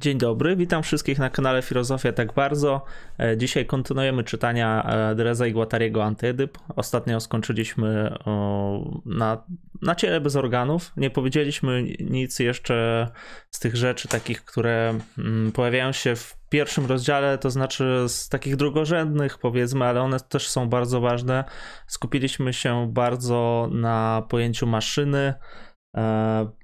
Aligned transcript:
Dzień 0.00 0.18
dobry, 0.18 0.56
witam 0.56 0.82
wszystkich 0.82 1.18
na 1.18 1.30
kanale 1.30 1.62
Filozofia 1.62 2.12
Tak 2.12 2.32
Bardzo. 2.32 2.84
E, 3.18 3.36
dzisiaj 3.36 3.66
kontynuujemy 3.66 4.24
czytania 4.24 4.82
e, 4.82 5.14
Dereza 5.14 5.46
i 5.46 5.52
Guattariego 5.52 6.04
Antyedyp. 6.04 6.58
Ostatnio 6.76 7.20
skończyliśmy 7.20 8.14
na, 9.06 9.44
na 9.82 9.94
ciele 9.94 10.20
bez 10.20 10.36
organów. 10.36 10.92
Nie 10.96 11.10
powiedzieliśmy 11.10 11.82
nic 12.00 12.38
jeszcze 12.38 13.08
z 13.50 13.58
tych 13.58 13.76
rzeczy 13.76 14.08
takich, 14.08 14.44
które 14.44 14.98
mm, 15.18 15.52
pojawiają 15.52 15.92
się 15.92 16.16
w 16.16 16.36
pierwszym 16.48 16.86
rozdziale, 16.86 17.38
to 17.38 17.50
znaczy 17.50 18.04
z 18.08 18.28
takich 18.28 18.56
drugorzędnych 18.56 19.38
powiedzmy, 19.38 19.84
ale 19.84 20.00
one 20.02 20.20
też 20.20 20.48
są 20.48 20.68
bardzo 20.68 21.00
ważne. 21.00 21.44
Skupiliśmy 21.86 22.52
się 22.52 22.92
bardzo 22.92 23.68
na 23.72 24.26
pojęciu 24.28 24.66
maszyny, 24.66 25.34
e, 25.96 26.59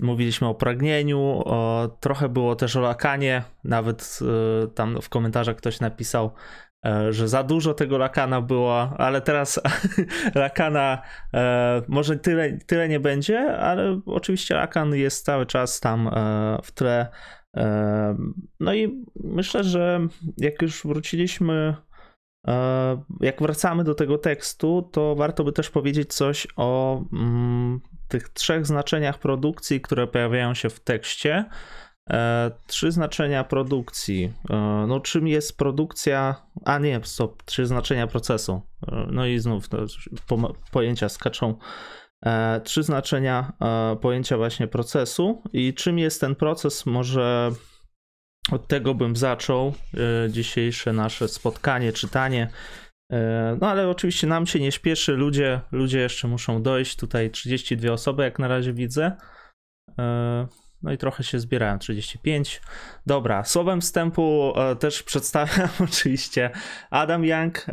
Mówiliśmy 0.00 0.48
o 0.48 0.54
pragnieniu, 0.54 1.42
o, 1.44 1.88
trochę 2.00 2.28
było 2.28 2.56
też 2.56 2.76
o 2.76 2.80
lakanie. 2.80 3.42
Nawet 3.64 4.18
y, 4.64 4.68
tam 4.68 5.00
w 5.02 5.08
komentarzach 5.08 5.56
ktoś 5.56 5.80
napisał, 5.80 6.34
y, 6.86 7.12
że 7.12 7.28
za 7.28 7.42
dużo 7.42 7.74
tego 7.74 7.98
lakana 7.98 8.40
było, 8.40 8.80
ale 8.98 9.20
teraz 9.20 9.60
lakana 10.34 11.02
y, 11.34 11.38
może 11.88 12.16
tyle, 12.16 12.58
tyle 12.58 12.88
nie 12.88 13.00
będzie, 13.00 13.56
ale 13.56 14.00
oczywiście 14.06 14.54
lakan 14.54 14.94
jest 14.94 15.24
cały 15.24 15.46
czas 15.46 15.80
tam 15.80 16.10
w 16.62 16.72
tle. 16.72 17.08
No 18.60 18.74
i 18.74 19.04
myślę, 19.24 19.64
że 19.64 20.00
jak 20.36 20.62
już 20.62 20.82
wróciliśmy 20.86 21.76
jak 23.20 23.42
wracamy 23.42 23.84
do 23.84 23.94
tego 23.94 24.18
tekstu, 24.18 24.88
to 24.92 25.14
warto 25.14 25.44
by 25.44 25.52
też 25.52 25.70
powiedzieć 25.70 26.14
coś 26.14 26.46
o 26.56 27.02
mm, 27.12 27.80
tych 28.08 28.28
trzech 28.28 28.66
znaczeniach 28.66 29.18
produkcji, 29.18 29.80
które 29.80 30.06
pojawiają 30.06 30.54
się 30.54 30.70
w 30.70 30.80
tekście. 30.80 31.44
E, 32.10 32.50
trzy 32.66 32.92
znaczenia 32.92 33.44
produkcji. 33.44 34.32
E, 34.50 34.84
no, 34.88 35.00
czym 35.00 35.28
jest 35.28 35.58
produkcja? 35.58 36.46
A 36.64 36.78
nie, 36.78 37.00
stop, 37.04 37.42
trzy 37.42 37.66
znaczenia 37.66 38.06
procesu. 38.06 38.62
E, 38.92 39.06
no 39.10 39.26
i 39.26 39.38
znów 39.38 39.68
po, 40.26 40.54
pojęcia 40.70 41.08
skaczą. 41.08 41.54
Trzy 42.64 42.82
znaczenia 42.82 43.52
pojęcia 44.00 44.36
właśnie 44.36 44.68
procesu 44.68 45.42
i 45.52 45.74
czym 45.74 45.98
jest 45.98 46.20
ten 46.20 46.34
proces? 46.34 46.86
Może 46.86 47.50
od 48.52 48.68
tego 48.68 48.94
bym 48.94 49.16
zaczął 49.16 49.74
dzisiejsze 50.28 50.92
nasze 50.92 51.28
spotkanie, 51.28 51.92
czytanie. 51.92 52.50
E, 53.14 53.56
no 53.60 53.68
ale 53.68 53.88
oczywiście 53.88 54.26
nam 54.26 54.46
się 54.46 54.60
nie 54.60 54.72
śpieszy, 54.72 55.12
ludzie, 55.12 55.60
ludzie 55.72 55.98
jeszcze 55.98 56.28
muszą 56.28 56.62
dojść. 56.62 56.96
Tutaj 56.96 57.30
32 57.30 57.92
osoby, 57.92 58.22
jak 58.22 58.38
na 58.38 58.48
razie 58.48 58.72
widzę. 58.72 59.12
E, 59.98 60.46
no 60.82 60.92
i 60.92 60.98
trochę 60.98 61.24
się 61.24 61.40
zbierają, 61.40 61.78
35. 61.78 62.60
Dobra, 63.06 63.44
słowem 63.44 63.80
wstępu 63.80 64.52
e, 64.56 64.76
też 64.76 65.02
przedstawiam 65.02 65.68
oczywiście 65.88 66.50
Adam 66.90 67.24
Young, 67.24 67.66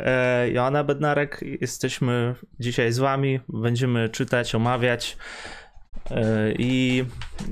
Joanna 0.52 0.84
Bednarek. 0.84 1.40
Jesteśmy 1.60 2.34
dzisiaj 2.60 2.92
z 2.92 2.98
wami, 2.98 3.40
będziemy 3.48 4.08
czytać, 4.08 4.54
omawiać. 4.54 5.16
I 6.58 7.04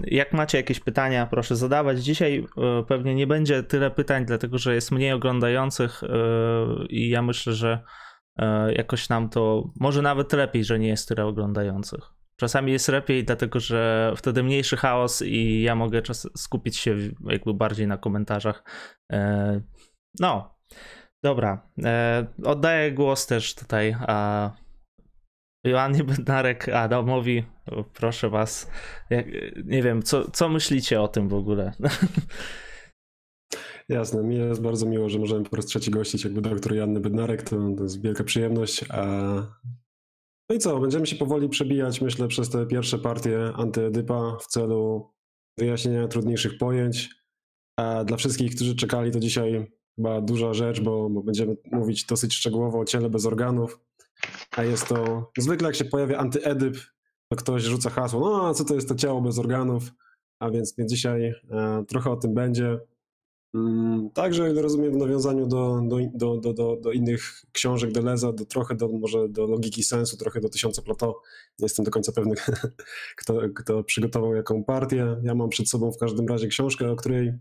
jak 0.05 0.33
macie 0.33 0.59
jakieś 0.59 0.81
pytania, 0.81 1.27
proszę 1.27 1.57
zadawać. 1.57 2.05
Dzisiaj 2.05 2.47
e, 2.57 2.85
pewnie 2.89 3.15
nie 3.15 3.27
będzie 3.27 3.63
tyle 3.63 3.91
pytań, 3.91 4.25
dlatego 4.25 4.59
że 4.59 4.75
jest 4.75 4.91
mniej 4.91 5.13
oglądających 5.13 6.03
e, 6.05 6.07
i 6.89 7.09
ja 7.09 7.23
myślę, 7.23 7.53
że 7.53 7.83
e, 8.39 8.73
jakoś 8.73 9.09
nam 9.09 9.29
to 9.29 9.65
może 9.81 10.03
nawet 10.03 10.33
lepiej, 10.33 10.65
że 10.65 10.79
nie 10.79 10.89
jest 10.89 11.09
tyle 11.09 11.27
oglądających. 11.27 12.01
Czasami 12.37 12.73
jest 12.73 12.89
lepiej, 12.89 13.25
dlatego 13.25 13.61
że 13.61 14.13
wtedy 14.17 14.43
mniejszy 14.43 14.77
chaos 14.77 15.23
i 15.23 15.63
ja 15.63 15.75
mogę 15.75 16.03
czas 16.03 16.29
skupić 16.37 16.77
się 16.77 16.97
jakby 17.27 17.55
bardziej 17.55 17.87
na 17.87 17.99
komentarzach. 17.99 18.65
No, 20.21 20.59
dobra. 21.23 21.71
Oddaję 22.45 22.93
głos 22.93 23.27
też 23.27 23.55
tutaj 23.55 23.97
Joannie 25.65 26.05
Bednarek 26.11 26.69
Adamowi, 26.69 27.45
proszę 27.95 28.31
was, 28.31 28.71
jak, 29.11 29.27
nie 29.65 29.83
wiem, 29.83 30.03
co, 30.03 30.31
co 30.31 30.49
myślicie 30.49 31.01
o 31.01 31.09
tym 31.09 31.29
w 31.29 31.35
ogóle? 31.35 31.73
Jasne, 33.89 34.23
mi 34.23 34.37
jest 34.37 34.63
bardzo 34.63 34.87
miło, 34.87 35.09
że 35.09 35.19
możemy 35.19 35.45
po 35.45 35.57
raz 35.57 35.67
trzeci 35.67 35.91
gościć 35.91 36.25
jakby 36.25 36.41
doktor 36.41 36.75
Joanny 36.75 37.01
Bednarek, 37.01 37.43
to, 37.43 37.57
to 37.77 37.83
jest 37.83 38.03
wielka 38.03 38.25
przyjemność. 38.25 38.85
A... 38.91 39.03
No 40.51 40.57
i 40.57 40.59
co, 40.59 40.81
będziemy 40.81 41.07
się 41.07 41.17
powoli 41.17 41.49
przebijać, 41.49 42.01
myślę, 42.01 42.29
przez 42.29 42.51
te 42.51 42.67
pierwsze 42.67 42.99
partie 42.99 43.53
antyedypa 43.55 44.37
w 44.41 44.47
celu 44.47 45.11
wyjaśnienia 45.59 46.09
trudniejszych 46.09 46.59
pojęć. 46.59 47.09
A 47.77 48.05
dla 48.05 48.17
wszystkich, 48.17 48.55
którzy 48.55 48.77
czekali, 48.77 49.11
to 49.11 49.21
dzisiaj 49.21 49.71
chyba 49.97 50.21
duża 50.21 50.55
rzecz, 50.55 50.81
bo, 50.81 51.11
bo 51.11 51.23
będziemy 51.23 51.57
mówić 51.73 52.07
dosyć 52.07 52.35
szczegółowo 52.35 52.79
o 52.79 52.85
ciele 52.85 53.11
bez 53.11 53.27
organów 53.27 53.81
a 54.57 54.65
jest 54.65 54.89
to, 54.89 55.31
zwykle 55.39 55.69
jak 55.69 55.77
się 55.77 55.85
pojawia 55.85 56.19
antyedyp, 56.19 56.77
to 57.29 57.37
ktoś 57.37 57.63
rzuca 57.63 57.91
hasło, 57.91 58.21
no 58.21 58.49
a 58.49 58.55
co 58.55 58.65
to 58.65 58.75
jest 58.75 58.89
to 58.89 58.95
ciało 58.95 59.21
bez 59.21 59.39
organów, 59.39 59.83
a 60.41 60.51
więc, 60.51 60.75
więc 60.79 60.93
dzisiaj 60.93 61.35
e, 61.51 61.85
trochę 61.89 62.11
o 62.11 62.17
tym 62.17 62.35
będzie. 62.35 62.81
Mm, 63.55 64.11
także 64.11 64.53
rozumiem 64.53 64.93
w 64.93 64.97
nawiązaniu 64.97 65.47
do, 65.47 65.83
do, 66.15 66.37
do, 66.37 66.53
do, 66.53 66.77
do 66.77 66.93
innych 66.93 67.43
książek 67.53 67.93
Deleza, 67.93 68.33
do, 68.33 68.45
trochę 68.47 68.75
do, 68.75 68.89
może 68.89 69.29
do 69.29 69.47
logiki 69.47 69.83
sensu, 69.83 70.17
trochę 70.17 70.41
do 70.41 70.49
Tysiąca 70.49 70.83
Plato. 70.83 71.21
Nie 71.59 71.65
jestem 71.65 71.85
do 71.85 71.91
końca 71.91 72.13
pewny, 72.13 72.35
kto, 73.21 73.41
kto 73.55 73.85
przygotował 73.85 74.35
jaką 74.35 74.65
partię. 74.65 75.17
Ja 75.23 75.35
mam 75.35 75.49
przed 75.49 75.69
sobą 75.69 75.93
w 75.93 75.99
każdym 75.99 76.27
razie 76.27 76.49
książkę, 76.49 76.91
o 76.91 76.97
której 76.97 77.33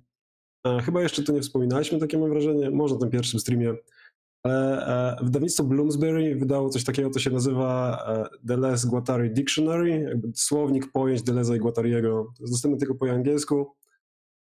e, 0.66 0.81
chyba 0.81 1.01
jeszcze 1.01 1.23
tu 1.23 1.34
nie 1.34 1.41
wspominaliśmy, 1.41 2.00
takie 2.00 2.18
mam 2.18 2.29
wrażenie, 2.29 2.69
może 2.72 2.94
na 2.94 3.00
tym 3.00 3.09
pierwszym 3.09 3.39
streamie. 3.39 3.75
Ale 4.44 4.85
e, 5.17 5.23
wydawnictwo 5.23 5.63
Bloomsbury 5.63 6.35
wydało 6.35 6.69
coś 6.69 6.83
takiego, 6.83 7.09
co 7.09 7.19
się 7.19 7.29
nazywa 7.29 8.03
Deleuze 8.44 8.88
Guattari 8.88 9.31
Dictionary, 9.31 10.00
jakby 10.00 10.31
słownik 10.35 10.91
pojęć 10.91 11.22
Deleuze'a 11.22 11.55
i 11.55 11.59
Guattariego. 11.59 12.33
To 12.38 12.44
jest 12.44 12.53
dostępne 12.53 12.79
tylko 12.79 12.95
po 12.95 13.11
angielsku. 13.11 13.75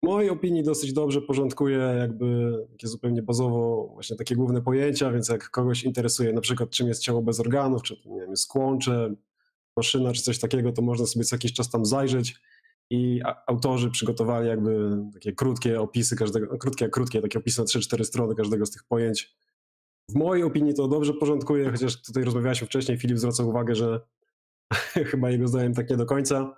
W 0.03 0.05
mojej 0.05 0.29
opinii 0.29 0.63
dosyć 0.63 0.93
dobrze 0.93 1.21
porządkuje 1.21 1.77
jakby 1.77 2.57
takie 2.71 2.87
zupełnie 2.87 3.21
bazowo 3.21 3.89
właśnie 3.93 4.17
takie 4.17 4.35
główne 4.35 4.61
pojęcia, 4.61 5.11
więc 5.11 5.29
jak 5.29 5.49
kogoś 5.49 5.83
interesuje 5.83 6.33
na 6.33 6.41
przykład 6.41 6.69
czym 6.69 6.87
jest 6.87 7.01
ciało 7.01 7.21
bez 7.21 7.39
organów, 7.39 7.83
czy 7.83 7.95
nie 8.05 8.21
wiem, 8.21 8.37
skłącze, 8.37 9.15
maszyna, 9.77 10.13
czy 10.13 10.21
coś 10.21 10.39
takiego, 10.39 10.71
to 10.71 10.81
można 10.81 11.05
sobie 11.05 11.25
co 11.25 11.35
jakiś 11.35 11.53
czas 11.53 11.69
tam 11.69 11.85
zajrzeć 11.85 12.35
i 12.89 13.21
autorzy 13.47 13.91
przygotowali 13.91 14.47
jakby 14.47 14.97
takie 15.13 15.33
krótkie 15.33 15.81
opisy 15.81 16.15
każdego, 16.15 16.47
no 16.51 16.57
krótkie, 16.57 16.89
krótkie, 16.89 17.21
takie 17.21 17.39
opisy 17.39 17.61
na 17.61 17.65
3-4 17.65 18.03
strony 18.03 18.35
każdego 18.35 18.65
z 18.65 18.71
tych 18.71 18.83
pojęć 18.83 19.35
w 20.09 20.15
mojej 20.15 20.43
opinii 20.43 20.73
to 20.73 20.87
dobrze 20.87 21.13
porządkuje, 21.13 21.71
chociaż 21.71 22.01
tutaj 22.01 22.23
rozmawialiśmy 22.23 22.67
wcześniej, 22.67 22.97
Filip 22.97 23.17
zwracał 23.17 23.49
uwagę, 23.49 23.75
że 23.75 24.01
chyba 25.11 25.29
jego 25.29 25.47
zdaniem 25.47 25.73
tak 25.73 25.89
nie 25.89 25.97
do 25.97 26.05
końca. 26.05 26.55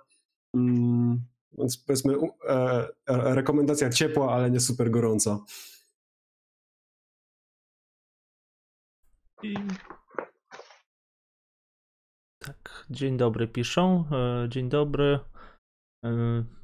Mm, 0.56 1.24
więc 1.58 1.78
powiedzmy, 1.78 2.14
e, 2.48 2.88
e, 3.06 3.34
rekomendacja 3.34 3.90
ciepła, 3.90 4.34
ale 4.34 4.50
nie 4.50 4.60
super 4.60 4.90
gorąca. 4.90 5.38
I... 9.42 9.54
Tak, 12.38 12.86
dzień 12.90 13.16
dobry 13.16 13.48
piszą. 13.48 14.04
E, 14.12 14.48
dzień 14.48 14.68
dobry. 14.68 15.18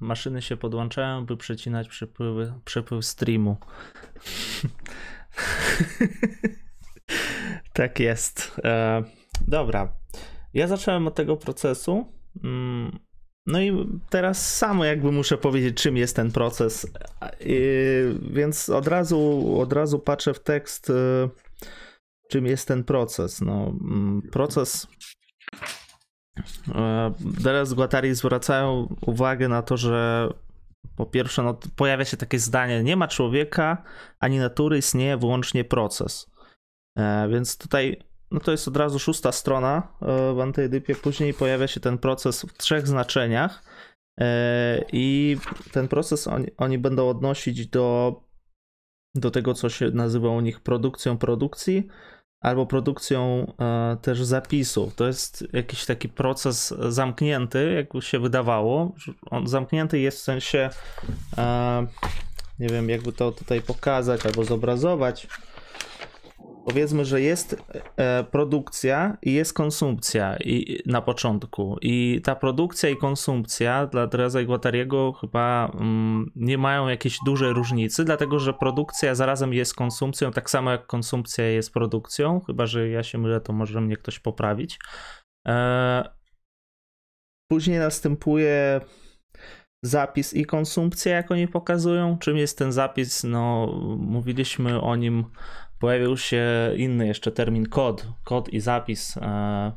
Maszyny 0.00 0.42
się 0.42 0.56
podłączają, 0.56 1.26
by 1.26 1.36
przecinać 1.36 1.88
przepływy, 1.88 2.54
przepływ 2.64 3.06
streamu. 3.06 3.56
Tak 7.72 8.00
jest. 8.00 8.60
E, 8.64 9.02
dobra. 9.48 9.92
Ja 10.54 10.66
zacząłem 10.66 11.06
od 11.06 11.14
tego 11.14 11.36
procesu. 11.36 12.12
Mm, 12.44 12.98
no 13.46 13.60
i 13.60 13.86
teraz 14.10 14.56
samo 14.56 14.84
jakby 14.84 15.12
muszę 15.12 15.38
powiedzieć, 15.38 15.82
czym 15.82 15.96
jest 15.96 16.16
ten 16.16 16.32
proces. 16.32 16.86
więc 18.30 18.68
od 18.68 18.88
razu, 18.88 19.54
od 19.60 19.72
razu 19.72 19.98
patrzę 19.98 20.34
w 20.34 20.40
tekst, 20.40 20.90
e, 20.90 21.28
czym 22.30 22.46
jest 22.46 22.68
ten 22.68 22.84
proces. 22.84 23.40
No, 23.40 23.72
mm, 23.80 24.22
proces. 24.32 24.86
E, 26.74 27.12
teraz 27.44 27.74
Guattari 27.74 28.14
zwracają 28.14 28.96
uwagę 29.06 29.48
na 29.48 29.62
to, 29.62 29.76
że 29.76 30.28
po 30.96 31.06
pierwsze, 31.06 31.42
no, 31.42 31.58
pojawia 31.76 32.04
się 32.04 32.16
takie 32.16 32.38
zdanie: 32.38 32.82
Nie 32.82 32.96
ma 32.96 33.08
człowieka 33.08 33.82
ani 34.20 34.38
natury, 34.38 34.78
istnieje 34.78 35.16
wyłącznie 35.16 35.64
proces. 35.64 36.26
E, 36.98 37.28
więc 37.28 37.58
tutaj 37.58 38.02
no 38.30 38.40
to 38.40 38.50
jest 38.50 38.68
od 38.68 38.76
razu 38.76 38.98
szósta 38.98 39.32
strona 39.32 39.88
e, 40.02 40.34
w 40.34 40.40
antyedypie. 40.40 40.94
Później 40.94 41.34
pojawia 41.34 41.66
się 41.66 41.80
ten 41.80 41.98
proces 41.98 42.42
w 42.42 42.56
trzech 42.56 42.86
znaczeniach 42.86 43.62
e, 44.20 44.84
i 44.92 45.36
ten 45.72 45.88
proces 45.88 46.26
oni, 46.26 46.46
oni 46.56 46.78
będą 46.78 47.08
odnosić 47.08 47.66
do, 47.66 48.16
do 49.14 49.30
tego, 49.30 49.54
co 49.54 49.68
się 49.68 49.90
nazywa 49.90 50.28
u 50.28 50.40
nich 50.40 50.60
produkcją 50.60 51.18
produkcji, 51.18 51.88
albo 52.40 52.66
produkcją 52.66 53.52
też 54.02 54.22
zapisów. 54.22 54.94
To 54.94 55.06
jest 55.06 55.44
jakiś 55.52 55.86
taki 55.86 56.08
proces 56.08 56.74
zamknięty, 56.88 57.72
jak 57.72 58.04
się 58.04 58.18
wydawało. 58.18 58.94
On 59.30 59.46
zamknięty 59.46 59.98
jest 59.98 60.18
w 60.18 60.22
sensie, 60.22 60.70
nie 62.58 62.68
wiem, 62.68 62.88
jakby 62.88 63.12
to 63.12 63.32
tutaj 63.32 63.62
pokazać 63.62 64.26
albo 64.26 64.44
zobrazować 64.44 65.26
powiedzmy, 66.68 67.04
że 67.04 67.20
jest 67.20 67.56
e, 67.96 68.24
produkcja 68.24 69.16
i 69.22 69.32
jest 69.32 69.52
konsumpcja 69.52 70.36
i, 70.36 70.82
na 70.86 71.02
początku. 71.02 71.76
I 71.82 72.20
ta 72.24 72.36
produkcja 72.36 72.90
i 72.90 72.96
konsumpcja 72.96 73.86
dla 73.86 74.06
Teresa 74.06 74.42
Guattariego 74.42 75.12
chyba 75.12 75.72
mm, 75.74 76.30
nie 76.36 76.58
mają 76.58 76.88
jakiejś 76.88 77.18
dużej 77.24 77.52
różnicy, 77.52 78.04
dlatego 78.04 78.38
że 78.38 78.54
produkcja 78.54 79.14
zarazem 79.14 79.52
jest 79.52 79.74
konsumpcją, 79.74 80.30
tak 80.30 80.50
samo 80.50 80.70
jak 80.70 80.86
konsumpcja 80.86 81.44
jest 81.44 81.72
produkcją. 81.72 82.40
Chyba, 82.40 82.66
że 82.66 82.88
ja 82.88 83.02
się 83.02 83.18
mylę, 83.18 83.40
to 83.40 83.52
może 83.52 83.80
mnie 83.80 83.96
ktoś 83.96 84.18
poprawić. 84.18 84.78
E, 85.48 86.08
później 87.50 87.78
następuje 87.78 88.80
zapis 89.84 90.34
i 90.34 90.44
konsumpcja, 90.44 91.16
jak 91.16 91.30
oni 91.30 91.48
pokazują. 91.48 92.18
Czym 92.18 92.36
jest 92.36 92.58
ten 92.58 92.72
zapis? 92.72 93.24
No, 93.24 93.66
mówiliśmy 93.98 94.80
o 94.80 94.96
nim 94.96 95.24
Pojawił 95.78 96.16
się 96.16 96.46
inny 96.76 97.06
jeszcze 97.06 97.32
termin 97.32 97.66
kod. 97.68 98.06
Kod 98.24 98.48
i 98.48 98.60
zapis 98.60 99.16
e, 99.16 99.72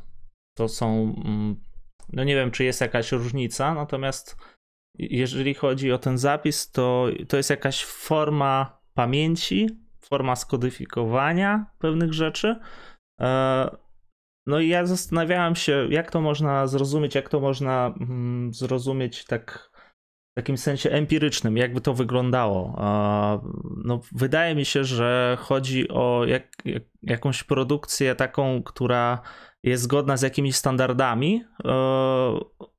to 0.56 0.68
są. 0.68 1.14
Mm, 1.24 1.60
no 2.12 2.24
nie 2.24 2.34
wiem, 2.34 2.50
czy 2.50 2.64
jest 2.64 2.80
jakaś 2.80 3.12
różnica, 3.12 3.74
natomiast 3.74 4.36
jeżeli 4.98 5.54
chodzi 5.54 5.92
o 5.92 5.98
ten 5.98 6.18
zapis, 6.18 6.70
to, 6.70 7.06
to 7.28 7.36
jest 7.36 7.50
jakaś 7.50 7.84
forma 7.84 8.80
pamięci, 8.94 9.68
forma 10.00 10.36
skodyfikowania 10.36 11.66
pewnych 11.78 12.12
rzeczy. 12.12 12.56
E, 13.20 13.76
no 14.46 14.60
i 14.60 14.68
ja 14.68 14.86
zastanawiałem 14.86 15.56
się, 15.56 15.86
jak 15.90 16.10
to 16.10 16.20
można 16.20 16.66
zrozumieć, 16.66 17.14
jak 17.14 17.28
to 17.28 17.40
można 17.40 17.94
mm, 18.00 18.54
zrozumieć 18.54 19.24
tak 19.24 19.71
w 20.32 20.34
takim 20.34 20.58
sensie 20.58 20.90
empirycznym, 20.90 21.56
jakby 21.56 21.80
to 21.80 21.94
wyglądało. 21.94 22.76
No, 23.84 24.00
wydaje 24.12 24.54
mi 24.54 24.64
się, 24.64 24.84
że 24.84 25.38
chodzi 25.40 25.88
o 25.88 26.24
jak, 26.26 26.42
jak, 26.64 26.82
jakąś 27.02 27.44
produkcję 27.44 28.14
taką, 28.14 28.62
która 28.62 29.22
jest 29.62 29.82
zgodna 29.82 30.16
z 30.16 30.22
jakimiś 30.22 30.56
standardami, 30.56 31.44
e, 31.64 31.72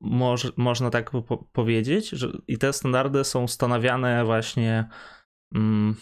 moż, 0.00 0.52
można 0.56 0.90
tak 0.90 1.10
po 1.10 1.36
powiedzieć, 1.36 2.08
że, 2.08 2.28
i 2.48 2.58
te 2.58 2.72
standardy 2.72 3.24
są 3.24 3.48
stanowione 3.48 4.24
właśnie 4.24 4.88
mm, 5.54 5.96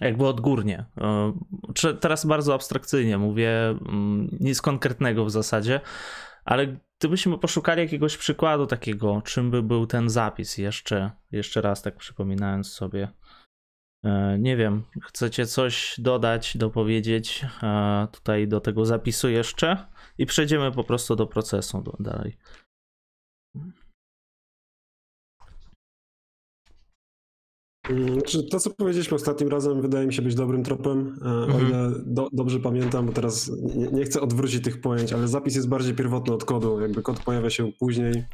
jakby 0.00 0.26
odgórnie. 0.26 0.84
E, 1.00 1.94
teraz 2.00 2.26
bardzo 2.26 2.54
abstrakcyjnie 2.54 3.18
mówię, 3.18 3.50
mm, 3.68 4.28
nic 4.40 4.62
konkretnego 4.62 5.24
w 5.24 5.30
zasadzie, 5.30 5.80
ale 6.44 6.76
gdybyśmy 7.04 7.38
poszukali 7.38 7.80
jakiegoś 7.80 8.16
przykładu 8.16 8.66
takiego, 8.66 9.22
czym 9.24 9.50
by 9.50 9.62
był 9.62 9.86
ten 9.86 10.10
zapis 10.10 10.58
jeszcze, 10.58 11.10
jeszcze 11.32 11.60
raz 11.60 11.82
tak 11.82 11.96
przypominając 11.96 12.72
sobie. 12.72 13.08
E, 14.04 14.38
nie 14.38 14.56
wiem, 14.56 14.84
chcecie 15.02 15.46
coś 15.46 15.94
dodać, 15.98 16.56
dopowiedzieć 16.56 17.46
e, 17.62 18.08
tutaj 18.12 18.48
do 18.48 18.60
tego 18.60 18.86
zapisu 18.86 19.28
jeszcze 19.28 19.86
i 20.18 20.26
przejdziemy 20.26 20.72
po 20.72 20.84
prostu 20.84 21.16
do 21.16 21.26
procesu 21.26 21.96
dalej. 22.00 22.36
To, 28.50 28.60
co 28.60 28.70
powiedzieliśmy 28.70 29.14
ostatnim 29.14 29.48
razem, 29.48 29.82
wydaje 29.82 30.06
mi 30.06 30.14
się 30.14 30.22
być 30.22 30.34
dobrym 30.34 30.64
tropem. 30.64 31.18
E, 31.22 31.28
o 31.28 31.44
mhm. 31.44 31.68
ile 31.68 31.92
do, 32.06 32.28
dobrze 32.32 32.60
pamiętam, 32.60 33.06
bo 33.06 33.12
teraz 33.12 33.50
nie, 33.74 33.86
nie, 33.86 34.04
chcę 34.04 34.20
odwrócić 34.20 34.64
tych 34.64 34.80
pojęć, 34.80 35.12
ale 35.12 35.28
zapis 35.28 35.54
jest 35.54 35.68
bardziej 35.68 35.94
pierwotny 35.94 36.34
od 36.34 36.44
kodu. 36.44 36.80
Jakby 36.80 37.02
kod 37.02 37.20
pojawia 37.20 37.50
się 37.50 37.72
później, 37.72 38.24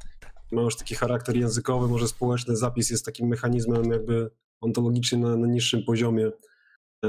ma 0.52 0.62
już 0.62 0.76
taki 0.76 0.94
charakter 0.94 1.37
językowy, 1.37 1.88
może 1.88 2.08
społeczny. 2.08 2.56
Zapis 2.56 2.91
jest 2.91 3.05
takim 3.05 3.29
mechanizmem 3.29 3.85
jakby 3.93 4.31
ontologicznym 4.61 5.20
na, 5.20 5.37
na 5.37 5.47
niższym 5.47 5.85
poziomie. 5.85 6.31
E, 7.05 7.08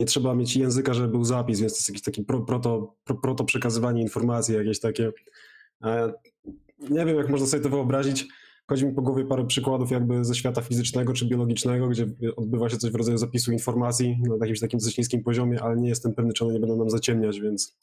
nie 0.00 0.06
trzeba 0.06 0.34
mieć 0.34 0.56
języka, 0.56 0.94
żeby 0.94 1.08
był 1.08 1.24
zapis, 1.24 1.60
więc 1.60 1.72
to 1.72 1.76
jest 1.76 1.88
jakieś 1.88 2.02
takie 2.02 2.24
pro, 2.24 2.40
proto, 2.40 2.96
pro, 3.04 3.16
proto 3.16 3.44
przekazywanie 3.44 4.02
informacji, 4.02 4.54
jakieś 4.54 4.80
takie. 4.80 5.12
E, 5.84 6.12
nie 6.90 7.04
wiem, 7.04 7.16
jak 7.16 7.28
można 7.28 7.46
sobie 7.46 7.62
to 7.62 7.68
wyobrazić 7.68 8.28
Chodzi 8.68 8.86
mi 8.86 8.92
po 8.92 9.02
głowie 9.02 9.24
parę 9.24 9.46
przykładów 9.46 9.90
jakby 9.90 10.24
ze 10.24 10.34
świata 10.34 10.62
fizycznego 10.62 11.12
czy 11.12 11.26
biologicznego, 11.26 11.88
gdzie 11.88 12.06
odbywa 12.36 12.68
się 12.68 12.76
coś 12.76 12.90
w 12.90 12.94
rodzaju 12.94 13.18
zapisu 13.18 13.52
informacji 13.52 14.18
na 14.28 14.36
jakimś 14.40 14.60
takim 14.60 14.78
dosyć 14.78 14.98
niskim 14.98 15.22
poziomie, 15.22 15.62
ale 15.62 15.76
nie 15.76 15.88
jestem 15.88 16.14
pewny, 16.14 16.32
czy 16.32 16.44
one 16.44 16.54
nie 16.54 16.60
będą 16.60 16.76
nam 16.76 16.90
zaciemniać, 16.90 17.40
więc 17.40 17.76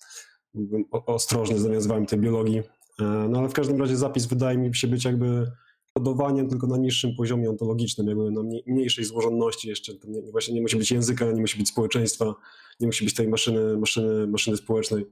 byłbym 0.54 0.86
ostrożny 0.92 1.60
z 1.60 1.66
nawiązywaniem 1.66 2.06
tej 2.06 2.20
biologii. 2.20 2.60
E, 3.00 3.04
no 3.30 3.40
ale 3.40 3.50
w 3.50 3.54
każdym 3.54 3.82
razie 3.82 3.98
zapis 3.98 4.26
wydaje 4.26 4.58
mi 4.58 4.76
się 4.76 4.88
być 4.88 5.06
jakby 5.06 5.52
kodowaniem 5.94 6.50
tylko 6.50 6.68
na 6.68 6.78
niższym 6.78 7.16
poziomie 7.16 7.50
ontologicznym, 7.50 8.08
jakby 8.08 8.32
na 8.32 8.42
mniejszej 8.68 9.06
złożoności 9.06 9.70
jeszcze. 9.70 9.94
Nie, 10.08 10.22
właśnie 10.32 10.54
nie 10.54 10.62
musi 10.62 10.78
być 10.78 10.92
języka, 10.92 11.32
nie 11.32 11.42
musi 11.42 11.58
być 11.58 11.70
społeczeństwa, 11.70 12.36
nie 12.80 12.88
musi 12.88 13.06
być 13.06 13.14
tej 13.14 13.28
maszyny, 13.28 13.78
maszyny, 13.78 14.28
maszyny 14.28 14.58
społecznej. 14.58 15.06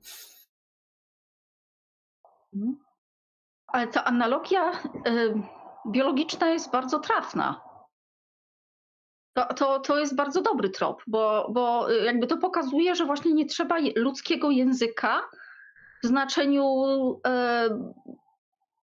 Mhm. 2.53 2.77
Ale 3.67 3.87
ta 3.87 4.03
analogia 4.03 4.71
biologiczna 5.87 6.49
jest 6.49 6.71
bardzo 6.71 6.99
trafna. 6.99 7.61
To, 9.33 9.53
to, 9.53 9.79
to 9.79 9.99
jest 9.99 10.15
bardzo 10.15 10.41
dobry 10.41 10.69
trop, 10.69 11.03
bo, 11.07 11.49
bo 11.53 11.89
jakby 11.89 12.27
to 12.27 12.37
pokazuje, 12.37 12.95
że 12.95 13.05
właśnie 13.05 13.33
nie 13.33 13.45
trzeba 13.45 13.75
ludzkiego 13.95 14.49
języka 14.49 15.21
w 16.03 16.07
znaczeniu 16.07 16.65
e, 17.27 17.69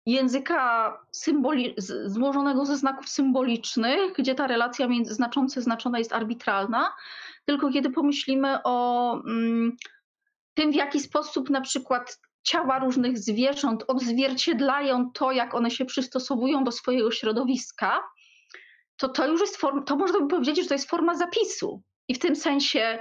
języka 0.06 0.92
symboli- 1.14 1.74
złożonego 2.06 2.66
ze 2.66 2.78
znaków 2.78 3.10
symbolicznych, 3.10 4.14
gdzie 4.18 4.36
ta 4.36 4.48
relacja 4.48 4.88
między 4.88 5.14
znaczące 5.14 5.62
znaczona 5.62 6.00
jest 6.00 6.14
arbitralna, 6.14 6.94
tylko 7.46 7.72
kiedy 7.72 7.90
pomyślimy 7.90 8.64
o 8.64 9.14
mm, 9.14 9.78
tym, 10.54 10.72
w 10.72 10.76
jaki 10.76 11.00
sposób 11.00 11.50
na 11.50 11.62
przykład 11.62 12.20
ciała 12.46 12.80
różnych 12.80 13.18
zwierząt 13.18 13.84
odzwierciedlają 13.88 15.12
to, 15.12 15.32
jak 15.32 15.54
one 15.54 15.72
się 15.72 15.86
przystosowują 15.86 16.64
do 16.64 16.72
swojego 16.72 17.12
środowiska, 17.12 18.04
to 18.98 19.10
to 19.10 19.28
już 19.28 19.42
jest 19.42 19.58
forma, 19.58 19.82
to 19.82 19.96
można 19.96 20.20
by 20.20 20.28
powiedzieć, 20.28 20.64
że 20.64 20.68
to 20.68 20.74
jest 20.74 20.90
forma 20.90 21.16
zapisu. 21.16 21.82
I 22.08 22.16
w 22.16 22.20
tym 22.20 22.36
sensie 22.36 23.00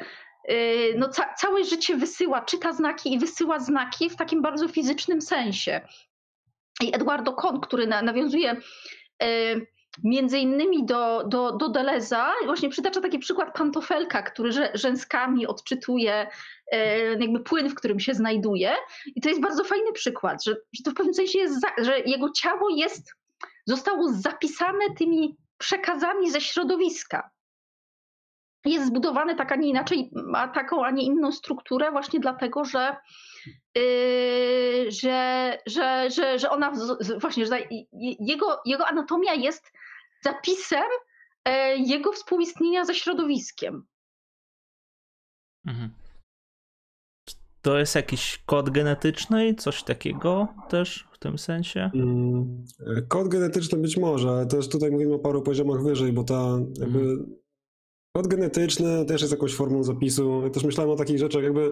yy, 0.48 0.94
no, 0.96 1.08
ca 1.08 1.34
całe 1.34 1.64
życie 1.64 1.96
wysyła, 1.96 2.40
czyta 2.40 2.72
znaki 2.72 3.12
i 3.12 3.18
wysyła 3.18 3.58
znaki 3.58 4.10
w 4.10 4.16
takim 4.16 4.42
bardzo 4.42 4.68
fizycznym 4.68 5.20
sensie. 5.22 5.80
I 6.82 6.94
Eduardo 6.94 7.32
Kohn, 7.32 7.60
który 7.60 7.86
na, 7.86 8.02
nawiązuje 8.02 8.60
yy, 9.20 9.66
między 10.02 10.38
innymi 10.38 10.86
do, 10.86 11.24
do, 11.26 11.52
do 11.52 11.68
Deleza, 11.68 12.32
właśnie 12.44 12.68
przytacza 12.68 13.00
taki 13.00 13.18
przykład 13.18 13.54
pantofelka, 13.56 14.22
który 14.22 14.50
rzęskami 14.74 15.46
odczytuje 15.46 16.26
e, 16.72 16.98
jakby 16.98 17.40
płyn, 17.40 17.68
w 17.68 17.74
którym 17.74 18.00
się 18.00 18.14
znajduje. 18.14 18.74
I 19.06 19.20
to 19.20 19.28
jest 19.28 19.40
bardzo 19.40 19.64
fajny 19.64 19.92
przykład, 19.92 20.44
że, 20.44 20.56
że 20.72 20.82
to 20.84 20.90
w 20.90 20.94
pewnym 20.94 21.14
sensie 21.14 21.38
jest, 21.38 21.60
za, 21.60 21.68
że 21.84 22.00
jego 22.00 22.30
ciało 22.30 22.68
jest, 22.70 23.14
zostało 23.66 24.12
zapisane 24.12 24.84
tymi 24.98 25.36
przekazami 25.58 26.30
ze 26.30 26.40
środowiska. 26.40 27.30
Jest 28.64 28.86
zbudowane 28.86 29.34
tak, 29.34 29.52
a 29.52 29.56
nie 29.56 29.68
inaczej, 29.68 30.10
ma 30.12 30.48
taką, 30.48 30.84
a 30.84 30.90
nie 30.90 31.02
inną 31.02 31.32
strukturę 31.32 31.90
właśnie 31.90 32.20
dlatego, 32.20 32.64
że 32.64 32.96
że, 34.88 35.58
że, 35.66 36.10
że, 36.10 36.38
że 36.38 36.50
ona 36.50 36.72
właśnie, 37.18 37.46
że 37.46 37.58
jego, 38.20 38.60
jego 38.64 38.86
anatomia 38.86 39.34
jest 39.34 39.72
zapisem 40.24 40.84
e, 41.44 41.76
jego 41.76 42.12
współistnienia 42.12 42.84
ze 42.84 42.94
środowiskiem. 42.94 43.86
Mhm. 45.66 45.90
To 47.62 47.78
jest 47.78 47.94
jakiś 47.94 48.42
kod 48.46 48.70
genetyczny, 48.70 49.54
coś 49.54 49.82
takiego 49.82 50.48
też 50.68 51.08
w 51.12 51.18
tym 51.18 51.38
sensie? 51.38 51.90
Mm, 51.94 52.64
kod 53.08 53.28
genetyczny 53.28 53.78
być 53.78 53.96
może, 53.96 54.30
ale 54.30 54.46
też 54.46 54.68
tutaj 54.68 54.90
mówimy 54.90 55.14
o 55.14 55.18
paru 55.18 55.42
poziomach 55.42 55.82
wyżej, 55.82 56.12
bo 56.12 56.24
ta 56.24 56.58
jakby 56.80 56.98
mhm. 56.98 57.36
kod 58.16 58.26
genetyczny 58.26 59.04
też 59.04 59.20
jest 59.20 59.32
jakąś 59.32 59.54
formą 59.54 59.82
zapisu. 59.82 60.42
Ja 60.42 60.50
też 60.50 60.64
myślałem 60.64 60.92
o 60.92 60.96
takich 60.96 61.18
rzeczach, 61.18 61.42
jakby 61.42 61.70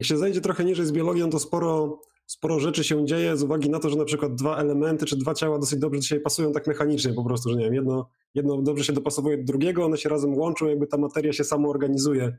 jak 0.00 0.08
się 0.08 0.16
zejdzie 0.16 0.40
trochę 0.40 0.64
niżej 0.64 0.86
z 0.86 0.92
biologią, 0.92 1.30
to 1.30 1.38
sporo 1.38 2.00
sporo 2.26 2.60
rzeczy 2.60 2.84
się 2.84 3.06
dzieje 3.06 3.36
z 3.36 3.42
uwagi 3.42 3.70
na 3.70 3.78
to, 3.78 3.90
że 3.90 3.96
na 3.96 4.04
przykład 4.04 4.34
dwa 4.34 4.56
elementy 4.56 5.06
czy 5.06 5.16
dwa 5.16 5.34
ciała 5.34 5.58
dosyć 5.58 5.78
dobrze 5.78 6.00
dzisiaj 6.00 6.20
pasują 6.20 6.52
tak 6.52 6.66
mechanicznie 6.66 7.12
po 7.12 7.24
prostu, 7.24 7.50
że 7.50 7.56
nie 7.56 7.64
wiem, 7.64 7.74
jedno, 7.74 8.10
jedno 8.34 8.62
dobrze 8.62 8.84
się 8.84 8.92
dopasowuje 8.92 9.38
do 9.38 9.44
drugiego, 9.44 9.84
one 9.84 9.96
się 9.96 10.08
razem 10.08 10.34
łączą, 10.34 10.66
jakby 10.66 10.86
ta 10.86 10.96
materia 10.96 11.32
się 11.32 11.44
samo 11.44 11.68
organizuje, 11.68 12.36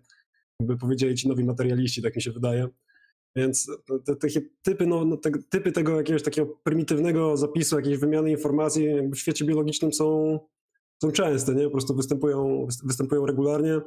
jakby 0.59 0.77
powiedzieli 0.77 1.15
ci 1.15 1.27
nowi 1.27 1.43
materialiści, 1.43 2.01
tak 2.01 2.15
mi 2.15 2.21
się 2.21 2.31
wydaje. 2.31 2.67
Więc 3.35 3.71
te, 4.05 4.15
te 4.15 4.27
typy, 4.61 4.87
no, 4.87 5.05
no, 5.05 5.17
te, 5.17 5.31
typy 5.49 5.71
tego 5.71 5.97
jakiegoś 5.97 6.23
takiego 6.23 6.57
prymitywnego 6.63 7.37
zapisu, 7.37 7.75
jakiejś 7.75 7.97
wymiany 7.97 8.31
informacji 8.31 8.87
w 9.11 9.15
świecie 9.15 9.45
biologicznym 9.45 9.93
są, 9.93 10.39
są 11.03 11.11
częste, 11.11 11.55
nie? 11.55 11.63
Po 11.63 11.71
prostu 11.71 11.95
występują, 11.95 12.67
występują 12.83 13.25
regularnie. 13.25 13.81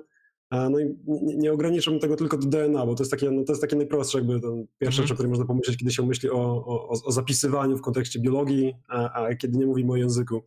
No 0.51 0.79
i 0.79 0.97
nie, 1.07 1.37
nie 1.37 1.53
ograniczam 1.53 1.99
tego 1.99 2.17
tylko 2.17 2.39
do 2.39 2.47
DNA, 2.47 2.87
bo 2.87 2.95
to 2.95 3.03
jest 3.03 3.11
takie, 3.11 3.31
no 3.31 3.45
to 3.45 3.53
jest 3.53 3.63
takie 3.63 3.77
najprostsze, 3.77 4.19
jakby 4.19 4.41
to 4.41 4.57
pierwsze, 4.79 5.03
mhm. 5.03 5.13
o 5.13 5.15
którym 5.15 5.31
można 5.31 5.47
pomyśleć, 5.47 5.77
kiedy 5.77 5.91
się 5.91 6.07
myśli 6.07 6.31
o, 6.31 6.65
o, 6.67 6.89
o 6.89 7.13
zapisywaniu 7.13 7.77
w 7.77 7.83
kontekście 7.83 8.21
biologii, 8.21 8.75
a, 8.89 9.13
a 9.13 9.35
kiedy 9.35 9.59
nie 9.59 9.67
mówimy 9.67 9.93
o 9.93 9.97
języku. 9.97 10.43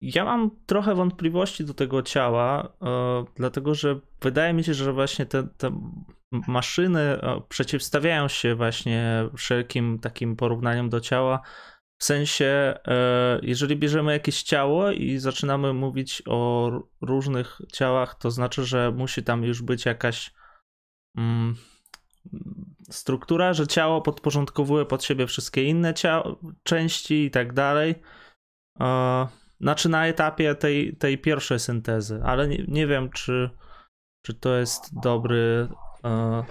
Ja 0.00 0.24
mam 0.24 0.50
trochę 0.66 0.94
wątpliwości 0.94 1.64
do 1.64 1.74
tego 1.74 2.02
ciała, 2.02 2.72
e, 2.82 3.24
dlatego 3.36 3.74
że 3.74 4.00
wydaje 4.22 4.52
mi 4.52 4.64
się, 4.64 4.74
że 4.74 4.92
właśnie 4.92 5.26
te, 5.26 5.48
te 5.56 5.70
maszyny 6.32 7.00
e, 7.00 7.42
przeciwstawiają 7.48 8.28
się 8.28 8.54
właśnie 8.54 9.28
wszelkim 9.36 9.98
takim 9.98 10.36
porównaniom 10.36 10.88
do 10.88 11.00
ciała. 11.00 11.40
W 11.98 12.04
sensie, 12.04 12.74
e, 12.86 13.40
jeżeli 13.42 13.76
bierzemy 13.76 14.12
jakieś 14.12 14.42
ciało 14.42 14.90
i 14.90 15.18
zaczynamy 15.18 15.72
mówić 15.72 16.22
o 16.26 16.70
różnych 17.00 17.60
ciałach, 17.72 18.14
to 18.14 18.30
znaczy, 18.30 18.64
że 18.64 18.92
musi 18.92 19.22
tam 19.22 19.44
już 19.44 19.62
być 19.62 19.84
jakaś 19.84 20.34
mm, 21.16 21.56
struktura, 22.90 23.52
że 23.52 23.66
ciało 23.66 24.02
podporządkowuje 24.02 24.84
pod 24.84 25.04
siebie 25.04 25.26
wszystkie 25.26 25.64
inne 25.64 25.94
ciało, 25.94 26.40
części 26.62 27.24
i 27.24 27.30
tak 27.30 27.52
dalej. 27.52 27.94
Znaczy 29.60 29.88
na 29.88 30.06
etapie 30.06 30.54
tej, 30.54 30.96
tej 30.96 31.18
pierwszej 31.18 31.60
syntezy, 31.60 32.20
ale 32.24 32.48
nie, 32.48 32.64
nie 32.68 32.86
wiem, 32.86 33.10
czy, 33.10 33.50
czy 34.26 34.34
to 34.34 34.56
jest 34.56 35.00
dobry. 35.00 35.68
E, 36.04 36.44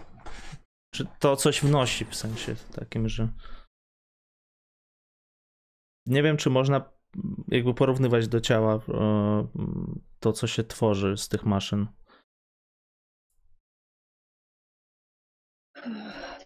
czy 0.93 1.05
to 1.19 1.35
coś 1.35 1.61
wnosi 1.61 2.05
w 2.05 2.15
sensie 2.15 2.55
takim, 2.75 3.09
że. 3.09 3.27
Nie 6.07 6.23
wiem, 6.23 6.37
czy 6.37 6.49
można 6.49 6.81
jakby 7.47 7.73
porównywać 7.73 8.27
do 8.27 8.41
ciała 8.41 8.75
e, 8.75 9.47
to, 10.19 10.33
co 10.33 10.47
się 10.47 10.63
tworzy 10.63 11.17
z 11.17 11.29
tych 11.29 11.45
maszyn. 11.45 11.87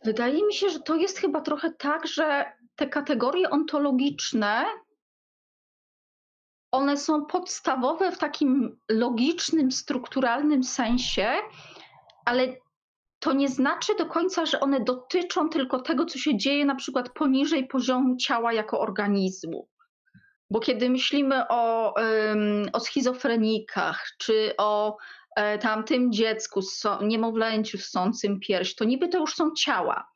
Wydaje 0.04 0.46
mi 0.46 0.54
się, 0.54 0.70
że 0.70 0.80
to 0.80 0.96
jest 0.96 1.18
chyba 1.18 1.42
trochę 1.42 1.74
tak, 1.74 2.08
że 2.08 2.54
te 2.76 2.88
kategorie 2.88 3.50
ontologiczne 3.50 4.66
one 6.72 6.98
są 6.98 7.26
podstawowe 7.26 8.12
w 8.12 8.18
takim 8.18 8.80
logicznym, 8.90 9.72
strukturalnym 9.72 10.64
sensie, 10.64 11.34
ale 12.26 12.58
to 13.22 13.34
nie 13.34 13.50
znaczy 13.50 13.96
do 13.96 14.06
końca, 14.06 14.46
że 14.46 14.60
one 14.60 14.80
dotyczą 14.80 15.50
tylko 15.50 15.80
tego, 15.80 16.06
co 16.06 16.20
się 16.20 16.38
dzieje 16.38 16.66
na 16.66 16.76
przykład 16.76 17.10
poniżej 17.10 17.68
poziomu 17.68 18.18
ciała 18.18 18.54
jako 18.54 18.80
organizmu. 18.80 19.68
Bo 20.50 20.60
kiedy 20.60 20.90
myślimy 20.90 21.48
o, 21.48 21.94
o 22.74 22.80
schizofrenikach, 22.80 24.06
czy 24.18 24.54
o 24.58 24.98
e, 25.36 25.58
tamtym 25.58 26.12
dziecku, 26.12 26.62
niemowlęciu 27.02 27.78
ssącym 27.78 28.40
pierś, 28.40 28.76
to 28.76 28.86
niby 28.86 29.08
to 29.08 29.18
już 29.18 29.34
są 29.34 29.52
ciała. 29.52 30.08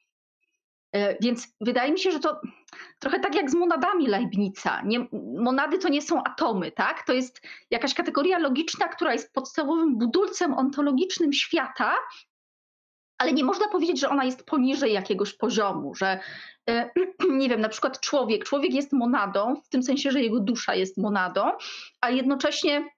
E, 0.91 1.17
więc 1.21 1.47
wydaje 1.61 1.91
mi 1.91 1.99
się, 1.99 2.11
że 2.11 2.19
to 2.19 2.41
trochę 2.99 3.19
tak 3.19 3.35
jak 3.35 3.51
z 3.51 3.55
monadami 3.55 4.07
Leibnica. 4.07 4.81
Nie, 4.81 5.07
monady 5.37 5.77
to 5.77 5.89
nie 5.89 6.01
są 6.01 6.23
atomy, 6.23 6.71
tak? 6.71 7.05
To 7.05 7.13
jest 7.13 7.41
jakaś 7.71 7.93
kategoria 7.93 8.39
logiczna, 8.39 8.87
która 8.87 9.13
jest 9.13 9.33
podstawowym 9.33 9.97
budulcem 9.97 10.53
ontologicznym 10.53 11.33
świata, 11.33 11.95
ale 13.17 13.33
nie 13.33 13.43
można 13.43 13.67
powiedzieć, 13.67 13.99
że 13.99 14.09
ona 14.09 14.23
jest 14.23 14.45
poniżej 14.45 14.93
jakiegoś 14.93 15.33
poziomu, 15.33 15.95
że 15.95 16.19
e, 16.69 16.89
nie 17.29 17.49
wiem, 17.49 17.61
na 17.61 17.69
przykład 17.69 17.99
człowiek, 17.99 18.43
człowiek 18.43 18.73
jest 18.73 18.93
monadą, 18.93 19.61
w 19.65 19.69
tym 19.69 19.83
sensie, 19.83 20.11
że 20.11 20.21
jego 20.21 20.39
dusza 20.39 20.75
jest 20.75 20.97
monadą, 20.97 21.51
a 22.01 22.09
jednocześnie 22.09 22.89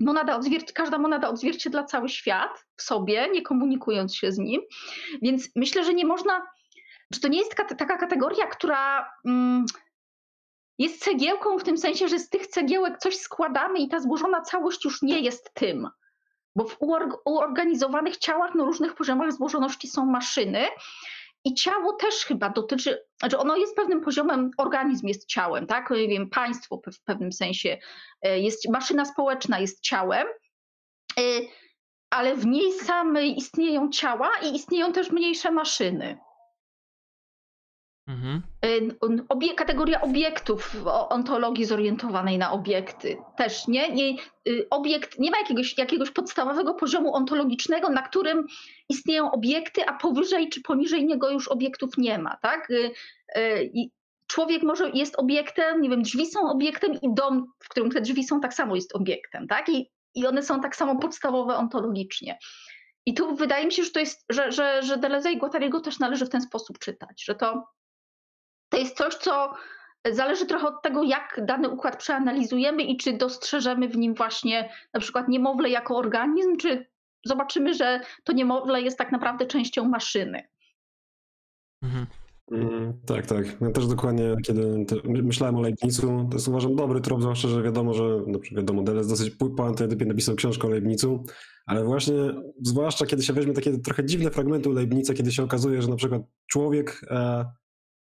monada 0.00 0.38
odzwier- 0.38 0.72
każda 0.72 0.98
monada 0.98 1.28
odzwierciedla 1.28 1.84
cały 1.84 2.08
świat 2.08 2.66
w 2.76 2.82
sobie, 2.82 3.28
nie 3.32 3.42
komunikując 3.42 4.16
się 4.16 4.32
z 4.32 4.38
nim. 4.38 4.60
Więc 5.22 5.48
myślę, 5.56 5.84
że 5.84 5.94
nie 5.94 6.06
można 6.06 6.46
czy 7.14 7.20
to 7.20 7.28
nie 7.28 7.38
jest 7.38 7.54
taka 7.54 7.98
kategoria, 7.98 8.46
która 8.46 9.10
mm, 9.24 9.66
jest 10.78 11.04
cegiełką 11.04 11.58
w 11.58 11.64
tym 11.64 11.78
sensie, 11.78 12.08
że 12.08 12.18
z 12.18 12.28
tych 12.28 12.46
cegiełek 12.46 12.98
coś 12.98 13.16
składamy 13.16 13.78
i 13.78 13.88
ta 13.88 14.00
złożona 14.00 14.40
całość 14.40 14.84
już 14.84 15.02
nie 15.02 15.20
jest 15.20 15.54
tym? 15.54 15.88
Bo 16.56 16.64
w 16.64 16.76
uorganizowanych 17.24 18.16
ciałach 18.16 18.54
na 18.54 18.64
różnych 18.64 18.94
poziomach 18.94 19.32
złożoności 19.32 19.88
są 19.88 20.06
maszyny, 20.06 20.66
i 21.46 21.54
ciało 21.54 21.92
też 21.92 22.14
chyba 22.24 22.50
dotyczy, 22.50 23.04
znaczy 23.18 23.38
ono 23.38 23.56
jest 23.56 23.76
pewnym 23.76 24.00
poziomem, 24.00 24.50
organizm 24.58 25.06
jest 25.06 25.26
ciałem, 25.26 25.66
tak? 25.66 25.92
Wiem, 26.08 26.30
państwo 26.30 26.80
w 26.92 27.00
pewnym 27.00 27.32
sensie 27.32 27.78
e, 28.22 28.40
jest, 28.40 28.68
maszyna 28.68 29.04
społeczna 29.04 29.58
jest 29.58 29.80
ciałem, 29.80 30.26
e, 31.18 31.22
ale 32.10 32.36
w 32.36 32.46
niej 32.46 32.72
samej 32.72 33.38
istnieją 33.38 33.90
ciała 33.90 34.30
i 34.42 34.54
istnieją 34.54 34.92
też 34.92 35.10
mniejsze 35.10 35.50
maszyny. 35.50 36.18
Mhm. 38.08 38.42
Y, 38.64 38.96
obie, 39.28 39.54
kategoria 39.54 40.00
obiektów 40.00 40.76
ontologii 41.08 41.64
zorientowanej 41.64 42.38
na 42.38 42.52
obiekty 42.52 43.16
też 43.36 43.68
nie, 43.68 43.92
nie. 43.92 44.16
Y, 44.48 44.66
obiekt 44.70 45.18
nie 45.18 45.30
ma 45.30 45.38
jakiegoś, 45.38 45.78
jakiegoś 45.78 46.10
podstawowego 46.10 46.74
poziomu 46.74 47.14
ontologicznego, 47.14 47.88
na 47.88 48.02
którym 48.02 48.46
istnieją 48.88 49.30
obiekty, 49.30 49.86
a 49.86 49.92
powyżej 49.92 50.48
czy 50.48 50.62
poniżej 50.62 51.06
niego 51.06 51.30
już 51.30 51.48
obiektów 51.48 51.98
nie 51.98 52.18
ma. 52.18 52.36
Tak? 52.42 52.70
Y, 52.70 53.70
człowiek 54.26 54.62
może 54.62 54.90
jest 54.90 55.18
obiektem, 55.18 55.80
nie 55.80 55.90
wiem, 55.90 56.02
drzwi 56.02 56.26
są 56.26 56.50
obiektem 56.50 56.94
i 56.94 57.14
dom, 57.14 57.52
w 57.58 57.68
którym 57.68 57.90
te 57.90 58.00
drzwi 58.00 58.24
są, 58.24 58.40
tak 58.40 58.54
samo 58.54 58.74
jest 58.74 58.94
obiektem. 58.94 59.46
Tak? 59.46 59.68
I, 59.68 59.90
i 60.14 60.26
one 60.26 60.42
są 60.42 60.60
tak 60.60 60.76
samo 60.76 60.96
podstawowe 60.96 61.56
ontologicznie. 61.56 62.38
I 63.06 63.14
tu 63.14 63.36
wydaje 63.36 63.66
mi 63.66 63.72
się, 63.72 63.84
że 63.84 63.90
to 63.90 64.00
jest, 64.00 64.24
że, 64.28 64.52
że, 64.52 64.82
że 64.82 64.96
Deleuze 64.96 65.32
i 65.32 65.38
Guattariego 65.38 65.80
też 65.80 65.98
należy 65.98 66.26
w 66.26 66.30
ten 66.30 66.42
sposób 66.42 66.78
czytać, 66.78 67.24
że 67.24 67.34
to 67.34 67.64
to 68.68 68.78
jest 68.78 68.96
coś, 68.96 69.14
co 69.14 69.54
zależy 70.12 70.46
trochę 70.46 70.68
od 70.68 70.82
tego, 70.82 71.02
jak 71.02 71.40
dany 71.44 71.68
układ 71.68 71.96
przeanalizujemy 71.96 72.82
i 72.82 72.96
czy 72.96 73.12
dostrzeżemy 73.12 73.88
w 73.88 73.96
nim 73.96 74.14
właśnie 74.14 74.70
na 74.94 75.00
przykład 75.00 75.28
niemowlę 75.28 75.70
jako 75.70 75.96
organizm, 75.96 76.56
czy 76.56 76.86
zobaczymy, 77.24 77.74
że 77.74 78.00
to 78.24 78.32
niemowlę 78.32 78.82
jest 78.82 78.98
tak 78.98 79.12
naprawdę 79.12 79.46
częścią 79.46 79.88
maszyny. 79.88 80.48
Mhm. 81.82 82.06
Mm, 82.50 83.00
tak, 83.06 83.26
tak. 83.26 83.60
Ja 83.60 83.70
też 83.70 83.86
dokładnie, 83.86 84.34
kiedy 84.44 84.86
myślałem 85.04 85.56
o 85.56 85.60
Leibnizu, 85.60 86.26
to 86.30 86.36
jest 86.36 86.48
uważam 86.48 86.76
dobry 86.76 87.00
trop, 87.00 87.22
zwłaszcza, 87.22 87.48
że 87.48 87.62
wiadomo, 87.62 87.94
że 87.94 88.22
no, 88.26 88.38
wiadomo, 88.52 88.82
Deleuze 88.82 89.08
dosyć 89.08 89.34
po 89.56 89.66
antydypie 89.66 90.06
napisał 90.06 90.34
książkę 90.34 90.66
o 90.66 90.70
Leibnizu, 90.70 91.24
ale 91.66 91.84
właśnie, 91.84 92.14
zwłaszcza 92.62 93.06
kiedy 93.06 93.22
się 93.22 93.32
weźmie 93.32 93.52
takie 93.52 93.78
trochę 93.78 94.04
dziwne 94.04 94.30
fragmenty 94.30 94.68
Leibnica, 94.68 95.14
kiedy 95.14 95.32
się 95.32 95.42
okazuje, 95.42 95.82
że 95.82 95.88
na 95.88 95.96
przykład 95.96 96.22
człowiek 96.46 97.00
e, 97.10 97.44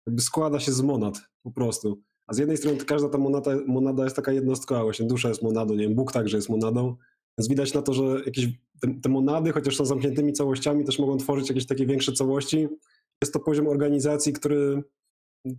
jakby 0.06 0.22
składa 0.22 0.60
się 0.60 0.72
z 0.72 0.82
monad 0.82 1.20
po 1.42 1.50
prostu. 1.50 2.02
A 2.26 2.34
z 2.34 2.38
jednej 2.38 2.56
strony 2.56 2.76
każda 2.76 3.08
ta 3.08 3.18
monada, 3.18 3.50
monada 3.66 4.04
jest 4.04 4.16
taka 4.16 4.32
jednostkowa, 4.32 4.82
właśnie 4.82 5.06
dusza 5.06 5.28
jest 5.28 5.42
monadą, 5.42 5.74
nie 5.74 5.84
wiem, 5.84 5.94
Bóg 5.94 6.12
także 6.12 6.36
jest 6.36 6.48
monadą, 6.48 6.96
więc 7.38 7.48
widać 7.48 7.74
na 7.74 7.82
to, 7.82 7.94
że 7.94 8.02
jakieś 8.26 8.46
te, 8.80 8.94
te 9.02 9.08
monady, 9.08 9.52
chociaż 9.52 9.76
są 9.76 9.84
zamkniętymi 9.84 10.32
całościami, 10.32 10.84
też 10.84 10.98
mogą 10.98 11.16
tworzyć 11.16 11.48
jakieś 11.48 11.66
takie 11.66 11.86
większe 11.86 12.12
całości. 12.12 12.68
Jest 13.22 13.32
to 13.32 13.40
poziom 13.40 13.68
organizacji, 13.68 14.32
który 14.32 14.82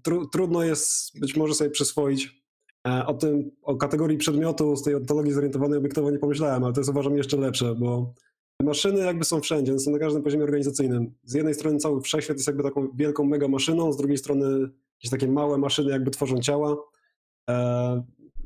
tru, 0.03 0.27
trudno 0.27 0.63
jest 0.63 1.19
być 1.19 1.35
może 1.35 1.53
sobie 1.53 1.69
przyswoić. 1.69 2.43
E, 2.87 3.05
o 3.05 3.13
tym, 3.13 3.51
o 3.61 3.75
kategorii 3.75 4.17
przedmiotu 4.17 4.75
z 4.75 4.83
tej 4.83 4.95
ontologii 4.95 5.33
zorientowanej 5.33 5.77
obiektowo 5.77 6.11
nie 6.11 6.19
pomyślałem, 6.19 6.63
ale 6.63 6.73
to 6.73 6.79
jest 6.79 6.89
uważam 6.89 7.17
jeszcze 7.17 7.37
lepsze, 7.37 7.75
bo 7.75 8.13
Maszyny 8.63 8.99
jakby 8.99 9.25
są 9.25 9.41
wszędzie, 9.41 9.79
są 9.79 9.91
na 9.91 9.99
każdym 9.99 10.23
poziomie 10.23 10.43
organizacyjnym. 10.43 11.13
Z 11.23 11.33
jednej 11.33 11.53
strony 11.53 11.77
cały 11.77 12.01
wszechświat 12.01 12.37
jest 12.37 12.47
jakby 12.47 12.63
taką 12.63 12.87
wielką 12.95 13.23
mega 13.23 13.47
maszyną, 13.47 13.93
z 13.93 13.97
drugiej 13.97 14.17
strony 14.17 14.69
jakieś 14.97 15.11
takie 15.11 15.27
małe 15.27 15.57
maszyny 15.57 15.91
jakby 15.91 16.11
tworzą 16.11 16.39
ciała. 16.39 16.77
E, 17.49 18.03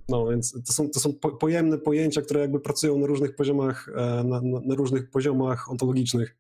no 0.09 0.27
więc 0.27 0.63
to 0.67 0.73
są, 0.73 0.89
to 0.89 0.99
są 0.99 1.13
pojemne 1.13 1.77
pojęcia, 1.77 2.21
które 2.21 2.39
jakby 2.39 2.59
pracują 2.59 2.97
na 2.97 3.07
różnych 3.07 3.35
poziomach, 3.35 3.89
e, 3.95 4.23
na, 4.23 4.41
na, 4.41 4.75
różnych 4.75 5.09
poziomach 5.09 5.71
ontologicznych. 5.71 6.37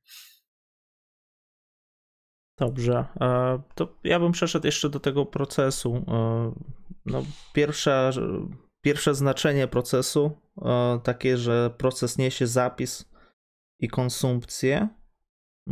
Dobrze, 2.57 3.05
e, 3.21 3.59
to 3.75 3.95
ja 4.03 4.19
bym 4.19 4.31
przeszedł 4.31 4.65
jeszcze 4.65 4.89
do 4.89 4.99
tego 4.99 5.25
procesu. 5.25 6.05
No, 7.05 7.23
pierwsze, 7.53 8.11
pierwsze 8.81 9.15
znaczenie 9.15 9.67
procesu, 9.67 10.31
takie, 11.03 11.37
że 11.37 11.73
proces 11.77 12.17
niesie 12.17 12.47
zapis 12.47 13.08
i 13.79 13.87
konsumpcję 13.87 14.87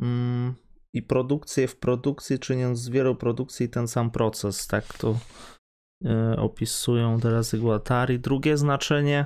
mm, 0.01 0.55
i 0.93 1.01
produkcję 1.01 1.67
w 1.67 1.77
produkcji, 1.77 2.39
czyniąc 2.39 2.79
z 2.79 2.89
wielu 2.89 3.15
produkcji 3.15 3.69
ten 3.69 3.87
sam 3.87 4.11
proces. 4.11 4.67
Tak 4.67 4.97
to 4.97 5.19
e, 6.05 6.35
opisują 6.37 7.19
teraz 7.19 7.55
Guattari. 7.55 8.19
Drugie 8.19 8.57
znaczenie 8.57 9.25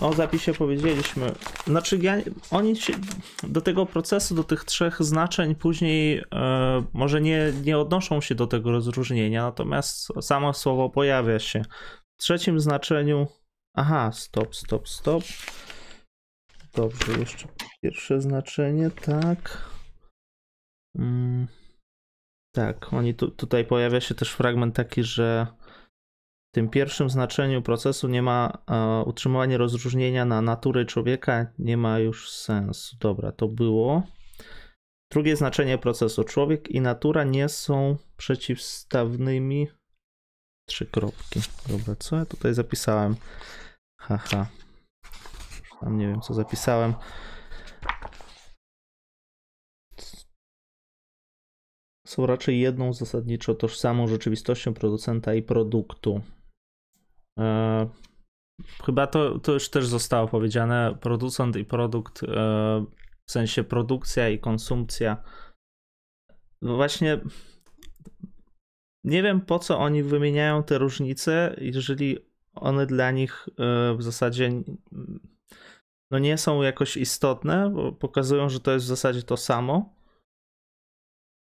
o 0.00 0.12
zapisie 0.12 0.54
powiedzieliśmy. 0.54 1.32
Znaczy, 1.66 1.98
ja, 2.02 2.16
oni 2.50 2.76
się, 2.76 2.92
do 3.42 3.60
tego 3.60 3.86
procesu, 3.86 4.34
do 4.34 4.44
tych 4.44 4.64
trzech 4.64 5.02
znaczeń 5.02 5.54
później 5.54 6.18
e, 6.18 6.84
może 6.92 7.20
nie, 7.20 7.52
nie 7.64 7.78
odnoszą 7.78 8.20
się 8.20 8.34
do 8.34 8.46
tego 8.46 8.70
rozróżnienia, 8.70 9.42
natomiast 9.42 10.08
samo 10.20 10.52
słowo 10.52 10.90
pojawia 10.90 11.38
się. 11.38 11.62
W 12.16 12.22
trzecim 12.22 12.60
znaczeniu 12.60 13.26
Aha, 13.76 14.10
stop, 14.12 14.56
stop, 14.56 14.88
stop. 14.88 15.22
Dobrze, 16.76 17.12
jeszcze 17.18 17.48
pierwsze 17.82 18.20
znaczenie, 18.20 18.90
tak. 18.90 19.68
Mm, 20.98 21.46
tak, 22.54 22.92
oni 22.92 23.14
tu, 23.14 23.30
tutaj 23.30 23.64
pojawia 23.64 24.00
się 24.00 24.14
też 24.14 24.32
fragment 24.32 24.76
taki, 24.76 25.02
że 25.02 25.46
w 26.50 26.54
tym 26.54 26.68
pierwszym 26.68 27.10
znaczeniu 27.10 27.62
procesu 27.62 28.08
nie 28.08 28.22
ma 28.22 28.58
e, 28.70 29.02
utrzymywanie 29.06 29.58
rozróżnienia 29.58 30.24
na 30.24 30.42
naturę 30.42 30.84
człowieka, 30.84 31.46
nie 31.58 31.76
ma 31.76 31.98
już 31.98 32.30
sensu. 32.30 32.96
Dobra, 33.00 33.32
to 33.32 33.48
było. 33.48 34.02
Drugie 35.12 35.36
znaczenie 35.36 35.78
procesu. 35.78 36.24
Człowiek 36.24 36.68
i 36.68 36.80
natura 36.80 37.24
nie 37.24 37.48
są 37.48 37.96
przeciwstawnymi. 38.16 39.68
Trzy 40.68 40.86
kropki. 40.86 41.40
Dobra, 41.68 41.96
co 41.96 42.16
ja 42.16 42.24
tutaj 42.26 42.54
zapisałem? 42.54 43.16
Haha. 44.00 44.46
Tam 45.80 45.98
nie 45.98 46.08
wiem, 46.08 46.20
co 46.20 46.34
zapisałem. 46.34 46.94
Są 52.06 52.26
raczej 52.26 52.60
jedną 52.60 52.92
zasadniczo 52.92 53.54
tożsamą 53.54 54.08
rzeczywistością 54.08 54.74
producenta 54.74 55.34
i 55.34 55.42
produktu. 55.42 56.20
E, 57.38 57.88
chyba 58.84 59.06
to, 59.06 59.38
to 59.38 59.52
już 59.52 59.70
też 59.70 59.86
zostało 59.86 60.28
powiedziane. 60.28 60.98
Producent 61.00 61.56
i 61.56 61.64
produkt, 61.64 62.22
e, 62.22 62.26
w 63.26 63.32
sensie 63.32 63.64
produkcja 63.64 64.28
i 64.28 64.38
konsumpcja. 64.38 65.24
No 66.62 66.76
właśnie 66.76 67.20
nie 69.04 69.22
wiem 69.22 69.40
po 69.40 69.58
co 69.58 69.78
oni 69.78 70.02
wymieniają 70.02 70.62
te 70.62 70.78
różnice, 70.78 71.56
jeżeli 71.60 72.18
one 72.54 72.86
dla 72.86 73.10
nich 73.10 73.48
e, 73.48 73.94
w 73.96 74.02
zasadzie 74.02 74.50
no 76.10 76.18
nie 76.18 76.38
są 76.38 76.62
jakoś 76.62 76.96
istotne, 76.96 77.70
bo 77.74 77.92
pokazują, 77.92 78.48
że 78.48 78.60
to 78.60 78.72
jest 78.72 78.84
w 78.84 78.88
zasadzie 78.88 79.22
to 79.22 79.36
samo. 79.36 79.94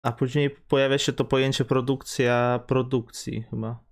A 0.04 0.12
później 0.12 0.50
pojawia 0.50 0.98
się 0.98 1.12
to 1.12 1.24
pojęcie 1.24 1.64
produkcja 1.64 2.64
produkcji 2.66 3.42
chyba. 3.50 3.84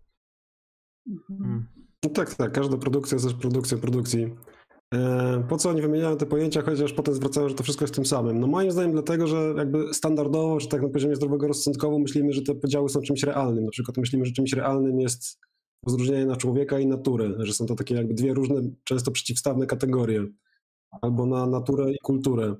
Mhm. 1.10 1.38
Hmm. 1.42 1.68
No 2.04 2.10
tak, 2.10 2.34
tak. 2.34 2.52
Każda 2.52 2.76
produkcja 2.76 3.16
jest 3.16 3.26
też 3.26 3.34
produkcją 3.34 3.78
produkcji. 3.78 4.36
E, 4.94 5.44
po 5.48 5.56
co 5.56 5.70
oni 5.70 5.82
wymieniają 5.82 6.16
te 6.16 6.26
pojęcia, 6.26 6.62
chociaż 6.62 6.92
potem 6.92 7.14
zwracają, 7.14 7.48
że 7.48 7.54
to 7.54 7.62
wszystko 7.62 7.84
jest 7.84 7.94
tym 7.94 8.06
samym? 8.06 8.40
No 8.40 8.46
moim 8.46 8.70
zdaniem 8.70 8.92
dlatego, 8.92 9.26
że 9.26 9.54
jakby 9.56 9.94
standardowo, 9.94 10.58
czy 10.58 10.68
tak 10.68 10.82
na 10.82 10.88
poziomie 10.88 11.16
zdrowego 11.16 11.48
rozsądkowo 11.48 11.98
myślimy, 11.98 12.32
że 12.32 12.42
te 12.42 12.54
podziały 12.54 12.88
są 12.88 13.00
czymś 13.00 13.22
realnym. 13.22 13.64
Na 13.64 13.70
przykład 13.70 13.96
myślimy, 13.96 14.24
że 14.24 14.32
czymś 14.32 14.52
realnym 14.52 15.00
jest 15.00 15.40
rozróżnienie 15.86 16.26
na 16.26 16.36
człowieka 16.36 16.78
i 16.78 16.86
naturę, 16.86 17.34
że 17.38 17.52
są 17.52 17.66
to 17.66 17.74
takie 17.74 17.94
jakby 17.94 18.14
dwie 18.14 18.34
różne, 18.34 18.62
często 18.84 19.10
przeciwstawne 19.10 19.66
kategorie. 19.66 20.26
Albo 21.02 21.26
na 21.26 21.46
naturę 21.46 21.92
i 21.92 21.98
kulturę. 21.98 22.54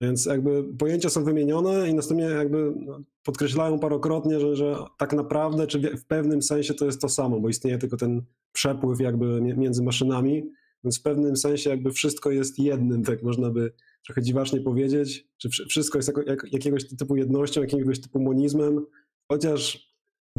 Więc 0.00 0.26
jakby 0.26 0.64
pojęcia 0.78 1.08
są 1.10 1.24
wymienione 1.24 1.90
i 1.90 1.94
następnie 1.94 2.24
jakby 2.24 2.72
no, 2.76 3.00
podkreślają 3.24 3.78
parokrotnie, 3.78 4.40
że, 4.40 4.56
że 4.56 4.76
tak 4.98 5.12
naprawdę, 5.12 5.66
czy 5.66 5.96
w 5.96 6.04
pewnym 6.04 6.42
sensie 6.42 6.74
to 6.74 6.84
jest 6.84 7.00
to 7.00 7.08
samo, 7.08 7.40
bo 7.40 7.48
istnieje 7.48 7.78
tylko 7.78 7.96
ten 7.96 8.22
przepływ 8.52 9.00
jakby 9.00 9.40
między 9.40 9.82
maszynami, 9.82 10.50
więc 10.84 10.98
w 10.98 11.02
pewnym 11.02 11.36
sensie 11.36 11.70
jakby 11.70 11.92
wszystko 11.92 12.30
jest 12.30 12.58
jednym, 12.58 13.04
tak 13.04 13.22
można 13.22 13.50
by 13.50 13.72
trochę 14.06 14.22
dziwacznie 14.22 14.60
powiedzieć, 14.60 15.28
że 15.38 15.48
wszystko 15.68 15.98
jest 15.98 16.12
jak, 16.26 16.52
jakiegoś 16.52 16.88
typu 16.88 17.16
jednością, 17.16 17.60
jakiegoś 17.60 18.00
typu 18.00 18.20
monizmem, 18.20 18.86
chociaż 19.28 19.87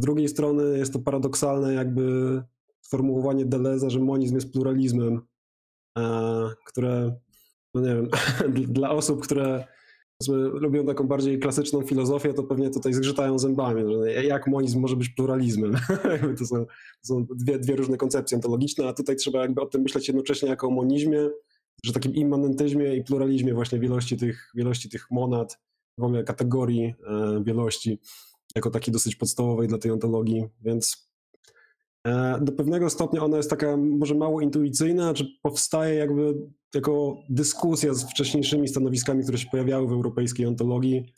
z 0.00 0.02
drugiej 0.02 0.28
strony 0.28 0.78
jest 0.78 0.92
to 0.92 0.98
paradoksalne 0.98 1.74
jakby 1.74 2.02
sformułowanie 2.80 3.44
Deleza, 3.44 3.90
że 3.90 4.00
monizm 4.00 4.34
jest 4.34 4.52
pluralizmem, 4.52 5.20
które, 6.66 7.16
no 7.74 7.80
nie 7.80 7.94
wiem, 7.94 8.08
dla 8.78 8.90
osób, 8.90 9.22
które 9.22 9.64
lubią 10.52 10.86
taką 10.86 11.08
bardziej 11.08 11.38
klasyczną 11.38 11.82
filozofię, 11.82 12.34
to 12.34 12.42
pewnie 12.42 12.70
tutaj 12.70 12.94
zgrzytają 12.94 13.38
zębami, 13.38 13.82
że 13.94 14.24
jak 14.24 14.46
monizm 14.46 14.80
może 14.80 14.96
być 14.96 15.08
pluralizmem. 15.08 15.72
to 16.38 16.46
są, 16.46 16.66
to 16.66 17.04
są 17.04 17.26
dwie, 17.34 17.58
dwie 17.58 17.76
różne 17.76 17.96
koncepcje 17.96 18.36
ontologiczne, 18.36 18.88
a 18.88 18.92
tutaj 18.92 19.16
trzeba 19.16 19.40
jakby 19.40 19.60
o 19.60 19.66
tym 19.66 19.82
myśleć 19.82 20.08
jednocześnie 20.08 20.48
jako 20.48 20.66
o 20.66 20.70
monizmie, 20.70 21.30
że 21.84 21.92
takim 21.92 22.14
immanentyzmie 22.14 22.96
i 22.96 23.04
pluralizmie 23.04 23.54
właśnie 23.54 23.78
wielości 23.78 24.16
tych, 24.16 24.50
wielości 24.54 24.88
tych 24.88 25.10
monad, 25.10 25.58
w 25.98 26.04
ogóle 26.04 26.24
kategorii 26.24 26.94
e, 27.06 27.42
wielości, 27.44 27.98
jako 28.56 28.70
takiej 28.70 28.92
dosyć 28.92 29.16
podstawowej 29.16 29.68
dla 29.68 29.78
tej 29.78 29.90
ontologii, 29.90 30.44
więc 30.60 31.10
E, 32.06 32.40
do 32.40 32.52
pewnego 32.52 32.90
stopnia 32.90 33.22
ona 33.22 33.36
jest 33.36 33.50
taka 33.50 33.76
może 33.76 34.14
mało 34.14 34.40
intuicyjna, 34.40 35.14
czy 35.14 35.26
powstaje 35.42 35.94
jakby 35.94 36.34
jako 36.74 37.16
dyskusja 37.28 37.94
z 37.94 38.10
wcześniejszymi 38.10 38.68
stanowiskami, 38.68 39.22
które 39.22 39.38
się 39.38 39.50
pojawiały 39.50 39.88
w 39.88 39.92
europejskiej 39.92 40.46
ontologii 40.46 41.12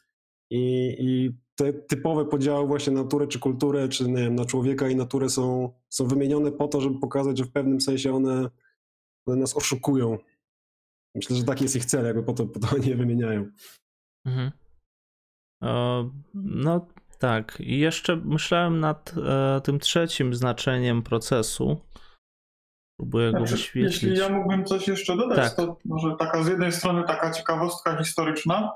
i, 0.51 0.97
i 0.99 1.33
te 1.55 1.73
typowe 1.73 2.25
podziały 2.25 2.66
właśnie 2.66 2.92
na 2.92 3.03
naturę 3.03 3.27
czy 3.27 3.38
kulturę, 3.38 3.88
czy 3.88 4.09
nie 4.09 4.23
wiem, 4.23 4.35
na 4.35 4.45
człowieka 4.45 4.88
i 4.88 4.97
naturę 4.97 5.29
są, 5.29 5.73
są 5.88 6.07
wymienione 6.07 6.53
po 6.53 6.68
to, 6.68 6.81
żeby 6.81 6.99
pokazać, 7.01 7.38
że 7.38 7.45
w 7.45 7.53
pewnym 7.53 7.81
sensie 7.81 8.14
one, 8.14 8.51
one 9.27 9.37
nas 9.37 9.57
oszukują. 9.57 10.18
Myślę, 11.14 11.37
że 11.37 11.45
taki 11.45 11.64
jest 11.64 11.77
ich 11.77 11.85
cel, 11.85 12.05
jakby 12.05 12.23
po 12.23 12.33
to, 12.33 12.47
po 12.47 12.61
to 12.61 12.68
oni 12.77 12.88
je 12.88 12.97
wymieniają. 12.97 13.47
Mhm. 14.27 14.51
O, 15.61 16.11
no 16.35 16.87
tak, 17.22 17.61
i 17.61 17.78
jeszcze 17.78 18.16
myślałem 18.16 18.80
nad 18.80 19.14
e, 19.26 19.61
tym 19.61 19.78
trzecim 19.78 20.35
znaczeniem 20.35 21.02
procesu. 21.02 21.80
Próbuję 22.96 23.30
znaczy, 23.30 23.44
go 23.44 23.50
wyświetlić. 23.50 24.02
Jeśli 24.02 24.18
ja 24.18 24.28
mógłbym 24.28 24.64
coś 24.64 24.88
jeszcze 24.88 25.16
dodać, 25.16 25.38
tak. 25.38 25.54
to 25.54 25.76
może 25.85 26.16
taka 26.18 26.42
z 26.42 26.48
jednej 26.48 26.72
strony 26.72 27.04
taka 27.06 27.30
ciekawostka 27.30 27.96
historyczna. 27.96 28.72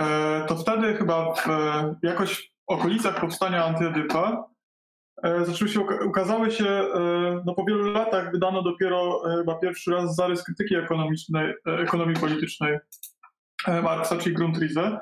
E, 0.00 0.44
to 0.48 0.56
wtedy 0.56 0.94
chyba 0.94 1.34
w, 1.34 1.48
e, 1.48 1.94
jakoś 2.02 2.52
w 2.68 2.72
okolicach 2.72 3.20
powstania 3.20 3.64
Antyedypa 3.64 4.48
e, 5.22 5.44
zaczęły 5.44 5.70
się, 5.70 5.80
ukazały 5.80 6.50
się, 6.50 6.66
e, 6.66 6.90
no 7.44 7.54
po 7.54 7.64
wielu 7.64 7.90
latach 7.90 8.32
wydano 8.32 8.62
dopiero 8.62 9.22
chyba 9.38 9.54
pierwszy 9.54 9.90
raz 9.90 10.14
zarys 10.14 10.44
krytyki 10.44 10.76
ekonomicznej, 10.76 11.54
ekonomii 11.66 12.16
politycznej 12.16 12.78
Marksa, 13.82 14.16
czyli 14.16 14.34
Grundrisse 14.34 14.98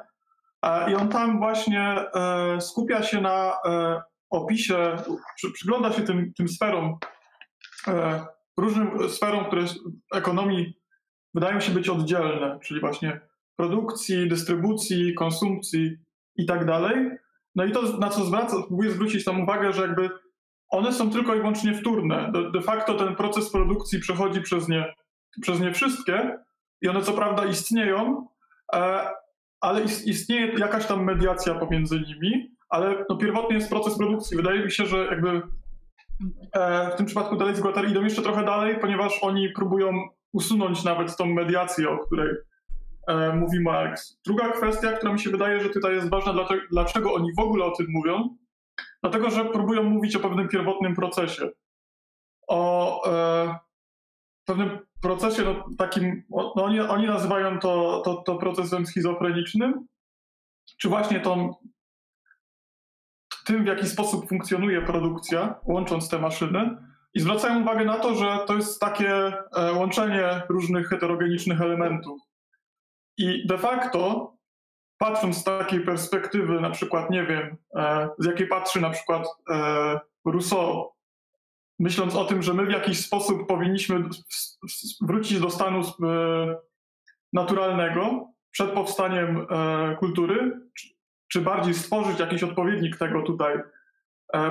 i 0.91 0.95
on 0.95 1.09
tam 1.09 1.39
właśnie 1.39 1.81
e, 2.15 2.61
skupia 2.61 3.03
się 3.03 3.21
na 3.21 3.53
e, 3.67 4.03
opisie, 4.31 4.97
przygląda 5.55 5.93
się 5.93 6.03
tym, 6.03 6.33
tym 6.37 6.49
sferom, 6.49 6.97
e, 7.89 8.27
różnym 8.57 9.09
sferom, 9.09 9.45
które 9.45 9.63
w 10.13 10.17
ekonomii 10.17 10.75
wydają 11.35 11.61
się 11.61 11.73
być 11.73 11.89
oddzielne, 11.89 12.59
czyli 12.63 12.81
właśnie 12.81 13.21
produkcji, 13.57 14.29
dystrybucji, 14.29 15.15
konsumpcji 15.15 15.97
i 16.37 16.47
tak 16.47 16.67
dalej. 16.67 17.11
No 17.55 17.65
i 17.65 17.73
to, 17.73 17.83
na 17.83 18.09
co 18.09 18.25
zwraca, 18.25 18.57
próbuję 18.69 18.91
zwrócić 18.91 19.25
tam 19.25 19.41
uwagę, 19.41 19.73
że 19.73 19.83
jakby 19.83 20.11
one 20.69 20.93
są 20.93 21.11
tylko 21.11 21.35
i 21.35 21.39
wyłącznie 21.39 21.75
wtórne. 21.75 22.33
De, 22.33 22.51
de 22.51 22.61
facto 22.61 22.95
ten 22.95 23.17
proces 23.17 23.51
produkcji 23.51 24.01
przechodzi 24.01 24.41
przez 24.41 24.69
nie, 24.69 24.95
przez 25.43 25.61
nie 25.61 25.73
wszystkie 25.73 26.39
i 26.83 26.89
one 26.89 27.03
co 27.03 27.13
prawda 27.13 27.45
istnieją, 27.45 28.27
ale 29.65 29.83
istnieje 29.83 30.53
jakaś 30.59 30.87
tam 30.87 31.05
mediacja 31.05 31.55
pomiędzy 31.55 32.01
nimi, 32.01 32.57
ale 32.69 33.05
no 33.11 33.17
pierwotnie 33.17 33.57
jest 33.57 33.71
proces 33.71 33.99
produkcji. 33.99 34.37
Wydaje 34.37 34.65
mi 34.65 34.71
się, 34.71 34.87
że 34.87 35.07
jakby 35.07 35.43
e, 36.53 36.91
w 36.91 36.95
tym 36.95 37.07
przypadku 37.07 37.37
dalej 37.37 37.57
z 37.57 37.61
Guattari 37.61 37.91
idą 37.91 38.03
jeszcze 38.03 38.23
trochę 38.23 38.45
dalej, 38.45 38.79
ponieważ 38.81 39.19
oni 39.23 39.49
próbują 39.49 40.09
usunąć 40.33 40.85
nawet 40.85 41.17
tą 41.17 41.27
mediację, 41.27 41.91
o 41.91 41.99
której 41.99 42.35
e, 43.09 43.37
mówi 43.37 43.61
Marx. 43.61 44.21
Druga 44.27 44.49
kwestia, 44.49 44.93
która 44.93 45.13
mi 45.13 45.21
się 45.21 45.31
wydaje, 45.31 45.61
że 45.61 45.69
tutaj 45.69 45.95
jest 45.95 46.11
ważna, 46.11 46.33
dlaczego, 46.33 46.63
dlaczego 46.71 47.15
oni 47.15 47.35
w 47.37 47.41
ogóle 47.41 47.65
o 47.65 47.71
tym 47.71 47.87
mówią, 47.89 48.37
dlatego 49.03 49.31
że 49.31 49.45
próbują 49.45 49.83
mówić 49.83 50.17
o 50.17 50.21
pewnym 50.21 50.49
pierwotnym 50.49 50.95
procesie. 50.95 51.51
O 52.49 53.03
e, 54.45 54.47
pewnym 54.47 54.79
procesie 55.03 55.43
no, 55.43 55.65
takim, 55.79 56.23
no, 56.31 56.53
oni, 56.55 56.81
oni 56.81 57.07
nazywają 57.07 57.59
to, 57.59 58.03
to, 58.05 58.15
to 58.15 58.37
procesem 58.37 58.87
schizofrenicznym, 58.87 59.87
czy 60.79 60.89
właśnie 60.89 61.21
tą, 61.21 61.55
tym, 63.45 63.65
w 63.65 63.67
jaki 63.67 63.87
sposób 63.87 64.29
funkcjonuje 64.29 64.83
produkcja, 64.83 65.61
łącząc 65.65 66.09
te 66.09 66.19
maszyny. 66.19 66.77
I 67.15 67.21
zwracają 67.21 67.63
uwagę 67.63 67.85
na 67.85 67.99
to, 67.99 68.15
że 68.15 68.39
to 68.47 68.55
jest 68.55 68.81
takie 68.81 69.13
e, 69.17 69.73
łączenie 69.73 70.43
różnych 70.49 70.89
heterogenicznych 70.89 71.61
elementów. 71.61 72.21
I 73.19 73.47
de 73.47 73.59
facto, 73.59 74.33
patrząc 74.99 75.37
z 75.37 75.45
takiej 75.45 75.81
perspektywy, 75.81 76.61
na 76.61 76.71
przykład, 76.71 77.11
nie 77.11 77.27
wiem, 77.27 77.57
e, 77.77 78.09
z 78.19 78.27
jakiej 78.27 78.47
patrzy 78.47 78.81
na 78.81 78.91
przykład 78.91 79.27
e, 79.51 80.01
Rousseau 80.25 80.94
myśląc 81.79 82.15
o 82.15 82.25
tym, 82.25 82.43
że 82.43 82.55
my 82.55 82.67
w 82.67 82.71
jakiś 82.71 83.07
sposób 83.07 83.47
powinniśmy 83.47 84.05
wrócić 85.01 85.41
do 85.41 85.51
stanu 85.51 85.81
e, 85.81 86.57
naturalnego 87.33 88.29
przed 88.51 88.71
powstaniem 88.71 89.47
e, 89.51 89.97
kultury, 89.97 90.61
czy 91.29 91.41
bardziej 91.41 91.75
stworzyć 91.75 92.21
jakiś 92.21 92.43
odpowiednik 92.43 92.97
tego 92.97 93.23
tutaj 93.23 93.59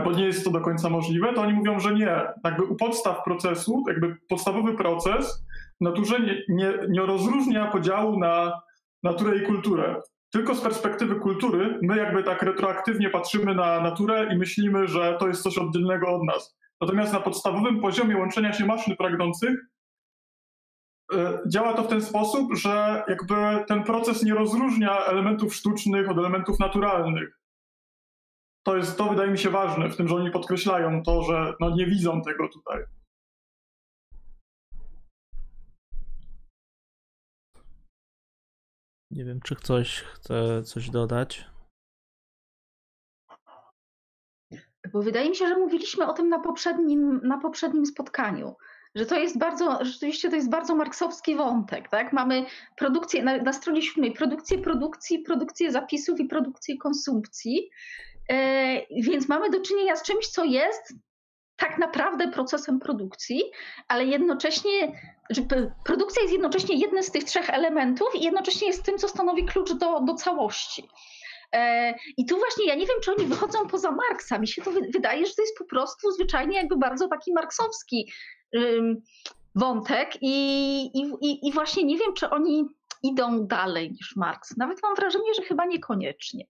bo 0.04 0.12
nie 0.12 0.26
jest 0.26 0.44
to 0.46 0.52
do 0.52 0.62
końca 0.62 0.90
możliwe, 0.90 1.34
to 1.34 1.42
oni 1.42 1.54
mówią, 1.54 1.80
że 1.80 1.94
nie. 1.94 2.22
Jakby 2.44 2.64
u 2.64 2.76
podstaw 2.76 3.24
procesu, 3.24 3.84
jakby 3.88 4.16
podstawowy 4.30 4.74
proces 4.74 5.46
w 5.82 5.84
naturze 5.84 6.20
nie, 6.20 6.44
nie, 6.50 6.74
nie 6.90 7.02
rozróżnia 7.02 7.68
podziału 7.68 8.20
na 8.20 8.62
naturę 9.04 9.38
i 9.38 9.42
kulturę. 9.42 10.02
Tylko 10.32 10.56
z 10.56 10.62
perspektywy 10.62 11.16
kultury 11.16 11.80
my 11.82 11.98
jakby 11.98 12.24
tak 12.24 12.44
retroaktywnie 12.44 13.10
patrzymy 13.10 13.56
na 13.56 13.80
naturę 13.80 14.34
i 14.34 14.38
myślimy, 14.38 14.88
że 14.88 15.18
to 15.20 15.28
jest 15.28 15.44
coś 15.44 15.58
oddzielnego 15.58 16.16
od 16.16 16.24
nas. 16.24 16.58
Natomiast 16.84 17.14
na 17.14 17.20
podstawowym 17.20 17.80
poziomie 17.80 18.18
łączenia 18.18 18.54
się 18.54 18.66
maszyn 18.66 18.96
pragnących 18.96 19.60
e, 21.14 21.40
działa 21.48 21.74
to 21.74 21.84
w 21.84 21.88
ten 21.88 22.02
sposób, 22.02 22.54
że 22.56 23.04
jakby 23.08 23.36
ten 23.68 23.84
proces 23.84 24.24
nie 24.24 24.34
rozróżnia 24.34 25.06
elementów 25.06 25.56
sztucznych 25.56 26.10
od 26.10 26.18
elementów 26.18 26.60
naturalnych. 26.60 27.40
To 28.64 28.78
jest, 28.78 28.98
to 28.98 29.10
wydaje 29.10 29.32
mi 29.32 29.38
się 29.38 29.50
ważne 29.50 29.90
w 29.90 29.96
tym, 29.96 30.08
że 30.08 30.16
oni 30.16 30.32
podkreślają 30.32 31.04
to, 31.04 31.24
że 31.24 31.54
no 31.60 31.76
nie 31.76 31.86
widzą 31.86 32.22
tego 32.22 32.50
tutaj. 32.50 32.84
Nie 39.12 39.26
wiem, 39.26 39.42
czy 39.42 39.56
ktoś 39.56 40.02
chce 40.02 40.64
coś 40.64 40.90
dodać. 40.90 41.53
Bo 44.94 45.02
wydaje 45.02 45.30
mi 45.30 45.36
się, 45.36 45.48
że 45.48 45.58
mówiliśmy 45.58 46.08
o 46.08 46.14
tym 46.14 46.30
na 46.30 46.40
poprzednim, 46.40 47.20
na 47.24 47.38
poprzednim 47.38 47.86
spotkaniu, 47.86 48.56
że 48.96 49.06
to 49.06 49.20
jest 49.20 49.38
bardzo, 49.38 49.86
rzeczywiście 49.86 50.30
to 50.30 50.36
jest 50.36 50.50
bardzo 50.50 50.76
marksowski 50.76 51.36
wątek, 51.36 51.90
tak? 51.90 52.14
Mamy 52.14 52.46
produkcję, 52.78 53.24
na, 53.24 53.38
na 53.38 53.54
stronie 53.54 53.82
siódmej, 53.82 54.12
produkcję 54.12 54.58
produkcji, 54.58 55.20
produkcję 55.20 55.72
zapisów 55.72 56.20
i 56.20 56.26
produkcję 56.26 56.78
konsumpcji, 56.78 57.70
e, 58.30 59.02
więc 59.02 59.30
mamy 59.30 59.50
do 59.50 59.62
czynienia 59.62 59.96
z 59.96 60.04
czymś, 60.04 60.28
co 60.28 60.44
jest 60.44 60.94
tak 61.56 61.78
naprawdę 61.78 62.28
procesem 62.28 62.80
produkcji, 62.80 63.42
ale 63.88 64.06
jednocześnie, 64.06 65.00
produkcja 65.86 66.22
jest 66.22 66.34
jednocześnie 66.34 66.76
jednym 66.76 67.04
z 67.04 67.12
tych 67.12 67.24
trzech 67.24 67.50
elementów 67.50 68.08
i 68.16 68.24
jednocześnie 68.24 68.68
jest 68.68 68.84
tym, 68.84 68.98
co 68.98 69.08
stanowi 69.08 69.46
klucz 69.46 69.74
do, 69.74 70.00
do 70.00 70.14
całości. 70.14 70.90
E, 71.54 71.94
I 72.18 72.26
tu 72.26 72.38
właśnie 72.38 72.68
ja 72.68 72.76
nie 72.76 72.86
wiem, 72.86 72.98
czy 73.04 73.12
oni 73.12 73.26
wychodzą 73.26 73.68
poza 73.68 73.92
Marksa. 73.92 74.40
Mi 74.40 74.48
się 74.48 74.62
to 74.62 74.72
wydaje, 74.94 75.26
że 75.26 75.34
to 75.34 75.42
jest 75.42 75.58
po 75.58 75.66
prostu 75.66 76.12
zwyczajnie 76.12 76.58
jakby 76.58 76.78
bardzo 76.78 77.08
taki 77.08 77.34
marksowski 77.34 78.12
wątek 79.56 80.18
i, 80.22 80.86
i, 81.22 81.48
i 81.48 81.52
właśnie 81.52 81.84
nie 81.84 81.98
wiem, 81.98 82.14
czy 82.14 82.30
oni 82.30 82.66
idą 83.04 83.48
dalej 83.48 83.92
niż 83.92 84.16
Marks. 84.16 84.58
Nawet 84.58 84.84
mam 84.84 84.96
wrażenie, 84.96 85.34
że 85.34 85.42
chyba 85.42 85.66
niekoniecznie. 85.66 86.46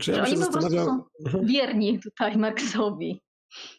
Czy 0.00 0.10
ja 0.10 0.16
że 0.16 0.22
oni 0.22 0.44
po 0.44 0.52
prostu 0.52 0.70
są 0.70 1.04
mhm. 1.26 1.46
wierni 1.46 2.00
tutaj 2.00 2.36
Marksowi. 2.36 3.20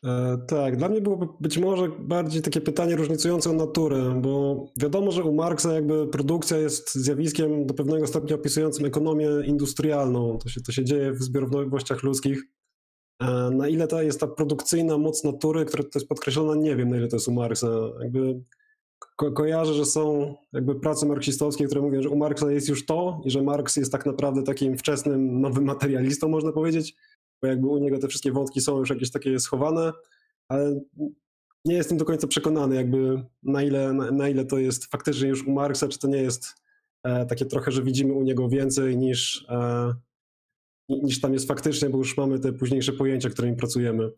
E, 0.04 0.38
tak, 0.48 0.78
dla 0.78 0.90
mnie 0.90 1.02
było 1.02 1.38
być 1.40 1.58
może 1.58 1.90
bardziej 2.00 2.42
takie 2.42 2.62
pytanie 2.62 2.96
różnicujące 2.96 3.54
naturę, 3.54 4.20
bo 4.22 4.66
wiadomo, 4.82 5.12
że 5.12 5.24
u 5.24 5.34
Marksa 5.34 5.74
jakby 5.74 6.08
produkcja 6.08 6.58
jest 6.58 6.96
zjawiskiem 6.96 7.66
do 7.66 7.74
pewnego 7.74 8.08
stopnia 8.08 8.36
opisującym 8.36 8.86
ekonomię 8.86 9.30
industrialną. 9.46 10.38
To 10.38 10.50
się, 10.50 10.62
to 10.62 10.72
się 10.72 10.84
dzieje 10.86 11.14
w 11.14 11.24
zbiorowościach 11.24 12.04
ludzkich. 12.04 12.44
E, 13.22 13.50
na 13.50 13.68
ile 13.68 13.88
ta 13.88 14.04
jest 14.04 14.20
ta 14.20 14.28
produkcyjna 14.28 14.98
moc 14.98 15.24
natury, 15.24 15.66
która 15.66 15.84
to 15.84 15.90
jest 15.96 16.08
podkreślona, 16.08 16.62
nie 16.62 16.76
wiem 16.76 16.90
na 16.90 16.98
ile 16.98 17.08
to 17.08 17.16
jest 17.16 17.28
u 17.28 17.34
Marksa. 17.34 17.68
Jakby 18.02 18.42
ko 19.16 19.32
kojarzę, 19.32 19.74
że 19.74 19.86
są 19.86 20.36
jakby 20.54 20.80
prace 20.80 21.06
marksistowskie, 21.06 21.66
które 21.66 21.82
mówią, 21.82 22.02
że 22.02 22.10
u 22.10 22.16
Marksa 22.16 22.52
jest 22.52 22.70
już 22.70 22.86
to 22.86 23.22
i 23.26 23.32
że 23.32 23.42
Marks 23.42 23.76
jest 23.76 23.92
tak 23.92 24.06
naprawdę 24.06 24.44
takim 24.44 24.78
wczesnym, 24.78 25.42
nowym 25.42 25.64
materialistą, 25.64 26.28
można 26.28 26.52
powiedzieć 26.52 26.96
bo 27.44 27.48
jakby 27.48 27.68
u 27.68 27.78
niego 27.78 28.00
te 28.00 28.08
wszystkie 28.08 28.32
wątki 28.32 28.62
są 28.62 28.80
już 28.80 28.90
jakieś 28.90 29.12
takie 29.12 29.40
schowane, 29.40 29.92
ale 30.48 30.82
nie 31.66 31.76
jestem 31.76 31.98
do 31.98 32.06
końca 32.06 32.28
przekonany, 32.28 32.76
jakby 32.76 33.24
na 33.44 33.64
ile, 33.64 33.94
na, 33.94 34.12
na 34.12 34.30
ile 34.30 34.46
to 34.46 34.58
jest 34.58 34.86
faktycznie 34.86 35.30
już 35.30 35.48
u 35.48 35.52
Marksa, 35.52 35.88
czy 35.88 36.00
to 36.00 36.08
nie 36.08 36.22
jest 36.22 36.56
e, 37.04 37.26
takie 37.26 37.46
trochę, 37.46 37.72
że 37.72 37.84
widzimy 37.84 38.14
u 38.14 38.24
niego 38.24 38.50
więcej 38.50 38.98
niż, 38.98 39.46
e, 39.50 39.94
niż 40.90 41.22
tam 41.22 41.34
jest 41.34 41.48
faktycznie, 41.48 41.90
bo 41.90 41.98
już 41.98 42.18
mamy 42.18 42.40
te 42.40 42.54
późniejsze 42.54 42.94
pojęcia, 42.94 43.30
którymi 43.30 43.58
pracujemy. 43.58 44.12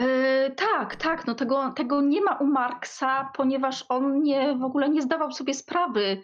E, 0.00 0.50
tak, 0.50 0.96
tak, 0.96 1.26
no 1.26 1.34
tego, 1.34 1.72
tego 1.76 2.00
nie 2.00 2.20
ma 2.20 2.38
u 2.38 2.46
Marksa, 2.46 3.30
ponieważ 3.36 3.84
on 3.88 4.22
nie, 4.22 4.56
w 4.60 4.64
ogóle 4.64 4.88
nie 4.88 5.02
zdawał 5.02 5.32
sobie 5.32 5.54
sprawy 5.54 6.22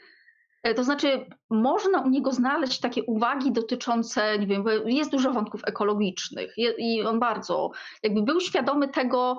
to 0.76 0.84
znaczy, 0.84 1.26
można 1.50 2.00
u 2.00 2.08
niego 2.08 2.32
znaleźć 2.32 2.80
takie 2.80 3.02
uwagi 3.02 3.52
dotyczące, 3.52 4.38
nie 4.38 4.46
wiem, 4.46 4.64
jest 4.84 5.10
dużo 5.10 5.32
wątków 5.32 5.60
ekologicznych 5.66 6.54
i 6.78 7.02
on 7.02 7.20
bardzo 7.20 7.70
jakby 8.02 8.22
był 8.22 8.40
świadomy 8.40 8.88
tego, 8.88 9.38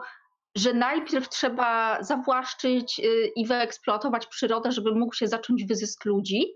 że 0.55 0.73
najpierw 0.73 1.29
trzeba 1.29 2.03
zawłaszczyć 2.03 2.99
y, 2.99 3.31
i 3.35 3.45
wyeksploatować 3.45 4.27
przyrodę, 4.27 4.71
żeby 4.71 4.95
mógł 4.95 5.15
się 5.15 5.27
zacząć 5.27 5.65
wyzysk 5.65 6.05
ludzi, 6.05 6.53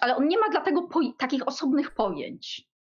ale 0.00 0.16
on 0.16 0.28
nie 0.28 0.38
ma 0.38 0.48
dlatego 0.48 0.88
takich 1.18 1.48
osobnych 1.48 1.94
pojęć. 1.94 2.73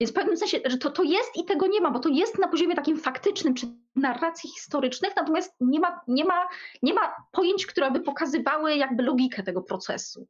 Więc 0.00 0.12
w 0.12 0.14
pewnym 0.14 0.36
sensie, 0.36 0.60
że 0.64 0.78
to, 0.78 0.90
to 0.90 1.02
jest 1.02 1.36
i 1.36 1.44
tego 1.44 1.66
nie 1.66 1.80
ma, 1.80 1.90
bo 1.90 1.98
to 1.98 2.08
jest 2.08 2.38
na 2.38 2.48
poziomie 2.48 2.74
takim 2.74 2.98
faktycznym 2.98 3.54
czy 3.54 3.66
narracji 3.96 4.50
historycznych, 4.50 5.16
natomiast 5.16 5.54
nie 5.60 5.80
ma, 5.80 6.00
nie 6.08 6.24
ma, 6.24 6.48
nie 6.82 6.94
ma 6.94 7.16
pojęć, 7.32 7.66
które 7.66 7.90
by 7.90 8.00
pokazywały 8.00 8.76
jakby 8.76 9.02
logikę 9.02 9.42
tego 9.42 9.62
procesu. 9.62 10.26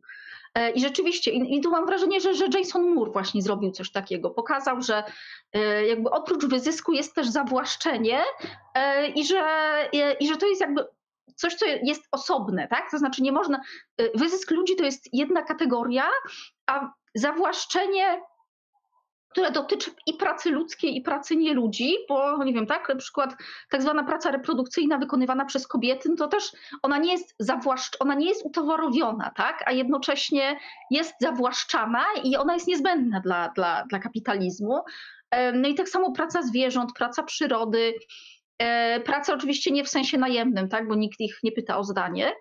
E, 0.55 0.70
I 0.70 0.81
rzeczywiście, 0.81 1.31
i, 1.31 1.61
tu 1.61 1.70
mam 1.70 1.87
wrażenie, 1.87 2.20
że, 2.20 2.35
że 2.35 2.46
Jason 2.59 2.94
Moore 2.94 3.11
właśnie 3.11 3.42
zrobił 3.42 3.70
coś 3.70 3.92
takiego. 3.92 4.31
Pokazał, 4.31 4.83
że 4.83 5.05
e, 5.53 5.87
jakby 5.87 6.11
oprócz 6.11 6.46
wyzysku 6.46 6.92
jest 6.92 7.14
też 7.14 7.29
zawłaszczenie 7.29 8.22
e, 8.74 9.09
i 9.09 9.24
że, 9.24 9.44
i 10.20 10.29
że 10.29 10.37
to 10.37 10.46
jest 10.46 10.61
jakby 10.61 10.87
coś, 11.37 11.55
co 11.55 11.66
jest 11.66 12.03
osobne, 12.12 12.68
tak? 12.68 12.90
To 12.90 12.98
znaczy 12.98 13.22
nie 13.22 13.33
można, 13.33 13.61
wyzysk 14.14 14.50
ludzi 14.50 14.77
to 14.77 14.85
jest 14.85 15.09
jedna 15.12 15.42
kategoria, 15.42 16.05
a 16.66 16.92
zawłaszczenie 17.14 18.22
które 19.35 19.51
dotyczy 19.51 19.90
i 20.07 20.14
pracy 20.14 20.51
ludzkiej, 20.51 20.97
i 20.97 21.01
pracy 21.01 21.37
nieludzi, 21.37 21.97
bo 22.09 22.44
nie 22.44 22.53
wiem, 22.53 22.66
tak, 22.66 22.88
na 22.88 22.97
przykład 22.97 23.35
tak 23.70 23.83
zwana 23.83 24.05
praca 24.05 24.31
reprodukcyjna 24.31 24.99
wykonywana 24.99 25.44
przez 25.44 25.66
kobiety, 25.66 26.09
no 26.09 26.16
to 26.16 26.29
też 26.29 26.53
ona 26.83 26.99
nie 26.99 27.12
jest 27.12 27.35
zawłaszcz, 27.38 27.97
ona 28.01 28.14
nie 28.14 28.29
jest 28.29 28.44
utowarowiona, 28.44 29.31
tak, 29.37 29.62
a 29.66 29.73
jednocześnie 29.73 30.59
jest 30.90 31.14
zawłaszczana 31.20 32.05
i 32.25 32.37
ona 32.37 32.55
jest 32.55 32.66
niezbędna 32.66 33.20
dla, 33.20 33.49
dla, 33.49 33.85
dla 33.88 33.99
kapitalizmu. 33.99 34.81
No 35.55 35.68
i 35.68 35.75
tak 35.75 35.88
samo 35.88 36.12
praca 36.12 36.42
zwierząt, 36.42 36.92
praca 36.92 37.23
przyrody, 37.23 37.94
e, 38.59 39.01
praca 39.01 39.35
oczywiście 39.35 39.70
nie 39.70 39.85
w 39.85 39.88
sensie 39.88 40.18
najemnym, 40.18 40.68
tak, 40.68 40.88
bo 40.88 40.94
nikt 40.94 41.20
ich 41.20 41.38
nie 41.42 41.53
pyta 41.53 41.79
o 41.79 41.85
zdanie. 41.85 42.33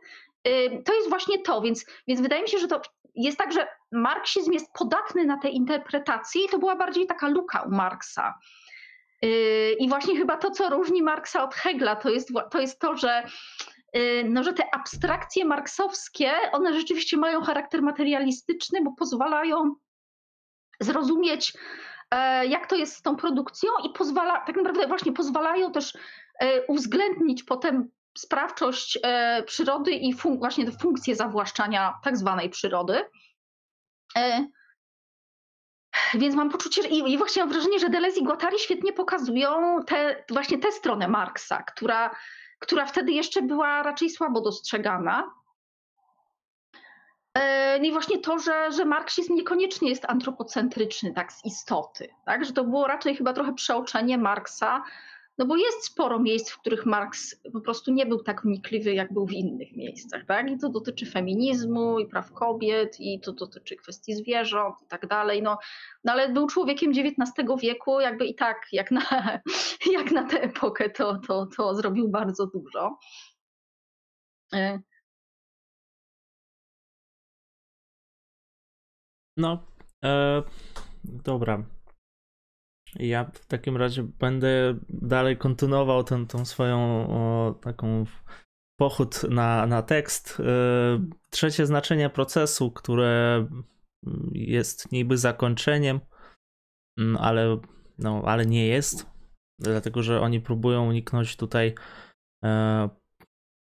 To 0.86 0.94
jest 0.94 1.10
właśnie 1.10 1.42
to, 1.42 1.62
więc, 1.62 1.86
więc 2.08 2.22
wydaje 2.22 2.42
mi 2.42 2.50
się, 2.50 2.58
że 2.58 2.68
to 2.68 2.82
jest 3.16 3.38
tak, 3.38 3.54
że 3.54 3.68
marksizm 3.92 4.52
jest 4.52 4.74
podatny 4.74 5.26
na 5.26 5.38
te 5.38 5.50
interpretacje 5.50 6.46
i 6.46 6.50
to 6.50 6.60
była 6.60 6.76
bardziej 6.76 7.08
taka 7.08 7.28
luka 7.28 7.62
u 7.62 7.72
Marksa. 7.72 8.40
Yy, 9.22 9.30
I 9.80 9.90
właśnie 9.90 10.18
chyba 10.18 10.38
to, 10.38 10.52
co 10.52 10.70
różni 10.70 11.04
Marksa 11.04 11.44
od 11.44 11.56
Hegla, 11.56 11.96
to 11.96 12.10
jest 12.10 12.30
to, 12.52 12.62
jest 12.62 12.80
to 12.80 12.98
że, 12.98 13.28
yy, 13.94 14.24
no, 14.30 14.44
że 14.44 14.54
te 14.54 14.76
abstrakcje 14.76 15.46
marksowskie, 15.46 16.32
one 16.52 16.74
rzeczywiście 16.74 17.18
mają 17.18 17.42
charakter 17.42 17.82
materialistyczny, 17.82 18.82
bo 18.82 18.92
pozwalają 18.92 19.76
zrozumieć, 20.80 21.54
e, 22.12 22.48
jak 22.48 22.68
to 22.68 22.76
jest 22.76 22.96
z 22.96 23.02
tą 23.02 23.16
produkcją 23.16 23.72
i 23.86 23.90
pozwala, 23.90 24.40
tak 24.46 24.56
naprawdę 24.56 24.88
właśnie 24.88 25.14
pozwalają 25.14 25.72
też 25.72 25.98
e, 26.40 26.66
uwzględnić 26.66 27.44
potem 27.44 27.90
sprawczość 28.18 29.00
e, 29.04 29.44
przyrody 29.44 29.92
i 29.92 30.16
fun- 30.16 30.38
właśnie 30.38 30.72
funkcję 30.72 31.16
zawłaszczania 31.16 32.00
tak 32.04 32.18
zwanej 32.18 32.50
przyrody. 32.50 33.06
E, 34.18 34.48
więc 36.14 36.36
mam 36.36 36.50
poczucie, 36.50 36.88
i, 36.88 37.14
i 37.14 37.18
właśnie 37.18 37.42
mam 37.42 37.52
wrażenie, 37.52 37.80
że 37.80 37.90
Deleuze 37.90 38.20
i 38.20 38.24
Guattari 38.24 38.60
świetnie 38.60 38.94
pokazują 38.94 39.84
te, 39.84 40.26
właśnie 40.30 40.58
tę 40.58 40.72
stronę 40.72 41.08
Marksa, 41.08 41.64
która, 41.64 42.16
która 42.60 42.86
wtedy 42.86 43.12
jeszcze 43.12 43.42
była 43.42 43.84
raczej 43.84 44.10
słabo 44.10 44.42
dostrzegana. 44.42 45.34
E, 47.34 47.80
no 47.80 47.86
i 47.86 47.92
właśnie 47.92 48.20
to, 48.20 48.40
że, 48.40 48.72
że 48.72 48.86
marksizm 48.86 49.36
niekoniecznie 49.36 49.90
jest 49.90 50.06
antropocentryczny 50.06 51.14
tak 51.14 51.34
z 51.34 51.46
istoty, 51.46 52.10
tak? 52.26 52.46
że 52.46 52.54
to 52.54 52.64
było 52.64 52.88
raczej 52.88 53.16
chyba 53.16 53.34
trochę 53.34 53.54
przeoczenie 53.54 54.18
Marksa 54.18 54.84
no 55.38 55.46
bo 55.46 55.56
jest 55.56 55.86
sporo 55.86 56.20
miejsc, 56.20 56.52
w 56.52 56.60
których 56.60 56.86
Marx 56.86 57.36
po 57.54 57.62
prostu 57.62 57.94
nie 57.94 58.06
był 58.06 58.24
tak 58.24 58.42
wnikliwy, 58.42 58.94
jak 58.94 59.14
był 59.14 59.28
w 59.28 59.32
innych 59.32 59.76
miejscach, 59.76 60.26
tak? 60.26 60.52
I 60.52 60.58
to 60.58 60.70
dotyczy 60.70 61.06
feminizmu 61.06 62.00
i 62.00 62.08
praw 62.08 62.34
kobiet, 62.34 63.00
i 63.00 63.20
to 63.20 63.34
dotyczy 63.34 63.76
kwestii 63.76 64.16
zwierząt 64.16 64.76
i 64.82 64.88
tak 64.88 65.08
dalej. 65.08 65.42
No, 65.42 65.58
no 66.04 66.12
ale 66.12 66.30
był 66.30 66.48
człowiekiem 66.48 66.92
XIX 66.92 67.62
wieku, 67.62 68.00
jakby 68.00 68.26
i 68.26 68.36
tak, 68.36 68.68
jak 68.72 68.92
na, 68.92 69.02
jak 69.98 70.12
na 70.12 70.24
tę 70.24 70.42
epokę, 70.42 70.90
to, 70.90 71.20
to, 71.28 71.48
to 71.58 71.76
zrobił 71.76 72.10
bardzo 72.10 72.48
dużo. 72.48 73.00
E. 74.54 74.80
No, 79.38 79.64
e, 80.06 80.44
dobra. 81.04 81.64
Ja 82.96 83.24
w 83.34 83.46
takim 83.46 83.78
razie 83.78 84.04
będę 84.04 84.80
dalej 84.90 85.38
kontynuował 85.38 86.04
ten, 86.04 86.28
swoją 86.46 87.08
o, 87.10 87.54
taką 87.62 88.06
pochód 88.80 89.24
na, 89.30 89.68
na 89.68 89.82
tekst. 89.82 90.40
Y, 90.40 90.44
trzecie 91.30 91.66
znaczenie 91.66 92.10
procesu, 92.10 92.72
które 92.72 93.48
jest 94.32 94.92
niby 94.92 95.18
zakończeniem, 95.18 96.00
mm, 97.00 97.18
ale, 97.18 97.58
no, 97.98 98.22
ale 98.26 98.46
nie 98.46 98.68
jest, 98.68 99.06
dlatego 99.60 100.04
że 100.04 100.22
oni 100.22 100.42
próbują 100.42 100.88
uniknąć 100.88 101.36
tutaj 101.36 101.76
e, 102.44 102.90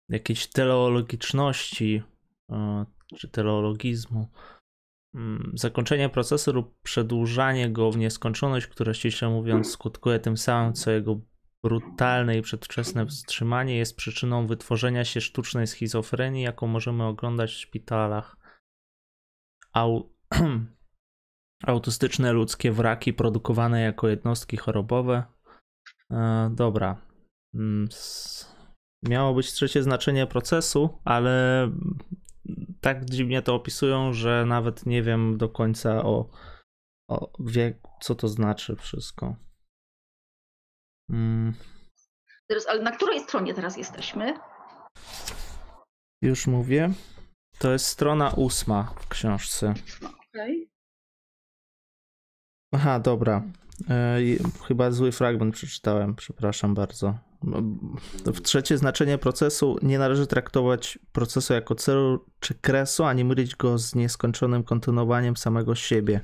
jakiejś 0.10 0.48
teleologiczności 0.48 2.04
e, 2.52 2.86
czy 3.18 3.30
teleologizmu. 3.30 4.28
Mm, 5.16 5.52
zakończenie 5.54 6.10
procesu 6.10 6.54
lub 6.54 6.82
przedłużanie 6.82 7.70
go 7.70 7.92
w 7.92 7.98
nieskończoność, 7.98 8.68
które 8.68 8.94
ściśle 8.94 9.30
mówiąc 9.30 9.72
skutkuje 9.72 10.20
tym 10.20 10.38
samym, 10.38 10.74
co 10.74 10.92
jego 10.92 11.22
brutalne 11.64 12.38
i 12.38 12.42
przedwczesne 12.42 13.06
wstrzymanie, 13.06 13.78
jest 13.78 13.96
przyczyną 13.96 14.48
wytworzenia 14.48 15.06
się 15.06 15.22
sztucznej 15.22 15.68
schizofrenii, 15.68 16.44
jaką 16.44 16.68
możemy 16.68 17.04
oglądać 17.04 17.52
w 17.52 17.60
szpitalach. 17.60 18.38
Au... 19.74 20.14
Autystyczne 21.68 22.34
ludzkie 22.34 22.72
wraki 22.72 23.14
produkowane 23.14 23.82
jako 23.82 24.08
jednostki 24.08 24.58
chorobowe. 24.58 25.24
E, 26.12 26.50
dobra. 26.54 27.02
Mm, 27.54 27.88
miało 29.04 29.34
być 29.34 29.52
trzecie 29.52 29.84
znaczenie 29.84 30.28
procesu, 30.28 31.00
ale 31.06 31.72
tak 32.82 33.06
dziwnie 33.06 33.42
to 33.42 33.56
opisują, 33.56 34.14
że 34.14 34.46
nawet 34.46 34.86
nie 34.86 35.04
wiem 35.04 35.38
do 35.38 35.50
końca 35.50 36.04
o, 36.04 36.30
o 37.10 37.32
wie, 37.40 37.80
co 38.02 38.16
to 38.16 38.28
znaczy 38.28 38.76
wszystko. 38.76 39.36
Mm. 41.10 41.54
Teraz, 42.48 42.68
ale 42.68 42.82
na 42.82 42.92
której 42.92 43.20
stronie 43.20 43.54
teraz 43.54 43.78
jesteśmy? 43.78 44.40
Już 46.22 46.48
mówię. 46.48 46.94
To 47.60 47.72
jest 47.72 47.86
strona 47.86 48.32
ósma 48.32 48.84
w 48.84 49.08
książce. 49.08 49.74
Okej. 49.98 50.64
Okay. 50.64 50.70
Aha, 52.74 53.00
dobra. 53.00 53.44
E, 53.90 54.18
chyba 54.68 54.92
zły 54.92 55.12
fragment 55.12 55.56
przeczytałem, 55.56 56.16
przepraszam 56.16 56.74
bardzo. 56.74 57.29
W 58.26 58.42
trzecie 58.42 58.78
znaczenie 58.78 59.18
procesu 59.18 59.78
nie 59.82 60.00
należy 60.00 60.28
traktować 60.28 61.00
procesu 61.12 61.54
jako 61.54 61.76
celu 61.76 62.26
czy 62.40 62.54
kresu, 62.54 63.04
ani 63.04 63.26
mylić 63.26 63.56
go 63.56 63.78
z 63.78 63.96
nieskończonym 63.96 64.64
kontynuowaniem 64.64 65.38
samego 65.38 65.76
siebie. 65.76 66.22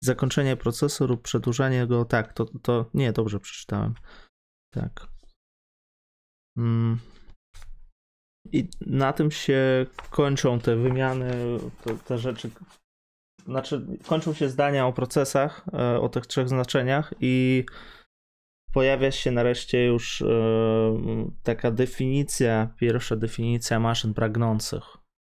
Zakończenie 0.00 0.56
procesu 0.56 1.06
lub 1.06 1.22
przedłużanie 1.22 1.86
go, 1.86 2.04
tak, 2.04 2.32
to, 2.32 2.44
to 2.62 2.90
nie, 2.94 3.12
dobrze 3.12 3.40
przeczytałem. 3.40 3.94
Tak. 4.70 5.06
Mm. 6.56 6.98
I 8.52 8.68
na 8.86 9.12
tym 9.12 9.30
się 9.30 9.86
kończą 10.10 10.60
te 10.60 10.76
wymiany, 10.76 11.30
te, 11.84 11.98
te 11.98 12.18
rzeczy. 12.18 12.50
Znaczy, 13.44 13.86
kończą 14.06 14.34
się 14.34 14.48
zdania 14.48 14.86
o 14.86 14.92
procesach, 14.92 15.64
e, 15.72 16.00
o 16.00 16.08
tych 16.08 16.26
trzech 16.26 16.48
znaczeniach 16.48 17.14
i 17.20 17.64
pojawia 18.78 19.10
się 19.10 19.30
nareszcie 19.30 19.84
już 19.84 20.22
e, 20.22 20.26
taka 21.42 21.70
definicja, 21.70 22.74
pierwsza 22.76 23.16
definicja 23.16 23.80
maszyn 23.80 24.14
pragnących. 24.14 24.82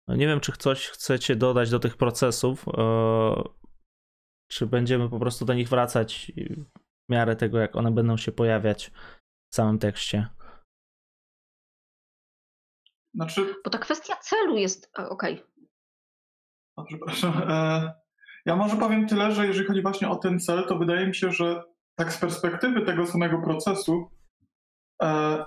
No 0.09 0.17
nie 0.17 0.27
wiem, 0.27 0.41
czy 0.41 0.53
coś 0.53 0.87
chcecie 0.87 1.37
dodać 1.37 1.71
do 1.71 1.79
tych 1.79 1.97
procesów, 1.97 2.65
e, 2.69 3.43
czy 4.51 4.67
będziemy 4.67 5.09
po 5.09 5.19
prostu 5.19 5.45
do 5.45 5.55
nich 5.55 5.69
wracać 5.69 6.33
w 7.09 7.13
miarę 7.13 7.37
tego, 7.37 7.59
jak 7.59 7.77
one 7.77 7.91
będą 7.91 8.17
się 8.17 8.33
pojawiać 8.33 8.91
w 9.53 9.55
samym 9.55 9.79
tekście. 9.79 10.29
Znaczy... 13.15 13.55
Bo 13.65 13.71
ta 13.71 13.79
kwestia 13.79 14.17
celu 14.17 14.57
jest. 14.57 14.91
Okej. 14.97 15.45
Okay. 16.77 16.87
Przepraszam. 16.87 17.43
E, 17.49 17.93
ja 18.47 18.57
może 18.57 18.77
powiem 18.77 19.07
tyle, 19.07 19.33
że 19.33 19.47
jeżeli 19.47 19.67
chodzi 19.67 19.83
właśnie 19.83 20.09
o 20.09 20.17
ten 20.17 20.41
cel, 20.41 20.67
to 20.67 20.79
wydaje 20.79 21.07
mi 21.07 21.15
się, 21.15 21.33
że 21.33 21.78
tak 21.99 22.13
z 22.13 22.19
perspektywy 22.19 22.81
tego 22.81 23.07
samego 23.07 23.39
procesu 23.39 24.11
e, 25.03 25.45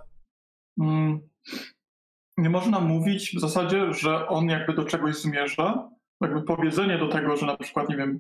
mm, 0.80 1.20
nie 2.38 2.50
można 2.50 2.80
mówić 2.80 3.36
w 3.36 3.40
zasadzie, 3.40 3.94
że 3.94 4.28
on 4.28 4.50
jakby 4.50 4.74
do 4.74 4.86
czegoś 4.86 5.16
zmierza. 5.16 5.90
Jakby 6.22 6.42
powiedzenie 6.42 6.98
do 6.98 7.08
tego, 7.08 7.38
że 7.38 7.46
na 7.46 7.58
przykład, 7.58 7.90
nie 7.90 7.98
wiem, 7.98 8.20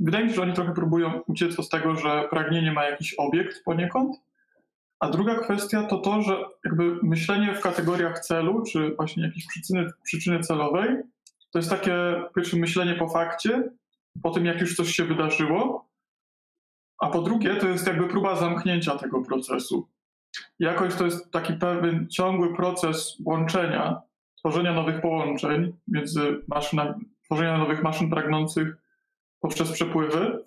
wydaje 0.00 0.24
mi 0.24 0.30
się, 0.30 0.36
że 0.36 0.42
oni 0.42 0.52
trochę 0.52 0.74
próbują 0.74 1.20
uciec 1.26 1.58
od 1.58 1.68
tego, 1.70 1.96
że 1.96 2.28
pragnienie 2.30 2.72
ma 2.72 2.84
jakiś 2.84 3.14
obiekt 3.14 3.64
poniekąd. 3.64 4.16
A 5.00 5.10
druga 5.10 5.34
kwestia 5.34 5.82
to 5.82 5.98
to, 5.98 6.22
że 6.22 6.44
jakby 6.64 6.98
myślenie 7.02 7.54
w 7.54 7.60
kategoriach 7.60 8.18
celu, 8.18 8.62
czy 8.62 8.94
właśnie 8.94 9.22
jakiejś 9.22 9.46
przyczyny, 9.46 9.90
przyczyny 10.02 10.40
celowej, 10.40 10.96
to 11.50 11.58
jest 11.58 11.70
takie 11.70 12.22
pierwsze 12.36 12.56
myślenie 12.56 12.94
po 12.94 13.08
fakcie, 13.08 13.70
po 14.22 14.30
tym 14.30 14.44
jak 14.44 14.60
już 14.60 14.76
coś 14.76 14.94
się 14.94 15.04
wydarzyło, 15.04 15.85
a 16.98 17.10
po 17.10 17.22
drugie, 17.22 17.56
to 17.56 17.68
jest 17.68 17.86
jakby 17.86 18.08
próba 18.08 18.36
zamknięcia 18.36 18.98
tego 18.98 19.22
procesu. 19.22 19.88
Jakoś 20.58 20.94
to 20.94 21.04
jest 21.04 21.30
taki 21.30 21.52
pewien 21.54 22.08
ciągły 22.08 22.54
proces 22.54 23.16
łączenia, 23.24 24.02
tworzenia 24.38 24.72
nowych 24.72 25.00
połączeń 25.00 25.72
między 25.88 26.42
maszynami, 26.48 27.04
tworzenia 27.24 27.58
nowych 27.58 27.82
maszyn 27.82 28.10
pragnących 28.10 28.76
poprzez 29.40 29.72
przepływy, 29.72 30.44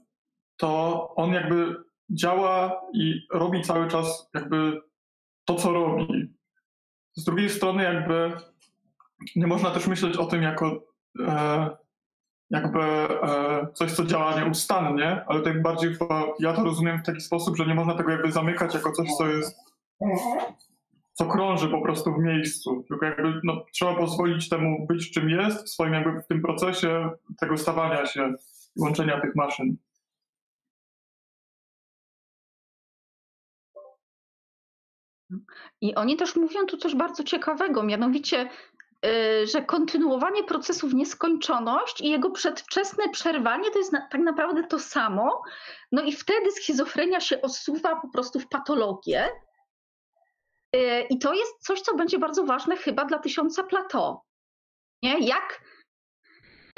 to 0.57 1.15
on 1.15 1.33
jakby 1.33 1.75
działa 2.09 2.81
i 2.93 3.27
robi 3.33 3.61
cały 3.61 3.87
czas 3.87 4.29
jakby 4.33 4.81
to, 5.45 5.55
co 5.55 5.73
robi. 5.73 6.33
Z 7.15 7.23
drugiej 7.23 7.49
strony 7.49 7.83
jakby 7.83 8.31
nie 9.35 9.47
można 9.47 9.71
też 9.71 9.87
myśleć 9.87 10.17
o 10.17 10.25
tym 10.25 10.43
jako 10.43 10.83
e, 11.19 11.69
jakby 12.49 12.79
e, 12.79 13.67
coś, 13.73 13.91
co 13.91 14.05
działa 14.05 14.41
nieustannie, 14.41 15.25
ale 15.27 15.41
tak 15.41 15.61
bardziej 15.61 15.95
ja 16.39 16.53
to 16.53 16.63
rozumiem 16.63 16.99
w 16.99 17.05
taki 17.05 17.21
sposób, 17.21 17.57
że 17.57 17.65
nie 17.65 17.75
można 17.75 17.95
tego 17.95 18.11
jakby 18.11 18.31
zamykać 18.31 18.73
jako 18.73 18.91
coś, 18.91 19.07
co 19.17 19.27
jest 19.27 19.57
co 21.13 21.25
krąży 21.25 21.69
po 21.69 21.81
prostu 21.81 22.13
w 22.13 22.19
miejscu. 22.19 22.83
Tylko 22.87 23.05
jakby 23.05 23.41
no, 23.43 23.65
trzeba 23.73 23.95
pozwolić 23.95 24.49
temu 24.49 24.87
być 24.87 25.11
czym 25.11 25.29
jest 25.29 25.65
w 25.65 25.69
swoim 25.69 25.93
jakby 25.93 26.21
w 26.21 26.27
tym 26.27 26.41
procesie 26.41 27.09
tego 27.39 27.57
stawania 27.57 28.05
się 28.05 28.33
łączenia 28.75 29.21
tych 29.21 29.35
maszyn. 29.35 29.77
I 35.81 35.95
oni 35.95 36.17
też 36.17 36.35
mówią 36.35 36.65
tu 36.65 36.77
coś 36.77 36.95
bardzo 36.95 37.23
ciekawego, 37.23 37.83
mianowicie 37.83 38.49
że 39.45 39.61
kontynuowanie 39.61 40.43
procesu 40.43 40.87
w 40.87 40.93
nieskończoność 40.93 42.01
i 42.01 42.09
jego 42.09 42.31
przedwczesne 42.31 43.09
przerwanie 43.09 43.71
to 43.71 43.79
jest 43.79 43.91
na, 43.91 44.07
tak 44.07 44.21
naprawdę 44.21 44.63
to 44.63 44.79
samo. 44.79 45.41
No 45.91 46.01
i 46.01 46.11
wtedy 46.11 46.51
schizofrenia 46.51 47.19
się 47.19 47.41
osuwa 47.41 47.95
po 47.95 48.09
prostu 48.09 48.39
w 48.39 48.47
patologię. 48.47 49.29
Y, 50.75 51.05
I 51.09 51.19
to 51.19 51.33
jest 51.33 51.53
coś, 51.59 51.81
co 51.81 51.95
będzie 51.95 52.19
bardzo 52.19 52.43
ważne 52.43 52.77
chyba 52.77 53.05
dla 53.05 53.19
tysiąca 53.19 53.63
Plato. 53.63 54.23
Nie? 55.03 55.19
Jak, 55.19 55.61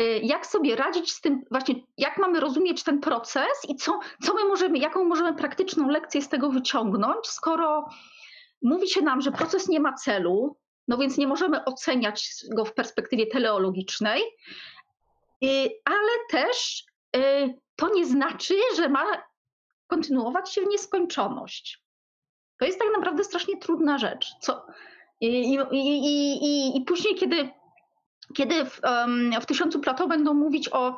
y, 0.01 0.19
jak 0.23 0.45
sobie 0.45 0.75
radzić 0.75 1.12
z 1.12 1.21
tym, 1.21 1.41
właśnie 1.51 1.75
jak 1.97 2.17
mamy 2.17 2.39
rozumieć 2.39 2.84
ten 2.84 2.99
proces 2.99 3.65
i 3.69 3.75
co, 3.75 3.99
co 4.23 4.34
my 4.34 4.43
możemy, 4.43 4.77
jaką 4.77 5.05
możemy 5.05 5.34
praktyczną 5.34 5.89
lekcję 5.89 6.21
z 6.21 6.29
tego 6.29 6.49
wyciągnąć, 6.49 7.27
skoro 7.27 7.89
mówi 8.62 8.89
się 8.89 9.01
nam, 9.01 9.21
że 9.21 9.31
proces 9.31 9.67
nie 9.67 9.79
ma 9.79 9.93
celu, 9.93 10.57
no 10.91 10.97
więc 10.97 11.17
nie 11.17 11.27
możemy 11.27 11.65
oceniać 11.65 12.30
go 12.49 12.65
w 12.65 12.73
perspektywie 12.73 13.27
teleologicznej, 13.27 14.21
y, 15.43 15.69
ale 15.86 16.12
też 16.30 16.86
y, 17.15 17.54
to 17.75 17.89
nie 17.93 18.06
znaczy, 18.06 18.56
że 18.75 18.89
ma 18.89 19.04
kontynuować 19.88 20.54
się 20.54 20.62
w 20.62 20.67
nieskończoność. 20.67 21.84
To 22.58 22.65
jest 22.65 22.80
tak 22.80 22.88
naprawdę 22.93 23.23
strasznie 23.23 23.58
trudna 23.58 23.97
rzecz. 23.97 24.32
Co, 24.41 24.65
i, 25.21 25.54
i, 25.71 25.77
i, 26.41 26.77
i 26.77 26.82
później, 26.82 27.15
kiedy, 27.15 27.49
kiedy 28.36 28.65
w, 28.65 28.82
w 29.41 29.45
tysiącu 29.45 29.80
plato 29.80 30.08
będą 30.08 30.34
mówić 30.34 30.69
o 30.69 30.97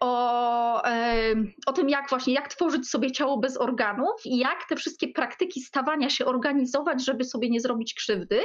o, 0.00 0.84
e, 0.84 1.34
o 1.66 1.72
tym, 1.72 1.88
jak 1.88 2.10
właśnie, 2.10 2.34
jak 2.34 2.48
tworzyć 2.48 2.88
sobie 2.88 3.12
ciało 3.12 3.38
bez 3.38 3.56
organów 3.56 4.14
i 4.24 4.38
jak 4.38 4.68
te 4.68 4.76
wszystkie 4.76 5.08
praktyki 5.08 5.60
stawania 5.60 6.10
się 6.10 6.24
organizować, 6.24 7.04
żeby 7.04 7.24
sobie 7.24 7.50
nie 7.50 7.60
zrobić 7.60 7.94
krzywdy, 7.94 8.40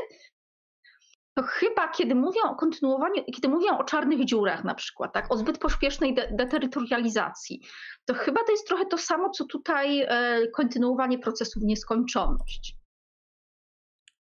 to 1.34 1.44
chyba 1.44 1.88
kiedy 1.88 2.16
mówią 2.16 2.42
o 2.44 2.56
kontynuowaniu, 2.56 3.24
kiedy 3.36 3.50
mówią 3.50 3.78
o 3.78 3.84
czarnych 3.84 4.26
dziurach 4.26 4.64
na 4.64 4.76
przykład, 4.76 5.14
tak, 5.14 5.34
o 5.34 5.38
zbyt 5.38 5.58
pośpiesznej 5.58 6.14
de 6.14 6.30
deterytorializacji, 6.32 7.62
to 8.06 8.14
chyba 8.14 8.44
to 8.44 8.52
jest 8.52 8.68
trochę 8.68 8.86
to 8.86 8.98
samo, 8.98 9.30
co 9.30 9.46
tutaj 9.46 10.02
e, 10.02 10.48
kontynuowanie 10.48 11.20
procesu 11.20 11.60
w 11.60 11.64
nieskończoność. 11.64 12.81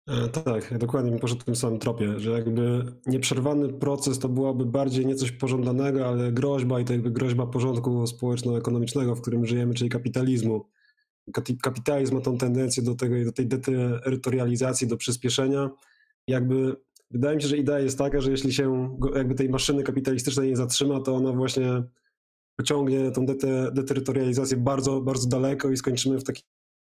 E, 0.09 0.29
tak, 0.29 0.79
dokładnie 0.79 1.19
poszedł 1.19 1.41
w 1.41 1.45
tym 1.45 1.57
samym 1.57 1.79
tropie, 1.79 2.21
że 2.21 2.31
jakby 2.31 2.85
nieprzerwany 3.07 3.73
proces 3.73 4.19
to 4.19 4.29
byłaby 4.29 4.65
bardziej 4.65 5.07
nie 5.07 5.15
coś 5.15 5.33
pożądanego, 5.33 6.07
ale 6.09 6.33
groźba 6.33 6.81
i 6.81 6.85
to 6.85 6.93
jakby 6.93 7.11
groźba 7.11 7.47
porządku 7.47 8.07
społeczno-ekonomicznego, 8.07 9.15
w 9.15 9.21
którym 9.21 9.47
żyjemy, 9.47 9.75
czyli 9.75 9.91
kapitalizmu. 9.91 10.65
Kapitalizm 11.63 12.15
ma 12.15 12.21
tą 12.21 12.39
tendencję 12.39 12.83
do, 12.83 12.95
tego, 12.95 13.25
do 13.25 13.33
tej 13.33 13.47
deterytorializacji, 13.47 14.87
do 14.87 14.97
przyspieszenia. 14.97 15.71
Jakby 16.27 16.77
wydaje 17.11 17.37
mi 17.37 17.43
się, 17.43 17.49
że 17.49 17.57
idea 17.57 17.79
jest 17.79 17.99
taka, 17.99 18.21
że 18.21 18.31
jeśli 18.31 18.53
się 18.53 18.97
jakby 19.15 19.35
tej 19.35 19.49
maszyny 19.49 19.83
kapitalistycznej 19.83 20.49
nie 20.49 20.57
zatrzyma, 20.57 21.01
to 21.01 21.15
ona 21.15 21.33
właśnie 21.33 21.83
pociągnie 22.57 23.11
tą 23.11 23.27
deterytorializację 23.73 24.57
bardzo, 24.57 25.01
bardzo 25.01 25.29
daleko 25.29 25.71
i 25.71 25.77
skończymy 25.77 26.19
w 26.19 26.25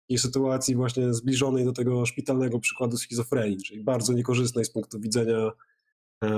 takiej 0.10 0.18
sytuacji 0.18 0.76
właśnie 0.76 1.14
zbliżonej 1.14 1.66
do 1.66 1.74
tego 1.74 2.06
szpitalnego 2.06 2.60
przykładu 2.60 2.98
schizofrenii, 2.98 3.58
czyli 3.58 3.84
bardzo 3.84 4.14
niekorzystnej 4.14 4.66
z 4.66 4.72
punktu 4.72 5.00
widzenia 5.00 5.52
e, 6.24 6.30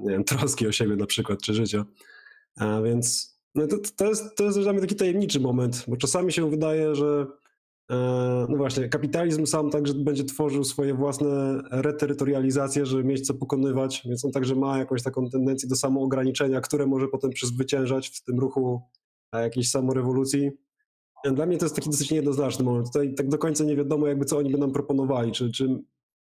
nie 0.00 0.10
wiem, 0.10 0.24
troski 0.24 0.66
o 0.66 0.72
siebie 0.72 0.96
na 0.96 1.06
przykład, 1.06 1.42
czy 1.42 1.54
życia. 1.54 1.84
A 2.56 2.82
więc 2.82 3.36
no 3.54 3.66
to, 3.66 3.76
to, 3.96 4.04
jest, 4.04 4.36
to 4.36 4.44
jest 4.44 4.60
dla 4.60 4.72
mnie 4.72 4.80
taki 4.80 4.94
tajemniczy 4.96 5.40
moment, 5.40 5.84
bo 5.88 5.96
czasami 5.96 6.32
się 6.32 6.50
wydaje, 6.50 6.94
że 6.94 7.26
e, 7.90 7.96
no 8.48 8.56
właśnie, 8.56 8.88
kapitalizm 8.88 9.46
sam 9.46 9.70
także 9.70 9.94
będzie 9.94 10.24
tworzył 10.24 10.64
swoje 10.64 10.94
własne 10.94 11.62
reterytorializacje, 11.70 12.86
żeby 12.86 13.04
mieć 13.04 13.26
co 13.26 13.34
pokonywać, 13.34 14.02
więc 14.04 14.24
on 14.24 14.32
także 14.32 14.54
ma 14.54 14.78
jakąś 14.78 15.02
taką 15.02 15.30
tendencję 15.30 15.68
do 15.68 15.76
samoograniczenia, 15.76 16.60
które 16.60 16.86
może 16.86 17.08
potem 17.08 17.30
przezwyciężać 17.30 18.08
w 18.08 18.24
tym 18.24 18.38
ruchu 18.38 18.82
jakiejś 19.32 19.70
samorewolucji. 19.70 20.50
Dla 21.24 21.46
mnie 21.46 21.58
to 21.58 21.64
jest 21.64 21.74
taki 21.74 21.90
dosyć 21.90 22.10
niejednoznaczny 22.10 22.64
moment. 22.64 22.86
Tutaj 22.86 23.14
tak 23.14 23.28
do 23.28 23.38
końca 23.38 23.64
nie 23.64 23.76
wiadomo, 23.76 24.06
jakby 24.06 24.24
co 24.24 24.38
oni 24.38 24.50
nam 24.50 24.72
proponowali. 24.72 25.32
Czy, 25.32 25.52
czy, 25.52 25.78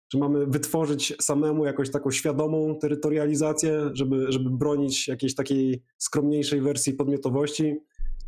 czy 0.09 0.18
mamy 0.18 0.47
wytworzyć 0.47 1.14
samemu 1.21 1.64
jakąś 1.64 1.90
taką 1.90 2.11
świadomą 2.11 2.79
terytorializację, 2.79 3.90
żeby, 3.92 4.33
żeby 4.33 4.51
bronić 4.51 5.09
jakiejś 5.09 5.35
takiej 5.35 5.83
skromniejszej 5.99 6.61
wersji 6.61 6.95
podmiotowości? 6.95 7.77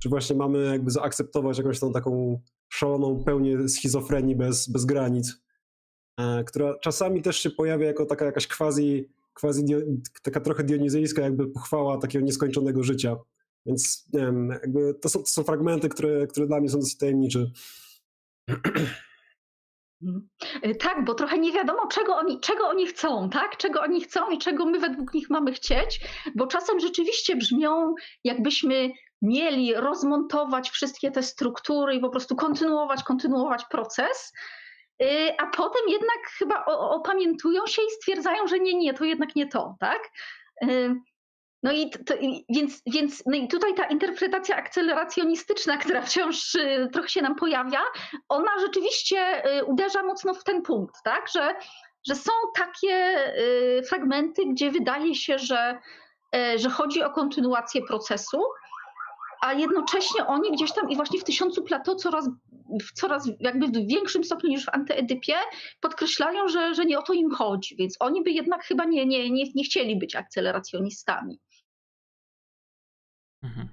Czy 0.03 0.09
właśnie 0.09 0.37
mamy 0.37 0.65
jakby 0.65 0.91
zaakceptować 0.91 1.59
jakąś 1.59 1.81
tą 1.81 1.93
taką 1.93 2.41
szaloną 2.69 3.25
pełnię 3.25 3.69
schizofrenii 3.69 4.37
bez, 4.37 4.69
bez 4.69 4.85
granic, 4.85 5.43
e, 6.21 6.45
która 6.45 6.79
czasami 6.79 7.23
też 7.23 7.37
się 7.37 7.51
pojawia 7.51 7.87
jako 7.87 8.07
taka 8.07 8.25
jakaś 8.25 8.47
quasi, 8.49 9.09
quasi 9.35 9.65
taka 10.23 10.41
trochę 10.41 10.65
dionizyjska 10.65 11.23
jakby 11.23 11.47
pochwała 11.47 11.99
takiego 11.99 12.25
nieskończonego 12.25 12.83
życia. 12.83 13.17
Więc 13.67 14.09
nie 14.13 14.21
wiem, 14.21 14.49
jakby 14.49 14.95
to 14.95 15.09
są, 15.09 15.19
to 15.21 15.27
są 15.27 15.45
fragmenty, 15.45 15.89
które, 15.89 16.27
które 16.27 16.47
dla 16.47 16.61
mnie 16.61 16.69
są 16.69 16.79
dosyć 16.79 16.99
tajemnicze. 16.99 17.47
Mhm. 20.03 20.29
Y, 20.67 20.75
tak, 20.75 21.05
bo 21.05 21.15
trochę 21.15 21.39
nie 21.39 21.53
wiadomo, 21.53 21.87
czego 21.87 22.17
oni, 22.17 22.41
czego 22.41 22.69
oni 22.69 22.87
chcą, 22.87 23.31
tak? 23.31 23.57
Czego 23.57 23.81
oni 23.81 24.01
chcą 24.01 24.31
i 24.31 24.39
czego 24.39 24.67
my 24.67 24.79
według 24.79 25.15
nich 25.15 25.31
mamy 25.31 25.53
chcieć, 25.53 26.01
bo 26.35 26.47
czasem 26.47 26.81
rzeczywiście 26.81 27.37
brzmią, 27.37 27.95
jakbyśmy 28.25 28.91
mieli 29.23 29.75
rozmontować 29.75 30.71
wszystkie 30.71 31.11
te 31.11 31.23
struktury 31.23 31.95
i 31.95 32.01
po 32.01 32.11
prostu 32.11 32.37
kontynuować, 32.37 33.03
kontynuować 33.03 33.65
proces, 33.71 34.33
y, 35.03 35.07
a 35.39 35.47
potem 35.47 35.83
jednak 35.89 36.19
chyba 36.39 36.65
opamiętują 36.67 37.67
się 37.67 37.83
i 37.83 37.91
stwierdzają, 37.91 38.47
że 38.47 38.59
nie, 38.59 38.75
nie, 38.75 38.95
to 38.95 39.05
jednak 39.05 39.37
nie 39.37 39.47
to, 39.47 39.77
tak? 39.81 40.11
No 41.65 41.73
i, 41.73 41.91
to, 41.91 42.15
więc, 42.49 42.83
więc 42.87 43.23
no 43.27 43.37
i 43.37 43.49
tutaj 43.49 43.75
ta 43.75 43.85
interpretacja 43.85 44.57
akceleracjonistyczna, 44.57 45.77
która 45.83 46.03
wciąż 46.03 46.55
y, 46.55 46.89
trochę 46.93 47.09
się 47.09 47.23
nam 47.23 47.35
pojawia, 47.35 47.81
ona 48.29 48.51
rzeczywiście 48.61 49.43
y, 49.59 49.65
uderza 49.65 50.03
mocno 50.03 50.35
w 50.35 50.45
ten 50.45 50.63
punkt, 50.63 50.95
tak? 51.05 51.25
że, 51.35 51.55
że 52.09 52.15
są 52.15 52.33
takie 52.57 53.17
y, 53.39 53.83
fragmenty, 53.89 54.43
gdzie 54.47 54.71
wydaje 54.71 55.15
się, 55.15 55.39
że, 55.39 55.79
że 56.57 56.71
chodzi 56.71 57.03
o 57.03 57.11
kontynuację 57.11 57.83
procesu, 57.83 58.43
a 59.43 59.53
jednocześnie 59.53 60.27
oni 60.27 60.53
gdzieś 60.53 60.73
tam 60.73 60.91
i 60.91 60.97
właśnie 60.97 61.21
w 61.21 61.25
Tysiącu 61.25 61.63
Plato 61.63 61.95
coraz, 61.95 62.31
coraz 62.95 63.31
jakby 63.41 63.67
w 63.67 63.87
większym 63.87 64.25
stopniu 64.25 64.51
niż 64.51 64.65
w 64.65 64.75
Antyedypie 64.75 65.35
podkreślają, 65.81 66.49
że, 66.49 66.75
że 66.75 66.85
nie 66.85 66.99
o 66.99 67.03
to 67.03 67.13
im 67.13 67.31
chodzi, 67.31 67.77
więc 67.77 67.97
oni 68.01 68.23
by 68.23 68.31
jednak 68.31 68.65
chyba 68.65 68.85
nie, 68.85 69.07
nie, 69.07 69.31
nie, 69.31 69.45
nie 69.55 69.65
chcieli 69.65 69.99
być 69.99 70.17
akceleracjonistami. 70.17 71.39
Mhm. 73.45 73.69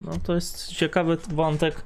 No 0.00 0.12
to 0.22 0.34
jest 0.34 0.68
ciekawy 0.68 1.16
wątek. 1.16 1.84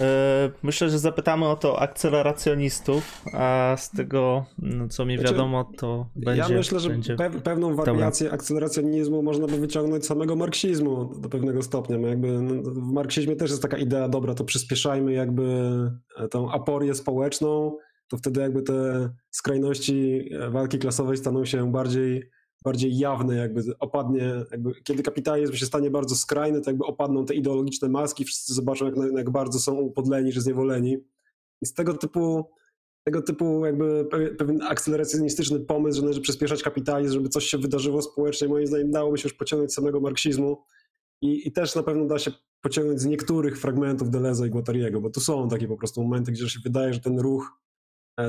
E, 0.00 0.50
myślę, 0.62 0.90
że 0.90 0.98
zapytamy 0.98 1.48
o 1.48 1.56
to 1.56 1.80
akceleracjonistów, 1.80 3.24
a 3.34 3.74
z 3.78 3.90
tego, 3.90 4.44
no, 4.58 4.88
co 4.88 5.04
mi 5.04 5.18
znaczy, 5.18 5.32
wiadomo, 5.32 5.72
to 5.78 6.06
będzie. 6.16 6.42
Ja 6.42 6.48
myślę, 6.48 6.80
że 6.80 6.88
będzie... 6.88 7.16
pewną 7.44 7.74
wariację 7.74 8.24
Dobra. 8.24 8.38
akceleracjonizmu 8.38 9.22
można 9.22 9.46
by 9.46 9.58
wyciągnąć 9.58 10.04
z 10.04 10.08
samego 10.08 10.36
marksizmu 10.36 11.20
do 11.20 11.28
pewnego 11.28 11.62
stopnia. 11.62 11.98
No 11.98 12.08
jakby 12.08 12.42
no, 12.42 12.62
w 12.62 12.92
marksizmie 12.92 13.36
też 13.36 13.50
jest 13.50 13.62
taka 13.62 13.76
idea, 13.76 14.08
dobra, 14.08 14.34
to 14.34 14.44
przyspieszajmy 14.44 15.12
jakby 15.12 15.70
e, 16.16 16.28
tą 16.28 16.52
aporię 16.52 16.94
społeczną, 16.94 17.76
to 18.08 18.16
wtedy 18.16 18.40
jakby 18.40 18.62
te 18.62 19.10
skrajności 19.30 20.28
e, 20.32 20.50
walki 20.50 20.78
klasowej 20.78 21.16
staną 21.16 21.44
się 21.44 21.72
bardziej 21.72 22.30
bardziej 22.64 22.98
jawne, 22.98 23.36
jakby 23.36 23.62
opadnie, 23.78 24.44
jakby, 24.50 24.82
kiedy 24.82 25.02
kapitalizm 25.02 25.52
się 25.52 25.66
stanie 25.66 25.90
bardzo 25.90 26.16
skrajny, 26.16 26.60
to 26.60 26.70
jakby 26.70 26.84
opadną 26.84 27.24
te 27.24 27.34
ideologiczne 27.34 27.88
maski, 27.88 28.24
wszyscy 28.24 28.54
zobaczą, 28.54 28.86
jak, 28.86 28.94
jak 29.16 29.30
bardzo 29.30 29.58
są 29.58 29.74
upodleni 29.74 30.32
czy 30.32 30.40
zniewoleni. 30.40 30.98
Z 31.64 31.74
tego 31.74 31.94
typu, 31.94 32.50
tego 33.04 33.22
typu 33.22 33.66
jakby 33.66 34.08
pewien 34.38 34.62
akceleracjonistyczny 34.62 35.60
pomysł, 35.60 35.96
że 35.96 36.02
należy 36.02 36.20
przyspieszać 36.20 36.62
kapitalizm, 36.62 37.14
żeby 37.14 37.28
coś 37.28 37.44
się 37.44 37.58
wydarzyło 37.58 38.02
społecznie, 38.02 38.48
moim 38.48 38.66
zdaniem 38.66 38.90
dałoby 38.90 39.18
się 39.18 39.28
już 39.28 39.34
pociągnąć 39.34 39.72
z 39.72 39.74
samego 39.74 40.00
marksizmu 40.00 40.64
i, 41.22 41.48
i 41.48 41.52
też 41.52 41.74
na 41.74 41.82
pewno 41.82 42.06
da 42.06 42.18
się 42.18 42.30
pociągnąć 42.60 43.00
z 43.00 43.06
niektórych 43.06 43.60
fragmentów 43.60 44.10
Deleza 44.10 44.46
i 44.46 44.50
Guattariego, 44.50 45.00
bo 45.00 45.10
tu 45.10 45.20
są 45.20 45.48
takie 45.48 45.68
po 45.68 45.76
prostu 45.76 46.02
momenty, 46.02 46.32
gdzie 46.32 46.48
się 46.48 46.60
wydaje, 46.64 46.94
że 46.94 47.00
ten 47.00 47.18
ruch, 47.18 47.52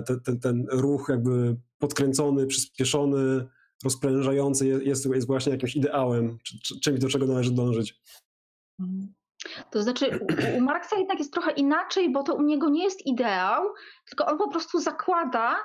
ten, 0.06 0.20
ten, 0.20 0.40
ten 0.40 0.68
ruch 0.72 1.06
jakby 1.10 1.56
podkręcony, 1.80 2.48
przyspieszony, 2.48 3.48
rozprężający 3.84 4.68
jest, 4.68 5.06
jest 5.06 5.28
właśnie 5.28 5.52
jakimś 5.52 5.76
ideałem, 5.76 6.38
czy, 6.44 6.60
czy, 6.60 6.80
czymś, 6.80 7.00
do 7.00 7.10
czego 7.10 7.26
należy 7.26 7.52
dążyć. 7.52 8.02
To 9.72 9.84
znaczy, 9.84 10.20
u, 10.58 10.62
Marksa 10.62 10.98
jednak 10.98 11.20
jest 11.20 11.34
trochę 11.34 11.52
inaczej, 11.52 12.12
bo 12.12 12.24
to 12.24 12.36
u 12.36 12.42
niego 12.42 12.70
nie 12.70 12.84
jest 12.84 13.06
ideał, 13.06 13.64
tylko 14.10 14.26
on 14.26 14.38
po 14.38 14.50
prostu 14.50 14.80
zakłada, 14.80 15.58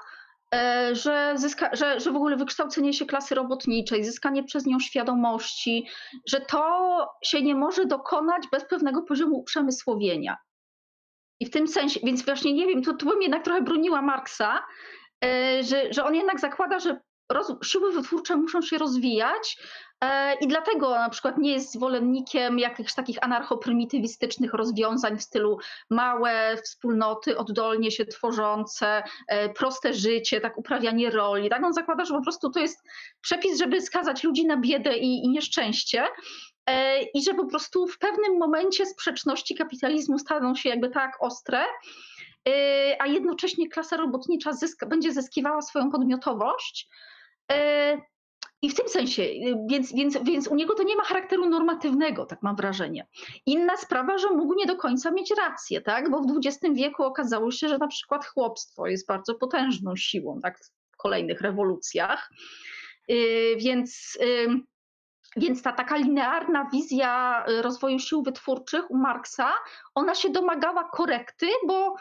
e, 0.55 0.95
że, 0.95 1.35
zyska, 1.37 1.71
że, 1.73 2.01
że 2.01 2.13
w 2.13 2.17
ogóle 2.17 2.37
wykształcenie 2.37 2.93
się 2.93 3.07
klasy 3.07 3.35
robotniczej, 3.35 4.05
zyskanie 4.05 4.45
przez 4.45 4.67
nią 4.67 4.81
świadomości, 4.81 5.87
że 6.27 6.41
to 6.41 7.09
się 7.23 7.43
nie 7.43 7.55
może 7.55 7.87
dokonać 7.87 8.43
bez 8.53 8.65
pewnego 8.65 9.03
poziomu 9.03 9.37
uprzemysłowienia. 9.37 10.37
I 11.41 11.47
w 11.47 11.51
tym 11.51 11.69
sensie, 11.69 12.01
więc 12.05 12.25
właśnie 12.25 12.53
nie 12.53 12.67
wiem, 12.67 12.83
to, 12.83 12.95
to 12.95 13.07
bym 13.07 13.23
jednak 13.23 13.45
trochę 13.45 13.63
broniła 13.63 14.03
Marksa, 14.03 14.67
e, 15.25 15.63
że, 15.63 15.93
że 15.93 16.05
on 16.05 16.15
jednak 16.15 16.41
zakłada, 16.41 16.79
że 16.79 17.01
roz, 17.29 17.53
siły 17.65 17.93
wytwórcze 17.93 18.37
muszą 18.37 18.63
się 18.63 18.79
rozwijać 18.79 19.59
e, 20.01 20.35
i 20.35 20.49
dlatego 20.49 20.91
na 20.91 21.11
przykład 21.11 21.39
nie 21.39 21.53
jest 21.53 21.73
zwolennikiem 21.73 22.59
jakichś 22.59 22.95
takich 22.95 23.25
anarchoprymitywistycznych 23.25 24.55
rozwiązań 24.55 25.19
w 25.19 25.23
stylu 25.23 25.59
małe 25.91 26.57
wspólnoty, 26.65 27.39
oddolnie 27.39 27.91
się 27.91 28.07
tworzące, 28.07 29.03
e, 29.29 29.49
proste 29.49 29.95
życie, 29.95 30.41
tak 30.41 30.59
uprawianie 30.59 31.11
roli. 31.11 31.51
Tak 31.51 31.65
on 31.65 31.73
zakłada, 31.73 32.05
że 32.05 32.15
po 32.15 32.23
prostu 32.23 32.51
to 32.51 32.61
jest 32.61 32.83
przepis, 33.21 33.59
żeby 33.59 33.81
skazać 33.81 34.25
ludzi 34.25 34.47
na 34.47 34.57
biedę 34.57 34.97
i, 34.97 35.25
i 35.25 35.29
nieszczęście. 35.29 36.07
E, 36.67 37.03
I 37.03 37.23
że 37.23 37.35
po 37.35 37.47
prostu 37.47 37.87
w 37.87 37.99
pewnym 37.99 38.39
momencie 38.39 38.87
sprzeczności 38.87 39.55
kapitalizmu 39.55 40.19
staną 40.19 40.55
się 40.55 40.69
jakby 40.69 40.91
tak 40.91 41.17
ostre, 41.21 41.65
a 42.99 43.07
jednocześnie 43.07 43.69
klasa 43.69 43.97
robotnicza 43.97 44.53
zyska, 44.53 44.87
będzie 44.87 45.13
zyskiwała 45.13 45.63
swoją 45.63 45.91
podmiotowość, 45.91 46.89
I 48.63 48.71
w 48.71 48.75
tym 48.75 48.89
sensie, 48.89 49.23
y, 49.23 49.57
więc, 49.71 49.93
więc, 49.93 50.19
więc 50.23 50.49
u 50.49 50.55
niego 50.55 50.75
to 50.75 50.83
nie 50.83 50.97
ma 50.97 51.05
charakteru 51.05 51.47
normatywnego, 51.47 52.27
tak 52.27 52.43
mam 52.43 52.57
wrażenie. 52.57 53.07
Inna 53.47 53.77
sprawa, 53.77 54.19
że 54.19 54.31
mógł 54.31 54.55
nie 54.55 54.67
do 54.67 54.77
końca 54.77 55.11
mieć 55.11 55.31
rację, 55.31 55.81
tak? 55.81 56.11
bo 56.11 56.21
w 56.21 56.27
XX 56.47 56.75
wieku 56.75 57.03
okazało 57.03 57.51
się, 57.51 57.69
że 57.69 57.79
na 57.79 57.89
przykład 57.89 58.27
chłopstwo 58.27 58.87
jest 58.87 59.07
bardzo 59.07 59.35
potężną 59.35 59.97
siłą 59.97 60.41
tak? 60.43 60.59
w 60.93 60.97
kolejnych 60.97 61.41
rewolucjach. 61.41 62.31
Y, 63.11 63.57
więc, 63.59 64.19
więc 65.37 65.63
ta 65.63 65.73
taka 65.73 65.97
linearna 65.97 66.69
wizja 66.73 67.45
rozwoju 67.63 67.99
sił 67.99 68.23
wytwórczych 68.23 68.91
u 68.91 68.97
Marksa, 68.97 69.53
ona 69.95 70.15
się 70.15 70.31
domagała 70.31 70.85
korekty, 70.85 71.47
bo 71.67 71.97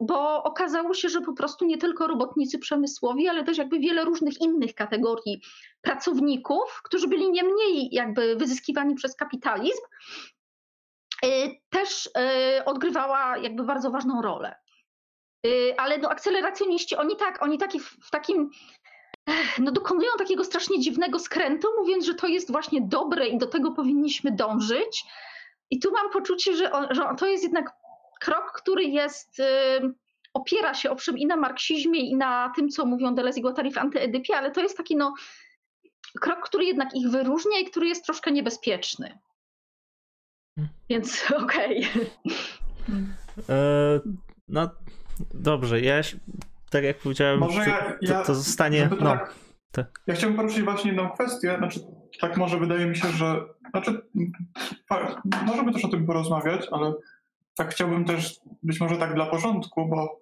bo 0.00 0.42
okazało 0.44 0.94
się, 0.94 1.08
że 1.08 1.20
po 1.20 1.32
prostu 1.32 1.64
nie 1.64 1.78
tylko 1.78 2.06
robotnicy 2.06 2.58
przemysłowi, 2.58 3.28
ale 3.28 3.44
też 3.44 3.58
jakby 3.58 3.78
wiele 3.78 4.04
różnych 4.04 4.40
innych 4.40 4.74
kategorii 4.74 5.42
pracowników, 5.82 6.80
którzy 6.84 7.08
byli 7.08 7.30
nie 7.30 7.42
mniej 7.44 7.88
jakby 7.92 8.36
wyzyskiwani 8.36 8.94
przez 8.94 9.16
kapitalizm, 9.16 9.82
y, 11.24 11.28
też 11.70 12.06
y, 12.06 12.64
odgrywała 12.64 13.38
jakby 13.38 13.64
bardzo 13.64 13.90
ważną 13.90 14.22
rolę. 14.22 14.54
Y, 15.46 15.74
ale 15.76 15.98
no 15.98 16.08
akceleracjoniści, 16.08 16.96
oni 16.96 17.16
tak, 17.16 17.42
oni 17.42 17.58
taki 17.58 17.80
w 17.80 18.10
takim 18.10 18.50
no 19.58 19.72
dokonują 19.72 20.10
takiego 20.18 20.44
strasznie 20.44 20.80
dziwnego 20.80 21.18
skrętu, 21.18 21.68
mówiąc, 21.78 22.04
że 22.04 22.14
to 22.14 22.26
jest 22.26 22.52
właśnie 22.52 22.80
dobre 22.82 23.28
i 23.28 23.38
do 23.38 23.46
tego 23.46 23.72
powinniśmy 23.72 24.32
dążyć. 24.32 25.04
I 25.70 25.80
tu 25.80 25.92
mam 25.92 26.10
poczucie, 26.10 26.56
że, 26.56 26.70
że 26.90 27.06
to 27.18 27.26
jest 27.26 27.44
jednak 27.44 27.72
krok, 28.20 28.52
który 28.52 28.84
jest, 28.84 29.42
opiera 30.34 30.74
się 30.74 30.90
owszem 30.90 31.18
i 31.18 31.26
na 31.26 31.36
marksizmie, 31.36 32.00
i 32.00 32.16
na 32.16 32.52
tym, 32.56 32.68
co 32.68 32.86
mówią 32.86 33.14
Deleuze 33.14 33.38
i 33.38 33.42
Guattari 33.42 33.72
w 33.72 33.78
antyedypie, 33.78 34.36
ale 34.36 34.50
to 34.50 34.60
jest 34.60 34.76
taki 34.76 34.96
no, 34.96 35.14
krok, 36.20 36.48
który 36.48 36.64
jednak 36.64 36.94
ich 36.94 37.08
wyróżnia 37.08 37.58
i 37.58 37.64
który 37.64 37.88
jest 37.88 38.04
troszkę 38.04 38.32
niebezpieczny. 38.32 39.18
Hmm. 40.58 40.74
Więc 40.88 41.24
okej. 41.44 41.88
Okay. 41.88 43.04
E, 43.48 44.00
no 44.48 44.70
dobrze, 45.34 45.80
ja 45.80 46.00
tak 46.70 46.84
jak 46.84 46.98
powiedziałem, 46.98 47.40
może 47.40 47.60
ja, 47.60 47.98
ja, 48.00 48.20
to, 48.20 48.26
to 48.26 48.34
zostanie. 48.34 48.88
No, 48.90 48.96
tak, 48.96 49.34
tak. 49.72 50.00
Ja 50.06 50.14
chciałbym 50.14 50.36
poruszyć 50.36 50.62
właśnie 50.62 50.90
jedną 50.90 51.10
kwestię. 51.10 51.56
Znaczy, 51.58 51.80
tak 52.20 52.36
może 52.36 52.58
wydaje 52.58 52.86
mi 52.86 52.96
się, 52.96 53.08
że. 53.08 53.44
Znaczy, 53.70 54.00
możemy 55.46 55.72
też 55.72 55.84
o 55.84 55.88
tym 55.88 56.06
porozmawiać, 56.06 56.66
ale 56.70 56.94
tak 57.56 57.70
chciałbym 57.70 58.04
też 58.04 58.40
być 58.62 58.80
może 58.80 58.96
tak 58.96 59.14
dla 59.14 59.26
porządku, 59.26 59.88
bo 59.88 60.20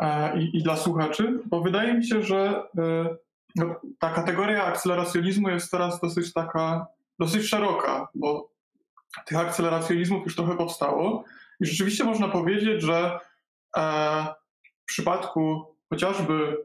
e, 0.00 0.38
i, 0.40 0.56
i, 0.56 0.62
dla 0.62 0.76
słuchaczy, 0.76 1.40
bo 1.46 1.60
wydaje 1.60 1.94
mi 1.94 2.06
się, 2.06 2.22
że 2.22 2.62
e, 2.78 3.16
no, 3.56 3.74
ta 3.98 4.10
kategoria 4.10 4.64
akceleracjonizmu 4.64 5.48
jest 5.48 5.70
teraz 5.70 6.00
dosyć 6.00 6.32
taka, 6.32 6.86
dosyć 7.18 7.48
szeroka, 7.48 8.08
bo 8.14 8.50
tych 9.26 9.38
akceleracjonizmów 9.38 10.24
już 10.24 10.36
trochę 10.36 10.56
powstało 10.56 11.24
i 11.60 11.66
rzeczywiście 11.66 12.04
można 12.04 12.28
powiedzieć, 12.28 12.82
że 12.82 13.20
e, 13.76 14.26
w 14.82 14.84
przypadku 14.84 15.76
chociażby 15.90 16.56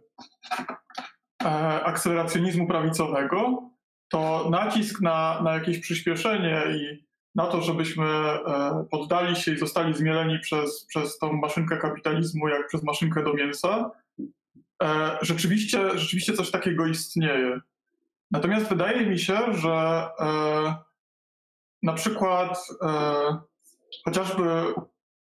akceleracjonizmu 1.84 2.68
prawicowego, 2.68 3.70
to 4.10 4.48
nacisk 4.50 5.02
na, 5.02 5.42
na 5.44 5.54
jakieś 5.54 5.80
przyspieszenie 5.80 6.64
i 6.76 7.07
na 7.38 7.46
to, 7.46 7.62
żebyśmy 7.62 8.06
e, 8.06 8.86
poddali 8.92 9.36
się 9.36 9.54
i 9.54 9.58
zostali 9.58 9.94
zmieleni 9.94 10.40
przez, 10.40 10.86
przez 10.86 11.18
tą 11.18 11.34
maszynkę 11.34 11.78
kapitalizmu, 11.78 12.48
jak 12.48 12.68
przez 12.68 12.84
maszynkę 12.84 13.24
do 13.24 13.34
mięsa, 13.34 13.92
e, 14.84 15.18
rzeczywiście, 15.22 15.98
rzeczywiście 15.98 16.34
coś 16.34 16.52
takiego 16.52 16.86
istnieje. 16.86 17.60
Natomiast 18.32 18.70
wydaje 18.70 19.06
mi 19.06 19.20
się, 19.20 19.54
że 19.54 20.08
na 21.84 21.94
przykład 21.94 22.68
chociażby 24.06 24.44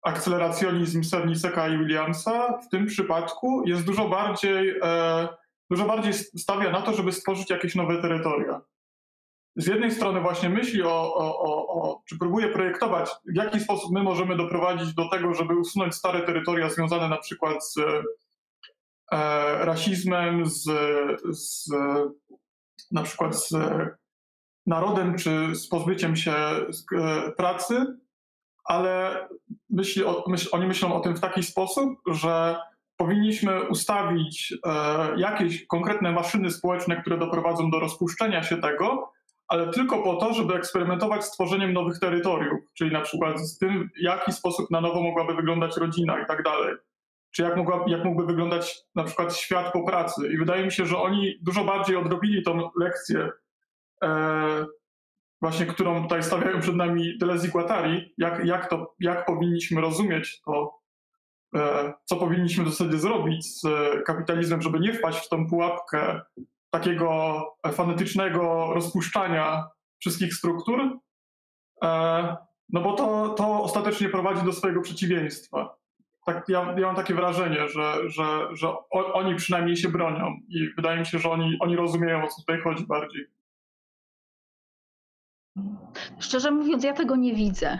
akceleracjonizm 0.01 1.03
Serniseka 1.03 1.67
i 1.67 1.77
Williamsa 1.77 2.57
w 2.57 2.69
tym 2.69 2.85
przypadku 2.85 3.63
jest 3.65 3.85
dużo 3.85 4.09
bardziej, 4.09 4.79
e, 4.83 5.27
dużo 5.69 5.85
bardziej 5.85 6.13
stawia 6.13 6.71
na 6.71 6.81
to, 6.81 6.93
żeby 6.93 7.11
stworzyć 7.11 7.49
jakieś 7.49 7.75
nowe 7.75 8.01
terytoria. 8.01 8.61
Z 9.57 9.67
jednej 9.67 9.91
strony 9.91 10.21
właśnie 10.21 10.49
myśli 10.49 10.83
o, 10.83 11.15
o, 11.15 11.39
o, 11.39 11.67
o, 11.67 12.01
czy 12.05 12.17
próbuje 12.17 12.47
projektować, 12.47 13.09
w 13.25 13.35
jaki 13.35 13.59
sposób 13.59 13.91
my 13.91 14.03
możemy 14.03 14.37
doprowadzić 14.37 14.93
do 14.93 15.09
tego, 15.09 15.33
żeby 15.33 15.55
usunąć 15.55 15.95
stare 15.95 16.21
terytoria 16.21 16.69
związane 16.69 17.09
na 17.09 17.17
przykład 17.17 17.65
z 17.65 17.77
e, 19.11 19.65
rasizmem, 19.65 20.45
z, 20.45 20.63
z, 21.29 21.69
na 22.91 23.03
przykład 23.03 23.35
z 23.35 23.53
narodem, 24.65 25.17
czy 25.17 25.55
z 25.55 25.67
pozbyciem 25.67 26.15
się 26.15 26.33
e, 26.33 26.65
pracy, 27.37 27.85
ale 28.63 29.27
myśli 29.69 30.03
o, 30.03 30.23
myśl, 30.27 30.49
oni 30.51 30.67
myślą 30.67 30.93
o 30.93 30.99
tym 30.99 31.15
w 31.15 31.21
taki 31.21 31.43
sposób, 31.43 31.99
że 32.07 32.57
powinniśmy 32.97 33.69
ustawić 33.69 34.53
e, 34.65 34.69
jakieś 35.19 35.67
konkretne 35.67 36.11
maszyny 36.11 36.51
społeczne, 36.51 37.01
które 37.01 37.17
doprowadzą 37.17 37.71
do 37.71 37.79
rozpuszczenia 37.79 38.43
się 38.43 38.57
tego, 38.57 39.16
ale 39.47 39.71
tylko 39.71 40.03
po 40.03 40.15
to, 40.15 40.33
żeby 40.33 40.55
eksperymentować 40.55 41.25
z 41.25 41.31
tworzeniem 41.31 41.73
nowych 41.73 41.99
terytoriów, 41.99 42.59
czyli 42.73 42.91
na 42.91 43.01
przykład 43.01 43.39
z 43.39 43.57
tym, 43.57 43.89
w 43.97 44.01
jaki 44.01 44.33
sposób 44.33 44.71
na 44.71 44.81
nowo 44.81 45.01
mogłaby 45.01 45.35
wyglądać 45.35 45.77
rodzina 45.77 46.21
i 46.21 46.25
tak 46.25 46.43
dalej. 46.43 46.75
Czy 47.31 47.41
jak, 47.41 47.57
mogła, 47.57 47.85
jak 47.87 48.05
mógłby 48.05 48.25
wyglądać 48.25 48.77
na 48.95 49.03
przykład 49.03 49.35
świat 49.35 49.73
po 49.73 49.83
pracy. 49.83 50.29
I 50.33 50.37
wydaje 50.37 50.65
mi 50.65 50.71
się, 50.71 50.85
że 50.85 50.97
oni 50.97 51.33
dużo 51.41 51.63
bardziej 51.63 51.95
odrobili 51.95 52.43
tą 52.43 52.69
lekcję 52.79 53.29
e, 54.03 54.65
właśnie 55.41 55.65
którą 55.65 56.03
tutaj 56.03 56.23
stawiają 56.23 56.59
przed 56.59 56.75
nami 56.75 57.17
Deleuze 57.17 57.47
i 57.47 57.51
Guattari, 57.51 58.13
jak, 58.17 58.45
jak, 58.45 58.69
to, 58.69 58.95
jak 58.99 59.25
powinniśmy 59.25 59.81
rozumieć 59.81 60.41
to, 60.41 60.79
e, 61.55 61.93
co 62.05 62.15
powinniśmy 62.15 62.63
w 62.63 62.69
zasadzie 62.69 62.97
zrobić 62.97 63.59
z 63.59 63.63
kapitalizmem, 64.05 64.61
żeby 64.61 64.79
nie 64.79 64.93
wpaść 64.93 65.25
w 65.25 65.29
tą 65.29 65.49
pułapkę 65.49 66.21
takiego 66.79 67.41
fanatycznego 67.71 68.73
rozpuszczania 68.73 69.67
wszystkich 69.99 70.33
struktur, 70.33 70.99
e, 71.83 72.37
no 72.69 72.81
bo 72.81 72.93
to, 72.93 73.29
to 73.29 73.63
ostatecznie 73.63 74.09
prowadzi 74.09 74.45
do 74.45 74.53
swojego 74.53 74.81
przeciwieństwa. 74.81 75.77
Tak, 76.25 76.49
ja, 76.49 76.75
ja 76.77 76.87
mam 76.87 76.95
takie 76.95 77.13
wrażenie, 77.13 77.67
że, 77.67 78.09
że, 78.09 78.47
że 78.51 78.73
oni 78.91 79.35
przynajmniej 79.35 79.77
się 79.77 79.89
bronią 79.89 80.39
i 80.47 80.69
wydaje 80.75 80.99
mi 80.99 81.05
się, 81.05 81.19
że 81.19 81.29
oni, 81.29 81.57
oni 81.59 81.75
rozumieją, 81.75 82.23
o 82.23 82.27
co 82.27 82.41
tutaj 82.41 82.61
chodzi 82.61 82.85
bardziej. 82.85 83.25
Szczerze 86.19 86.51
mówiąc, 86.51 86.83
ja 86.83 86.93
tego 86.93 87.15
nie 87.15 87.33
widzę. 87.33 87.79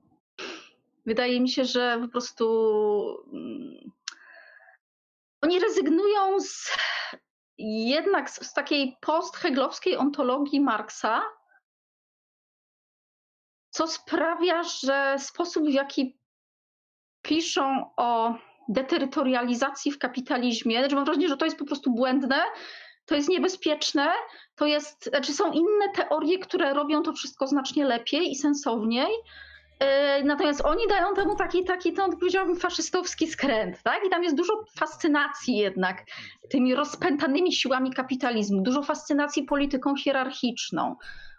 Wydaje 1.06 1.40
mi 1.40 1.48
się, 1.48 1.64
że 1.64 1.98
po 2.00 2.08
prostu 2.08 2.44
mm, 3.32 3.90
oni 5.42 5.60
rezygnują 5.60 6.40
z 6.40 6.76
jednak 7.58 8.30
z, 8.30 8.46
z 8.46 8.52
takiej 8.52 8.96
post-heglowskiej 9.00 9.96
ontologii 9.96 10.60
Marksa, 10.60 11.22
co 13.70 13.86
sprawia, 13.86 14.62
że 14.62 15.16
sposób, 15.18 15.64
w 15.64 15.72
jaki 15.72 16.18
piszą 17.22 17.90
o 17.96 18.34
deterytorializacji 18.68 19.92
w 19.92 19.98
kapitalizmie, 19.98 20.78
znaczy 20.78 20.94
mam 20.94 21.04
wrażenie, 21.04 21.28
że 21.28 21.36
to 21.36 21.44
jest 21.44 21.58
po 21.58 21.64
prostu 21.64 21.90
błędne, 21.90 22.42
to 23.04 23.14
jest 23.14 23.28
niebezpieczne, 23.28 24.12
to 24.54 24.66
jest, 24.66 25.04
znaczy 25.04 25.32
są 25.32 25.52
inne 25.52 25.88
teorie, 25.94 26.38
które 26.38 26.74
robią 26.74 27.02
to 27.02 27.12
wszystko 27.12 27.46
znacznie 27.46 27.84
lepiej 27.84 28.30
i 28.30 28.36
sensowniej. 28.36 29.08
E, 29.80 30.22
natomiast 30.24 30.60
oni 30.64 30.86
dają 30.88 31.14
temu 31.14 31.36
taki, 31.36 31.64
taki 31.64 31.92
to 31.92 32.08
powiedziałabym, 32.08 32.56
faszystowski 32.56 33.26
skręt, 33.26 33.82
tak? 33.82 34.06
I 34.06 34.10
tam 34.10 34.22
jest 34.24 34.36
dużo 34.36 34.64
fascynacji 34.78 35.56
jednak 35.56 36.04
tymi 36.50 36.74
rozpętanymi 36.74 37.52
siłami 37.52 37.92
kapitalizmu, 37.92 38.62
dużo 38.62 38.82
fascynacji 38.82 39.42
polityką 39.42 39.96
hierarchiczną, 39.96 40.96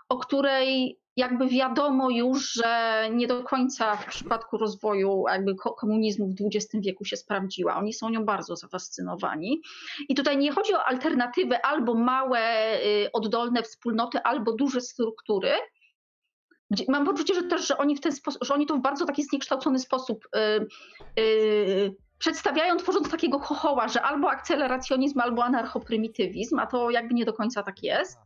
o 0.09 0.17
której 0.17 0.99
jakby 1.19 1.47
wiadomo 1.47 2.09
już, 2.09 2.53
że 2.53 3.03
nie 3.11 3.27
do 3.27 3.43
końca 3.43 3.95
w 3.95 4.05
przypadku 4.05 4.57
rozwoju 4.57 5.23
jakby 5.27 5.55
komunizmu 5.55 6.27
w 6.27 6.35
XX 6.45 6.85
wieku 6.85 7.05
się 7.05 7.17
sprawdziła. 7.17 7.75
Oni 7.75 7.93
są 7.93 8.09
nią 8.09 8.25
bardzo 8.25 8.55
zafascynowani. 8.55 9.61
I 10.09 10.15
tutaj 10.15 10.37
nie 10.37 10.51
chodzi 10.51 10.73
o 10.73 10.83
alternatywę 10.83 11.65
albo 11.65 11.93
małe, 11.95 12.39
y, 12.85 13.11
oddolne 13.13 13.63
wspólnoty, 13.63 14.19
albo 14.23 14.51
duże 14.53 14.81
struktury. 14.81 15.51
Mam 16.87 17.05
poczucie, 17.05 17.35
że 17.35 17.43
też, 17.43 17.67
że 17.67 17.77
oni, 17.77 17.95
w 17.95 18.01
ten 18.01 18.11
sposób, 18.11 18.43
że 18.43 18.53
oni 18.53 18.65
to 18.65 18.75
w 18.75 18.81
bardzo 18.81 19.05
taki 19.05 19.23
zniekształcony 19.23 19.79
sposób 19.79 20.27
yy, 20.35 21.23
yy, 21.23 21.95
przedstawiają, 22.19 22.77
tworząc 22.77 23.09
takiego 23.09 23.39
chochoła, 23.39 23.87
że 23.87 24.01
albo 24.01 24.31
akceleracjonizm, 24.31 25.19
albo 25.19 25.43
anarchoprymitywizm, 25.43 26.59
a 26.59 26.67
to 26.67 26.89
jakby 26.89 27.13
nie 27.13 27.25
do 27.25 27.33
końca 27.33 27.63
tak 27.63 27.83
jest. 27.83 28.17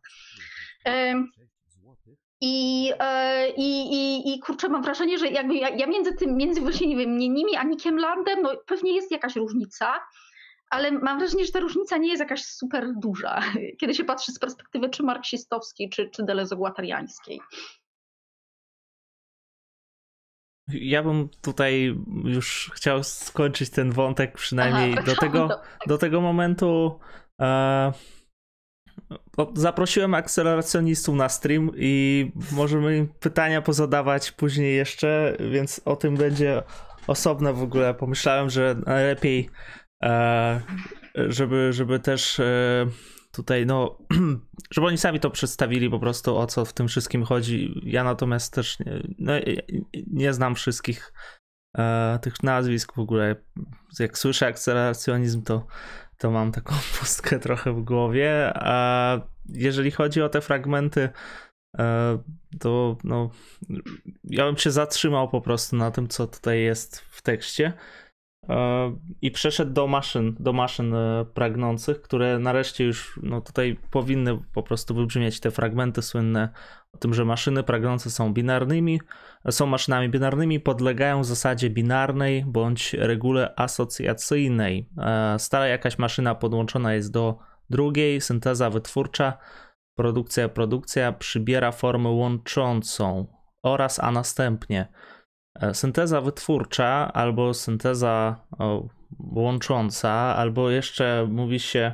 I, 2.40 2.92
e, 2.98 3.50
i, 3.50 3.92
i, 3.92 4.34
I 4.34 4.40
kurczę, 4.40 4.68
mam 4.68 4.82
wrażenie, 4.82 5.18
że 5.18 5.28
jakby 5.28 5.54
ja, 5.54 5.68
ja 5.68 5.86
między 5.86 6.14
tym, 6.14 6.36
między 6.36 6.60
właśnie, 6.60 6.86
nie 6.86 6.96
wiem, 6.96 7.18
nimi 7.18 7.56
a 7.56 7.64
Nickiem 7.64 7.98
Landem, 7.98 8.42
no 8.42 8.56
pewnie 8.66 8.94
jest 8.94 9.10
jakaś 9.10 9.36
różnica, 9.36 9.94
ale 10.70 10.90
mam 10.90 11.18
wrażenie, 11.18 11.44
że 11.44 11.52
ta 11.52 11.60
różnica 11.60 11.96
nie 11.96 12.08
jest 12.08 12.20
jakaś 12.20 12.44
super 12.44 12.92
duża, 12.96 13.40
kiedy 13.80 13.94
się 13.94 14.04
patrzy 14.04 14.32
z 14.32 14.38
perspektywy 14.38 14.88
czy 14.88 15.02
marksistowskiej, 15.02 15.90
czy, 15.90 16.10
czy 16.10 16.22
delezoguatariańskiej. 16.22 17.40
Ja 20.80 21.02
bym 21.02 21.28
tutaj 21.42 21.96
już 22.24 22.70
chciał 22.74 23.04
skończyć 23.04 23.70
ten 23.70 23.90
wątek 23.92 24.32
przynajmniej 24.32 24.92
Aha, 24.92 25.02
do, 25.02 25.16
tego, 25.26 25.60
do 25.86 25.98
tego 25.98 26.20
momentu. 26.20 26.98
E, 27.40 27.92
zaprosiłem 29.54 30.14
akceleracjonistów 30.14 31.14
na 31.14 31.28
stream 31.28 31.70
i 31.76 32.32
możemy 32.52 32.96
im 32.96 33.08
pytania 33.08 33.62
pozadawać 33.62 34.32
później 34.32 34.76
jeszcze, 34.76 35.36
więc 35.50 35.80
o 35.84 35.96
tym 35.96 36.16
będzie 36.16 36.62
osobne 37.06 37.52
w 37.52 37.62
ogóle. 37.62 37.94
Pomyślałem, 37.94 38.50
że 38.50 38.76
najlepiej, 38.86 39.50
e, 40.04 40.60
żeby, 41.14 41.72
żeby 41.72 42.00
też 42.00 42.40
e, 42.40 42.86
tutaj, 43.34 43.66
no, 43.66 43.98
żeby 44.74 44.86
oni 44.86 44.98
sami 44.98 45.20
to 45.20 45.30
przedstawili 45.30 45.90
po 45.90 45.98
prostu, 45.98 46.36
o 46.36 46.46
co 46.46 46.64
w 46.64 46.72
tym 46.72 46.88
wszystkim 46.88 47.24
chodzi. 47.24 47.80
Ja 47.84 48.04
natomiast 48.04 48.54
też 48.54 48.78
nie, 48.78 49.02
no, 49.18 49.32
nie 50.06 50.32
znam 50.32 50.54
wszystkich 50.54 51.12
e, 51.78 52.18
tych 52.22 52.42
nazwisk 52.42 52.94
w 52.94 52.98
ogóle. 52.98 53.36
Jak 53.98 54.18
słyszę 54.18 54.46
akceleracjonizm, 54.46 55.42
to, 55.42 55.66
to 56.18 56.30
mam 56.30 56.52
taką 56.52 56.74
pustkę 56.98 57.38
trochę 57.38 57.72
w 57.72 57.82
głowie. 57.82 58.52
A 58.54 59.20
jeżeli 59.48 59.90
chodzi 59.90 60.22
o 60.22 60.28
te 60.28 60.40
fragmenty, 60.40 61.08
e, 61.78 62.18
to 62.60 62.96
no, 63.04 63.30
ja 64.24 64.46
bym 64.46 64.56
się 64.56 64.70
zatrzymał 64.70 65.28
po 65.28 65.40
prostu 65.40 65.76
na 65.76 65.90
tym, 65.90 66.08
co 66.08 66.26
tutaj 66.26 66.62
jest 66.62 66.98
w 66.98 67.22
tekście 67.22 67.72
i 69.22 69.30
przeszedł 69.30 69.72
do 69.72 69.86
maszyn, 69.86 70.36
do 70.40 70.52
maszyn 70.52 70.94
e, 70.94 71.24
pragnących, 71.34 72.02
które 72.02 72.38
nareszcie 72.38 72.84
już 72.84 73.20
no 73.22 73.40
tutaj 73.40 73.76
powinny 73.90 74.38
po 74.54 74.62
prostu 74.62 74.94
wybrzmieć 74.94 75.40
te 75.40 75.50
fragmenty 75.50 76.02
słynne 76.02 76.48
o 76.92 76.98
tym, 76.98 77.14
że 77.14 77.24
maszyny 77.24 77.62
pragnące 77.62 78.10
są 78.10 78.32
binarnymi, 78.32 79.00
są 79.50 79.66
maszynami 79.66 80.08
binarnymi, 80.08 80.60
podlegają 80.60 81.24
zasadzie 81.24 81.70
binarnej 81.70 82.44
bądź 82.46 82.92
regule 82.92 83.54
asocjacyjnej. 83.56 84.88
E, 84.98 85.38
stale 85.38 85.68
jakaś 85.68 85.98
maszyna 85.98 86.34
podłączona 86.34 86.94
jest 86.94 87.12
do 87.12 87.38
drugiej, 87.70 88.20
synteza 88.20 88.70
wytwórcza, 88.70 89.38
produkcja, 89.94 90.48
produkcja 90.48 91.12
przybiera 91.12 91.72
formę 91.72 92.08
łączącą 92.08 93.26
oraz 93.62 94.00
a 94.00 94.10
następnie 94.10 94.88
E, 94.88 95.13
synteza 95.72 96.20
wytwórcza 96.20 97.12
albo 97.12 97.54
synteza 97.54 98.40
łącząca, 99.18 100.10
albo 100.10 100.70
jeszcze 100.70 101.26
mówi 101.30 101.60
się 101.60 101.92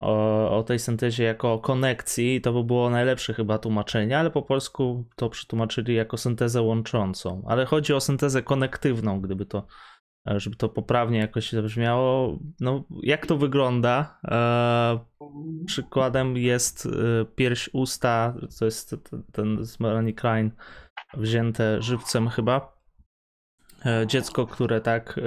o, 0.00 0.58
o, 0.58 0.62
tej 0.62 0.78
syntezie 0.78 1.24
jako 1.24 1.52
o 1.52 1.58
konekcji, 1.58 2.40
to 2.40 2.52
by 2.52 2.64
było 2.64 2.90
najlepsze 2.90 3.34
chyba 3.34 3.58
tłumaczenie, 3.58 4.18
ale 4.18 4.30
po 4.30 4.42
polsku 4.42 5.04
to 5.16 5.30
przetłumaczyli 5.30 5.94
jako 5.94 6.16
syntezę 6.16 6.62
łączącą. 6.62 7.42
Ale 7.46 7.66
chodzi 7.66 7.94
o 7.94 8.00
syntezę 8.00 8.42
konektywną, 8.42 9.20
gdyby 9.20 9.46
to, 9.46 9.66
e, 10.30 10.40
żeby 10.40 10.56
to 10.56 10.68
poprawnie 10.68 11.18
jakoś 11.18 11.52
zabrzmiało. 11.52 12.38
No, 12.60 12.84
jak 13.02 13.26
to 13.26 13.36
wygląda? 13.36 14.18
E, 14.24 14.98
przykładem 15.66 16.36
jest 16.36 16.86
e, 16.86 17.24
pierś 17.24 17.70
usta, 17.72 18.34
to 18.58 18.64
jest 18.64 18.96
ten 19.32 19.64
z 19.64 19.80
Melanie 19.80 20.12
Klein 20.12 20.50
wzięte 21.14 21.82
żywcem 21.82 22.28
chyba 22.28 22.75
E, 22.75 22.75
dziecko, 24.06 24.46
które 24.46 24.80
tak 24.80 25.18
e, 25.18 25.22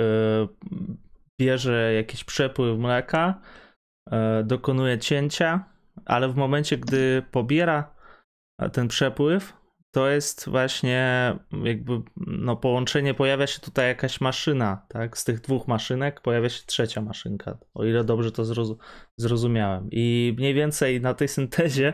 bierze 1.40 1.94
jakiś 1.94 2.24
przepływ 2.24 2.80
mleka, 2.80 3.42
e, 4.12 4.44
dokonuje 4.44 5.00
cięcia, 5.00 5.66
ale 6.06 6.30
w 6.30 6.36
momencie, 6.36 6.78
gdy 6.78 7.24
pobiera 7.32 7.96
ten 8.74 8.88
przepływ, 8.88 9.54
to 9.92 10.10
jest 10.10 10.50
właśnie 10.50 11.34
jakby 11.64 12.02
no, 12.18 12.56
połączenie, 12.56 13.14
pojawia 13.14 13.48
się 13.48 13.60
tutaj 13.60 13.88
jakaś 13.88 14.22
maszyna, 14.22 14.86
tak? 14.88 15.18
Z 15.18 15.24
tych 15.24 15.42
dwóch 15.42 15.68
maszynek 15.68 16.22
pojawia 16.22 16.50
się 16.50 16.64
trzecia 16.66 17.02
maszynka, 17.02 17.58
o 17.74 17.86
ile 17.86 18.04
dobrze 18.04 18.32
to 18.32 18.44
zrozumiałem. 19.18 19.88
I 19.92 20.36
mniej 20.38 20.54
więcej 20.54 21.02
na 21.02 21.14
tej 21.14 21.28
syntezie, 21.28 21.94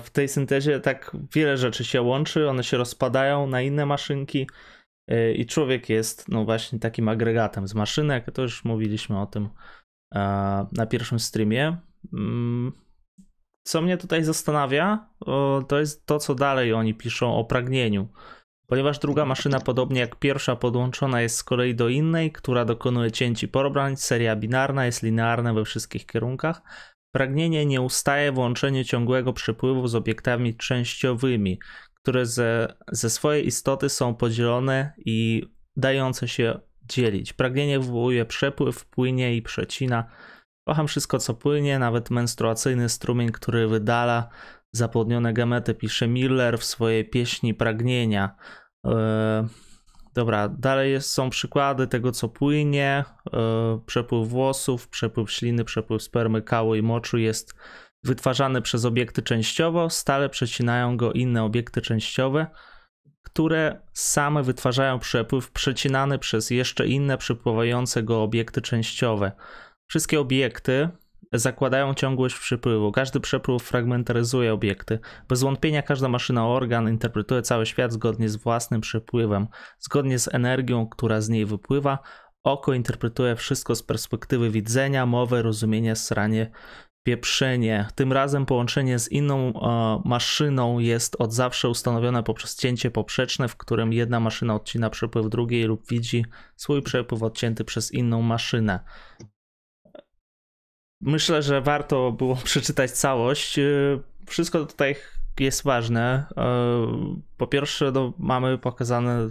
w 0.00 0.10
tej 0.12 0.28
syntezie 0.28 0.80
tak 0.80 1.16
wiele 1.34 1.56
rzeczy 1.56 1.84
się 1.84 2.02
łączy, 2.02 2.48
one 2.48 2.64
się 2.64 2.76
rozpadają 2.76 3.46
na 3.46 3.62
inne 3.62 3.86
maszynki 3.86 4.46
E, 4.46 4.75
I 5.34 5.46
człowiek 5.46 5.88
jest, 5.88 6.28
no 6.28 6.44
właśnie, 6.44 6.78
takim 6.78 7.08
agregatem 7.08 7.68
z 7.68 7.74
maszynek. 7.74 8.30
To 8.30 8.42
już 8.42 8.64
mówiliśmy 8.64 9.20
o 9.20 9.26
tym 9.26 9.48
e, 10.14 10.18
na 10.72 10.86
pierwszym 10.86 11.20
streamie. 11.20 11.76
Mm, 12.12 12.72
co 13.66 13.82
mnie 13.82 13.96
tutaj 13.96 14.24
zastanawia, 14.24 15.08
to 15.68 15.78
jest 15.78 16.06
to, 16.06 16.18
co 16.18 16.34
dalej 16.34 16.72
oni 16.72 16.94
piszą 16.94 17.36
o 17.36 17.44
pragnieniu. 17.44 18.08
Ponieważ 18.66 18.98
druga 18.98 19.24
maszyna, 19.24 19.60
podobnie 19.60 20.00
jak 20.00 20.16
pierwsza, 20.16 20.56
podłączona 20.56 21.20
jest 21.20 21.36
z 21.36 21.44
kolei 21.44 21.74
do 21.74 21.88
innej, 21.88 22.32
która 22.32 22.64
dokonuje 22.64 23.12
cięć 23.12 23.42
i 23.42 23.48
seria 23.94 24.36
binarna 24.36 24.86
jest 24.86 25.02
linearna 25.02 25.54
we 25.54 25.64
wszystkich 25.64 26.06
kierunkach. 26.06 26.62
Pragnienie 27.14 27.66
nie 27.66 27.80
ustaje 27.80 28.32
w 28.32 28.38
łączeniu 28.38 28.84
ciągłego 28.84 29.32
przepływu 29.32 29.88
z 29.88 29.94
obiektami 29.94 30.56
częściowymi, 30.56 31.58
które 32.06 32.26
ze, 32.26 32.74
ze 32.92 33.10
swojej 33.10 33.46
istoty 33.46 33.88
są 33.88 34.14
podzielone 34.14 34.92
i 34.98 35.42
dające 35.76 36.28
się 36.28 36.60
dzielić. 36.82 37.32
Pragnienie 37.32 37.80
wywołuje 37.80 38.24
przepływ, 38.24 38.84
płynie 38.84 39.36
i 39.36 39.42
przecina. 39.42 40.10
Kocham 40.68 40.86
wszystko, 40.86 41.18
co 41.18 41.34
płynie, 41.34 41.78
nawet 41.78 42.10
menstruacyjny 42.10 42.88
strumień, 42.88 43.32
który 43.32 43.68
wydala 43.68 44.28
zapłodnione 44.72 45.32
gamety, 45.32 45.74
pisze 45.74 46.08
Miller 46.08 46.58
w 46.58 46.64
swojej 46.64 47.10
pieśni 47.10 47.54
Pragnienia. 47.54 48.36
Yy, 48.84 48.92
dobra, 50.14 50.48
dalej 50.48 50.92
jest, 50.92 51.12
są 51.12 51.30
przykłady 51.30 51.86
tego, 51.86 52.12
co 52.12 52.28
płynie. 52.28 53.04
Yy, 53.32 53.40
przepływ 53.86 54.28
włosów, 54.28 54.88
przepływ 54.88 55.30
śliny, 55.30 55.64
przepływ 55.64 56.02
spermy, 56.02 56.42
kału 56.42 56.74
i 56.74 56.82
moczu 56.82 57.18
jest 57.18 57.54
wytwarzany 58.04 58.62
przez 58.62 58.84
obiekty 58.84 59.22
częściowo, 59.22 59.90
stale 59.90 60.28
przecinają 60.28 60.96
go 60.96 61.12
inne 61.12 61.44
obiekty 61.44 61.80
częściowe, 61.80 62.46
które 63.22 63.80
same 63.92 64.42
wytwarzają 64.42 64.98
przepływ 64.98 65.50
przecinany 65.50 66.18
przez 66.18 66.50
jeszcze 66.50 66.86
inne 66.86 67.18
przepływające 67.18 68.02
go 68.02 68.22
obiekty 68.22 68.60
częściowe. 68.60 69.32
Wszystkie 69.88 70.20
obiekty 70.20 70.88
zakładają 71.32 71.94
ciągłość 71.94 72.38
przepływu. 72.38 72.92
Każdy 72.92 73.20
przepływ 73.20 73.62
fragmentaryzuje 73.62 74.52
obiekty. 74.52 74.98
Bez 75.28 75.42
wątpienia 75.42 75.82
każda 75.82 76.08
maszyna 76.08 76.48
organ 76.48 76.88
interpretuje 76.88 77.42
cały 77.42 77.66
świat 77.66 77.92
zgodnie 77.92 78.28
z 78.28 78.36
własnym 78.36 78.80
przepływem, 78.80 79.46
zgodnie 79.78 80.18
z 80.18 80.34
energią, 80.34 80.88
która 80.88 81.20
z 81.20 81.28
niej 81.28 81.46
wypływa. 81.46 81.98
Oko 82.44 82.74
interpretuje 82.74 83.36
wszystko 83.36 83.74
z 83.74 83.82
perspektywy 83.82 84.50
widzenia, 84.50 85.06
mowy, 85.06 85.42
rozumienia, 85.42 85.94
sranie 85.94 86.50
pieprzenie. 87.06 87.88
Tym 87.94 88.12
razem 88.12 88.46
połączenie 88.46 88.98
z 88.98 89.12
inną 89.12 89.52
e, 89.52 90.02
maszyną 90.04 90.78
jest 90.78 91.16
od 91.18 91.32
zawsze 91.32 91.68
ustanowione 91.68 92.22
poprzez 92.22 92.56
cięcie 92.56 92.90
poprzeczne, 92.90 93.48
w 93.48 93.56
którym 93.56 93.92
jedna 93.92 94.20
maszyna 94.20 94.54
odcina 94.54 94.90
przepływ 94.90 95.28
drugiej 95.28 95.64
lub 95.64 95.88
widzi 95.88 96.24
swój 96.56 96.82
przepływ 96.82 97.22
odcięty 97.22 97.64
przez 97.64 97.92
inną 97.92 98.22
maszynę. 98.22 98.80
Myślę, 101.00 101.42
że 101.42 101.60
warto 101.60 102.12
było 102.12 102.36
przeczytać 102.50 102.90
całość. 102.90 103.58
E, 103.58 103.62
wszystko 104.26 104.66
tutaj 104.66 104.96
jest 105.40 105.62
ważne. 105.62 106.26
E, 106.36 106.46
po 107.36 107.46
pierwsze, 107.46 107.92
no, 107.92 108.12
mamy 108.18 108.58
pokazane 108.58 109.28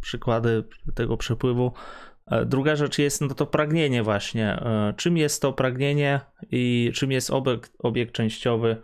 przykłady 0.00 0.64
tego 0.94 1.16
przepływu 1.16 1.72
druga 2.46 2.76
rzecz 2.76 2.98
jest 2.98 3.20
no 3.20 3.34
to 3.34 3.46
pragnienie 3.46 4.02
właśnie. 4.02 4.46
E, 4.46 4.94
czym 4.96 5.16
jest 5.16 5.42
to 5.42 5.52
pragnienie 5.52 6.20
i 6.50 6.92
czym 6.94 7.12
jest 7.12 7.30
obiekt, 7.30 7.72
obiekt 7.78 8.14
częściowy? 8.14 8.76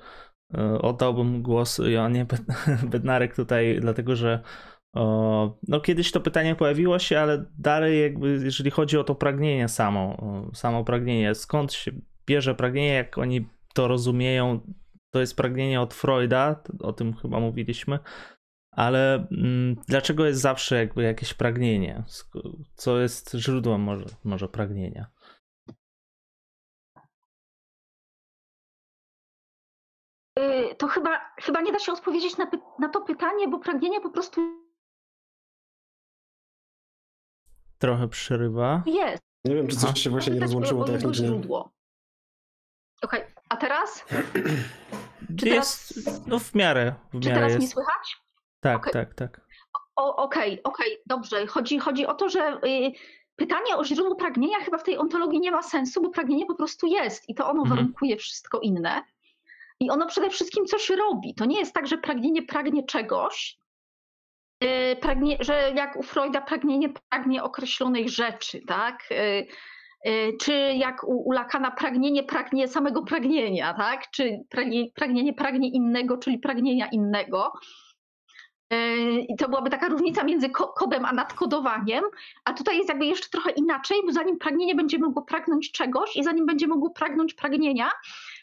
E, 0.55 0.79
oddałbym 0.83 1.43
głos 1.43 1.81
Joannie 1.87 2.27
Bednarek 2.91 3.37
tutaj, 3.37 3.79
dlatego 3.81 4.17
że 4.17 4.41
no 5.69 5.81
kiedyś 5.81 6.13
to 6.13 6.21
pytanie 6.21 6.55
pojawiło 6.55 6.99
się, 6.99 7.19
ale 7.19 7.45
dalej 7.59 8.03
jakby 8.03 8.41
jeżeli 8.45 8.71
chodzi 8.71 8.99
o 8.99 9.05
to 9.05 9.15
pragnienie 9.15 9.69
samo, 9.69 10.17
samo 10.55 10.85
pragnienie, 10.85 11.35
skąd 11.35 11.73
się 11.73 11.93
bierze 12.27 12.55
pragnienie, 12.55 12.95
jak 12.95 13.19
oni 13.19 13.47
to 13.75 13.89
rozumieją, 13.89 14.61
to 15.11 15.21
jest 15.21 15.37
pragnienie 15.37 15.81
od 15.81 15.95
Freuda, 15.95 16.63
o 16.81 16.93
tym 16.93 17.15
chyba 17.15 17.41
mówiliśmy, 17.41 17.99
ale 18.77 19.29
mm, 19.31 19.77
dlaczego 19.89 20.27
jest 20.27 20.41
zawsze 20.41 20.77
jakby 20.77 21.03
jakieś 21.03 21.35
pragnienie? 21.35 22.05
Co 22.75 23.01
jest 23.01 23.35
źródłem 23.35 23.81
może, 23.81 24.07
może 24.25 24.49
pragnienia? 24.49 25.07
Y, 30.39 30.75
to 30.79 30.87
chyba, 30.87 31.35
chyba 31.41 31.61
nie 31.61 31.73
da 31.73 31.79
się 31.79 31.93
odpowiedzieć 31.93 32.37
na, 32.37 32.51
na 32.79 32.89
to 32.89 33.01
pytanie, 33.01 33.49
bo 33.49 33.59
pragnienie 33.59 34.01
po 34.01 34.11
prostu 34.11 34.41
trochę 37.79 38.09
przerywa. 38.09 38.83
Jest. 38.87 39.23
Nie 39.45 39.55
wiem, 39.55 39.69
czy 39.69 39.77
coś 39.77 40.01
się 40.01 40.11
właśnie 40.11 40.35
nie 40.35 40.41
rozłączyło 40.41 40.85
technicznie. 40.85 41.27
źródło. 41.27 41.73
Okej, 43.03 43.21
okay. 43.21 43.35
a 43.49 43.57
teraz? 43.57 44.05
Czy 45.39 45.49
jest, 45.49 46.05
teraz... 46.05 46.27
no 46.27 46.39
w 46.39 46.55
miarę. 46.55 46.95
W 47.13 47.21
czy 47.21 47.29
miarę 47.29 47.41
teraz 47.41 47.53
jest. 47.53 47.63
mi 47.63 47.69
słychać? 47.69 48.26
Tak, 48.67 48.77
okay. 48.77 48.93
tak, 48.93 49.15
tak. 49.15 49.41
Okej, 49.97 50.63
okej, 50.63 50.63
okay, 50.65 50.87
dobrze. 51.07 51.47
Chodzi, 51.47 51.79
chodzi 51.79 52.07
o 52.07 52.15
to, 52.15 52.29
że 52.29 52.61
y, 52.67 52.93
pytanie 53.37 53.77
o 53.77 53.85
źródło 53.85 54.15
pragnienia 54.15 54.59
chyba 54.59 54.79
w 54.79 54.83
tej 54.83 54.99
ontologii 54.99 55.41
nie 55.41 55.51
ma 55.51 55.63
sensu, 55.63 56.03
bo 56.03 56.11
pragnienie 56.11 56.47
po 56.47 56.55
prostu 56.55 56.87
jest 56.87 57.29
i 57.29 57.35
to 57.35 57.51
ono 57.51 57.63
mhm. 57.63 57.77
warunkuje 57.77 58.17
wszystko 58.17 58.61
inne. 58.61 59.03
I 59.81 59.91
ono 59.91 60.07
przede 60.07 60.31
wszystkim 60.31 60.67
coś 60.67 60.91
robi. 60.91 61.35
To 61.35 61.45
nie 61.45 61.59
jest 61.59 61.75
tak, 61.75 61.87
że 61.87 61.99
pragnienie 61.99 62.43
pragnie 62.43 62.85
czegoś, 62.85 63.59
y, 64.65 64.97
pragnie, 65.01 65.37
że 65.41 65.73
jak 65.75 65.97
u 65.97 66.03
Freuda 66.03 66.41
pragnienie 66.41 66.89
pragnie 67.09 67.43
określonej 67.43 68.09
rzeczy, 68.09 68.61
tak? 68.67 69.09
Y, 69.11 69.47
czy 70.41 70.53
jak 70.53 71.05
u, 71.05 71.29
u 71.29 71.33
Lakana 71.33 71.71
pragnienie 71.71 72.23
pragnie 72.23 72.69
samego 72.69 73.03
pragnienia, 73.03 73.75
tak? 73.75 74.11
Czy 74.11 74.41
pragnienie, 74.49 74.91
pragnienie 74.95 75.33
pragnie 75.33 75.69
innego, 75.69 76.19
czyli 76.19 76.39
pragnienia 76.39 76.87
innego. 76.87 77.53
I 79.29 79.37
to 79.39 79.49
byłaby 79.49 79.71
taka 79.71 79.89
różnica 79.89 80.25
między 80.25 80.51
kodem 80.51 81.05
a 81.05 81.13
nadkodowaniem, 81.13 82.05
a 82.45 82.53
tutaj 82.53 82.77
jest 82.77 82.89
jakby 82.89 83.07
jeszcze 83.07 83.29
trochę 83.29 83.51
inaczej, 83.51 83.99
bo 84.07 84.13
zanim 84.13 84.39
pragnienie 84.39 84.75
będzie 84.75 84.99
mogło 84.99 85.23
pragnąć 85.23 85.73
czegoś 85.73 86.17
i 86.17 86.25
zanim 86.25 86.47
będzie 86.47 86.67
mogło 86.67 86.91
pragnąć 86.91 87.35
pragnienia, 87.35 87.91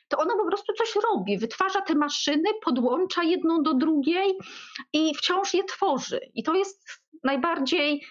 to 0.07 0.17
ono 0.17 0.37
po 0.37 0.47
prostu 0.47 0.73
coś 0.73 0.95
robi, 0.95 1.37
wytwarza 1.37 1.81
te 1.81 1.95
maszyny, 1.95 2.49
podłącza 2.65 3.23
jedną 3.23 3.63
do 3.63 3.73
drugiej 3.73 4.37
i 4.93 5.15
wciąż 5.15 5.53
je 5.53 5.63
tworzy. 5.63 6.19
I 6.33 6.43
to 6.43 6.55
jest 6.55 7.01
najbardziej 7.23 8.01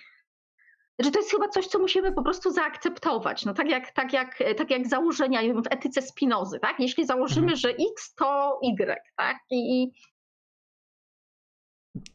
że 0.99 1.11
to 1.11 1.19
jest 1.19 1.31
chyba 1.31 1.49
coś, 1.49 1.67
co 1.67 1.79
musimy 1.79 2.13
po 2.13 2.23
prostu 2.23 2.51
zaakceptować. 2.51 3.45
No 3.45 3.55
tak 3.55 3.71
jak, 3.71 3.91
tak 3.91 4.13
jak, 4.13 4.39
tak 4.57 4.71
jak 4.71 4.89
założenia 4.89 5.41
w 5.43 5.67
etyce 5.71 6.03
Spinozy, 6.03 6.59
tak? 6.61 6.81
Jeśli 6.81 7.07
założymy, 7.07 7.53
mhm. 7.53 7.57
że 7.57 7.69
X 7.69 8.15
to 8.15 8.61
Y, 8.63 9.03
tak? 9.17 9.37
I, 9.51 9.91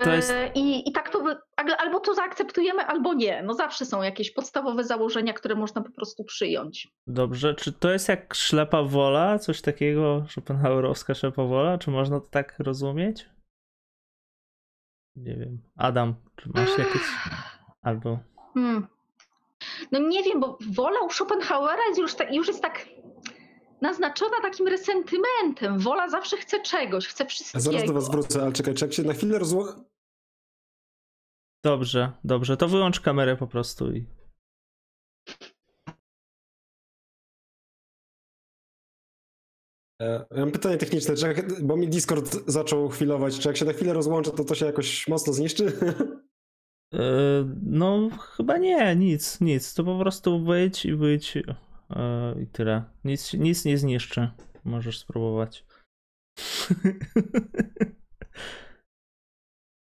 jest... 0.05 0.31
E, 0.31 0.51
I, 0.55 0.89
I 0.89 0.91
tak 0.91 1.09
to, 1.09 1.23
albo 1.77 1.99
to 1.99 2.13
zaakceptujemy, 2.13 2.85
albo 2.85 3.13
nie. 3.13 3.43
No 3.43 3.53
zawsze 3.53 3.85
są 3.85 4.01
jakieś 4.01 4.31
podstawowe 4.31 4.83
założenia, 4.83 5.33
które 5.33 5.55
można 5.55 5.81
po 5.81 5.91
prostu 5.91 6.23
przyjąć. 6.23 6.87
Dobrze, 7.07 7.55
czy 7.55 7.71
to 7.71 7.91
jest 7.91 8.09
jak 8.09 8.33
ślepa 8.33 8.83
wola, 8.83 9.39
coś 9.39 9.61
takiego, 9.61 10.25
Schopenhauerowska 10.29 11.13
ślepa 11.13 11.43
wola? 11.43 11.77
Czy 11.77 11.91
można 11.91 12.19
to 12.19 12.27
tak 12.27 12.59
rozumieć? 12.59 13.29
Nie 15.15 15.35
wiem. 15.35 15.61
Adam, 15.77 16.15
czy 16.35 16.49
masz 16.53 16.77
jakieś... 16.77 17.01
Albo... 17.81 18.19
Hmm. 18.53 18.87
No 19.91 19.99
nie 19.99 20.23
wiem, 20.23 20.39
bo 20.39 20.57
wola 20.73 20.99
u 21.01 21.09
Schopenhauera 21.09 21.85
jest 21.87 21.99
już, 21.99 22.15
tak, 22.15 22.35
już 22.35 22.47
jest 22.47 22.61
tak 22.61 22.85
naznaczona 23.81 24.41
takim 24.41 24.67
resentymentem. 24.67 25.79
Wola 25.79 26.09
zawsze 26.09 26.37
chce 26.37 26.61
czegoś, 26.61 27.07
chce 27.07 27.25
wszystkiego. 27.25 27.65
Ja 27.65 27.71
zaraz 27.71 27.87
do 27.87 27.93
was 27.93 28.11
wrócę, 28.11 28.41
ale 28.41 28.51
czekaj, 28.51 28.73
czekaj, 28.73 28.95
się 28.95 29.03
na 29.03 29.13
chwilę 29.13 29.39
rozło... 29.39 29.73
Dobrze, 31.63 32.11
dobrze, 32.23 32.57
to 32.57 32.67
wyłącz 32.67 32.99
kamerę 32.99 33.35
po 33.35 33.47
prostu 33.47 33.91
i... 33.91 34.05
E, 40.01 40.25
ja 40.31 40.39
mam 40.39 40.51
pytanie 40.51 40.77
techniczne, 40.77 41.15
czy 41.15 41.27
jak, 41.27 41.63
bo 41.63 41.77
mi 41.77 41.87
Discord 41.87 42.37
zaczął 42.47 42.89
chwilować, 42.89 43.39
czy 43.39 43.47
jak 43.47 43.57
się 43.57 43.65
na 43.65 43.73
chwilę 43.73 43.93
rozłączę, 43.93 44.31
to 44.31 44.43
to 44.43 44.55
się 44.55 44.65
jakoś 44.65 45.07
mocno 45.07 45.33
zniszczy? 45.33 45.73
E, 46.93 46.99
no, 47.63 48.09
chyba 48.37 48.57
nie, 48.57 48.95
nic, 48.95 49.41
nic. 49.41 49.73
To 49.73 49.83
po 49.83 49.99
prostu 49.99 50.43
wyjdź 50.43 50.85
i 50.85 50.95
wyjdź 50.95 51.37
E, 51.89 52.35
I 52.41 52.47
tyle. 52.47 52.83
Nic, 53.03 53.33
nic 53.33 53.65
nie 53.65 53.77
zniszczy. 53.77 54.29
Możesz 54.63 54.99
spróbować. 54.99 55.65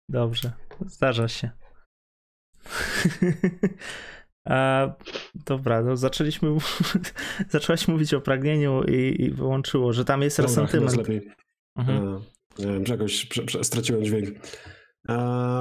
Dobrze, 0.10 0.52
zdarza 0.86 1.28
się. 1.28 1.52
A, 4.48 4.88
dobra, 5.48 5.82
no 5.82 5.98
zaczęliśmy. 5.98 6.50
Zaczęłaś 7.50 7.88
mówić 7.88 8.14
o 8.14 8.22
pragnieniu 8.22 8.84
i, 8.84 9.22
i 9.22 9.32
wyłączyło, 9.32 9.94
że 9.94 10.06
tam 10.06 10.22
jest 10.22 10.38
dobra, 10.38 10.50
resentyment. 10.50 10.98
Lepiej. 10.98 11.32
Mhm. 11.78 12.08
A, 12.08 12.62
nie 12.62 12.68
wiem, 12.68 12.86
czegoś 12.86 13.28
straciłem 13.62 14.04
dźwięk. 14.04 14.30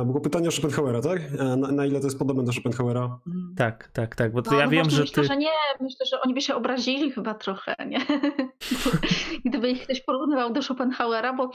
Było 0.07 0.20
pytanie 0.20 0.49
o 0.49 0.51
Schopenhauera, 0.51 1.01
tak? 1.01 1.20
Na, 1.57 1.57
na, 1.57 1.86
ile 1.86 2.01
to 2.01 2.07
jest 2.07 2.18
podobne 2.18 2.45
do 2.45 2.53
Schopenhauera? 2.53 3.18
Tak, 3.57 3.90
tak, 3.93 4.14
tak, 4.16 4.32
bo 4.32 4.43
to 4.43 4.51
no, 4.51 4.59
ja 4.59 4.64
no 4.64 4.70
wiem, 4.70 4.90
że 4.90 5.01
myślę, 5.01 5.22
ty... 5.22 5.28
że 5.28 5.36
nie, 5.36 5.51
myślę, 5.80 6.07
że 6.07 6.20
oni 6.20 6.34
by 6.34 6.40
się 6.40 6.55
obrazili 6.55 7.12
chyba 7.12 7.34
trochę, 7.34 7.74
nie? 7.86 8.07
Gdyby 9.45 9.70
ich 9.70 9.82
ktoś 9.82 10.01
porównywał 10.01 10.53
do 10.53 10.62
Schopenhauera, 10.62 11.32
bo 11.32 11.51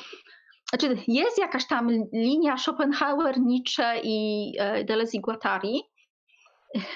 znaczy 0.69 0.97
jest 1.07 1.37
jakaś 1.37 1.67
tam 1.67 1.89
linia 2.13 2.57
Schopenhauer, 2.57 3.39
Nietzsche 3.39 3.99
i 4.03 4.53
e, 4.59 4.83
Deleuze 4.83 5.17
i 5.17 5.21
Guattari, 5.21 5.81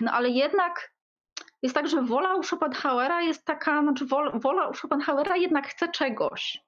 no 0.02 0.12
ale 0.12 0.30
jednak 0.30 0.92
jest 1.62 1.76
tak, 1.76 1.88
że 1.88 2.02
wola 2.02 2.36
u 2.36 2.44
Schopenhauera 2.44 3.22
jest 3.22 3.46
taka, 3.46 3.82
znaczy 3.82 4.06
wola 4.34 4.68
u 4.68 4.74
Schopenhauera 4.74 5.38
jednak 5.38 5.68
chce 5.68 5.88
czegoś. 5.88 6.64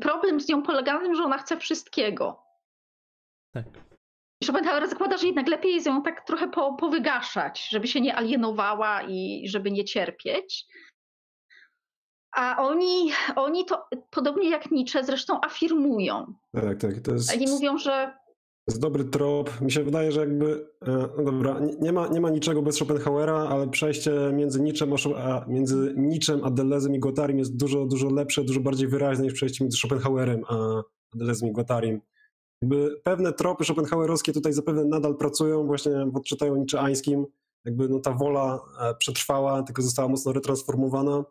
Problem 0.00 0.40
z 0.40 0.48
nią 0.48 0.62
polega 0.62 0.94
na 0.94 1.00
tym, 1.00 1.14
że 1.14 1.24
ona 1.24 1.38
chce 1.38 1.56
wszystkiego. 1.56 2.49
Tak. 3.52 3.64
Schopenhauer 4.44 4.88
zakłada, 4.88 5.16
że 5.16 5.26
jednak 5.26 5.48
lepiej 5.48 5.74
jest 5.74 5.86
ją 5.86 6.02
tak 6.02 6.26
trochę 6.26 6.48
po, 6.48 6.74
powygaszać, 6.74 7.68
żeby 7.70 7.86
się 7.86 8.00
nie 8.00 8.16
alienowała 8.16 9.02
i 9.02 9.48
żeby 9.48 9.70
nie 9.70 9.84
cierpieć. 9.84 10.66
A 12.36 12.56
oni, 12.58 13.12
oni 13.36 13.64
to, 13.64 13.84
podobnie 14.10 14.50
jak 14.50 14.70
Nietzsche, 14.70 15.04
zresztą 15.04 15.40
afirmują. 15.40 16.34
Tak, 16.54 16.80
tak. 16.80 17.00
To 17.00 17.12
jest... 17.12 17.34
Oni 17.34 17.46
mówią, 17.46 17.78
że 17.78 18.20
to 18.70 18.72
jest 18.72 18.82
dobry 18.82 19.04
trop. 19.04 19.60
Mi 19.60 19.72
się 19.72 19.82
wydaje, 19.82 20.12
że 20.12 20.20
jakby, 20.20 20.70
e, 20.86 21.08
no 21.16 21.24
dobra, 21.24 21.60
nie 21.80 21.92
ma, 21.92 22.08
nie 22.08 22.20
ma 22.20 22.30
niczego 22.30 22.62
bez 22.62 22.76
Schopenhauera, 22.76 23.34
ale 23.34 23.68
przejście 23.68 24.12
między 24.32 24.60
Nietzschem 24.60 24.92
a, 25.16 25.44
między 25.48 25.94
Nietzschem 25.96 26.44
a 26.44 26.50
Delezem 26.50 26.94
i 26.94 26.98
Guattarim 26.98 27.38
jest 27.38 27.56
dużo, 27.56 27.86
dużo 27.86 28.10
lepsze, 28.10 28.44
dużo 28.44 28.60
bardziej 28.60 28.88
wyraźne 28.88 29.24
niż 29.24 29.34
przejście 29.34 29.64
między 29.64 29.78
Schopenhauerem 29.78 30.44
a 30.48 30.82
Delezem 31.14 31.48
i 31.48 31.52
Guattarim. 31.52 32.00
Jakby 32.62 33.00
pewne 33.04 33.32
tropy 33.32 33.64
Schopenhauerowskie 33.64 34.32
tutaj 34.32 34.52
zapewne 34.52 34.84
nadal 34.84 35.16
pracują, 35.16 35.66
właśnie 35.66 35.92
w 36.12 36.16
odczytaniu 36.16 36.56
nietzscheańskim. 36.56 37.26
Jakby 37.64 37.88
no 37.88 38.00
ta 38.00 38.12
wola 38.12 38.60
e, 38.80 38.94
przetrwała, 38.94 39.62
tylko 39.62 39.82
została 39.82 40.08
mocno 40.08 40.32
retransformowana. 40.32 41.24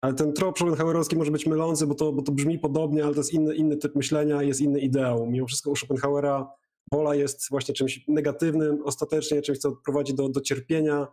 Ale 0.00 0.14
ten 0.14 0.32
trop 0.32 0.58
Schopenhauerowski 0.58 1.16
może 1.16 1.30
być 1.30 1.46
mylący, 1.46 1.86
bo 1.86 1.94
to, 1.94 2.12
bo 2.12 2.22
to 2.22 2.32
brzmi 2.32 2.58
podobnie, 2.58 3.04
ale 3.04 3.14
to 3.14 3.20
jest 3.20 3.32
inny, 3.32 3.54
inny 3.54 3.76
typ 3.76 3.96
myślenia, 3.96 4.42
jest 4.42 4.60
inny 4.60 4.80
ideał. 4.80 5.26
Mimo 5.26 5.46
wszystko 5.46 5.70
u 5.70 5.76
Schopenhauera 5.76 6.52
wola 6.92 7.14
jest 7.14 7.50
właśnie 7.50 7.74
czymś 7.74 8.04
negatywnym, 8.08 8.78
ostatecznie 8.84 9.42
czymś, 9.42 9.58
co 9.58 9.72
prowadzi 9.72 10.14
do, 10.14 10.28
do 10.28 10.40
cierpienia 10.40 11.06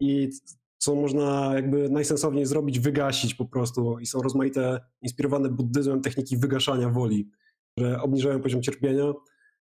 i 0.00 0.30
co 0.78 0.94
można 0.94 1.50
jakby 1.54 1.90
najsensowniej 1.90 2.46
zrobić, 2.46 2.78
wygasić 2.78 3.34
po 3.34 3.44
prostu. 3.44 3.98
I 3.98 4.06
są 4.06 4.22
rozmaite, 4.22 4.80
inspirowane 5.02 5.48
buddyzmem 5.48 6.00
techniki 6.00 6.36
wygaszania 6.36 6.88
woli 6.88 7.30
które 7.72 8.02
obniżają 8.02 8.40
poziom 8.40 8.62
cierpienia. 8.62 9.12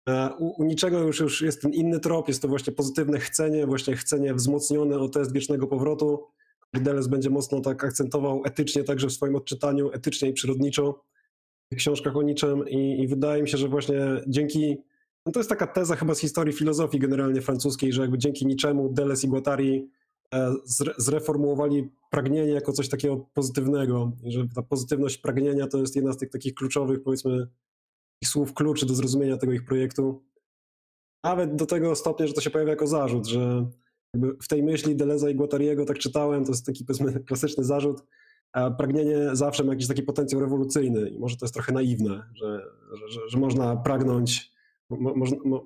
E, 0.08 0.30
u, 0.38 0.62
u, 0.62 0.64
niczego 0.64 1.00
już, 1.00 1.20
już 1.20 1.42
jest 1.42 1.62
ten 1.62 1.72
inny 1.72 2.00
trop, 2.00 2.28
jest 2.28 2.42
to 2.42 2.48
właśnie 2.48 2.72
pozytywne 2.72 3.18
chcenie, 3.18 3.66
właśnie 3.66 3.96
chcenie 3.96 4.34
wzmocnione 4.34 4.98
o 4.98 5.08
test 5.08 5.32
wiecznego 5.32 5.66
powrotu. 5.66 6.24
Deleuze 6.74 7.10
będzie 7.10 7.30
mocno 7.30 7.60
tak 7.60 7.84
akcentował 7.84 8.42
etycznie 8.44 8.84
także 8.84 9.06
w 9.06 9.12
swoim 9.12 9.36
odczytaniu, 9.36 9.90
etycznie 9.92 10.28
i 10.28 10.32
przyrodniczo 10.32 11.04
w 11.72 11.76
książkach 11.76 12.16
o 12.16 12.22
niczym 12.22 12.68
i, 12.68 13.02
i 13.02 13.08
wydaje 13.08 13.42
mi 13.42 13.48
się, 13.48 13.58
że 13.58 13.68
właśnie 13.68 14.00
dzięki, 14.26 14.76
no 15.26 15.32
to 15.32 15.40
jest 15.40 15.50
taka 15.50 15.66
teza 15.66 15.96
chyba 15.96 16.14
z 16.14 16.20
historii 16.20 16.52
filozofii 16.52 16.98
generalnie 16.98 17.40
francuskiej, 17.40 17.92
że 17.92 18.02
jakby 18.02 18.18
dzięki 18.18 18.46
niczemu 18.46 18.92
Deleuze 18.92 19.26
i 19.26 19.30
Guattari 19.30 19.90
e, 20.34 20.54
zreformułowali 20.98 21.90
pragnienie 22.10 22.52
jako 22.52 22.72
coś 22.72 22.88
takiego 22.88 23.16
pozytywnego, 23.34 24.12
że 24.24 24.48
ta 24.54 24.62
pozytywność 24.62 25.18
pragnienia 25.18 25.66
to 25.66 25.78
jest 25.78 25.96
jedna 25.96 26.12
z 26.12 26.16
tych 26.16 26.30
takich 26.30 26.54
kluczowych 26.54 27.02
powiedzmy 27.02 27.48
słów 28.24 28.54
kluczy 28.54 28.86
do 28.86 28.94
zrozumienia 28.94 29.36
tego 29.36 29.52
ich 29.52 29.64
projektu. 29.64 30.24
Nawet 31.24 31.56
do 31.56 31.66
tego 31.66 31.94
stopnia, 31.94 32.26
że 32.26 32.32
to 32.32 32.40
się 32.40 32.50
pojawia 32.50 32.70
jako 32.70 32.86
zarzut, 32.86 33.26
że 33.26 33.70
w 34.42 34.48
tej 34.48 34.62
myśli 34.62 34.96
Deleza 34.96 35.30
i 35.30 35.34
Guattariego, 35.34 35.84
tak 35.84 35.98
czytałem, 35.98 36.44
to 36.44 36.50
jest 36.50 36.66
taki 36.66 36.84
klasyczny 37.28 37.64
zarzut, 37.64 38.02
pragnienie 38.78 39.16
zawsze 39.32 39.64
ma 39.64 39.72
jakiś 39.72 39.88
taki 39.88 40.02
potencjał 40.02 40.40
rewolucyjny 40.40 41.08
i 41.08 41.18
może 41.18 41.36
to 41.36 41.44
jest 41.44 41.54
trochę 41.54 41.72
naiwne, 41.72 42.22
że, 42.34 42.62
że, 43.08 43.20
że 43.28 43.38
można 43.38 43.76
pragnąć, 43.76 44.52
mo, 44.90 45.14
mo, 45.14 45.26
mo, 45.44 45.64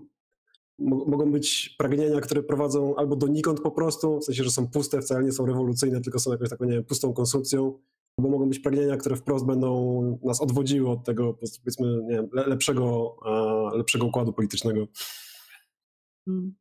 mogą 1.07 1.32
być 1.32 1.74
pragnienia, 1.78 2.20
które 2.20 2.42
prowadzą 2.42 2.96
albo 2.96 3.16
donikąd 3.16 3.61
po 3.61 3.70
prostu, 3.70 4.20
w 4.20 4.24
sensie, 4.24 4.44
że 4.44 4.50
są 4.50 4.68
puste, 4.68 5.00
wcale 5.00 5.24
nie 5.24 5.32
są 5.32 5.46
rewolucyjne, 5.46 6.00
tylko 6.00 6.18
są 6.18 6.32
jakąś 6.32 6.48
taką, 6.48 6.64
nie 6.64 6.72
wiem, 6.72 6.84
pustą 6.84 7.12
konsumpcją, 7.12 7.78
bo 8.18 8.28
mogą 8.28 8.48
być 8.48 8.58
pragnienia, 8.58 8.96
które 8.96 9.16
wprost 9.16 9.46
będą 9.46 10.18
nas 10.24 10.40
odwodziły 10.40 10.90
od 10.90 11.04
tego, 11.04 11.34
powiedzmy, 11.34 12.02
nie 12.02 12.14
wiem, 12.16 12.28
lepszego, 12.32 13.16
lepszego 13.74 14.06
układu 14.06 14.32
politycznego. 14.32 14.86
Hmm. 16.24 16.54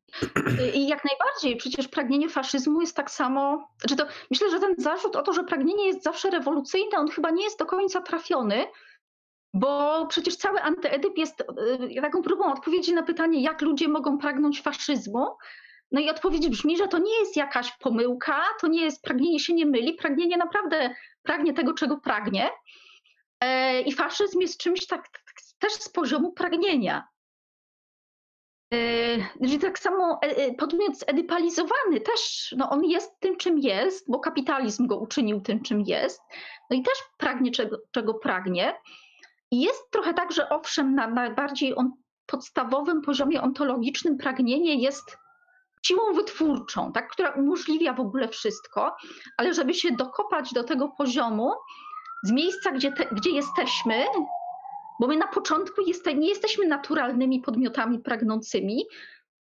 I 0.74 0.88
jak 0.88 1.04
najbardziej, 1.06 1.58
przecież 1.58 1.88
pragnienie 1.88 2.30
faszyzmu 2.30 2.82
jest 2.82 2.96
tak 2.96 3.12
samo. 3.12 3.68
Znaczy 3.80 3.96
to, 3.96 4.06
myślę, 4.32 4.52
że 4.52 4.60
ten 4.60 4.76
zarzut 4.78 5.16
o 5.16 5.22
to, 5.22 5.34
że 5.34 5.44
pragnienie 5.44 5.88
jest 5.88 6.04
zawsze 6.04 6.30
rewolucyjne, 6.30 6.98
on 6.98 7.08
chyba 7.08 7.30
nie 7.30 7.44
jest 7.44 7.60
do 7.60 7.66
końca 7.66 8.02
trafiony, 8.02 8.66
bo 9.54 10.06
przecież 10.06 10.36
cały 10.36 10.62
antyedyp 10.62 11.18
jest 11.18 11.42
y, 11.98 12.02
taką 12.02 12.22
próbą 12.22 12.54
odpowiedzi 12.54 12.94
na 12.94 13.04
pytanie, 13.04 13.44
jak 13.44 13.62
ludzie 13.62 13.88
mogą 13.88 14.18
pragnąć 14.18 14.62
faszyzmu. 14.62 15.28
No 15.92 16.02
i 16.02 16.10
odpowiedź 16.10 16.50
brzmi, 16.50 16.78
że 16.78 16.88
to 16.88 16.98
nie 16.98 17.20
jest 17.20 17.38
jakaś 17.38 17.78
pomyłka, 17.78 18.42
to 18.62 18.68
nie 18.68 18.82
jest 18.82 19.02
pragnienie 19.02 19.40
się 19.40 19.54
nie 19.54 19.66
myli, 19.66 19.94
pragnienie 19.94 20.38
naprawdę 20.38 20.96
pragnie 21.24 21.54
tego, 21.54 21.74
czego 21.74 21.98
pragnie. 21.98 22.50
E, 23.42 23.82
I 23.82 23.94
faszyzm 23.94 24.40
jest 24.40 24.60
czymś 24.60 24.88
tak, 24.88 25.10
tak 25.10 25.36
też 25.60 25.74
z 25.74 25.90
poziomu 25.90 26.32
pragnienia. 26.32 27.08
Czyli 29.42 29.60
tak 29.60 29.80
samo 29.80 30.20
e, 30.22 30.54
podmiot 30.54 31.00
zedypalizowany 31.00 32.02
też, 32.06 32.54
no 32.58 32.70
on 32.70 32.86
jest 32.86 33.20
tym, 33.20 33.38
czym 33.38 33.60
jest, 33.60 34.12
bo 34.12 34.20
kapitalizm 34.20 34.88
go 34.88 34.98
uczynił 34.98 35.42
tym, 35.42 35.62
czym 35.62 35.82
jest, 35.82 36.22
no 36.70 36.78
i 36.78 36.84
też 36.84 36.94
pragnie 37.18 37.52
czego, 37.52 37.78
czego 37.92 38.14
pragnie. 38.14 38.74
I 39.52 39.62
jest 39.62 39.92
trochę 39.92 40.14
tak, 40.14 40.32
że 40.32 40.50
owszem, 40.50 40.96
najbardziej 40.96 41.76
on 41.76 41.92
podstawowym 42.26 43.02
poziomie 43.02 43.42
ontologicznym 43.42 44.18
pragnienie 44.18 44.76
jest 44.76 45.18
siłą 45.82 46.14
wytwórczą, 46.14 46.92
tak, 46.92 47.12
która 47.12 47.30
umożliwia 47.30 47.94
w 47.94 48.00
ogóle 48.00 48.28
wszystko, 48.28 48.96
ale 49.38 49.54
żeby 49.54 49.74
się 49.74 49.92
dokopać 49.92 50.54
do 50.54 50.64
tego 50.64 50.90
poziomu 50.90 51.52
z 52.24 52.32
miejsca, 52.32 52.72
gdzie, 52.72 52.92
te, 52.92 53.06
gdzie 53.12 53.30
jesteśmy, 53.30 54.06
bo 55.00 55.08
my 55.08 55.18
na 55.18 55.28
początku 55.28 55.82
nie 56.16 56.30
jesteśmy 56.30 56.68
naturalnymi 56.68 57.40
podmiotami 57.40 58.00
pragnącymi, 58.00 58.86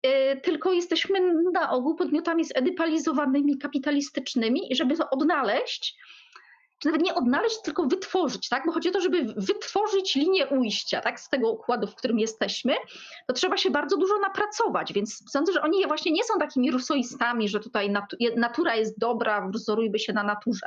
yy, 0.05 0.41
tylko 0.43 0.73
jesteśmy 0.73 1.35
na 1.53 1.71
ogół 1.71 1.95
podmiotami 1.95 2.45
zedypalizowanymi, 2.45 3.59
kapitalistycznymi 3.59 4.73
i 4.73 4.77
żeby 4.77 4.97
to 4.97 5.11
odnaleźć, 5.11 5.97
czy 6.79 6.89
nawet 6.89 7.03
nie 7.03 7.15
odnaleźć, 7.15 7.63
tylko 7.63 7.87
wytworzyć, 7.87 8.49
tak? 8.49 8.67
Bo 8.67 8.73
chodzi 8.73 8.89
o 8.89 8.93
to, 8.93 9.01
żeby 9.01 9.35
wytworzyć 9.37 10.15
linię 10.15 10.47
ujścia, 10.47 11.01
tak? 11.01 11.21
Z 11.21 11.29
tego 11.29 11.53
układu, 11.53 11.87
w 11.87 11.95
którym 11.95 12.19
jesteśmy, 12.19 12.75
to 13.27 13.33
trzeba 13.33 13.57
się 13.57 13.71
bardzo 13.71 13.97
dużo 13.97 14.19
napracować, 14.19 14.93
więc 14.93 15.31
sądzę, 15.31 15.53
że 15.53 15.63
oni 15.63 15.87
właśnie 15.87 16.13
nie 16.13 16.25
są 16.25 16.39
takimi 16.39 16.71
rusoistami, 16.71 17.49
że 17.49 17.61
tutaj 17.61 17.95
natura 18.37 18.77
jest 18.77 18.99
dobra, 18.99 19.49
wzorujby 19.49 19.99
się 19.99 20.13
na 20.13 20.23
naturze, 20.23 20.67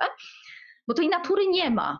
bo 0.87 0.93
tej 0.93 1.09
natury 1.09 1.47
nie 1.47 1.69
ma. 1.69 1.99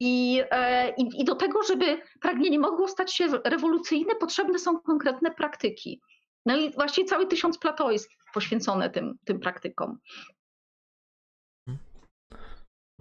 I, 0.00 0.42
e, 0.50 0.90
i, 0.90 1.20
I 1.20 1.24
do 1.24 1.34
tego, 1.34 1.62
żeby 1.62 2.02
pragnienie 2.20 2.58
mogło 2.58 2.88
stać 2.88 3.14
się 3.14 3.28
rewolucyjne, 3.44 4.14
potrzebne 4.14 4.58
są 4.58 4.80
konkretne 4.80 5.30
praktyki. 5.30 6.00
No 6.46 6.56
i 6.56 6.72
właściwie 6.72 7.08
cały 7.08 7.26
tysiąc 7.26 7.58
plato 7.58 7.90
jest 7.90 8.10
poświęcony 8.34 8.90
tym, 8.90 9.18
tym 9.24 9.40
praktykom. 9.40 9.98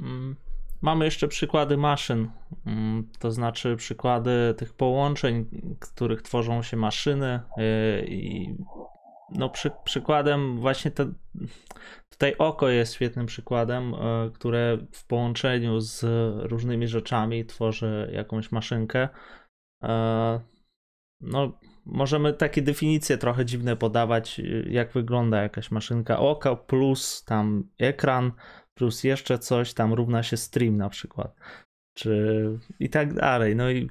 Mm, 0.02 0.36
mamy 0.82 1.06
jeszcze 1.06 1.28
przykłady 1.28 1.78
maszyn, 1.78 2.30
mm, 2.66 3.10
to 3.20 3.32
znaczy 3.32 3.76
przykłady 3.76 4.54
tych 4.58 4.74
połączeń, 4.74 5.46
których 5.80 6.22
tworzą 6.22 6.64
się 6.64 6.78
maszyny. 6.78 7.40
Y, 7.58 8.06
I 8.08 8.56
no, 9.30 9.50
przy, 9.50 9.72
przykładem 9.84 10.58
właśnie 10.60 10.92
te, 10.92 11.14
tutaj 12.10 12.36
oko 12.38 12.70
jest 12.70 12.94
świetnym 12.94 13.26
przykładem, 13.26 13.94
y, 13.94 14.32
które 14.34 14.78
w 14.92 15.08
połączeniu 15.08 15.80
z 15.80 16.06
różnymi 16.52 16.88
rzeczami 16.88 17.46
tworzy 17.46 18.10
jakąś 18.14 18.52
maszynkę. 18.52 19.10
Y, 19.84 19.88
no, 21.22 21.60
możemy 21.86 22.34
takie 22.34 22.62
definicje 22.62 23.18
trochę 23.18 23.46
dziwne 23.46 23.76
podawać, 23.76 24.42
jak 24.70 24.92
wygląda 24.92 25.42
jakaś 25.42 25.72
maszynka 25.72 26.20
oka 26.20 26.56
plus 26.56 27.24
tam 27.24 27.70
ekran 27.80 28.32
plus 28.82 29.04
jeszcze 29.04 29.40
coś 29.40 29.74
tam 29.74 29.94
równa 29.94 30.24
się 30.24 30.38
stream 30.38 30.78
na 30.78 30.90
przykład. 30.90 31.36
Czy 31.98 32.60
i 32.80 32.90
tak 32.90 33.14
dalej. 33.14 33.56
No 33.56 33.72
i 33.72 33.90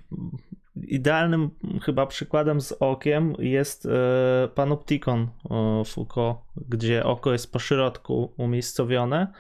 idealnym 0.77 1.51
chyba 1.83 2.07
przykładem 2.07 2.61
z 2.61 2.73
okiem 2.73 3.35
jest 3.39 3.87
e, 3.87 4.49
panoptikon 4.55 5.21
e, 5.51 5.85
Foucault, 5.85 6.39
gdzie 6.69 7.05
oko 7.05 7.33
jest 7.33 7.53
po 7.53 7.59
środku 7.59 8.35
umiejscowione 8.37 9.33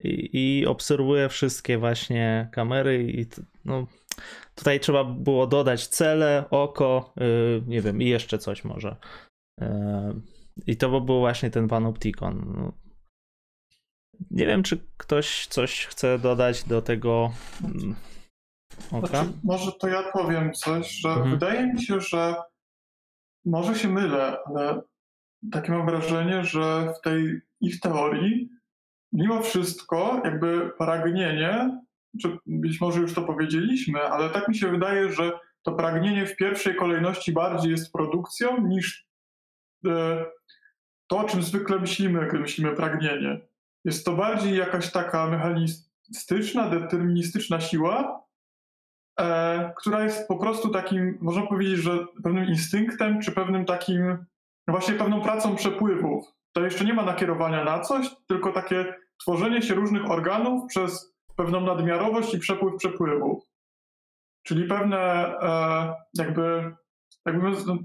i, 0.00 0.30
i 0.32 0.66
obserwuje 0.66 1.28
wszystkie 1.28 1.78
właśnie 1.78 2.48
kamery 2.52 3.12
i 3.12 3.26
no, 3.64 3.86
tutaj 4.54 4.80
trzeba 4.80 5.04
było 5.04 5.46
dodać 5.46 5.86
cele, 5.86 6.44
oko, 6.50 7.14
e, 7.16 7.24
nie 7.66 7.80
wiem, 7.80 8.02
i 8.02 8.08
jeszcze 8.08 8.38
coś 8.38 8.64
może. 8.64 8.96
I 10.66 10.76
to 10.76 10.90
by 10.90 11.00
był 11.00 11.18
właśnie 11.20 11.50
ten 11.50 11.68
panoptikon. 11.68 12.72
Nie 14.30 14.46
wiem, 14.46 14.62
czy 14.62 14.78
ktoś 14.96 15.46
coś 15.46 15.86
chce 15.86 16.18
dodać 16.18 16.64
do 16.64 16.82
tego. 16.82 17.32
Mm, 17.64 17.94
oka? 18.92 19.08
Znaczy, 19.08 19.32
może 19.44 19.72
to 19.72 19.88
ja 19.88 20.02
powiem 20.12 20.52
coś, 20.52 20.90
że 20.90 21.08
mhm. 21.08 21.30
wydaje 21.30 21.72
mi 21.72 21.82
się, 21.82 22.00
że 22.00 22.34
może 23.44 23.74
się 23.74 23.88
mylę, 23.88 24.36
ale 24.46 24.82
takie 25.52 25.72
mam 25.72 25.86
wrażenie, 25.86 26.44
że 26.44 26.92
w 26.98 27.00
tej 27.00 27.40
ich 27.60 27.80
teorii 27.80 28.50
mimo 29.12 29.42
wszystko 29.42 30.20
jakby 30.24 30.70
pragnienie, 30.78 31.80
czy 32.22 32.38
być 32.46 32.80
może 32.80 33.00
już 33.00 33.14
to 33.14 33.22
powiedzieliśmy, 33.22 34.00
ale 34.00 34.30
tak 34.30 34.48
mi 34.48 34.56
się 34.56 34.70
wydaje, 34.70 35.12
że 35.12 35.32
to 35.62 35.72
pragnienie 35.72 36.26
w 36.26 36.36
pierwszej 36.36 36.76
kolejności 36.76 37.32
bardziej 37.32 37.70
jest 37.70 37.92
produkcją 37.92 38.66
niż 38.66 39.06
e, 39.86 40.24
to, 41.06 41.18
o 41.18 41.24
czym 41.24 41.42
zwykle 41.42 41.78
myślimy, 41.78 42.28
gdy 42.28 42.38
myślimy 42.38 42.76
pragnienie. 42.76 43.40
Jest 43.84 44.04
to 44.04 44.12
bardziej 44.12 44.58
jakaś 44.58 44.90
taka 44.90 45.26
mechanistyczna, 45.26 46.68
deterministyczna 46.68 47.60
siła, 47.60 48.24
e, 49.20 49.72
która 49.76 50.04
jest 50.04 50.28
po 50.28 50.36
prostu 50.36 50.68
takim, 50.68 51.18
można 51.20 51.46
powiedzieć, 51.46 51.78
że 51.78 52.06
pewnym 52.22 52.44
instynktem, 52.44 53.20
czy 53.20 53.32
pewnym 53.32 53.64
takim, 53.64 54.06
no 54.66 54.72
właśnie 54.72 54.94
pewną 54.94 55.22
pracą 55.22 55.56
przepływów. 55.56 56.26
To 56.52 56.64
jeszcze 56.64 56.84
nie 56.84 56.94
ma 56.94 57.02
nakierowania 57.02 57.64
na 57.64 57.80
coś, 57.80 58.10
tylko 58.28 58.52
takie 58.52 58.94
tworzenie 59.20 59.62
się 59.62 59.74
różnych 59.74 60.10
organów 60.10 60.66
przez 60.68 61.14
pewną 61.36 61.60
nadmiarowość 61.60 62.34
i 62.34 62.38
przepływ 62.38 62.74
przepływów. 62.76 63.44
Czyli 64.42 64.64
pewne 64.68 64.98
e, 65.42 65.94
jakby, 66.14 66.74
jakby 67.26 67.50
no, 67.66 67.78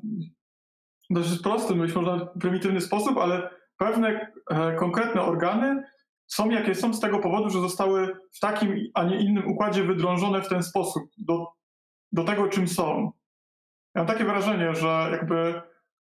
dość 1.09 1.41
prosty, 1.41 1.75
być 1.75 1.95
może 1.95 2.27
prymitywny 2.39 2.81
sposób, 2.81 3.17
ale 3.17 3.49
pewne 3.77 4.33
e, 4.51 4.75
konkretne 4.75 5.21
organy 5.21 5.83
są 6.27 6.49
jakie 6.49 6.75
są 6.75 6.93
z 6.93 6.99
tego 6.99 7.19
powodu, 7.19 7.49
że 7.49 7.59
zostały 7.59 8.17
w 8.33 8.39
takim, 8.39 8.75
a 8.93 9.03
nie 9.03 9.19
innym 9.19 9.47
układzie 9.47 9.83
wydrążone 9.83 10.41
w 10.41 10.49
ten 10.49 10.63
sposób 10.63 11.03
do, 11.17 11.47
do 12.11 12.23
tego, 12.23 12.47
czym 12.47 12.67
są. 12.67 13.11
Ja 13.95 14.01
mam 14.01 14.07
takie 14.07 14.25
wrażenie, 14.25 14.75
że 14.75 15.07
jakby 15.11 15.61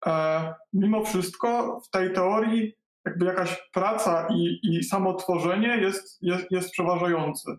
e, 0.06 0.54
mimo 0.72 1.04
wszystko 1.04 1.80
w 1.80 1.90
tej 1.90 2.12
teorii 2.12 2.78
jakby 3.04 3.26
jakaś 3.26 3.68
praca 3.72 4.28
i, 4.30 4.60
i 4.62 4.84
samotworzenie 4.84 5.76
jest, 5.76 6.22
jest, 6.22 6.46
jest 6.50 6.70
przeważające. 6.70 7.56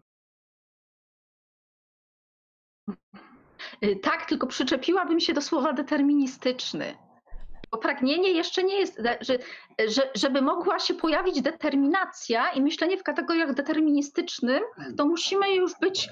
Y, 3.84 3.95
tak, 4.04 4.26
tylko 4.26 4.47
przyczepiłabym 4.47 5.20
się 5.20 5.34
do 5.34 5.41
słowa 5.41 5.74
deterministyczny 5.74 7.09
bo 7.72 7.78
pragnienie 7.78 8.32
jeszcze 8.32 8.63
nie 8.63 8.80
jest, 8.80 9.01
że, 9.22 9.38
że, 9.88 10.11
żeby 10.15 10.41
mogła 10.41 10.80
się 10.80 10.93
pojawić 10.93 11.41
determinacja 11.41 12.51
i 12.51 12.61
myślenie 12.61 12.97
w 12.97 13.03
kategoriach 13.03 13.53
deterministycznym, 13.53 14.63
to 14.97 15.05
musimy 15.05 15.55
już 15.55 15.80
być 15.82 16.09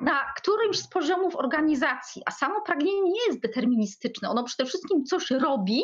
na 0.00 0.20
którymś 0.36 0.78
z 0.78 0.88
poziomów 0.88 1.36
organizacji, 1.36 2.22
a 2.26 2.30
samo 2.30 2.60
pragnienie 2.60 3.02
nie 3.02 3.26
jest 3.26 3.40
deterministyczne. 3.40 4.30
Ono 4.30 4.44
przede 4.44 4.68
wszystkim 4.68 5.04
coś 5.04 5.30
robi 5.30 5.82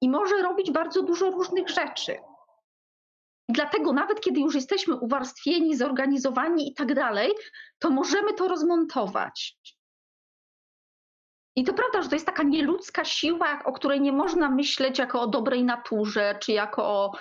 i 0.00 0.08
może 0.08 0.42
robić 0.42 0.70
bardzo 0.70 1.02
dużo 1.02 1.30
różnych 1.30 1.68
rzeczy. 1.68 2.18
I 3.48 3.52
dlatego 3.52 3.92
nawet 3.92 4.20
kiedy 4.20 4.40
już 4.40 4.54
jesteśmy 4.54 4.96
uwarstwieni, 4.96 5.76
zorganizowani 5.76 6.70
i 6.70 6.74
tak 6.74 6.94
dalej, 6.94 7.32
to 7.78 7.90
możemy 7.90 8.32
to 8.32 8.48
rozmontować. 8.48 9.56
I 11.58 11.64
to 11.64 11.74
prawda, 11.74 12.02
że 12.02 12.08
to 12.08 12.14
jest 12.14 12.26
taka 12.26 12.42
nieludzka 12.42 13.04
siła, 13.04 13.64
o 13.64 13.72
której 13.72 14.00
nie 14.00 14.12
można 14.12 14.50
myśleć 14.50 14.98
jako 14.98 15.20
o 15.20 15.26
dobrej 15.26 15.64
naturze, 15.64 16.38
czy 16.40 16.52
jako 16.52 16.84
o. 16.84 17.12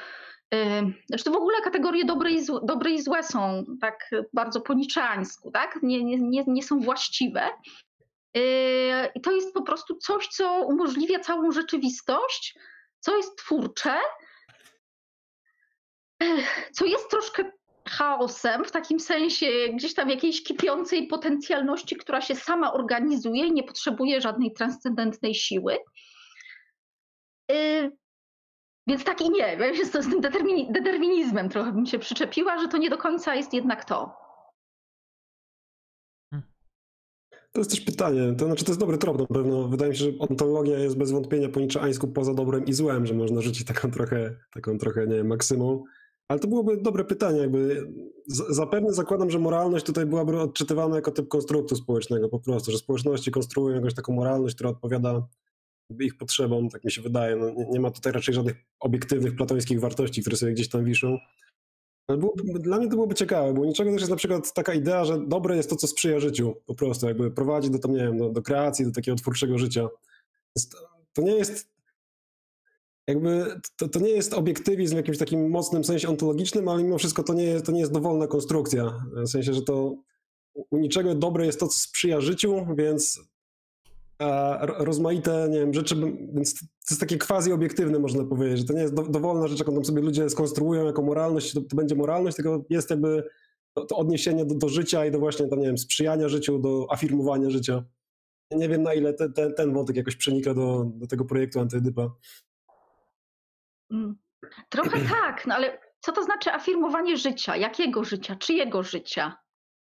Yy, 0.51 0.93
znaczy 1.07 1.23
to 1.23 1.31
w 1.31 1.35
ogóle 1.35 1.61
kategorie 1.61 2.05
dobre 2.05 2.31
i, 2.31 2.43
złe, 2.43 2.59
dobre 2.63 2.91
i 2.91 3.01
złe 3.01 3.23
są 3.23 3.65
tak 3.81 4.09
bardzo 4.33 4.61
po 4.61 4.73
niczańsku, 4.73 5.51
tak? 5.51 5.79
Nie, 5.83 6.03
nie, 6.03 6.43
nie 6.47 6.63
są 6.63 6.79
właściwe. 6.79 7.49
Yy, 8.33 8.41
I 9.15 9.21
to 9.21 9.31
jest 9.31 9.53
po 9.53 9.61
prostu 9.61 9.95
coś, 9.95 10.27
co 10.27 10.61
umożliwia 10.61 11.19
całą 11.19 11.51
rzeczywistość, 11.51 12.57
co 12.99 13.17
jest 13.17 13.37
twórcze, 13.37 13.95
co 16.75 16.85
jest 16.85 17.09
troszkę 17.09 17.51
chaosem, 17.87 18.65
w 18.65 18.71
takim 18.71 18.99
sensie 18.99 19.47
gdzieś 19.73 19.93
tam 19.93 20.09
jakiejś 20.09 20.43
kipiącej 20.43 21.07
potencjalności, 21.07 21.95
która 21.95 22.21
się 22.21 22.35
sama 22.35 22.73
organizuje 22.73 23.45
i 23.45 23.51
nie 23.51 23.63
potrzebuje 23.63 24.21
żadnej 24.21 24.53
transcendentnej 24.53 25.35
siły. 25.35 25.77
Yy, 27.49 27.91
więc 28.87 29.03
tak 29.03 29.21
i 29.21 29.29
nie. 29.29 29.57
Ja 29.59 29.75
się 29.75 29.85
z, 29.85 29.91
tym 29.91 30.21
determinizmem 30.71 31.49
trochę 31.49 31.71
bym 31.71 31.85
się 31.85 31.99
przyczepiła, 31.99 32.59
że 32.59 32.67
to 32.67 32.77
nie 32.77 32.89
do 32.89 32.97
końca 32.97 33.35
jest 33.35 33.53
jednak 33.53 33.85
to. 33.85 34.15
Hmm. 36.31 36.49
To 37.51 37.59
jest 37.59 37.71
też 37.71 37.81
pytanie, 37.81 38.35
to 38.37 38.45
znaczy 38.45 38.65
to 38.65 38.71
jest 38.71 38.79
dobry 38.79 38.97
trop 38.97 39.19
na 39.19 39.25
pewno. 39.25 39.67
Wydaje 39.67 39.91
mi 39.91 39.97
się, 39.97 40.03
że 40.03 40.11
ontologia 40.19 40.79
jest 40.79 40.97
bez 40.97 41.11
wątpienia 41.11 41.49
po 41.49 41.59
niczeańsku 41.59 42.07
poza 42.07 42.33
dobrem 42.33 42.65
i 42.65 42.73
złem, 42.73 43.05
że 43.05 43.13
można 43.13 43.41
rzucić 43.41 43.67
taką 43.67 43.91
trochę, 43.91 44.35
taką 44.53 44.77
trochę, 44.77 45.07
nie 45.07 45.15
wiem, 45.15 45.27
maksymum. 45.27 45.83
Ale 46.27 46.39
to 46.39 46.47
byłoby 46.47 46.77
dobre 46.77 47.05
pytanie, 47.05 47.39
jakby 47.39 47.91
zapewne 48.49 48.93
zakładam, 48.93 49.29
że 49.29 49.39
moralność 49.39 49.85
tutaj 49.85 50.05
byłaby 50.05 50.39
odczytywana 50.39 50.95
jako 50.95 51.11
typ 51.11 51.27
konstruktu 51.27 51.75
społecznego 51.75 52.29
po 52.29 52.39
prostu, 52.39 52.71
że 52.71 52.77
społeczności 52.77 53.31
konstruują 53.31 53.75
jakąś 53.75 53.93
taką 53.93 54.13
moralność, 54.13 54.55
która 54.55 54.69
odpowiada 54.69 55.27
ich 55.99 56.17
potrzebom, 56.17 56.69
tak 56.69 56.83
mi 56.83 56.91
się 56.91 57.01
wydaje. 57.01 57.35
No, 57.35 57.49
nie, 57.49 57.65
nie, 57.69 57.79
ma 57.79 57.91
tutaj 57.91 58.13
raczej 58.13 58.33
żadnych 58.33 58.55
obiektywnych 58.79 59.35
platońskich 59.35 59.79
wartości, 59.79 60.21
które 60.21 60.37
sobie 60.37 60.51
gdzieś 60.51 60.69
tam 60.69 60.85
wiszą. 60.85 61.17
Ale 62.07 62.17
byłoby, 62.17 62.59
dla 62.59 62.77
mnie 62.77 62.87
to 62.87 62.95
byłoby 62.95 63.15
ciekawe, 63.15 63.53
bo 63.53 63.65
niczego 63.65 63.91
też 63.91 64.01
jest 64.01 64.11
na 64.11 64.17
przykład 64.17 64.53
taka 64.53 64.73
idea, 64.73 65.05
że 65.05 65.19
dobre 65.27 65.57
jest 65.57 65.69
to, 65.69 65.75
co 65.75 65.87
sprzyja 65.87 66.19
życiu 66.19 66.55
po 66.65 66.75
prostu, 66.75 67.07
jakby 67.07 67.31
prowadzi 67.31 67.71
do 67.71 67.79
tam, 67.79 67.91
nie 67.91 68.03
wiem, 68.03 68.17
do, 68.17 68.29
do 68.29 68.41
kreacji, 68.41 68.85
do 68.85 68.91
takiego 68.91 69.17
twórczego 69.17 69.57
życia. 69.57 69.87
To 71.13 71.21
nie 71.21 71.35
jest 71.35 71.76
jakby 73.07 73.61
to, 73.75 73.87
to 73.87 73.99
nie 73.99 74.09
jest 74.09 74.33
obiektywizm 74.33 74.93
w 74.93 74.97
jakimś 74.97 75.17
takim 75.17 75.49
mocnym 75.49 75.83
sensie 75.83 76.09
ontologicznym, 76.09 76.67
ale 76.67 76.83
mimo 76.83 76.97
wszystko 76.97 77.23
to 77.23 77.33
nie 77.33 77.43
jest, 77.43 77.65
to 77.65 77.71
nie 77.71 77.79
jest 77.79 77.91
dowolna 77.91 78.27
konstrukcja. 78.27 79.05
W 79.25 79.27
sensie, 79.27 79.53
że 79.53 79.61
to 79.61 79.95
u 80.71 80.77
niczego 80.77 81.15
dobre 81.15 81.45
jest 81.45 81.59
to, 81.59 81.67
co 81.67 81.79
sprzyja 81.79 82.21
życiu, 82.21 82.65
więc 82.77 83.19
rozmaite, 84.61 85.47
nie 85.49 85.59
wiem, 85.59 85.73
rzeczy, 85.73 85.95
więc 86.33 86.59
to 86.59 86.65
jest 86.89 86.99
takie 86.99 87.17
quasi 87.17 87.51
obiektywne, 87.51 87.99
można 87.99 88.23
powiedzieć, 88.23 88.57
że 88.57 88.65
to 88.65 88.73
nie 88.73 88.81
jest 88.81 88.93
do, 88.93 89.03
dowolna 89.03 89.47
rzecz, 89.47 89.59
jaką 89.59 89.73
tam 89.73 89.85
sobie 89.85 90.01
ludzie 90.01 90.29
skonstruują 90.29 90.85
jako 90.85 91.01
moralność, 91.01 91.53
to, 91.53 91.61
to 91.61 91.75
będzie 91.75 91.95
moralność, 91.95 92.35
tylko 92.35 92.65
jest 92.69 92.89
jakby 92.89 93.23
to, 93.73 93.85
to 93.85 93.97
odniesienie 93.97 94.45
do, 94.45 94.55
do, 94.55 94.69
życia 94.69 95.05
i 95.05 95.11
do 95.11 95.19
właśnie, 95.19 95.47
tam, 95.47 95.59
nie 95.59 95.65
wiem, 95.65 95.77
sprzyjania 95.77 96.29
życiu, 96.29 96.59
do 96.59 96.87
afirmowania 96.89 97.49
życia. 97.49 97.83
nie 98.51 98.69
wiem, 98.69 98.83
na 98.83 98.93
ile 98.93 99.13
te, 99.13 99.29
te, 99.29 99.51
ten 99.51 99.73
wątek 99.73 99.95
jakoś 99.95 100.15
przenika 100.15 100.53
do, 100.53 100.91
do 100.95 101.07
tego 101.07 101.25
projektu 101.25 101.59
Antyedypa. 101.59 102.11
Mm. 103.91 104.17
Trochę 104.69 104.99
tak, 105.21 105.47
no 105.47 105.55
ale 105.55 105.81
co 105.99 106.11
to 106.11 106.23
znaczy 106.23 106.53
afirmowanie 106.53 107.17
życia? 107.17 107.55
Jakiego 107.55 108.03
życia? 108.03 108.35
Czyjego 108.35 108.83
życia? 108.83 109.37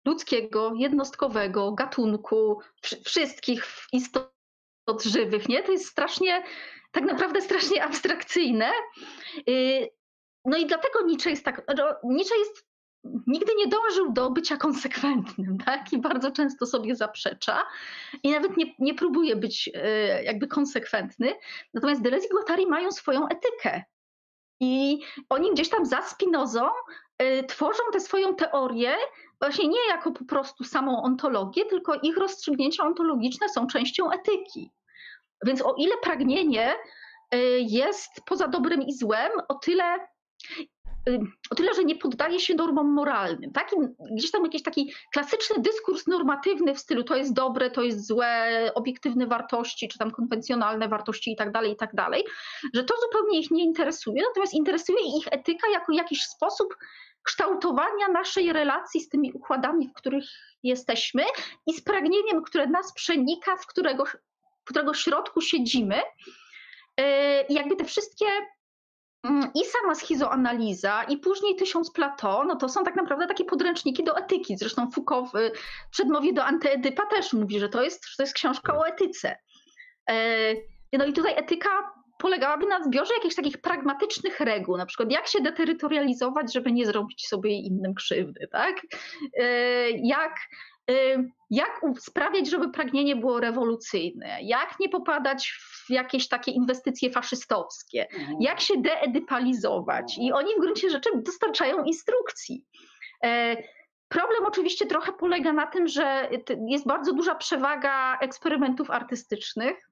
Ludzkiego, 0.07 0.73
jednostkowego, 0.77 1.73
gatunku, 1.73 2.61
wszystkich 3.05 3.65
istot 3.93 4.33
żywych, 5.05 5.49
nie? 5.49 5.63
To 5.63 5.73
jest 5.73 5.87
strasznie, 5.87 6.45
tak 6.93 7.05
naprawdę 7.05 7.41
strasznie 7.41 7.85
abstrakcyjne. 7.85 8.71
Y, 9.49 9.89
no 10.45 10.57
i 10.57 10.67
dlatego 10.67 11.03
Nietzsche 11.07 11.31
jest 11.31 11.45
tak, 11.45 11.63
no, 11.77 11.85
Nietzsche 12.05 12.39
jest, 12.39 12.67
nigdy 13.05 13.53
nie 13.57 13.67
dążył 13.67 14.13
do 14.13 14.31
bycia 14.31 14.57
konsekwentnym, 14.57 15.59
tak? 15.59 15.93
I 15.93 15.99
bardzo 15.99 16.31
często 16.31 16.67
sobie 16.67 16.97
zaprzecza 16.97 17.63
i 18.23 18.31
nawet 18.31 18.57
nie, 18.57 18.65
nie 18.79 18.95
próbuje 18.95 19.37
być 19.37 19.69
y, 19.69 20.25
jakby 20.25 20.47
konsekwentny. 20.47 21.35
Natomiast 21.75 22.03
Deleuze 22.03 22.27
i 22.27 22.31
Guattari 22.31 22.67
mają 22.67 22.93
swoją 22.93 23.29
etykę. 23.29 23.83
I 24.61 25.01
oni 25.29 25.53
gdzieś 25.53 25.69
tam 25.69 25.87
za 25.87 26.03
Spinozą 26.03 26.69
y, 27.23 27.45
tworzą 27.45 27.83
tę 27.93 28.01
swoją 28.01 28.35
teorię 28.35 28.95
właśnie 29.41 29.69
nie 29.69 29.89
jako 29.89 30.13
po 30.13 30.25
prostu 30.25 30.65
samą 30.65 31.03
ontologię, 31.03 31.65
tylko 31.65 31.95
ich 31.95 32.17
rozstrzygnięcia 32.17 32.85
ontologiczne 32.85 33.49
są 33.49 33.67
częścią 33.67 34.11
etyki. 34.11 34.71
Więc 35.47 35.63
o 35.63 35.75
ile 35.79 35.97
pragnienie 36.03 36.75
y, 37.35 37.39
jest 37.61 38.11
poza 38.27 38.49
dobrem 38.49 38.83
i 38.83 38.93
złem, 38.93 39.33
o 39.49 39.55
tyle 39.55 39.99
o 41.51 41.55
tyle, 41.55 41.75
że 41.75 41.85
nie 41.85 41.97
poddaje 41.97 42.41
się 42.41 42.55
normom 42.55 42.93
moralnym. 42.93 43.53
Taki, 43.53 43.77
gdzieś 44.17 44.31
tam 44.31 44.45
jakiś 44.45 44.63
taki 44.63 44.93
klasyczny 45.13 45.57
dyskurs 45.59 46.07
normatywny 46.07 46.75
w 46.75 46.79
stylu 46.79 47.05
to 47.05 47.17
jest 47.17 47.33
dobre, 47.33 47.71
to 47.71 47.83
jest 47.83 48.07
złe, 48.07 48.71
obiektywne 48.75 49.27
wartości, 49.27 49.89
czy 49.89 49.99
tam 49.99 50.11
konwencjonalne 50.11 50.89
wartości 50.89 51.33
i 51.33 51.37
tak 51.37 51.53
dalej, 51.53 51.73
i 51.73 51.77
tak 51.77 51.95
dalej, 51.95 52.25
że 52.75 52.85
to 52.85 52.95
zupełnie 53.01 53.41
ich 53.41 53.51
nie 53.51 53.65
interesuje, 53.65 54.23
natomiast 54.29 54.55
interesuje 54.55 54.99
ich 55.19 55.27
etyka 55.31 55.71
jako 55.73 55.93
jakiś 55.93 56.23
sposób 56.23 56.77
kształtowania 57.23 58.09
naszej 58.09 58.53
relacji 58.53 59.01
z 59.01 59.09
tymi 59.09 59.33
układami, 59.33 59.89
w 59.89 59.93
których 59.93 60.25
jesteśmy 60.63 61.25
i 61.67 61.75
z 61.75 61.85
pragnieniem, 61.85 62.43
które 62.43 62.67
nas 62.67 62.93
przenika, 62.93 63.57
w 63.57 63.67
którego, 63.67 64.05
w 64.05 64.65
którego 64.65 64.95
środku 64.95 65.41
siedzimy. 65.41 66.01
I 67.49 67.55
jakby 67.55 67.77
te 67.77 67.85
wszystkie 67.85 68.27
i 69.55 69.65
sama 69.65 69.95
schizoanaliza, 69.95 71.03
i 71.03 71.17
później 71.17 71.57
Tysiąc 71.57 71.91
Plato, 71.91 72.45
no 72.45 72.57
to 72.57 72.69
są 72.69 72.85
tak 72.85 72.97
naprawdę 72.97 73.27
takie 73.27 73.45
podręczniki 73.45 74.05
do 74.05 74.17
etyki. 74.17 74.57
Zresztą 74.57 74.91
Foucault 74.91 75.31
w 75.33 75.91
przedmowie 75.91 76.33
do 76.33 76.45
Antyedypa 76.45 77.07
też 77.07 77.33
mówi, 77.33 77.61
że 77.61 77.69
to 77.69 77.83
jest, 77.83 78.09
że 78.09 78.17
to 78.17 78.23
jest 78.23 78.35
książka 78.35 78.79
o 78.79 78.87
etyce. 78.87 79.37
E, 80.11 80.55
no 80.93 81.05
i 81.05 81.13
tutaj 81.13 81.35
etyka 81.37 81.71
polegałaby 82.19 82.67
na 82.67 82.85
zbiorze 82.85 83.15
jakichś 83.15 83.35
takich 83.35 83.61
pragmatycznych 83.61 84.41
reguł, 84.41 84.77
na 84.77 84.87
przykład 84.87 85.13
jak 85.13 85.27
się 85.27 85.41
deterytorializować, 85.41 86.53
żeby 86.53 86.73
nie 86.73 86.87
zrobić 86.87 87.29
sobie 87.29 87.51
innym 87.51 87.95
krzywdy, 87.95 88.49
tak? 88.53 88.81
E, 89.39 89.45
jak, 89.91 90.37
jak 91.51 91.81
sprawiać, 91.99 92.51
żeby 92.51 92.71
pragnienie 92.71 93.17
było 93.17 93.41
rewolucyjne, 93.41 94.39
jak 94.43 94.77
nie 94.81 94.89
popadać 94.89 95.53
w 95.87 95.91
jakieś 95.91 96.29
takie 96.29 96.53
inwestycje 96.53 97.11
faszystowskie, 97.11 98.07
mhm. 98.11 98.37
jak 98.41 98.61
się 98.61 98.75
deedypalizować 98.77 100.19
i 100.19 100.33
oni 100.33 100.55
w 100.55 100.61
gruncie 100.61 100.91
rzeczy 100.91 101.11
dostarczają 101.15 101.85
instrukcji. 101.85 102.65
E, 103.25 103.57
problem 104.09 104.47
oczywiście 104.47 104.87
trochę 104.87 105.13
polega 105.13 105.53
na 105.53 105.67
tym, 105.67 105.89
że 105.89 106.29
jest 106.69 106.87
bardzo 106.87 107.13
duża 107.13 107.35
przewaga 107.35 108.19
eksperymentów 108.19 108.91
artystycznych, 108.91 109.92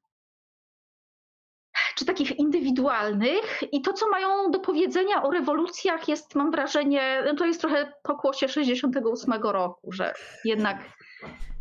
czy 2.00 2.06
takich 2.06 2.38
indywidualnych. 2.38 3.62
I 3.72 3.82
to, 3.82 3.92
co 3.92 4.08
mają 4.08 4.50
do 4.50 4.60
powiedzenia 4.60 5.22
o 5.22 5.30
rewolucjach, 5.30 6.08
jest, 6.08 6.34
mam 6.34 6.50
wrażenie, 6.50 7.22
no 7.26 7.34
to 7.34 7.46
jest 7.46 7.60
trochę 7.60 7.92
pokłosie 8.02 8.48
68 8.48 9.32
roku, 9.42 9.92
że 9.92 10.14
jednak 10.44 10.78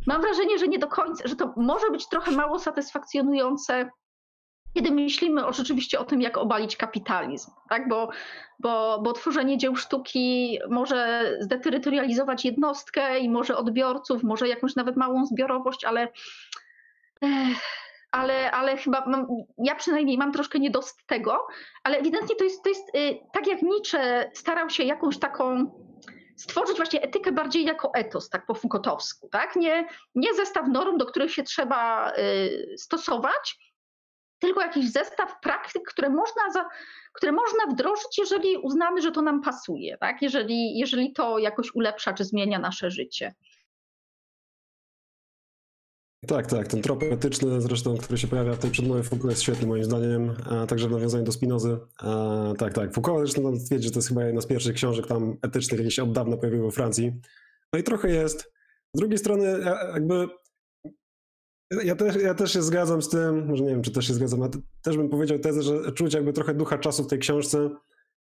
mam 0.07 0.21
wrażenie, 0.21 0.57
że 0.59 0.67
nie 0.67 0.79
do 0.79 0.87
końca, 0.87 1.27
że 1.27 1.35
to 1.35 1.53
może 1.57 1.91
być 1.91 2.09
trochę 2.09 2.31
mało 2.31 2.59
satysfakcjonujące, 2.59 3.89
kiedy 4.73 4.91
myślimy 4.91 5.45
o, 5.45 5.53
rzeczywiście 5.53 5.99
o 5.99 6.05
tym, 6.05 6.21
jak 6.21 6.37
obalić 6.37 6.77
kapitalizm, 6.77 7.51
tak? 7.69 7.89
bo, 7.89 8.09
bo, 8.59 9.01
bo 9.03 9.13
tworzenie 9.13 9.57
dzieł 9.57 9.75
sztuki 9.75 10.59
może 10.69 11.31
zdeterytorializować 11.39 12.45
jednostkę 12.45 13.19
i 13.19 13.29
może 13.29 13.57
odbiorców, 13.57 14.23
może 14.23 14.47
jakąś 14.47 14.75
nawet 14.75 14.97
małą 14.97 15.25
zbiorowość, 15.25 15.85
ale. 15.85 16.07
Ech 17.21 17.88
ale, 18.11 18.51
ale 18.51 18.77
chyba 18.77 19.05
mam, 19.07 19.27
ja 19.57 19.75
przynajmniej 19.75 20.17
mam 20.17 20.31
troszkę 20.31 20.59
niedost 20.59 21.07
tego, 21.07 21.47
ale 21.83 21.97
ewidentnie 21.97 22.35
to 22.35 22.43
jest, 22.43 22.63
to 22.63 22.69
jest 22.69 22.95
y, 22.95 23.19
tak 23.33 23.47
jak 23.47 23.61
Nietzsche 23.61 24.31
starał 24.33 24.69
się 24.69 24.83
jakąś 24.83 25.19
taką 25.19 25.71
stworzyć 26.37 26.77
właśnie 26.77 27.01
etykę 27.01 27.31
bardziej 27.31 27.65
jako 27.65 27.91
etos, 27.93 28.29
tak 28.29 28.45
po 28.45 28.53
Foucaultowsku, 28.53 29.29
tak? 29.29 29.55
Nie, 29.55 29.87
nie 30.15 30.33
zestaw 30.33 30.67
norm, 30.67 30.97
do 30.97 31.05
których 31.05 31.33
się 31.33 31.43
trzeba 31.43 32.11
y, 32.11 32.75
stosować, 32.77 33.59
tylko 34.39 34.61
jakiś 34.61 34.91
zestaw 34.91 35.39
praktyk, 35.41 35.83
które 35.87 36.09
można, 36.09 36.51
za, 36.53 36.65
które 37.13 37.31
można 37.31 37.65
wdrożyć, 37.71 38.17
jeżeli 38.17 38.57
uznamy, 38.57 39.01
że 39.01 39.11
to 39.11 39.21
nam 39.21 39.41
pasuje, 39.41 39.97
tak? 39.97 40.21
jeżeli, 40.21 40.77
jeżeli 40.77 41.13
to 41.13 41.39
jakoś 41.39 41.75
ulepsza 41.75 42.13
czy 42.13 42.25
zmienia 42.25 42.59
nasze 42.59 42.91
życie. 42.91 43.33
Tak, 46.27 46.47
tak, 46.47 46.67
ten 46.67 46.81
trop 46.81 47.03
etyczny 47.03 47.61
zresztą, 47.61 47.97
który 47.97 48.17
się 48.17 48.27
pojawia 48.27 48.53
w 48.53 48.59
tej 48.59 48.71
przedmowie 48.71 49.03
Foucault 49.03 49.29
jest 49.29 49.41
świetny 49.41 49.67
moim 49.67 49.83
zdaniem, 49.83 50.33
a 50.45 50.67
także 50.67 50.87
w 50.87 50.91
nawiązaniu 50.91 51.23
do 51.23 51.31
Spinozy. 51.31 51.77
A, 51.99 52.53
tak, 52.57 52.73
tak, 52.73 52.93
Foucault 52.93 53.19
zresztą 53.19 53.41
nam 53.41 53.59
twierdzi, 53.65 53.85
że 53.85 53.91
to 53.91 53.97
jest 53.97 54.07
chyba 54.07 54.23
jedna 54.23 54.41
z 54.41 54.45
pierwszych 54.45 54.75
książek 54.75 55.07
tam 55.07 55.37
etycznych, 55.41 55.79
jakie 55.79 55.91
się 55.91 56.03
od 56.03 56.11
dawna 56.11 56.37
pojawiły 56.37 56.65
we 56.65 56.71
Francji. 56.71 57.13
No 57.73 57.79
i 57.79 57.83
trochę 57.83 58.09
jest. 58.09 58.51
Z 58.95 58.99
drugiej 58.99 59.17
strony 59.17 59.59
jakby 59.93 60.27
ja 61.83 61.95
też, 61.95 62.15
ja 62.15 62.33
też 62.33 62.53
się 62.53 62.61
zgadzam 62.61 63.01
z 63.01 63.09
tym, 63.09 63.47
może 63.47 63.63
nie 63.63 63.69
wiem, 63.69 63.81
czy 63.81 63.91
też 63.91 64.07
się 64.07 64.13
zgadzam, 64.13 64.41
ale 64.41 64.51
też 64.81 64.97
bym 64.97 65.09
powiedział 65.09 65.39
tezę, 65.39 65.61
że 65.61 65.91
czuć 65.91 66.13
jakby 66.13 66.33
trochę 66.33 66.53
ducha 66.53 66.77
czasu 66.77 67.03
w 67.03 67.07
tej 67.07 67.19
książce, 67.19 67.69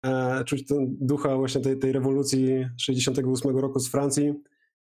e, 0.04 0.44
czuć 0.44 0.66
ten 0.66 0.96
ducha 1.00 1.36
właśnie 1.36 1.60
tej, 1.60 1.78
tej 1.78 1.92
rewolucji 1.92 2.66
68 2.78 3.58
roku 3.58 3.78
z 3.78 3.88
Francji, 3.90 4.34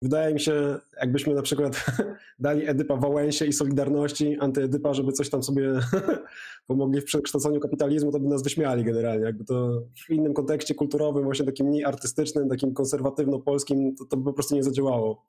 Wydaje 0.05 0.33
mi 0.33 0.39
się, 0.39 0.79
jakbyśmy 1.01 1.33
na 1.33 1.41
przykład 1.41 1.85
dali 2.39 2.67
Edypa 2.67 2.95
Wałęsie 2.95 3.45
i 3.45 3.53
Solidarności, 3.53 4.37
antyedypa, 4.39 4.93
żeby 4.93 5.11
coś 5.11 5.29
tam 5.29 5.43
sobie 5.43 5.79
pomogli 6.67 7.01
w 7.01 7.05
przekształceniu 7.05 7.59
kapitalizmu, 7.59 8.11
to 8.11 8.19
by 8.19 8.27
nas 8.27 8.43
wyśmiali 8.43 8.83
generalnie. 8.83 9.25
Jakby 9.25 9.45
to 9.45 9.81
w 10.07 10.09
innym 10.09 10.33
kontekście 10.33 10.75
kulturowym, 10.75 11.23
właśnie 11.23 11.45
takim 11.45 11.67
mniej 11.67 11.85
artystycznym, 11.85 12.49
takim 12.49 12.73
konserwatywno-polskim, 12.73 13.95
to, 13.97 14.05
to 14.05 14.17
by 14.17 14.23
po 14.23 14.33
prostu 14.33 14.55
nie 14.55 14.63
zadziałało. 14.63 15.25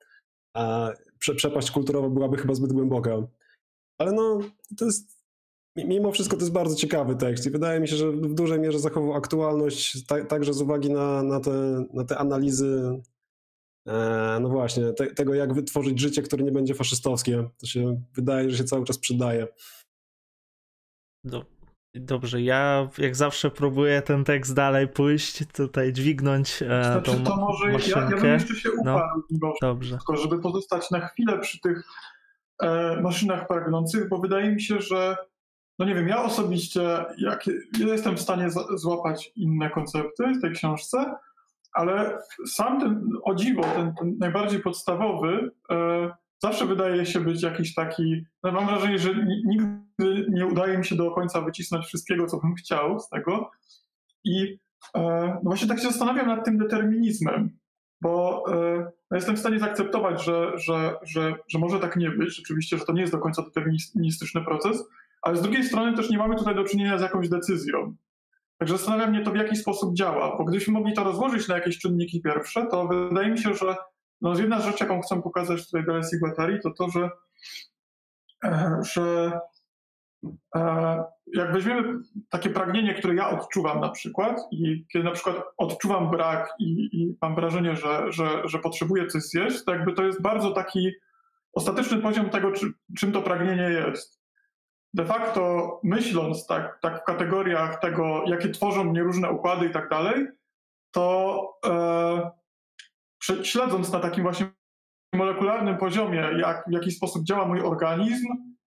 A 0.53 0.93
przepaść 1.19 1.71
kulturowa 1.71 2.09
byłaby 2.09 2.37
chyba 2.37 2.53
zbyt 2.53 2.73
głęboka. 2.73 3.27
Ale 3.97 4.11
no, 4.11 4.39
to 4.77 4.85
jest 4.85 5.17
mimo 5.75 6.11
wszystko 6.11 6.35
to 6.35 6.41
jest 6.41 6.53
bardzo 6.53 6.75
ciekawy 6.75 7.15
tekst 7.15 7.45
i 7.45 7.49
wydaje 7.49 7.79
mi 7.79 7.87
się, 7.87 7.95
że 7.95 8.11
w 8.11 8.33
dużej 8.33 8.59
mierze 8.59 8.79
zachował 8.79 9.13
aktualność, 9.13 10.05
także 10.29 10.53
z 10.53 10.61
uwagi 10.61 10.89
na, 10.89 11.23
na, 11.23 11.39
te, 11.39 11.85
na 11.93 12.03
te 12.03 12.17
analizy 12.17 13.01
no 14.41 14.49
właśnie, 14.49 14.93
te, 14.93 15.07
tego 15.07 15.33
jak 15.33 15.53
wytworzyć 15.53 15.99
życie, 15.99 16.21
które 16.21 16.43
nie 16.43 16.51
będzie 16.51 16.75
faszystowskie. 16.75 17.49
To 17.57 17.65
się 17.65 18.01
wydaje, 18.13 18.49
że 18.49 18.57
się 18.57 18.63
cały 18.63 18.85
czas 18.85 18.97
przydaje. 18.97 19.47
Do, 21.23 21.45
dobrze, 21.95 22.41
ja 22.41 22.89
jak 22.97 23.15
zawsze 23.15 23.51
próbuję 23.51 24.01
ten 24.01 24.23
tekst 24.23 24.53
dalej 24.53 24.87
pójść, 24.87 25.43
tutaj 25.53 25.93
dźwignąć 25.93 26.61
e, 26.61 26.65
znaczy, 26.65 27.11
tą 27.11 27.23
to 27.23 27.35
może 27.35 27.71
maszynkę. 27.71 27.99
Ja, 27.99 28.09
ja 28.09 28.21
bym 28.21 28.33
jeszcze 28.33 28.55
się 28.55 28.69
no, 28.83 28.95
uparł, 28.95 29.23
no, 29.31 29.53
dobrze. 29.61 29.97
tylko 29.97 30.15
żeby 30.15 30.39
pozostać 30.39 30.91
na 30.91 31.07
chwilę 31.07 31.39
przy 31.39 31.59
tych 31.59 31.83
e, 32.63 33.01
maszynach 33.01 33.47
pragnących, 33.47 34.09
bo 34.09 34.17
wydaje 34.17 34.51
mi 34.51 34.61
się, 34.61 34.81
że 34.81 35.17
no 35.79 35.85
nie 35.85 35.95
wiem, 35.95 36.07
ja 36.07 36.23
osobiście 36.23 36.81
jak, 37.17 37.47
ja 37.79 37.87
jestem 37.87 38.17
w 38.17 38.21
stanie 38.21 38.49
złapać 38.75 39.31
inne 39.35 39.69
koncepty 39.69 40.23
w 40.37 40.41
tej 40.41 40.51
książce, 40.51 41.15
ale 41.73 42.17
sam 42.47 42.79
ten, 42.79 43.09
o 43.23 43.35
dziwo, 43.35 43.61
ten, 43.61 43.93
ten 43.99 44.17
najbardziej 44.19 44.59
podstawowy, 44.59 45.51
e, 45.71 46.11
zawsze 46.39 46.65
wydaje 46.65 47.05
się 47.05 47.19
być 47.19 47.43
jakiś 47.43 47.73
taki, 47.73 48.25
no 48.43 48.51
mam 48.51 48.67
wrażenie, 48.67 48.99
że 48.99 49.09
nigdy 49.45 50.25
nie 50.29 50.45
udaje 50.45 50.77
mi 50.77 50.85
się 50.85 50.95
do 50.95 51.11
końca 51.11 51.41
wycisnąć 51.41 51.85
wszystkiego, 51.85 52.27
co 52.27 52.37
bym 52.37 52.55
chciał 52.55 52.99
z 52.99 53.09
tego. 53.09 53.51
I 54.23 54.59
e, 54.95 55.01
no 55.33 55.41
właśnie 55.43 55.67
tak 55.67 55.77
się 55.77 55.87
zastanawiam 55.87 56.27
nad 56.27 56.45
tym 56.45 56.57
determinizmem, 56.57 57.57
bo 58.01 58.43
e, 58.53 58.91
no 59.11 59.17
jestem 59.17 59.35
w 59.35 59.39
stanie 59.39 59.59
zaakceptować, 59.59 60.23
że, 60.23 60.51
że, 60.55 60.95
że, 61.03 61.35
że 61.47 61.59
może 61.59 61.79
tak 61.79 61.95
nie 61.95 62.09
być, 62.09 62.35
rzeczywiście, 62.35 62.77
że 62.77 62.85
to 62.85 62.93
nie 62.93 63.01
jest 63.01 63.13
do 63.13 63.19
końca 63.19 63.41
deterministyczny 63.41 64.41
proces, 64.41 64.83
ale 65.21 65.37
z 65.37 65.41
drugiej 65.41 65.63
strony 65.63 65.97
też 65.97 66.09
nie 66.09 66.17
mamy 66.17 66.35
tutaj 66.35 66.55
do 66.55 66.63
czynienia 66.63 66.97
z 66.97 67.01
jakąś 67.01 67.29
decyzją. 67.29 67.95
Także 68.57 68.77
zastanawia 68.77 69.07
mnie 69.07 69.23
to, 69.23 69.31
w 69.31 69.35
jaki 69.35 69.55
sposób 69.55 69.95
działa, 69.95 70.37
bo 70.37 70.45
gdybyśmy 70.45 70.73
mogli 70.73 70.93
to 70.93 71.03
rozłożyć 71.03 71.47
na 71.47 71.55
jakieś 71.55 71.79
czynniki 71.79 72.21
pierwsze, 72.21 72.67
to 72.71 72.87
wydaje 72.87 73.29
mi 73.29 73.39
się, 73.39 73.53
że 73.53 73.75
no, 74.21 74.39
jedna 74.39 74.61
rzecz, 74.61 74.79
jaką 74.79 75.01
chcę 75.01 75.21
pokazać 75.21 75.65
tutaj 75.65 75.83
Alessi 75.89 76.19
Guattari, 76.19 76.59
to 76.63 76.71
to, 76.71 76.89
że, 76.89 77.09
e, 78.45 78.79
że 78.93 79.31
e, 80.55 81.03
jak 81.33 81.53
weźmiemy 81.53 81.99
takie 82.29 82.49
pragnienie, 82.49 82.93
które 82.93 83.15
ja 83.15 83.29
odczuwam 83.29 83.79
na 83.79 83.89
przykład 83.89 84.41
i 84.51 84.85
kiedy 84.93 85.05
na 85.05 85.11
przykład 85.11 85.35
odczuwam 85.57 86.11
brak 86.11 86.53
i, 86.59 86.89
i 86.93 87.17
mam 87.21 87.35
wrażenie, 87.35 87.75
że, 87.75 88.11
że, 88.11 88.41
że 88.45 88.59
potrzebuję 88.59 89.07
coś 89.07 89.23
zjeść, 89.23 89.63
to 89.65 89.71
jakby 89.71 89.93
to 89.93 90.03
jest 90.03 90.21
bardzo 90.21 90.51
taki 90.51 90.91
ostateczny 91.53 91.97
poziom 91.97 92.29
tego, 92.29 92.51
czy, 92.51 92.65
czym 92.97 93.11
to 93.11 93.21
pragnienie 93.21 93.69
jest. 93.69 94.16
De 94.97 95.05
facto 95.05 95.79
myśląc 95.83 96.47
tak, 96.47 96.79
tak 96.81 97.01
w 97.01 97.03
kategoriach 97.03 97.79
tego, 97.79 98.23
jakie 98.27 98.49
tworzą 98.49 98.83
mnie 98.83 99.03
różne 99.03 99.31
układy 99.31 99.65
i 99.65 99.69
tak 99.69 99.89
dalej, 99.89 100.27
to 100.91 101.59
e, 101.65 102.31
śledząc 103.43 103.91
na 103.91 103.99
takim 103.99 104.23
właśnie 104.23 104.45
molekularnym 105.13 105.77
poziomie, 105.77 106.29
jak, 106.37 106.63
w 106.67 106.71
jaki 106.71 106.91
sposób 106.91 107.23
działa 107.23 107.45
mój 107.45 107.61
organizm, 107.61 108.27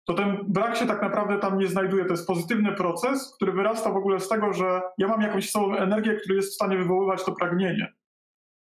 to 0.05 0.15
ten 0.15 0.39
brak 0.49 0.77
się 0.77 0.87
tak 0.87 1.03
naprawdę 1.03 1.39
tam 1.39 1.59
nie 1.59 1.69
znajduje. 1.69 2.05
To 2.05 2.13
jest 2.13 2.27
pozytywny 2.27 2.73
proces, 2.73 3.33
który 3.37 3.53
wyrasta 3.53 3.93
w 3.93 3.97
ogóle 3.97 4.21
z 4.21 4.29
tego, 4.29 4.53
że 4.53 4.81
ja 4.99 5.09
mam 5.09 5.21
jakąś 5.21 5.51
sobą 5.51 5.77
energię, 5.77 6.15
która 6.15 6.37
jest 6.37 6.53
w 6.53 6.55
stanie 6.55 6.77
wywoływać 6.77 7.25
to 7.25 7.33
pragnienie. 7.33 7.93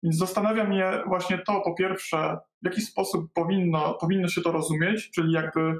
Więc 0.02 0.16
zastanawia 0.16 0.64
mnie 0.64 0.92
właśnie 1.06 1.38
to, 1.38 1.60
po 1.60 1.74
pierwsze, 1.74 2.38
w 2.62 2.66
jaki 2.66 2.80
sposób 2.80 3.32
powinno, 3.34 3.94
powinno 3.94 4.28
się 4.28 4.40
to 4.40 4.52
rozumieć, 4.52 5.10
czyli 5.10 5.32
jakby, 5.32 5.74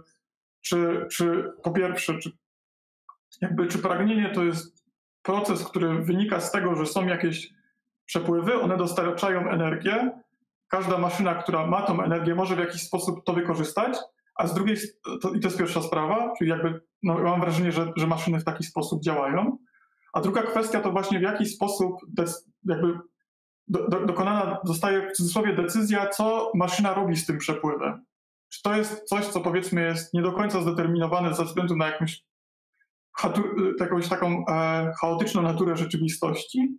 czy, 0.62 1.06
czy 1.10 1.52
po 1.62 1.70
pierwsze, 1.70 2.18
czy, 2.18 2.30
jakby, 3.40 3.66
czy 3.66 3.78
pragnienie 3.78 4.30
to 4.30 4.44
jest 4.44 4.84
proces, 5.22 5.64
który 5.64 6.02
wynika 6.02 6.40
z 6.40 6.52
tego, 6.52 6.76
że 6.76 6.86
są 6.86 7.06
jakieś 7.06 7.52
przepływy, 8.04 8.60
one 8.60 8.76
dostarczają 8.76 9.50
energię. 9.50 10.10
Każda 10.68 10.98
maszyna, 10.98 11.34
która 11.34 11.66
ma 11.66 11.82
tą 11.82 12.02
energię, 12.02 12.34
może 12.34 12.56
w 12.56 12.58
jakiś 12.58 12.82
sposób 12.82 13.24
to 13.24 13.32
wykorzystać, 13.32 13.98
a 14.34 14.46
z 14.46 14.54
drugiej, 14.54 14.76
to, 15.22 15.30
i 15.30 15.40
to 15.40 15.48
jest 15.48 15.58
pierwsza 15.58 15.82
sprawa, 15.82 16.32
czyli 16.38 16.50
jakby 16.50 16.80
no, 17.02 17.18
mam 17.18 17.40
wrażenie, 17.40 17.72
że, 17.72 17.92
że 17.96 18.06
maszyny 18.06 18.40
w 18.40 18.44
taki 18.44 18.64
sposób 18.64 19.02
działają. 19.02 19.58
A 20.12 20.20
druga 20.20 20.42
kwestia 20.42 20.80
to 20.80 20.92
właśnie 20.92 21.18
w 21.18 21.22
jaki 21.22 21.46
sposób 21.46 21.96
des, 22.08 22.50
jakby 22.64 22.98
do, 23.68 23.88
do, 23.88 24.06
dokonana 24.06 24.58
zostaje 24.64 25.08
w 25.08 25.12
cudzysłowie 25.12 25.56
decyzja, 25.56 26.08
co 26.08 26.52
maszyna 26.54 26.94
robi 26.94 27.16
z 27.16 27.26
tym 27.26 27.38
przepływem. 27.38 28.04
Czy 28.52 28.62
to 28.62 28.76
jest 28.76 29.04
coś, 29.04 29.26
co 29.26 29.40
powiedzmy 29.40 29.82
jest 29.82 30.14
nie 30.14 30.22
do 30.22 30.32
końca 30.32 30.62
zdeterminowane 30.62 31.34
ze 31.34 31.44
względu 31.44 31.76
na 31.76 31.86
jakąś, 31.86 32.24
jakąś 33.80 34.08
taką 34.08 34.44
e, 34.48 34.92
chaotyczną 35.00 35.42
naturę 35.42 35.76
rzeczywistości, 35.76 36.78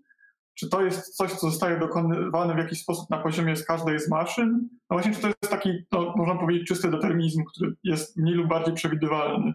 czy 0.55 0.69
to 0.69 0.85
jest 0.85 1.15
coś, 1.15 1.31
co 1.31 1.49
zostaje 1.49 1.79
dokonywane 1.79 2.55
w 2.55 2.57
jakiś 2.57 2.81
sposób 2.81 3.09
na 3.09 3.17
poziomie 3.17 3.55
z 3.55 3.65
każdej 3.65 3.99
z 3.99 4.09
maszyn? 4.09 4.69
No 4.89 4.95
właśnie, 4.95 5.13
czy 5.13 5.21
to 5.21 5.27
jest 5.27 5.49
taki, 5.49 5.69
no, 5.91 6.13
można 6.15 6.35
powiedzieć, 6.35 6.67
czysty 6.67 6.91
determinizm, 6.91 7.43
który 7.43 7.75
jest 7.83 8.17
mniej 8.17 8.35
lub 8.35 8.47
bardziej 8.47 8.73
przewidywalny? 8.73 9.53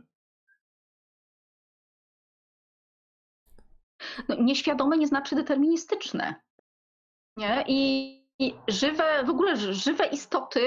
No, 4.29 4.35
nieświadome 4.43 4.99
nie 4.99 5.07
znaczy 5.07 5.37
deterministyczne. 5.37 6.35
Nie? 7.37 7.65
I, 7.69 8.13
I, 8.39 8.55
żywe, 8.69 9.25
w 9.25 9.31
ogóle 9.31 9.57
żywe 9.57 10.07
istoty 10.07 10.61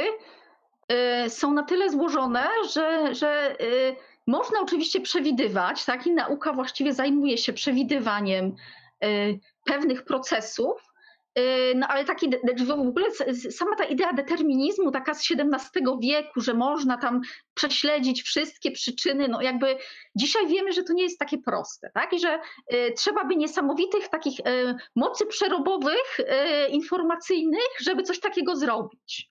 są 1.29 1.53
na 1.53 1.63
tyle 1.63 1.89
złożone, 1.89 2.47
że, 2.73 3.15
że 3.15 3.55
y, 3.61 3.95
można 4.27 4.59
oczywiście 4.61 5.01
przewidywać, 5.01 5.85
tak? 5.85 6.07
I 6.07 6.11
nauka 6.11 6.53
właściwie 6.53 6.93
zajmuje 6.93 7.37
się 7.37 7.53
przewidywaniem 7.53 8.55
y, 9.03 9.39
pewnych 9.65 10.03
procesów, 10.03 10.93
y, 11.39 11.41
no 11.75 11.87
ale 11.87 12.05
taki, 12.05 12.29
w 12.65 12.71
ogóle 12.71 13.05
sama 13.51 13.75
ta 13.75 13.83
idea 13.83 14.13
determinizmu, 14.13 14.91
taka 14.91 15.13
z 15.13 15.31
XVII 15.31 15.85
wieku, 16.01 16.41
że 16.41 16.53
można 16.53 16.97
tam 16.97 17.21
prześledzić 17.53 18.23
wszystkie 18.23 18.71
przyczyny, 18.71 19.27
no 19.27 19.41
jakby 19.41 19.77
dzisiaj 20.15 20.47
wiemy, 20.47 20.71
że 20.71 20.83
to 20.83 20.93
nie 20.93 21.03
jest 21.03 21.19
takie 21.19 21.37
proste, 21.37 21.91
tak? 21.93 22.13
I 22.13 22.19
że 22.19 22.39
y, 22.73 22.93
trzeba 22.97 23.25
by 23.25 23.35
niesamowitych 23.35 24.07
takich 24.07 24.39
y, 24.39 24.75
mocy 24.95 25.25
przerobowych, 25.25 26.19
y, 26.19 26.67
informacyjnych, 26.69 27.69
żeby 27.81 28.03
coś 28.03 28.19
takiego 28.19 28.55
zrobić. 28.55 29.30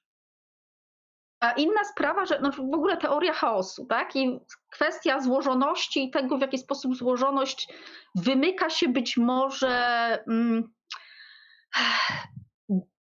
A 1.40 1.52
inna 1.52 1.84
sprawa, 1.84 2.26
że 2.26 2.38
no 2.40 2.52
w 2.52 2.60
ogóle 2.60 2.96
teoria 2.96 3.32
chaosu, 3.32 3.86
tak? 3.86 4.16
I 4.16 4.40
kwestia 4.70 5.20
złożoności 5.20 6.04
i 6.04 6.10
tego, 6.10 6.38
w 6.38 6.40
jaki 6.40 6.58
sposób 6.58 6.96
złożoność 6.96 7.68
wymyka 8.14 8.70
się 8.70 8.88
być 8.88 9.16
może. 9.16 9.68
Mm, 10.28 10.72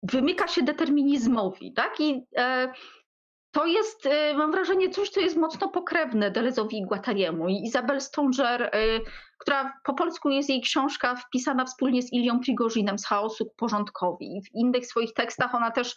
wymyka 0.04 0.48
się 0.48 0.64
determinizmowi, 0.64 1.74
tak? 1.74 2.00
I 2.00 2.26
e, 2.38 2.74
to 3.52 3.66
jest, 3.66 4.06
e, 4.06 4.34
mam 4.34 4.52
wrażenie, 4.52 4.90
coś, 4.90 5.10
co 5.10 5.20
jest 5.20 5.38
mocno 5.38 5.70
pokrewne 5.70 6.32
Delezowi 6.32 6.78
i 6.78 6.86
Guattariemu. 6.86 7.50
I 7.50 7.64
Isabel 7.64 8.02
Stonger, 8.02 8.64
e, 8.64 8.70
która 9.38 9.74
po 9.84 9.94
polsku 9.94 10.30
jest 10.30 10.50
jej 10.50 10.62
książka 10.62 11.16
wpisana 11.16 11.66
wspólnie 11.66 12.02
z 12.02 12.14
Ilią 12.14 12.40
Prigozinem 12.40 13.00
z 13.00 13.06
chaosu 13.06 13.46
k 13.46 13.52
porządkowi. 13.58 14.42
W 14.42 14.56
innych 14.56 14.86
swoich 14.86 15.14
tekstach 15.14 15.56
ona 15.56 15.72
też 15.72 15.96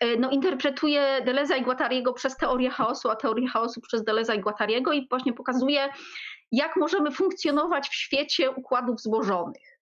e, 0.00 0.16
no, 0.16 0.30
interpretuje 0.30 1.22
Deleza 1.24 1.56
i 1.56 1.62
Guattariego 1.62 2.12
przez 2.12 2.36
teorię 2.36 2.70
chaosu, 2.70 3.10
a 3.10 3.16
teorię 3.16 3.48
chaosu 3.48 3.80
przez 3.80 4.04
Deleza 4.04 4.34
i 4.34 4.40
Guattariego 4.40 4.92
i 4.92 5.08
właśnie 5.08 5.32
pokazuje, 5.32 5.88
jak 6.52 6.76
możemy 6.76 7.10
funkcjonować 7.10 7.88
w 7.88 7.94
świecie 7.94 8.50
układów 8.50 9.00
złożonych. 9.00 9.80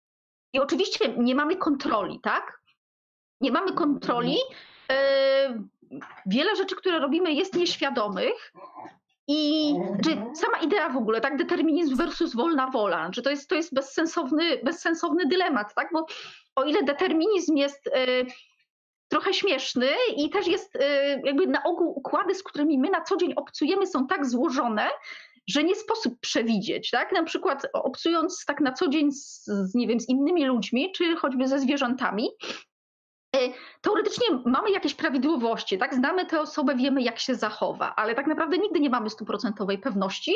I 0.52 0.60
oczywiście 0.60 1.14
nie 1.16 1.34
mamy 1.34 1.56
kontroli, 1.56 2.20
tak? 2.22 2.60
Nie 3.40 3.52
mamy 3.52 3.72
kontroli. 3.72 4.36
Wiele 6.26 6.56
rzeczy, 6.56 6.76
które 6.76 6.98
robimy, 6.98 7.32
jest 7.32 7.54
nieświadomych. 7.54 8.52
I 9.28 9.74
znaczy, 9.88 10.22
sama 10.34 10.58
idea 10.58 10.88
w 10.88 10.96
ogóle, 10.96 11.20
tak, 11.20 11.36
determinizm 11.36 11.96
versus 11.96 12.34
wolna 12.34 12.70
wola, 12.70 13.10
że 13.12 13.22
to 13.22 13.30
jest, 13.30 13.48
to 13.48 13.54
jest 13.54 13.74
bezsensowny, 13.74 14.58
bezsensowny 14.64 15.26
dylemat, 15.26 15.74
tak, 15.74 15.88
bo 15.92 16.06
o 16.56 16.64
ile 16.64 16.82
determinizm 16.82 17.56
jest 17.56 17.86
y, 17.86 17.90
trochę 19.08 19.34
śmieszny 19.34 19.88
i 20.16 20.30
też 20.30 20.46
jest 20.46 20.76
y, 20.76 20.80
jakby 21.24 21.46
na 21.46 21.62
ogół 21.62 21.98
układy, 21.98 22.34
z 22.34 22.42
którymi 22.42 22.78
my 22.78 22.90
na 22.90 23.00
co 23.00 23.16
dzień 23.16 23.32
obcujemy 23.36 23.86
są 23.86 24.06
tak 24.06 24.26
złożone, 24.26 24.88
że 25.48 25.64
nie 25.64 25.74
sposób 25.74 26.20
przewidzieć, 26.20 26.90
tak? 26.90 27.12
Na 27.12 27.22
przykład 27.22 27.66
obcując 27.72 28.44
tak 28.44 28.60
na 28.60 28.72
co 28.72 28.88
dzień 28.88 29.12
z, 29.12 29.48
nie 29.74 29.86
wiem, 29.86 30.00
z 30.00 30.08
innymi 30.08 30.44
ludźmi, 30.44 30.92
czy 30.92 31.16
choćby 31.16 31.48
ze 31.48 31.58
zwierzętami, 31.58 32.28
teoretycznie 33.80 34.26
mamy 34.46 34.70
jakieś 34.70 34.94
prawidłowości, 34.94 35.78
tak? 35.78 35.94
Znamy 35.94 36.26
tę 36.26 36.40
osobę, 36.40 36.76
wiemy 36.76 37.02
jak 37.02 37.18
się 37.18 37.34
zachowa, 37.34 37.94
ale 37.96 38.14
tak 38.14 38.26
naprawdę 38.26 38.58
nigdy 38.58 38.80
nie 38.80 38.90
mamy 38.90 39.10
stuprocentowej 39.10 39.78
pewności, 39.78 40.34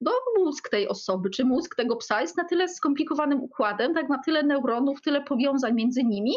bo 0.00 0.10
mózg 0.38 0.68
tej 0.68 0.88
osoby, 0.88 1.30
czy 1.30 1.44
mózg 1.44 1.76
tego 1.76 1.96
psa 1.96 2.20
jest 2.20 2.36
na 2.36 2.44
tyle 2.44 2.68
skomplikowanym 2.68 3.42
układem, 3.42 3.94
tak 3.94 4.08
ma 4.08 4.18
tyle 4.24 4.42
neuronów, 4.42 5.02
tyle 5.02 5.20
powiązań 5.20 5.74
między 5.74 6.04
nimi, 6.04 6.32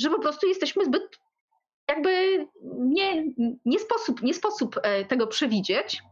że 0.00 0.10
po 0.10 0.18
prostu 0.18 0.46
jesteśmy 0.46 0.84
zbyt 0.84 1.02
jakby 1.88 2.46
nie, 2.78 3.24
nie, 3.64 3.78
sposób, 3.78 4.22
nie 4.22 4.34
sposób 4.34 4.80
e, 4.82 5.04
tego 5.04 5.26
przewidzieć. 5.26 6.02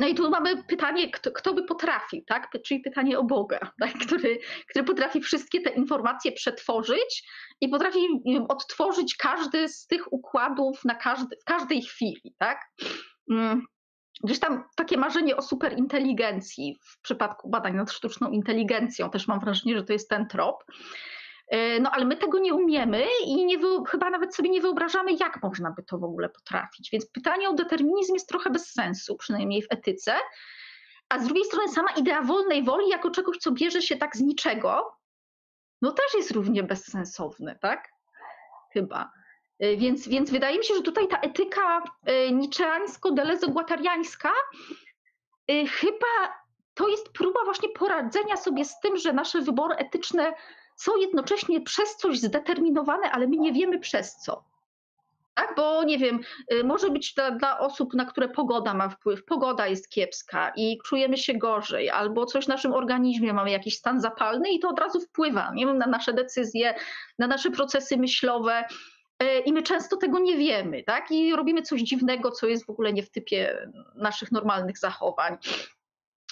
No 0.00 0.08
i 0.08 0.14
tu 0.14 0.30
mamy 0.30 0.64
pytanie, 0.64 1.10
kto, 1.10 1.30
kto 1.30 1.54
by 1.54 1.62
potrafił, 1.62 2.24
tak? 2.26 2.50
Czyli 2.64 2.80
pytanie 2.80 3.18
o 3.18 3.24
Boga, 3.24 3.58
tak? 3.80 3.92
który, 3.92 4.38
który 4.68 4.84
potrafi 4.84 5.20
wszystkie 5.20 5.60
te 5.60 5.70
informacje 5.70 6.32
przetworzyć 6.32 7.28
i 7.60 7.68
potrafi 7.68 7.98
odtworzyć 8.48 9.16
każdy 9.16 9.68
z 9.68 9.86
tych 9.86 10.12
układów 10.12 10.84
na 10.84 10.94
każdy, 10.94 11.36
w 11.40 11.44
każdej 11.44 11.82
chwili, 11.82 12.34
tak? 12.38 12.60
Mm. 13.30 13.66
Gdzieś 14.24 14.38
tam 14.38 14.64
takie 14.76 14.96
marzenie 14.96 15.36
o 15.36 15.42
superinteligencji 15.42 16.78
w 16.82 17.00
przypadku 17.02 17.50
badań 17.50 17.74
nad 17.74 17.92
sztuczną 17.92 18.30
inteligencją, 18.30 19.10
też 19.10 19.28
mam 19.28 19.40
wrażenie, 19.40 19.76
że 19.76 19.84
to 19.84 19.92
jest 19.92 20.08
ten 20.08 20.28
trop. 20.28 20.64
E, 21.50 21.80
no 21.80 21.90
ale 21.90 22.04
my 22.04 22.16
tego 22.16 22.38
nie 22.38 22.54
umiemy 22.54 23.04
i 23.24 23.44
nie, 23.44 23.58
chyba 23.88 24.10
nawet 24.10 24.34
sobie 24.34 24.50
nie 24.50 24.60
wyobrażamy, 24.60 25.12
jak 25.12 25.42
można 25.42 25.70
by 25.70 25.82
to 25.82 25.98
w 25.98 26.04
ogóle 26.04 26.28
potrafić. 26.28 26.90
Więc 26.90 27.06
pytanie 27.06 27.48
o 27.48 27.52
determinizm 27.52 28.14
jest 28.14 28.28
trochę 28.28 28.50
bez 28.50 28.72
sensu, 28.72 29.16
przynajmniej 29.16 29.62
w 29.62 29.66
etyce. 29.70 30.14
A 31.08 31.18
z 31.18 31.24
drugiej 31.24 31.44
strony 31.44 31.68
sama 31.68 31.90
idea 31.90 32.22
wolnej 32.22 32.62
woli 32.62 32.88
jako 32.88 33.10
czegoś, 33.10 33.36
co 33.38 33.52
bierze 33.52 33.82
się 33.82 33.96
tak 33.96 34.16
z 34.16 34.20
niczego, 34.20 34.96
no 35.82 35.92
też 35.92 36.14
jest 36.14 36.30
równie 36.30 36.62
bezsensowny, 36.62 37.58
tak? 37.60 37.88
Chyba. 38.72 39.12
Więc, 39.76 40.08
więc 40.08 40.30
wydaje 40.30 40.58
mi 40.58 40.64
się, 40.64 40.74
że 40.74 40.82
tutaj 40.82 41.08
ta 41.08 41.20
etyka 41.20 41.82
niczeańsko-delezo-guatariańska 42.32 44.30
chyba 45.80 46.34
to 46.74 46.88
jest 46.88 47.12
próba 47.12 47.44
właśnie 47.44 47.68
poradzenia 47.68 48.36
sobie 48.36 48.64
z 48.64 48.80
tym, 48.80 48.96
że 48.96 49.12
nasze 49.12 49.40
wybory 49.40 49.76
etyczne 49.76 50.34
są 50.80 50.96
jednocześnie 50.96 51.60
przez 51.60 51.96
coś 51.96 52.18
zdeterminowane, 52.18 53.10
ale 53.10 53.26
my 53.26 53.36
nie 53.36 53.52
wiemy 53.52 53.78
przez 53.78 54.16
co. 54.16 54.44
Tak, 55.34 55.54
bo 55.56 55.84
nie 55.84 55.98
wiem, 55.98 56.20
y, 56.52 56.64
może 56.64 56.90
być 56.90 57.14
dla, 57.14 57.30
dla, 57.30 57.58
osób, 57.58 57.94
na 57.94 58.04
które 58.04 58.28
pogoda 58.28 58.74
ma 58.74 58.88
wpływ, 58.88 59.24
pogoda 59.24 59.66
jest 59.66 59.88
kiepska 59.88 60.52
i 60.56 60.78
czujemy 60.84 61.16
się 61.16 61.34
gorzej, 61.34 61.90
albo 61.90 62.26
coś 62.26 62.44
w 62.44 62.48
naszym 62.48 62.72
organizmie, 62.72 63.32
mamy 63.32 63.50
jakiś 63.50 63.76
stan 63.76 64.00
zapalny 64.00 64.50
i 64.50 64.58
to 64.58 64.68
od 64.68 64.78
razu 64.78 65.00
wpływa 65.00 65.52
nie 65.54 65.66
wiem, 65.66 65.78
na 65.78 65.86
nasze 65.86 66.12
decyzje, 66.12 66.74
na 67.18 67.26
nasze 67.26 67.50
procesy 67.50 67.96
myślowe. 67.96 68.64
Y, 69.22 69.38
I 69.38 69.52
my 69.52 69.62
często 69.62 69.96
tego 69.96 70.18
nie 70.18 70.36
wiemy, 70.36 70.82
tak? 70.82 71.10
I 71.10 71.36
robimy 71.36 71.62
coś 71.62 71.80
dziwnego, 71.80 72.30
co 72.30 72.46
jest 72.46 72.66
w 72.66 72.70
ogóle 72.70 72.92
nie 72.92 73.02
w 73.02 73.10
typie 73.10 73.68
naszych 73.94 74.32
normalnych 74.32 74.78
zachowań. 74.78 75.36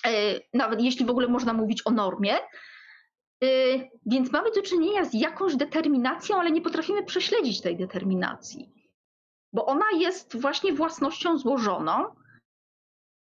Y, 0.07 0.40
nawet 0.55 0.82
jeśli 0.82 1.07
w 1.07 1.11
ogóle 1.11 1.28
można 1.28 1.53
mówić 1.53 1.82
o 1.84 1.90
normie. 1.90 2.38
Więc 4.07 4.32
mamy 4.32 4.51
do 4.51 4.62
czynienia 4.62 5.05
z 5.05 5.14
jakąś 5.14 5.57
determinacją, 5.57 6.36
ale 6.36 6.51
nie 6.51 6.61
potrafimy 6.61 7.03
prześledzić 7.03 7.61
tej 7.61 7.76
determinacji 7.76 8.78
bo 9.53 9.66
ona 9.66 9.84
jest 9.97 10.41
właśnie 10.41 10.72
własnością 10.72 11.39
złożoną, 11.39 12.05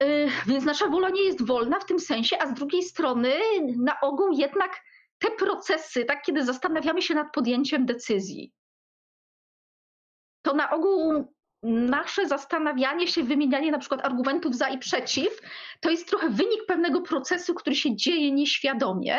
y, 0.03 0.29
więc 0.47 0.65
nasza 0.65 0.89
wola 0.89 1.11
nie 1.11 1.23
jest 1.23 1.47
wolna 1.47 1.81
w 1.81 1.87
tym 1.87 2.01
sensie, 2.01 2.39
a 2.39 2.47
z 2.47 2.55
drugiej 2.55 2.83
strony 2.83 3.35
na 3.77 4.01
ogół 4.01 4.33
jednak 4.33 4.83
te 5.19 5.31
procesy, 5.31 6.05
tak, 6.05 6.23
kiedy 6.23 6.45
zastanawiamy 6.45 7.03
się 7.03 7.15
nad 7.15 7.33
podjęciem 7.33 7.87
decyzji, 7.87 8.53
to 10.43 10.55
na 10.55 10.71
ogół 10.71 11.25
nasze 11.63 12.29
zastanawianie 12.29 13.09
się, 13.09 13.23
wymienianie 13.23 13.71
na 13.71 13.79
przykład 13.79 14.05
argumentów 14.05 14.55
za 14.55 14.69
i 14.69 14.79
przeciw, 14.79 15.41
to 15.81 15.91
jest 15.91 16.09
trochę 16.09 16.31
wynik 16.31 16.67
pewnego 16.67 17.01
procesu, 17.03 17.55
który 17.55 17.77
się 17.77 17.97
dzieje 17.97 18.33
nieświadomie. 18.33 19.19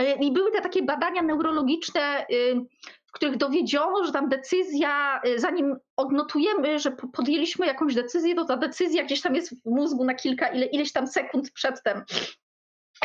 Y, 0.00 0.18
I 0.20 0.32
były 0.32 0.52
te 0.52 0.60
takie 0.60 0.82
badania 0.82 1.22
neurologiczne, 1.22 2.26
y, 2.32 2.66
których 3.12 3.36
dowiedziono, 3.36 4.04
że 4.04 4.12
tam 4.12 4.28
decyzja, 4.28 5.20
y, 5.26 5.38
zanim 5.38 5.76
odnotujemy, 5.96 6.78
że 6.78 6.90
podjęliśmy 6.90 7.66
jakąś 7.66 7.94
decyzję, 7.94 8.34
to 8.34 8.44
ta 8.44 8.56
decyzja 8.56 9.04
gdzieś 9.04 9.20
tam 9.20 9.34
jest 9.34 9.62
w 9.62 9.64
mózgu 9.64 10.04
na 10.04 10.14
kilka, 10.14 10.48
ile, 10.48 10.66
ileś 10.66 10.92
tam 10.92 11.06
sekund 11.06 11.50
przedtem. 11.50 12.04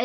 Y, 0.00 0.04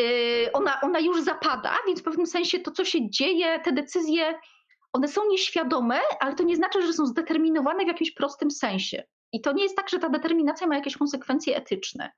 y, 0.00 0.52
ona, 0.52 0.80
ona 0.80 0.98
już 0.98 1.22
zapada, 1.22 1.76
więc 1.86 2.00
w 2.00 2.04
pewnym 2.04 2.26
sensie 2.26 2.58
to, 2.58 2.70
co 2.70 2.84
się 2.84 3.10
dzieje, 3.10 3.60
te 3.60 3.72
decyzje, 3.72 4.34
one 4.92 5.08
są 5.08 5.28
nieświadome, 5.28 6.00
ale 6.20 6.34
to 6.34 6.42
nie 6.42 6.56
znaczy, 6.56 6.86
że 6.86 6.92
są 6.92 7.06
zdeterminowane 7.06 7.84
w 7.84 7.88
jakimś 7.88 8.10
prostym 8.10 8.50
sensie. 8.50 9.04
I 9.32 9.40
to 9.40 9.52
nie 9.52 9.62
jest 9.62 9.76
tak, 9.76 9.88
że 9.88 9.98
ta 9.98 10.08
determinacja 10.08 10.66
ma 10.66 10.76
jakieś 10.76 10.96
konsekwencje 10.96 11.56
etyczne. 11.56 12.10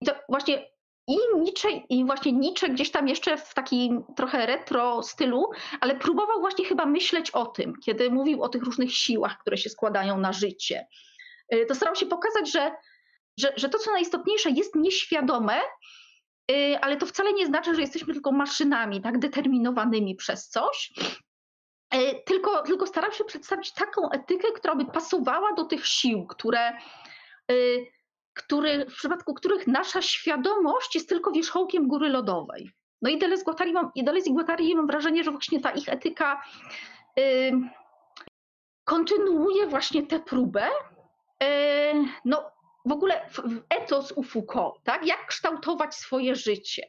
I 0.00 0.06
to 0.06 0.12
właśnie 0.28 0.75
i 1.06 1.16
Nietzsche, 1.36 1.68
i 1.70 2.04
właśnie 2.04 2.32
Nietzsche 2.32 2.68
gdzieś 2.68 2.90
tam 2.90 3.08
jeszcze 3.08 3.36
w 3.36 3.54
takim 3.54 4.04
trochę 4.16 4.46
retro 4.46 5.02
stylu, 5.02 5.50
ale 5.80 5.94
próbował 5.94 6.40
właśnie 6.40 6.64
chyba 6.64 6.86
myśleć 6.86 7.30
o 7.30 7.46
tym, 7.46 7.72
kiedy 7.84 8.10
mówił 8.10 8.42
o 8.42 8.48
tych 8.48 8.62
różnych 8.62 8.94
siłach, 8.94 9.38
które 9.38 9.56
się 9.56 9.70
składają 9.70 10.18
na 10.18 10.32
życie. 10.32 10.86
Y, 11.54 11.66
to 11.66 11.74
starał 11.74 11.94
się 11.94 12.06
pokazać, 12.06 12.52
że, 12.52 12.72
że, 13.38 13.52
że 13.56 13.68
to, 13.68 13.78
co 13.78 13.92
najistotniejsze, 13.92 14.50
jest 14.50 14.74
nieświadome, 14.74 15.60
y, 16.50 16.78
ale 16.80 16.96
to 16.96 17.06
wcale 17.06 17.32
nie 17.32 17.46
znaczy, 17.46 17.74
że 17.74 17.80
jesteśmy 17.80 18.14
tylko 18.14 18.32
maszynami, 18.32 19.02
tak 19.02 19.18
determinowanymi 19.18 20.14
przez 20.14 20.48
coś. 20.48 20.92
Y, 21.94 22.22
tylko, 22.26 22.62
tylko 22.62 22.86
starał 22.86 23.12
się 23.12 23.24
przedstawić 23.24 23.72
taką 23.72 24.10
etykę, 24.10 24.48
która 24.52 24.74
by 24.74 24.84
pasowała 24.84 25.52
do 25.52 25.64
tych 25.64 25.86
sił, 25.86 26.26
które 26.26 26.78
który, 28.36 28.86
w 28.86 28.94
przypadku 28.94 29.34
których 29.34 29.66
nasza 29.66 30.02
świadomość 30.02 30.94
jest 30.94 31.08
tylko 31.08 31.32
wierzchołkiem 31.32 31.88
góry 31.88 32.08
lodowej. 32.08 32.70
No 33.02 33.10
i 33.10 33.18
Deleuze 33.18 33.44
Guattari 33.44 33.72
mam, 33.72 33.90
i 33.94 34.04
Deleuze 34.04 34.30
i 34.30 34.32
Guattari 34.32 34.76
mam 34.76 34.86
wrażenie, 34.86 35.24
że 35.24 35.30
właśnie 35.30 35.60
ta 35.60 35.70
ich 35.70 35.88
etyka 35.88 36.42
kontynuuje 38.84 39.66
właśnie 39.66 40.06
tę 40.06 40.20
próbę. 40.20 40.68
Y, 41.42 41.46
no 42.24 42.50
w 42.86 42.92
ogóle 42.92 43.28
w, 43.30 43.62
etos 43.70 44.12
u 44.16 44.22
Foucault, 44.22 44.74
tak? 44.84 45.06
jak 45.06 45.26
kształtować 45.26 45.94
swoje 45.94 46.34
życie. 46.34 46.82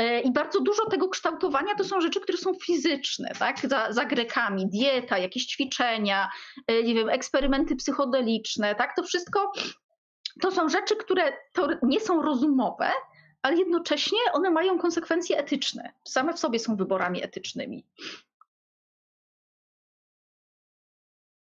Y, 0.00 0.20
I 0.20 0.32
bardzo 0.32 0.60
dużo 0.60 0.86
tego 0.86 1.08
kształtowania 1.08 1.74
to 1.74 1.84
są 1.84 2.00
rzeczy, 2.00 2.20
które 2.20 2.38
są 2.38 2.54
fizyczne, 2.54 3.32
tak? 3.38 3.58
Za, 3.58 3.92
za 3.92 4.04
Grekami, 4.04 4.68
dieta, 4.70 5.18
jakieś 5.18 5.46
ćwiczenia, 5.46 6.28
y, 6.70 6.84
nie 6.84 6.94
wiem, 6.94 7.08
eksperymenty 7.08 7.76
psychodeliczne, 7.76 8.74
tak? 8.74 8.96
To 8.96 9.02
wszystko 9.02 9.52
to 10.40 10.50
są 10.50 10.68
rzeczy, 10.68 10.96
które 10.96 11.32
to 11.52 11.68
nie 11.82 12.00
są 12.00 12.22
rozumowe, 12.22 12.90
ale 13.42 13.56
jednocześnie 13.56 14.18
one 14.32 14.50
mają 14.50 14.78
konsekwencje 14.78 15.38
etyczne. 15.38 15.92
Same 16.04 16.34
w 16.34 16.38
sobie 16.38 16.58
są 16.58 16.76
wyborami 16.76 17.24
etycznymi. 17.24 17.86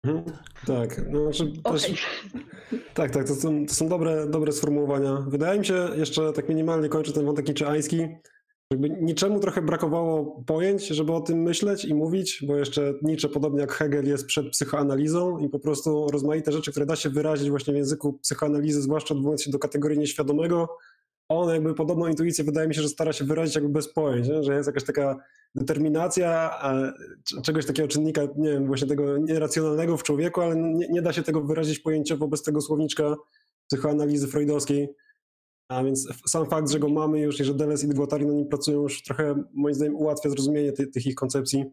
Hmm, 0.06 0.24
tak, 0.66 1.00
no, 1.08 1.32
znaczy 1.32 1.52
okay. 1.64 1.80
też, 1.80 2.06
tak, 2.94 3.10
tak, 3.10 3.26
to 3.26 3.34
są, 3.34 3.66
to 3.66 3.74
są 3.74 3.88
dobre, 3.88 4.26
dobre 4.26 4.52
sformułowania. 4.52 5.24
Wydaje 5.28 5.58
mi 5.58 5.66
się, 5.66 5.88
jeszcze 5.96 6.32
tak 6.32 6.48
minimalnie 6.48 6.88
kończę 6.88 7.12
ten 7.12 7.26
wątek 7.26 7.48
niczeański, 7.48 8.08
jakby 8.72 8.90
niczemu 8.90 9.40
trochę 9.40 9.62
brakowało 9.62 10.42
pojęć, 10.46 10.86
żeby 10.88 11.12
o 11.12 11.20
tym 11.20 11.42
myśleć 11.42 11.84
i 11.84 11.94
mówić, 11.94 12.44
bo 12.46 12.56
jeszcze 12.56 12.94
Nietzsche, 13.02 13.28
podobnie 13.28 13.60
jak 13.60 13.72
Hegel, 13.72 14.06
jest 14.06 14.26
przed 14.26 14.50
psychoanalizą 14.50 15.38
i 15.38 15.48
po 15.48 15.58
prostu 15.58 16.10
rozmaite 16.10 16.52
rzeczy, 16.52 16.70
które 16.70 16.86
da 16.86 16.96
się 16.96 17.10
wyrazić 17.10 17.50
właśnie 17.50 17.74
w 17.74 17.76
języku 17.76 18.12
psychoanalizy, 18.12 18.82
zwłaszcza 18.82 19.14
odwołując 19.14 19.42
się 19.42 19.50
do 19.50 19.58
kategorii 19.58 19.98
nieświadomego, 19.98 20.68
on 21.28 21.54
jakby 21.54 21.74
podobną 21.74 22.06
intuicję 22.06 22.44
wydaje 22.44 22.68
mi 22.68 22.74
się, 22.74 22.82
że 22.82 22.88
stara 22.88 23.12
się 23.12 23.24
wyrazić 23.24 23.54
jakby 23.54 23.70
bez 23.70 23.92
pojęć, 23.92 24.28
nie? 24.28 24.42
że 24.42 24.54
jest 24.54 24.66
jakaś 24.66 24.84
taka 24.84 25.18
determinacja 25.54 26.50
czegoś 27.42 27.66
takiego 27.66 27.88
czynnika, 27.88 28.22
nie 28.36 28.50
wiem, 28.50 28.66
właśnie 28.66 28.88
tego 28.88 29.18
nieracjonalnego 29.18 29.96
w 29.96 30.02
człowieku, 30.02 30.40
ale 30.40 30.56
nie, 30.56 30.88
nie 30.88 31.02
da 31.02 31.12
się 31.12 31.22
tego 31.22 31.40
wyrazić 31.40 31.78
pojęciowo 31.78 32.28
bez 32.28 32.42
tego 32.42 32.60
słowniczka 32.60 33.16
psychoanalizy 33.66 34.26
freudowskiej. 34.28 34.94
A 35.72 35.84
więc 35.84 36.08
sam 36.26 36.46
fakt, 36.46 36.70
że 36.70 36.78
go 36.78 36.88
mamy 36.88 37.20
już 37.20 37.40
i 37.40 37.44
że 37.44 37.54
Deleuze 37.54 37.86
i 37.86 37.90
Guattari 37.90 38.26
na 38.26 38.32
nim 38.32 38.48
pracują 38.48 38.82
już 38.82 39.02
trochę 39.02 39.44
moim 39.52 39.74
zdaniem 39.74 39.96
ułatwia 39.96 40.30
zrozumienie 40.30 40.72
ty, 40.72 40.86
tych 40.86 41.06
ich 41.06 41.14
koncepcji. 41.14 41.64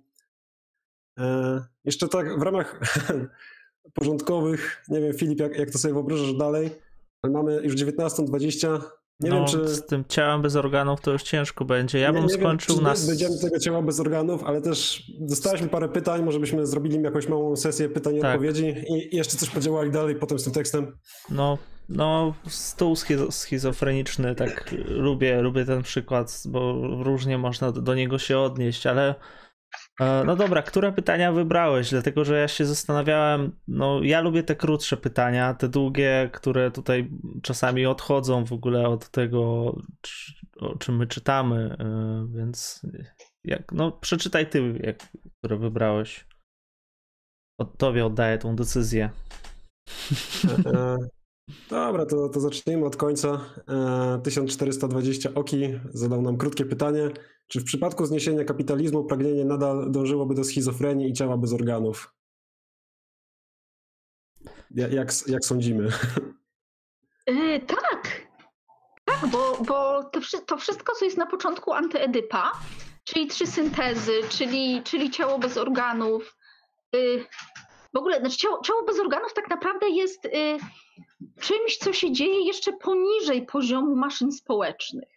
E, 1.19 1.61
jeszcze 1.85 2.07
tak 2.07 2.39
w 2.39 2.41
ramach 2.41 2.79
porządkowych, 3.93 4.83
nie 4.89 5.01
wiem 5.01 5.13
Filip, 5.13 5.39
jak, 5.39 5.57
jak 5.57 5.71
to 5.71 5.77
sobie 5.77 5.93
wyobrażasz 5.93 6.33
dalej, 6.33 6.69
ale 7.21 7.33
mamy 7.33 7.61
już 7.63 7.75
19.20. 7.75 8.81
Nie 9.19 9.29
no, 9.29 9.35
wiem, 9.35 9.45
czy... 9.45 9.67
z 9.67 9.85
tym 9.85 10.03
ciałem 10.09 10.41
bez 10.41 10.55
organów 10.55 11.01
to 11.01 11.11
już 11.11 11.23
ciężko 11.23 11.65
będzie. 11.65 11.99
Ja 11.99 12.07
nie, 12.07 12.13
bym 12.13 12.23
nie 12.23 12.33
skończył 12.33 12.75
wiem, 12.75 12.83
nas. 12.83 13.07
Będziemy 13.07 13.37
tego 13.37 13.59
ciała 13.59 13.81
bez 13.81 13.99
organów, 13.99 14.43
ale 14.43 14.61
też 14.61 15.03
dostaliśmy 15.19 15.67
parę 15.67 15.89
pytań, 15.89 16.23
może 16.23 16.39
byśmy 16.39 16.67
zrobili 16.67 17.01
jakąś 17.01 17.27
małą 17.27 17.55
sesję 17.55 17.89
pytań 17.89 18.15
i 18.15 18.21
tak. 18.21 18.35
odpowiedzi 18.35 18.75
i 18.89 19.15
jeszcze 19.15 19.37
coś 19.37 19.49
podziałali 19.49 19.91
dalej 19.91 20.15
potem 20.15 20.39
z 20.39 20.43
tym 20.43 20.53
tekstem. 20.53 20.97
No, 21.29 21.57
no, 21.89 22.33
stół 22.47 22.95
schizofreniczny, 23.29 24.35
tak 24.35 24.75
lubię, 24.87 25.41
lubię 25.41 25.65
ten 25.65 25.83
przykład, 25.83 26.43
bo 26.45 26.73
różnie 27.03 27.37
można 27.37 27.71
do, 27.71 27.81
do 27.81 27.95
niego 27.95 28.19
się 28.19 28.39
odnieść, 28.39 28.87
ale 28.87 29.15
no 30.25 30.35
dobra, 30.35 30.61
które 30.61 30.91
pytania 30.91 31.31
wybrałeś? 31.31 31.89
Dlatego, 31.89 32.25
że 32.25 32.39
ja 32.39 32.47
się 32.47 32.65
zastanawiałem, 32.65 33.51
no 33.67 33.99
ja 34.03 34.21
lubię 34.21 34.43
te 34.43 34.55
krótsze 34.55 34.97
pytania, 34.97 35.53
te 35.53 35.69
długie, 35.69 36.29
które 36.33 36.71
tutaj 36.71 37.09
czasami 37.43 37.85
odchodzą 37.85 38.45
w 38.45 38.53
ogóle 38.53 38.87
od 38.87 39.09
tego, 39.09 39.41
o 40.59 40.77
czym 40.79 40.97
my 40.97 41.07
czytamy, 41.07 41.77
e, 41.79 42.27
więc 42.37 42.81
jak, 43.43 43.71
no 43.71 43.91
przeczytaj 43.91 44.49
ty, 44.49 44.79
jak, 44.83 44.97
które 45.37 45.57
wybrałeś. 45.57 46.27
Od 47.57 47.77
tobie 47.77 48.05
oddaję 48.05 48.37
tą 48.37 48.55
decyzję. 48.55 49.09
E, 50.65 50.97
Dobra, 51.69 52.05
to, 52.05 52.29
to 52.29 52.39
zacznijmy 52.39 52.85
od 52.85 52.95
końca. 52.95 53.41
1420 54.23 55.29
e, 55.29 55.35
Oki 55.35 55.79
zadał 55.93 56.21
nam 56.21 56.37
krótkie 56.37 56.65
pytanie. 56.65 57.09
Czy 57.49 57.59
w 57.59 57.63
przypadku 57.63 58.05
zniesienia 58.05 58.43
kapitalizmu 58.43 59.03
pragnienie 59.03 59.45
nadal 59.45 59.91
dążyłoby 59.91 60.35
do 60.35 60.43
schizofrenii 60.43 61.09
i 61.09 61.13
ciała 61.13 61.37
bez 61.37 61.53
organów? 61.53 62.13
Jak, 64.71 64.91
jak, 65.27 65.45
sądzimy? 65.45 65.89
Yy, 67.27 67.59
tak. 67.59 68.27
Tak, 69.05 69.27
bo, 69.31 69.57
bo 69.67 70.03
to, 70.03 70.19
to 70.45 70.57
wszystko, 70.57 70.95
co 70.95 71.05
jest 71.05 71.17
na 71.17 71.25
początku 71.25 71.73
antyedypa, 71.73 72.51
czyli 73.03 73.27
trzy 73.27 73.47
syntezy, 73.47 74.13
czyli, 74.29 74.83
czyli 74.83 75.11
ciało 75.11 75.39
bez 75.39 75.57
organów, 75.57 76.37
yy, 76.93 77.25
w 77.93 77.97
ogóle 77.97 78.19
znaczy 78.19 78.37
ciało, 78.37 78.61
ciało 78.61 78.83
bez 78.83 78.99
organów 78.99 79.33
tak 79.33 79.49
naprawdę 79.49 79.89
jest 79.89 80.25
y, 80.25 80.29
czymś, 81.39 81.77
co 81.77 81.93
się 81.93 82.11
dzieje 82.11 82.45
jeszcze 82.45 82.73
poniżej 82.73 83.45
poziomu 83.45 83.95
maszyn 83.95 84.31
społecznych. 84.31 85.09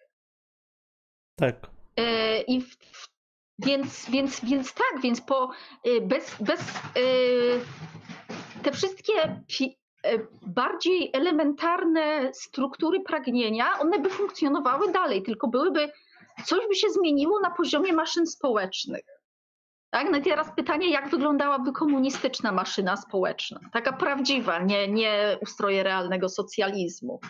Tak. 1.37 1.72
Y, 2.01 2.44
I 2.48 2.60
w, 2.60 2.77
w, 2.77 3.09
więc, 3.59 4.10
więc, 4.10 4.44
więc 4.44 4.74
tak, 4.74 5.02
więc 5.02 5.20
po, 5.20 5.51
y, 5.86 6.01
bez, 6.01 6.36
bez 6.40 6.60
y, 6.97 7.60
te 8.62 8.73
wszystkie 8.73 9.43
bardziej 10.43 11.10
elementarne 11.12 12.31
struktury 12.35 13.01
pragnienia, 13.01 13.78
one 13.81 13.98
by 13.98 14.10
funkcjonowały 14.10 14.93
dalej, 14.93 15.23
tylko 15.23 15.48
byłyby, 15.48 15.93
coś 16.44 16.69
by 16.69 16.74
się 16.74 16.90
zmieniło 16.90 17.40
na 17.40 17.51
poziomie 17.51 17.93
maszyn 17.93 18.27
społecznych. 18.27 19.05
Tak? 19.90 20.10
No 20.10 20.19
i 20.19 20.23
teraz 20.23 20.52
pytanie, 20.56 20.90
jak 20.90 21.09
wyglądałaby 21.09 21.73
komunistyczna 21.73 22.52
maszyna 22.52 22.97
społeczna? 22.97 23.60
Taka 23.73 23.93
prawdziwa, 23.93 24.59
nie, 24.59 24.89
nie 24.89 25.39
ustroje 25.40 25.82
realnego 25.82 26.28
socjalizmu. 26.28 27.20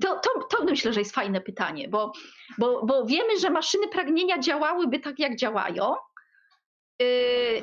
To, 0.00 0.20
to, 0.20 0.30
to 0.50 0.64
myślę, 0.64 0.92
że 0.92 1.00
jest 1.00 1.14
fajne 1.14 1.40
pytanie, 1.40 1.88
bo, 1.88 2.12
bo, 2.58 2.86
bo 2.86 3.06
wiemy, 3.06 3.38
że 3.38 3.50
maszyny 3.50 3.88
pragnienia 3.88 4.38
działałyby 4.38 4.98
tak, 4.98 5.18
jak 5.18 5.36
działają. 5.36 5.94
Yy, 6.98 7.62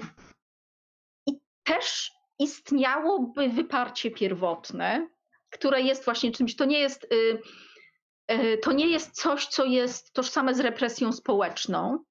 I 1.27 1.33
też 1.63 2.11
istniałoby 2.39 3.49
wyparcie 3.49 4.11
pierwotne, 4.11 5.09
które 5.49 5.81
jest 5.81 6.05
właśnie 6.05 6.31
czymś, 6.31 6.55
to 6.55 6.65
nie 6.65 6.79
jest, 6.79 7.07
yy, 7.11 7.41
yy, 8.37 8.57
to 8.57 8.71
nie 8.71 8.87
jest 8.87 9.11
coś, 9.11 9.47
co 9.47 9.65
jest 9.65 10.13
tożsame 10.13 10.55
z 10.55 10.59
represją 10.59 11.11
społeczną, 11.11 12.03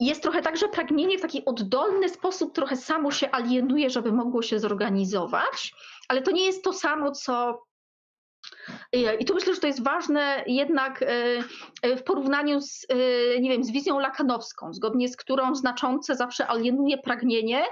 jest 0.00 0.22
trochę 0.22 0.42
tak, 0.42 0.56
że 0.56 0.68
pragnienie 0.68 1.18
w 1.18 1.22
taki 1.22 1.44
oddolny 1.44 2.08
sposób 2.08 2.54
trochę 2.54 2.76
samo 2.76 3.10
się 3.10 3.30
alienuje, 3.30 3.90
żeby 3.90 4.12
mogło 4.12 4.42
się 4.42 4.60
zorganizować, 4.60 5.74
ale 6.08 6.22
to 6.22 6.30
nie 6.30 6.46
jest 6.46 6.64
to 6.64 6.72
samo, 6.72 7.12
co. 7.12 7.62
I 9.20 9.24
tu 9.24 9.34
myślę, 9.34 9.54
że 9.54 9.60
to 9.60 9.66
jest 9.66 9.84
ważne 9.84 10.44
jednak 10.46 11.02
e, 11.02 11.06
e, 11.82 11.96
w 11.96 12.04
porównaniu 12.04 12.60
z, 12.60 12.86
e, 12.88 13.40
nie 13.40 13.50
wiem, 13.50 13.64
z 13.64 13.70
wizją 13.70 13.98
lakanowską, 13.98 14.72
zgodnie 14.72 15.08
z 15.08 15.16
którą 15.16 15.54
znaczące 15.54 16.14
zawsze 16.14 16.46
alienuje 16.46 16.98
pragnienie 16.98 17.64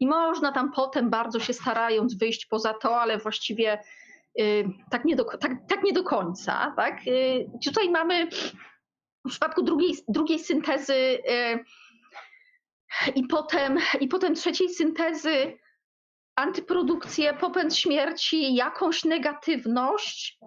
i 0.00 0.06
można 0.06 0.52
tam 0.52 0.72
potem 0.72 1.10
bardzo 1.10 1.40
się 1.40 1.52
starając 1.52 2.18
wyjść 2.18 2.46
poza 2.46 2.74
to, 2.74 3.00
ale 3.00 3.18
właściwie 3.18 3.78
tak 4.90 5.04
nie 5.04 5.16
do, 5.16 5.24
tak, 5.24 5.52
tak 5.68 5.82
nie 5.84 5.92
do 5.92 6.04
końca. 6.04 6.74
Tak? 6.76 7.00
Tutaj 7.64 7.90
mamy 7.90 8.26
w 9.26 9.28
przypadku 9.28 9.62
drugiej, 9.62 9.94
drugiej 10.08 10.38
syntezy 10.38 11.18
i 13.14 13.26
potem, 13.26 13.78
i 14.00 14.08
potem 14.08 14.34
trzeciej 14.34 14.68
syntezy 14.68 15.58
antyprodukcję, 16.36 17.34
popęd 17.34 17.76
śmierci, 17.76 18.54
jakąś 18.54 19.04
negatywność, 19.04 20.38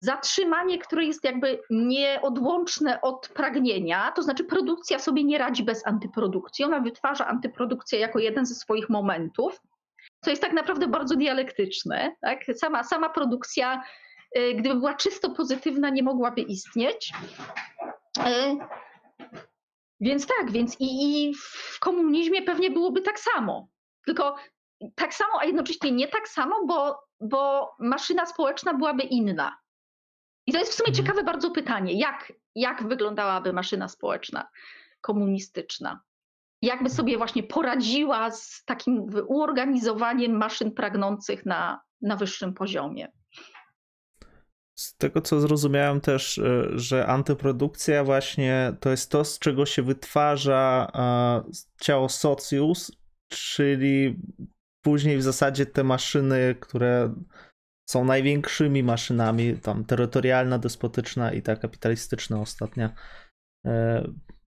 zatrzymanie, 0.00 0.78
które 0.78 1.04
jest 1.04 1.24
jakby 1.24 1.62
nieodłączne 1.70 3.00
od 3.00 3.28
pragnienia, 3.28 4.12
to 4.12 4.22
znaczy 4.22 4.44
produkcja 4.44 4.98
sobie 4.98 5.24
nie 5.24 5.38
radzi 5.38 5.64
bez 5.64 5.86
antyprodukcji, 5.86 6.64
ona 6.64 6.80
wytwarza 6.80 7.26
antyprodukcję 7.26 7.98
jako 7.98 8.18
jeden 8.18 8.46
ze 8.46 8.54
swoich 8.54 8.88
momentów, 8.88 9.60
co 10.24 10.30
jest 10.30 10.42
tak 10.42 10.52
naprawdę 10.52 10.88
bardzo 10.88 11.16
dialektyczne. 11.16 12.16
Tak? 12.20 12.44
Sama, 12.54 12.84
sama 12.84 13.08
produkcja 13.08 13.82
Y, 14.36 14.54
gdyby 14.54 14.74
była 14.74 14.94
czysto 14.94 15.30
pozytywna, 15.30 15.90
nie 15.90 16.02
mogłaby 16.02 16.40
istnieć. 16.40 17.12
Y, 18.18 18.56
więc 20.00 20.26
tak, 20.26 20.50
więc 20.50 20.80
i, 20.80 20.86
i 21.28 21.34
w 21.34 21.78
komunizmie 21.80 22.42
pewnie 22.42 22.70
byłoby 22.70 23.02
tak 23.02 23.20
samo. 23.20 23.68
Tylko 24.06 24.36
tak 24.94 25.14
samo, 25.14 25.30
a 25.40 25.44
jednocześnie 25.44 25.92
nie 25.92 26.08
tak 26.08 26.28
samo, 26.28 26.66
bo, 26.66 26.98
bo 27.20 27.70
maszyna 27.78 28.26
społeczna 28.26 28.74
byłaby 28.74 29.02
inna. 29.02 29.58
I 30.46 30.52
to 30.52 30.58
jest 30.58 30.72
w 30.72 30.74
sumie 30.74 30.88
mhm. 30.88 31.06
ciekawe 31.06 31.24
bardzo 31.24 31.50
pytanie, 31.50 31.92
jak, 31.92 32.32
jak 32.54 32.88
wyglądałaby 32.88 33.52
maszyna 33.52 33.88
społeczna 33.88 34.48
komunistyczna? 35.00 36.00
Jakby 36.62 36.90
sobie 36.90 37.18
właśnie 37.18 37.42
poradziła 37.42 38.30
z 38.30 38.64
takim 38.64 39.10
uorganizowaniem 39.26 40.36
maszyn 40.36 40.72
pragnących 40.72 41.46
na, 41.46 41.80
na 42.00 42.16
wyższym 42.16 42.54
poziomie? 42.54 43.12
Z 44.74 44.96
tego 44.96 45.20
co 45.20 45.40
zrozumiałem 45.40 46.00
też, 46.00 46.38
e, 46.38 46.68
że 46.74 47.06
antyprodukcja 47.06 48.04
właśnie 48.04 48.72
to 48.80 48.90
jest 48.90 49.10
to, 49.10 49.24
z 49.24 49.38
czego 49.38 49.66
się 49.66 49.82
wytwarza 49.82 50.90
e, 50.94 51.52
ciało 51.80 52.08
Socius, 52.08 52.92
czyli 53.28 54.16
później 54.84 55.18
w 55.18 55.22
zasadzie 55.22 55.66
te 55.66 55.84
maszyny, 55.84 56.56
które 56.60 57.14
są 57.90 58.04
największymi 58.04 58.82
maszynami, 58.82 59.58
tam 59.58 59.84
terytorialna, 59.84 60.58
despotyczna 60.58 61.32
i 61.32 61.42
ta 61.42 61.56
kapitalistyczna 61.56 62.40
ostatnia. 62.40 62.94
E, 63.66 64.04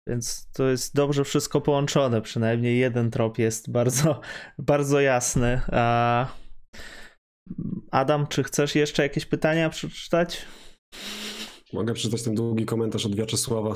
więc 0.08 0.50
to 0.54 0.70
jest 0.70 0.96
dobrze 0.96 1.24
wszystko 1.24 1.62
połączone, 1.62 2.22
przynajmniej 2.22 2.80
jeden 2.80 3.12
trop 3.12 3.40
jest 3.40 3.72
bardzo, 3.72 4.22
bardzo 4.58 5.02
jasny. 5.02 5.62
A 5.68 6.28
Adam, 7.92 8.28
czy 8.28 8.44
chcesz 8.44 8.76
jeszcze 8.76 9.04
jakieś 9.04 9.26
pytania 9.26 9.70
przeczytać? 9.70 10.46
Mogę 11.74 11.94
przeczytać 11.94 12.24
ten 12.24 12.36
długi 12.36 12.66
komentarz 12.66 13.06
od 13.06 13.16
Wiaczesława. 13.16 13.76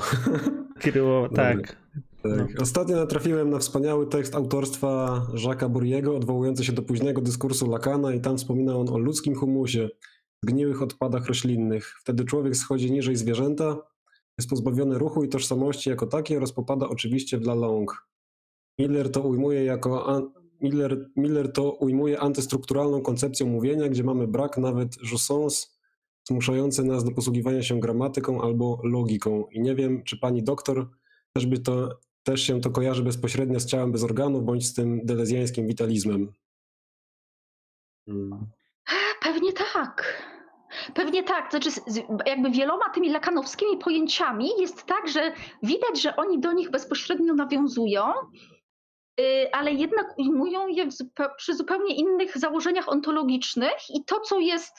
Kiryło, 0.80 1.28
tak. 1.36 1.76
Tak. 2.22 2.54
No. 2.54 2.62
Ostatnio 2.62 2.96
natrafiłem 2.96 3.50
na 3.50 3.58
wspaniały 3.58 4.06
tekst 4.06 4.34
autorstwa 4.34 5.22
Jacques'a 5.34 5.70
Bourriego 5.70 6.16
odwołujący 6.16 6.64
się 6.64 6.72
do 6.72 6.82
późnego 6.82 7.20
dyskursu 7.20 7.70
Lacana 7.70 8.14
i 8.14 8.20
tam 8.20 8.36
wspomina 8.36 8.76
on 8.76 8.88
o 8.88 8.98
ludzkim 8.98 9.34
humusie, 9.34 9.88
zgniłych 10.44 10.82
odpadach 10.82 11.26
roślinnych. 11.26 11.94
Wtedy 12.00 12.24
człowiek 12.24 12.56
schodzi 12.56 12.92
niżej 12.92 13.16
zwierzęta, 13.16 13.76
jest 14.38 14.50
pozbawiony 14.50 14.98
ruchu 14.98 15.24
i 15.24 15.28
tożsamości 15.28 15.90
jako 15.90 16.06
takie 16.06 16.36
oraz 16.36 16.52
popada 16.52 16.88
oczywiście 16.88 17.38
w 17.38 17.42
La 17.42 17.54
Longue. 17.54 17.94
Miller 18.78 19.10
to 19.10 19.20
ujmuje 19.20 19.64
jako 19.64 20.22
Miller, 20.60 21.10
Miller 21.16 21.52
to 21.52 21.72
ujmuje 21.72 22.20
antystrukturalną 22.20 23.02
koncepcją 23.02 23.46
mówienia, 23.46 23.88
gdzie 23.88 24.04
mamy 24.04 24.26
brak 24.26 24.58
nawet 24.58 24.96
joussance 25.10 25.66
zmuszający 26.28 26.84
nas 26.84 27.04
do 27.04 27.10
posługiwania 27.10 27.62
się 27.62 27.80
gramatyką 27.80 28.42
albo 28.42 28.80
logiką. 28.84 29.44
I 29.52 29.60
nie 29.60 29.74
wiem, 29.74 30.02
czy 30.04 30.18
pani 30.18 30.42
doktor 30.42 30.88
też 31.32 31.46
by 31.46 31.58
to 31.58 31.98
też 32.30 32.40
się 32.40 32.60
to 32.60 32.70
kojarzy 32.70 33.02
bezpośrednio 33.02 33.60
z 33.60 33.66
ciałem 33.66 33.92
bez 33.92 34.04
organów, 34.04 34.44
bądź 34.44 34.66
z 34.66 34.74
tym 34.74 35.06
delezjańskim 35.06 35.66
witalizmem. 35.66 36.32
Hmm. 38.06 38.46
Pewnie 39.22 39.52
tak. 39.52 40.24
Pewnie 40.94 41.22
tak. 41.22 41.50
Znaczy, 41.50 41.70
jakby 42.26 42.50
wieloma 42.50 42.90
tymi 42.94 43.10
lakanowskimi 43.10 43.78
pojęciami 43.78 44.50
jest 44.60 44.84
tak, 44.86 45.08
że 45.08 45.32
widać, 45.62 46.02
że 46.02 46.16
oni 46.16 46.40
do 46.40 46.52
nich 46.52 46.70
bezpośrednio 46.70 47.34
nawiązują, 47.34 48.12
Y, 49.20 49.52
ale 49.52 49.72
jednak 49.72 50.18
ujmują 50.18 50.68
je 50.68 50.88
przy 51.36 51.54
zupełnie 51.54 51.94
innych 51.94 52.38
założeniach 52.38 52.88
ontologicznych 52.88 53.90
i 53.94 54.04
to, 54.04 54.20
co 54.20 54.38
jest 54.38 54.74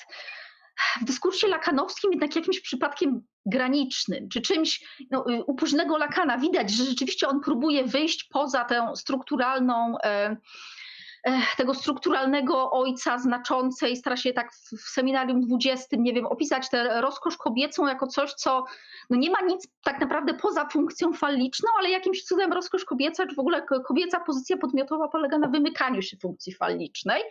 w 1.01 1.05
dyskursie 1.05 1.47
lakanowskim 1.47 2.11
jednak 2.11 2.35
jakimś 2.35 2.61
przypadkiem 2.61 3.21
granicznym, 3.45 4.29
czy 4.29 4.41
czymś 4.41 4.83
no, 5.11 5.25
y, 5.29 5.43
u 5.43 5.55
późnego 5.55 5.97
Lakana 5.97 6.37
widać, 6.37 6.71
że 6.71 6.83
rzeczywiście 6.83 7.27
on 7.27 7.41
próbuje 7.41 7.83
wyjść 7.83 8.23
poza 8.23 8.65
tę 8.65 8.91
strukturalną 8.95 9.97
e, 10.03 10.35
tego 11.57 11.73
strukturalnego 11.73 12.71
ojca 12.71 13.17
znaczącej, 13.17 13.97
stara 13.97 14.17
się 14.17 14.33
tak 14.33 14.51
w 14.53 14.89
seminarium 14.89 15.41
20, 15.41 15.97
nie 15.99 16.13
wiem, 16.13 16.25
opisać 16.25 16.69
tę 16.69 17.01
rozkosz 17.01 17.37
kobiecą 17.37 17.87
jako 17.87 18.07
coś, 18.07 18.33
co 18.33 18.65
no 19.09 19.17
nie 19.17 19.31
ma 19.31 19.41
nic 19.41 19.67
tak 19.83 19.99
naprawdę 19.99 20.33
poza 20.33 20.69
funkcją 20.69 21.13
falliczną, 21.13 21.69
ale 21.79 21.89
jakimś 21.89 22.23
cudem 22.23 22.53
rozkosz 22.53 22.85
kobieca, 22.85 23.27
czy 23.27 23.35
w 23.35 23.39
ogóle 23.39 23.65
kobieca 23.87 24.19
pozycja 24.19 24.57
podmiotowa 24.57 25.07
polega 25.07 25.37
na 25.37 25.47
wymykaniu 25.47 26.01
się 26.01 26.17
funkcji 26.17 26.53
fallicznej. 26.53 27.21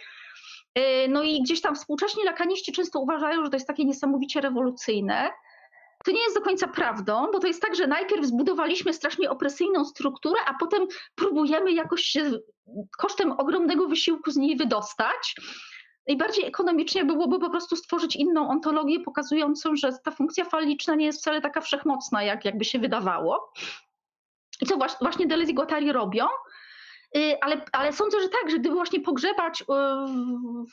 E, 0.75 1.09
no 1.09 1.23
i 1.23 1.43
gdzieś 1.43 1.61
tam 1.61 1.75
współcześni 1.75 2.25
lakaniści 2.25 2.73
często 2.73 3.01
uważają, 3.01 3.45
że 3.45 3.51
to 3.51 3.57
jest 3.57 3.67
takie 3.67 3.85
niesamowicie 3.85 4.41
rewolucyjne. 4.41 5.31
To 6.05 6.11
nie 6.11 6.23
jest 6.23 6.37
do 6.37 6.43
końca 6.43 6.69
prawdą, 6.69 7.27
bo 7.33 7.39
to 7.39 7.47
jest 7.47 7.63
tak, 7.63 7.77
że 7.77 7.87
najpierw 7.87 8.27
zbudowaliśmy 8.27 8.93
strasznie 8.93 9.31
opresyjną 9.31 9.85
strukturę, 9.85 10.41
a 10.47 10.55
potem 10.55 10.87
próbujemy 11.15 11.73
jakoś 11.73 12.03
się 12.03 12.31
kosztem 12.99 13.33
ogromnego 13.33 13.89
wysiłku 13.89 14.31
z 14.31 14.37
niej 14.37 14.57
wydostać. 14.57 15.35
Najbardziej 16.09 16.45
ekonomicznie 16.45 17.05
byłoby 17.05 17.39
po 17.39 17.51
prostu 17.51 17.77
stworzyć 17.77 18.17
inną 18.17 18.49
ontologię, 18.49 19.01
pokazującą, 19.01 19.77
że 19.77 19.93
ta 20.05 20.11
funkcja 20.11 20.45
faliczna 20.45 20.95
nie 20.95 21.07
jest 21.07 21.21
wcale 21.21 21.41
taka 21.41 21.61
wszechmocna, 21.61 22.23
jak 22.23 22.45
jakby 22.45 22.65
się 22.65 22.79
wydawało. 22.79 23.53
I 24.61 24.67
co 24.67 24.77
właśnie 25.01 25.27
Deleuze 25.27 25.51
i 25.51 25.55
Guattari 25.55 25.93
robią, 25.93 26.27
ale, 27.41 27.65
ale 27.73 27.93
sądzę, 27.93 28.21
że 28.21 28.29
tak, 28.29 28.51
że 28.51 28.59
gdyby 28.59 28.75
właśnie 28.75 29.01
pogrzebać 29.01 29.63
y, 29.63 29.65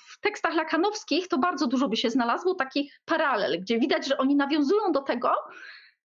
w 0.09 0.19
tekstach 0.21 0.53
lakanowskich, 0.55 1.27
to 1.27 1.37
bardzo 1.37 1.67
dużo 1.67 1.89
by 1.89 1.97
się 1.97 2.09
znalazło 2.09 2.55
takich 2.55 2.93
paralel, 3.05 3.61
gdzie 3.61 3.79
widać, 3.79 4.07
że 4.07 4.17
oni 4.17 4.35
nawiązują 4.35 4.91
do 4.91 5.01
tego, 5.01 5.33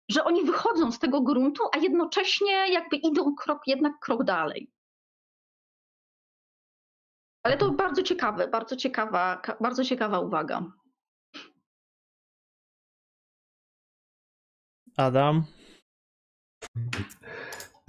że 0.10 0.24
oni 0.24 0.44
wychodzą 0.44 0.92
z 0.92 1.00
tego 1.00 1.22
gruntu, 1.22 1.64
a 1.74 1.78
jednocześnie 1.78 2.74
jakby 2.74 2.96
idą 2.96 3.36
krok, 3.36 3.68
jednak 3.68 4.00
krok 4.00 4.24
dalej. 4.24 4.72
Ale 7.44 7.58
to 7.58 7.72
bardzo 7.72 8.04
ciekawe, 8.04 8.48
bardzo 8.48 8.76
ciekawa, 8.76 9.42
bardzo 9.60 9.84
ciekawa 9.84 10.20
uwaga. 10.20 10.64
Adam? 14.98 15.44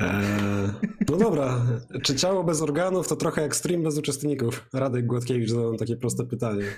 Eee, 0.02 0.70
no 1.10 1.16
dobra, 1.16 1.58
czy 2.02 2.16
ciało 2.16 2.44
bez 2.44 2.62
organów 2.62 3.08
to 3.08 3.16
trochę 3.16 3.42
jak 3.42 3.56
stream 3.56 3.82
bez 3.82 3.98
uczestników? 3.98 4.68
Radek 4.72 5.06
Gładkiewicz 5.06 5.50
zadał 5.50 5.76
takie 5.76 5.96
proste 5.96 6.24
pytanie. 6.24 6.64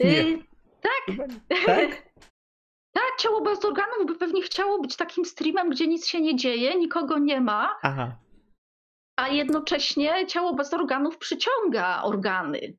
Nie. 0.00 0.22
Y, 0.22 0.38
tak. 0.80 1.16
tak? 1.66 2.02
Tak, 2.92 3.18
ciało 3.18 3.40
bez 3.40 3.64
organów 3.64 4.06
by 4.06 4.14
pewnie 4.14 4.42
chciało 4.42 4.80
być 4.80 4.96
takim 4.96 5.24
streamem, 5.24 5.70
gdzie 5.70 5.86
nic 5.86 6.06
się 6.06 6.20
nie 6.20 6.36
dzieje, 6.36 6.78
nikogo 6.78 7.18
nie 7.18 7.40
ma. 7.40 7.78
Aha. 7.82 8.18
A 9.16 9.28
jednocześnie 9.28 10.26
ciało 10.26 10.54
bez 10.54 10.74
organów 10.74 11.18
przyciąga 11.18 12.02
organy. 12.02 12.76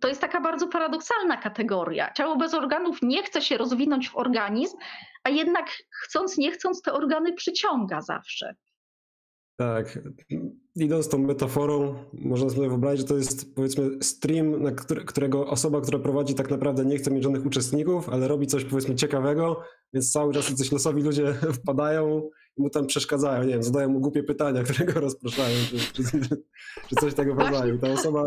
To 0.00 0.08
jest 0.08 0.20
taka 0.20 0.40
bardzo 0.40 0.68
paradoksalna 0.68 1.36
kategoria. 1.36 2.12
Ciało 2.12 2.36
bez 2.36 2.54
organów 2.54 2.98
nie 3.02 3.22
chce 3.22 3.42
się 3.42 3.56
rozwinąć 3.56 4.08
w 4.08 4.16
organizm, 4.16 4.76
a 5.24 5.30
jednak 5.30 5.66
chcąc, 6.04 6.38
nie 6.38 6.52
chcąc, 6.52 6.82
te 6.82 6.92
organy 6.92 7.32
przyciąga 7.32 8.00
zawsze. 8.00 8.54
Tak. 9.56 9.98
Idąc 10.76 11.08
tą 11.08 11.18
metaforą, 11.18 11.94
można 12.12 12.50
sobie 12.50 12.68
wyobrazić, 12.68 13.00
że 13.00 13.06
to 13.06 13.16
jest 13.16 13.54
powiedzmy 13.54 14.02
stream, 14.02 14.62
na 14.62 14.70
którego 15.06 15.46
osoba, 15.46 15.80
która 15.80 15.98
prowadzi 15.98 16.34
tak 16.34 16.50
naprawdę 16.50 16.84
nie 16.84 16.96
chce 16.96 17.10
mieć 17.10 17.22
żadnych 17.22 17.46
uczestników, 17.46 18.08
ale 18.08 18.28
robi 18.28 18.46
coś 18.46 18.64
powiedzmy 18.64 18.94
ciekawego, 18.94 19.62
więc 19.92 20.12
cały 20.12 20.32
czas 20.34 20.54
coś 20.54 20.72
losowi 20.72 21.02
ludzie 21.02 21.34
wpadają 21.62 22.30
mu 22.58 22.70
tam 22.70 22.86
przeszkadzają, 22.86 23.42
nie 23.42 23.52
wiem, 23.52 23.62
zadają 23.62 23.88
mu 23.88 24.00
głupie 24.00 24.22
pytania, 24.22 24.62
które 24.68 24.92
go 24.92 25.00
rozpraszają, 25.00 25.56
czy, 25.70 26.02
czy, 26.02 26.02
czy 26.88 26.96
coś 27.00 27.14
tego 27.14 27.34
rodzaju. 27.34 27.78
Ta 27.78 27.88
osoba, 27.88 28.24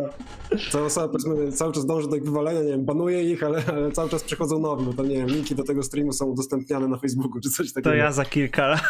ta 0.72 0.81
osoba 0.81 1.07
powiedzmy 1.07 1.52
cały 1.52 1.73
czas 1.73 1.85
dąży 1.85 2.10
do 2.10 2.15
ich 2.15 2.23
wywalenia, 2.23 2.61
nie 2.61 2.69
wiem, 2.69 2.85
banuje 2.85 3.31
ich, 3.31 3.43
ale, 3.43 3.64
ale 3.68 3.91
cały 3.91 4.10
czas 4.10 4.23
przychodzą 4.23 4.60
nowi, 4.60 4.85
bo 4.85 4.93
tam, 4.93 5.10
nie 5.10 5.15
wiem, 5.15 5.27
linki 5.27 5.56
do 5.56 5.64
tego 5.64 5.84
streamu 5.84 6.14
są 6.14 6.26
udostępniane 6.26 6.88
na 6.88 6.97
Facebooku, 6.97 7.39
czy 7.41 7.49
coś 7.49 7.73
takiego. 7.73 7.89
To 7.89 7.95
ja 7.95 8.11
za 8.11 8.26
kilka 8.26 8.68
lat. 8.68 8.81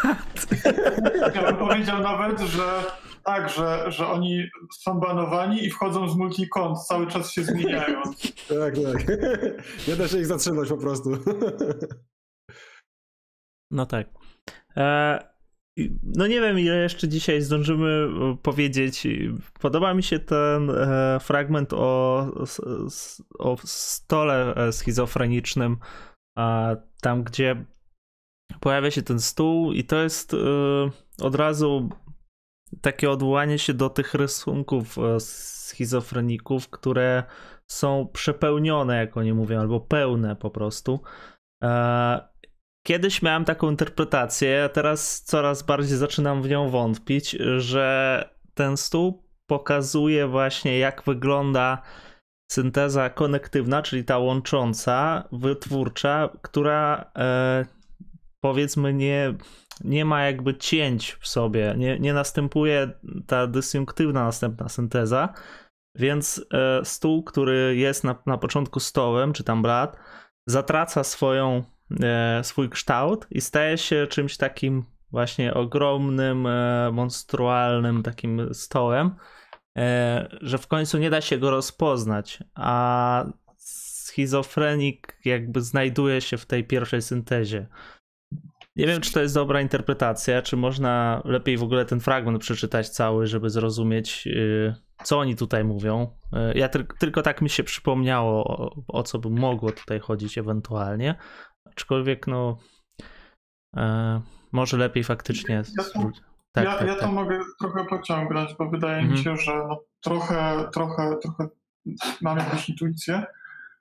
Ja 1.34 1.42
bym 1.52 1.56
powiedział 1.56 2.02
nawet, 2.02 2.40
że 2.40 2.82
tak, 3.24 3.48
że, 3.48 3.92
że 3.92 4.06
oni 4.06 4.44
są 4.78 5.00
banowani 5.00 5.64
i 5.64 5.70
wchodzą 5.70 6.08
z 6.08 6.16
multikont, 6.16 6.78
cały 6.78 7.06
czas 7.06 7.32
się 7.32 7.44
zmieniają. 7.44 8.02
tak, 8.48 8.74
tak. 8.74 9.18
Nie 9.88 9.96
da 9.96 10.08
się 10.08 10.18
ich 10.18 10.26
zatrzymać 10.26 10.68
po 10.68 10.76
prostu. 10.76 11.10
No 13.70 13.86
tak. 13.86 14.25
E, 14.76 15.18
no 16.02 16.26
nie 16.26 16.40
wiem, 16.40 16.58
ile 16.58 16.76
jeszcze 16.76 17.08
dzisiaj 17.08 17.40
zdążymy 17.40 18.08
e, 18.32 18.36
powiedzieć. 18.42 19.06
Podoba 19.60 19.94
mi 19.94 20.02
się 20.02 20.18
ten 20.18 20.70
e, 20.70 21.18
fragment 21.20 21.72
o, 21.72 22.26
o 23.38 23.56
stole 23.64 24.54
schizofrenicznym, 24.72 25.76
tam 27.00 27.24
gdzie 27.24 27.64
pojawia 28.60 28.90
się 28.90 29.02
ten 29.02 29.20
stół 29.20 29.72
i 29.72 29.84
to 29.84 30.02
jest 30.02 30.36
od 31.22 31.34
razu 31.34 31.88
takie 32.80 33.10
odwołanie 33.10 33.58
się 33.58 33.74
do 33.74 33.90
tych 33.90 34.14
rysunków 34.14 34.96
schizofreników, 35.18 36.68
które 36.68 37.24
są 37.70 38.08
przepełnione, 38.12 38.96
jak 38.96 39.16
oni 39.16 39.32
mówią, 39.32 39.60
albo 39.60 39.80
pełne 39.80 40.36
po 40.36 40.50
prostu. 40.50 41.00
Kiedyś 42.86 43.22
miałem 43.22 43.44
taką 43.44 43.70
interpretację, 43.70 44.64
a 44.64 44.68
teraz 44.68 45.22
coraz 45.22 45.62
bardziej 45.62 45.98
zaczynam 45.98 46.42
w 46.42 46.48
nią 46.48 46.70
wątpić, 46.70 47.36
że 47.58 48.28
ten 48.54 48.76
stół 48.76 49.22
pokazuje 49.46 50.26
właśnie, 50.26 50.78
jak 50.78 51.02
wygląda 51.02 51.82
synteza 52.52 53.10
konektywna, 53.10 53.82
czyli 53.82 54.04
ta 54.04 54.18
łącząca, 54.18 55.28
wytwórcza, 55.32 56.28
która 56.42 57.10
e, 57.18 57.64
powiedzmy 58.40 58.94
nie, 58.94 59.34
nie 59.84 60.04
ma 60.04 60.22
jakby 60.22 60.56
cięć 60.56 61.16
w 61.20 61.28
sobie, 61.28 61.74
nie, 61.76 61.98
nie 61.98 62.12
następuje 62.12 62.90
ta 63.26 63.46
dysjunktywna 63.46 64.24
następna 64.24 64.68
synteza, 64.68 65.34
więc 65.96 66.46
e, 66.52 66.84
stół, 66.84 67.22
który 67.22 67.76
jest 67.76 68.04
na, 68.04 68.22
na 68.26 68.38
początku 68.38 68.80
stołem, 68.80 69.32
czy 69.32 69.44
tam 69.44 69.62
brat, 69.62 69.96
zatraca 70.48 71.04
swoją 71.04 71.75
swój 72.42 72.70
kształt 72.70 73.26
i 73.30 73.40
staje 73.40 73.78
się 73.78 74.06
czymś 74.06 74.36
takim 74.36 74.84
właśnie 75.10 75.54
ogromnym, 75.54 76.46
e, 76.46 76.90
monstrualnym 76.92 78.02
takim 78.02 78.54
stołem, 78.54 79.10
e, 79.78 80.28
że 80.40 80.58
w 80.58 80.66
końcu 80.66 80.98
nie 80.98 81.10
da 81.10 81.20
się 81.20 81.38
go 81.38 81.50
rozpoznać, 81.50 82.42
a 82.54 83.24
schizofrenik 83.56 85.18
jakby 85.24 85.60
znajduje 85.60 86.20
się 86.20 86.36
w 86.36 86.46
tej 86.46 86.64
pierwszej 86.64 87.02
syntezie. 87.02 87.66
Nie 88.76 88.86
wiem, 88.86 89.00
czy 89.00 89.12
to 89.12 89.20
jest 89.20 89.34
dobra 89.34 89.60
interpretacja, 89.60 90.42
czy 90.42 90.56
można 90.56 91.22
lepiej 91.24 91.56
w 91.56 91.62
ogóle 91.62 91.84
ten 91.84 92.00
fragment 92.00 92.40
przeczytać 92.40 92.88
cały, 92.88 93.26
żeby 93.26 93.50
zrozumieć, 93.50 94.28
co 95.02 95.18
oni 95.18 95.36
tutaj 95.36 95.64
mówią. 95.64 96.16
Ja 96.54 96.68
tylko 96.98 97.22
tak 97.22 97.42
mi 97.42 97.50
się 97.50 97.64
przypomniało, 97.64 98.44
o, 98.44 98.82
o 98.88 99.02
co 99.02 99.18
by 99.18 99.30
mogło 99.30 99.72
tutaj 99.72 100.00
chodzić 100.00 100.38
ewentualnie, 100.38 101.14
aczkolwiek 101.76 102.26
no 102.26 102.58
e, 103.76 104.20
może 104.52 104.76
lepiej 104.76 105.04
faktycznie. 105.04 105.54
Ja 105.54 105.84
to, 105.84 106.10
tak, 106.52 106.64
ja, 106.64 106.78
tak, 106.78 106.88
ja 106.88 106.94
to 106.94 107.00
tak. 107.00 107.10
mogę 107.10 107.40
trochę 107.60 107.84
pociągnąć, 107.84 108.54
bo 108.58 108.70
wydaje 108.70 108.98
mhm. 108.98 109.12
mi 109.12 109.24
się, 109.24 109.36
że 109.36 109.52
no, 109.68 109.80
trochę, 110.00 110.68
trochę, 110.72 111.16
trochę 111.22 111.48
mam 112.22 112.38
jakąś 112.38 112.68
intuicję, 112.68 113.24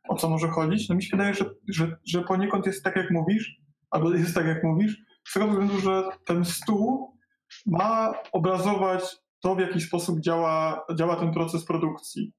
o 0.09 0.15
co 0.15 0.29
może 0.29 0.47
chodzić. 0.47 0.89
No 0.89 0.95
mi 0.95 1.03
się 1.03 1.17
wydaje, 1.17 1.33
że, 1.33 1.45
że, 1.67 1.97
że 2.05 2.21
poniekąd 2.21 2.65
jest 2.65 2.83
tak, 2.83 2.95
jak 2.95 3.11
mówisz, 3.11 3.61
albo 3.89 4.13
jest 4.13 4.35
tak, 4.35 4.45
jak 4.45 4.63
mówisz, 4.63 4.97
z 5.27 5.33
tego 5.33 5.47
względu, 5.47 5.79
że 5.79 6.03
ten 6.25 6.45
stół 6.45 7.17
ma 7.65 8.13
obrazować 8.31 9.17
to, 9.39 9.55
w 9.55 9.59
jaki 9.59 9.81
sposób 9.81 10.19
działa, 10.19 10.85
działa 10.95 11.15
ten 11.15 11.33
proces 11.33 11.65
produkcji. 11.65 12.33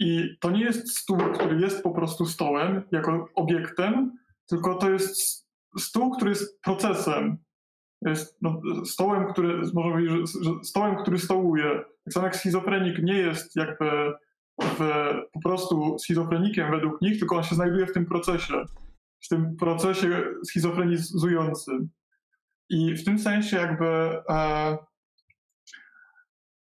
I 0.00 0.36
to 0.40 0.50
nie 0.50 0.64
jest 0.64 0.98
stół, 0.98 1.18
który 1.34 1.60
jest 1.60 1.82
po 1.82 1.90
prostu 1.90 2.26
stołem, 2.26 2.82
jako 2.92 3.28
obiektem, 3.34 4.18
tylko 4.48 4.74
to 4.74 4.90
jest 4.90 5.46
stół, 5.78 6.10
który 6.10 6.30
jest 6.30 6.60
procesem. 6.60 7.38
Jest 8.02 8.38
no, 8.42 8.60
stołem, 8.84 9.32
który, 9.32 9.56
można 9.58 9.82
powiedzieć, 9.82 10.30
że, 10.42 10.50
stołem, 10.62 10.96
który 10.96 11.18
stołuje. 11.18 11.84
Tak 12.04 12.14
samo 12.14 12.26
jak 12.26 12.36
schizofrenik 12.36 13.02
nie 13.02 13.16
jest 13.16 13.56
jakby 13.56 14.12
w, 14.62 14.78
po 15.32 15.40
prostu 15.40 15.98
schizofrenikiem 15.98 16.70
według 16.70 17.00
nich, 17.02 17.18
tylko 17.18 17.36
on 17.36 17.42
się 17.42 17.54
znajduje 17.54 17.86
w 17.86 17.92
tym 17.92 18.06
procesie, 18.06 18.54
w 19.24 19.28
tym 19.28 19.56
procesie 19.56 20.24
schizofrenizującym. 20.48 21.88
I 22.70 22.94
w 22.94 23.04
tym 23.04 23.18
sensie 23.18 23.56
jakby 23.56 23.86
e, 24.30 24.76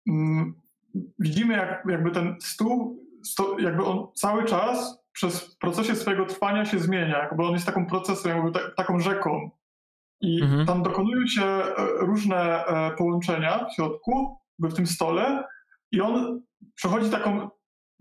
mm, 0.10 0.62
widzimy, 1.20 1.54
jak, 1.54 1.86
jakby 1.90 2.12
ten 2.12 2.36
stół, 2.42 3.06
sto, 3.24 3.60
jakby 3.60 3.86
on 3.86 4.08
cały 4.16 4.46
czas 4.46 5.05
przez 5.16 5.56
procesie 5.56 5.96
swojego 5.96 6.26
trwania 6.26 6.66
się 6.66 6.80
zmienia, 6.80 7.30
bo 7.38 7.48
on 7.48 7.54
jest 7.54 7.66
taką 7.66 7.86
procesem, 7.86 8.38
jakby 8.38 8.60
taką 8.78 9.00
rzeką. 9.00 9.50
I 10.22 10.42
mhm. 10.42 10.66
tam 10.66 10.84
dokonują 10.84 11.28
się 11.28 11.46
e, 11.46 11.74
różne 12.00 12.66
e, 12.66 12.92
połączenia 12.92 13.66
w 13.66 13.76
środku, 13.76 14.38
w 14.60 14.74
tym 14.74 14.88
stole, 14.88 15.44
i 15.92 16.02
on 16.02 16.42
przechodzi 16.76 17.10
taką 17.10 17.50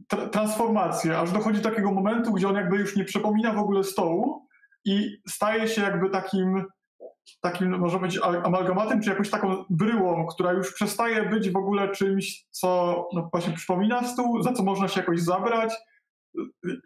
tra 0.08 0.28
transformację, 0.28 1.18
aż 1.18 1.32
dochodzi 1.32 1.60
do 1.60 1.70
takiego 1.70 1.92
momentu, 1.92 2.32
gdzie 2.32 2.48
on 2.48 2.54
jakby 2.54 2.76
już 2.76 2.96
nie 2.96 3.04
przypomina 3.04 3.52
w 3.52 3.58
ogóle 3.58 3.84
stołu 3.84 4.46
i 4.84 5.16
staje 5.28 5.68
się 5.68 5.82
jakby 5.82 6.10
takim, 6.10 6.64
takim 7.40 7.78
może 7.78 7.98
być 7.98 8.18
amalgamatem, 8.44 9.00
czy 9.00 9.10
jakąś 9.10 9.30
taką 9.30 9.64
bryłą, 9.70 10.26
która 10.26 10.52
już 10.52 10.74
przestaje 10.74 11.28
być 11.28 11.50
w 11.50 11.56
ogóle 11.56 11.88
czymś, 11.88 12.46
co 12.50 13.08
no 13.12 13.28
właśnie 13.32 13.52
przypomina 13.52 14.02
stół, 14.02 14.42
za 14.42 14.52
co 14.52 14.62
można 14.62 14.88
się 14.88 15.00
jakoś 15.00 15.20
zabrać, 15.20 15.74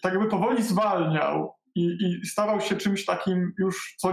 tak 0.03 0.13
jakby 0.13 0.29
powoli 0.29 0.63
zwalniał 0.63 1.55
i, 1.75 1.97
i 2.01 2.27
stawał 2.27 2.61
się 2.61 2.77
czymś 2.77 3.05
takim 3.05 3.53
już, 3.59 3.95
co 3.99 4.13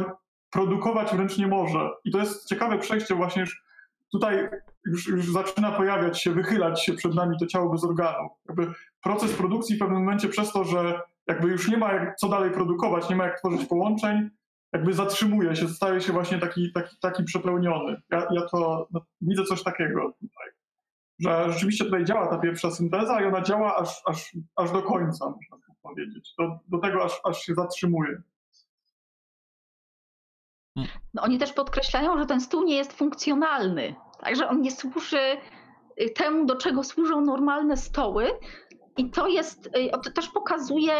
produkować 0.51 1.15
wręcz 1.15 1.37
nie 1.37 1.47
może. 1.47 1.89
I 2.05 2.11
to 2.11 2.19
jest 2.19 2.47
ciekawe 2.49 2.77
przejście 2.77 3.15
właśnie, 3.15 3.41
już 3.41 3.63
tutaj 4.11 4.49
już, 4.85 5.07
już 5.07 5.31
zaczyna 5.31 5.71
pojawiać 5.71 6.21
się, 6.21 6.31
wychylać 6.31 6.83
się 6.83 6.93
przed 6.93 7.15
nami 7.15 7.37
to 7.39 7.47
ciało 7.47 7.71
bez 7.71 7.83
organu. 7.83 8.29
Jakby 8.47 8.73
proces 9.03 9.33
produkcji 9.33 9.75
w 9.75 9.79
pewnym 9.79 9.99
momencie 9.99 10.29
przez 10.29 10.51
to, 10.51 10.63
że 10.63 10.99
jakby 11.27 11.47
już 11.47 11.67
nie 11.67 11.77
ma 11.77 11.93
jak, 11.93 12.15
co 12.15 12.29
dalej 12.29 12.51
produkować, 12.51 13.09
nie 13.09 13.15
ma 13.15 13.25
jak 13.25 13.39
tworzyć 13.39 13.65
połączeń, 13.65 14.29
jakby 14.73 14.93
zatrzymuje 14.93 15.55
się, 15.55 15.67
staje 15.67 16.01
się 16.01 16.13
właśnie 16.13 16.39
taki, 16.39 16.71
taki, 16.73 16.97
taki 17.01 17.23
przepełniony. 17.23 18.01
Ja, 18.11 18.27
ja 18.31 18.41
to 18.51 18.87
no, 18.91 19.05
widzę 19.21 19.43
coś 19.43 19.63
takiego 19.63 20.13
tutaj 20.19 20.54
że 21.19 21.51
rzeczywiście 21.51 21.85
tutaj 21.85 22.05
działa 22.05 22.27
ta 22.27 22.37
pierwsza 22.37 22.71
synteza 22.71 23.21
i 23.21 23.25
ona 23.25 23.41
działa 23.41 23.77
aż, 23.77 24.01
aż, 24.05 24.37
aż 24.55 24.71
do 24.71 24.81
końca, 24.81 25.25
można 25.25 25.57
tak 25.67 25.75
powiedzieć. 25.81 26.33
Do, 26.37 26.59
do 26.67 26.77
tego 26.77 27.03
aż, 27.03 27.21
aż 27.23 27.41
się 27.41 27.53
zatrzymuje. 27.53 28.21
No, 31.13 31.21
oni 31.21 31.37
też 31.37 31.53
podkreślają, 31.53 32.17
że 32.17 32.25
ten 32.25 32.41
stół 32.41 32.63
nie 32.63 32.75
jest 32.75 32.93
funkcjonalny, 32.93 33.95
także 34.19 34.47
on 34.47 34.61
nie 34.61 34.71
służy 34.71 35.37
y, 36.01 36.09
temu, 36.09 36.45
do 36.45 36.55
czego 36.55 36.83
służą 36.83 37.21
normalne 37.21 37.77
stoły. 37.77 38.31
I 38.97 39.11
to 39.11 39.27
jest, 39.27 39.67
y, 39.67 39.91
to 40.03 40.11
też 40.11 40.29
pokazuje, 40.29 40.93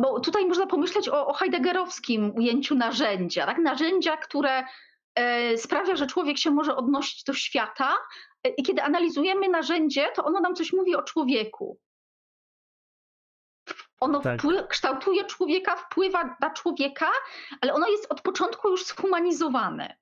bo 0.00 0.20
tutaj 0.20 0.46
można 0.46 0.66
pomyśleć 0.66 1.08
o, 1.08 1.26
o 1.26 1.32
Heideggerowskim 1.32 2.32
ujęciu 2.36 2.74
narzędzia, 2.74 3.46
tak? 3.46 3.58
Narzędzia, 3.58 4.16
które 4.16 4.64
e, 5.14 5.58
sprawia, 5.58 5.96
że 5.96 6.06
człowiek 6.06 6.38
się 6.38 6.50
może 6.50 6.76
odnosić 6.76 7.24
do 7.24 7.32
świata. 7.32 7.94
I 8.56 8.62
kiedy 8.62 8.82
analizujemy 8.82 9.48
narzędzie, 9.48 10.08
to 10.14 10.24
ono 10.24 10.40
nam 10.40 10.54
coś 10.54 10.72
mówi 10.72 10.96
o 10.96 11.02
człowieku. 11.02 11.78
Ono 14.00 14.20
tak. 14.20 14.40
kształtuje 14.68 15.24
człowieka, 15.24 15.76
wpływa 15.76 16.36
na 16.40 16.50
człowieka, 16.50 17.10
ale 17.60 17.74
ono 17.74 17.88
jest 17.88 18.12
od 18.12 18.20
początku 18.20 18.68
już 18.68 18.86
zhumanizowane. 18.86 19.96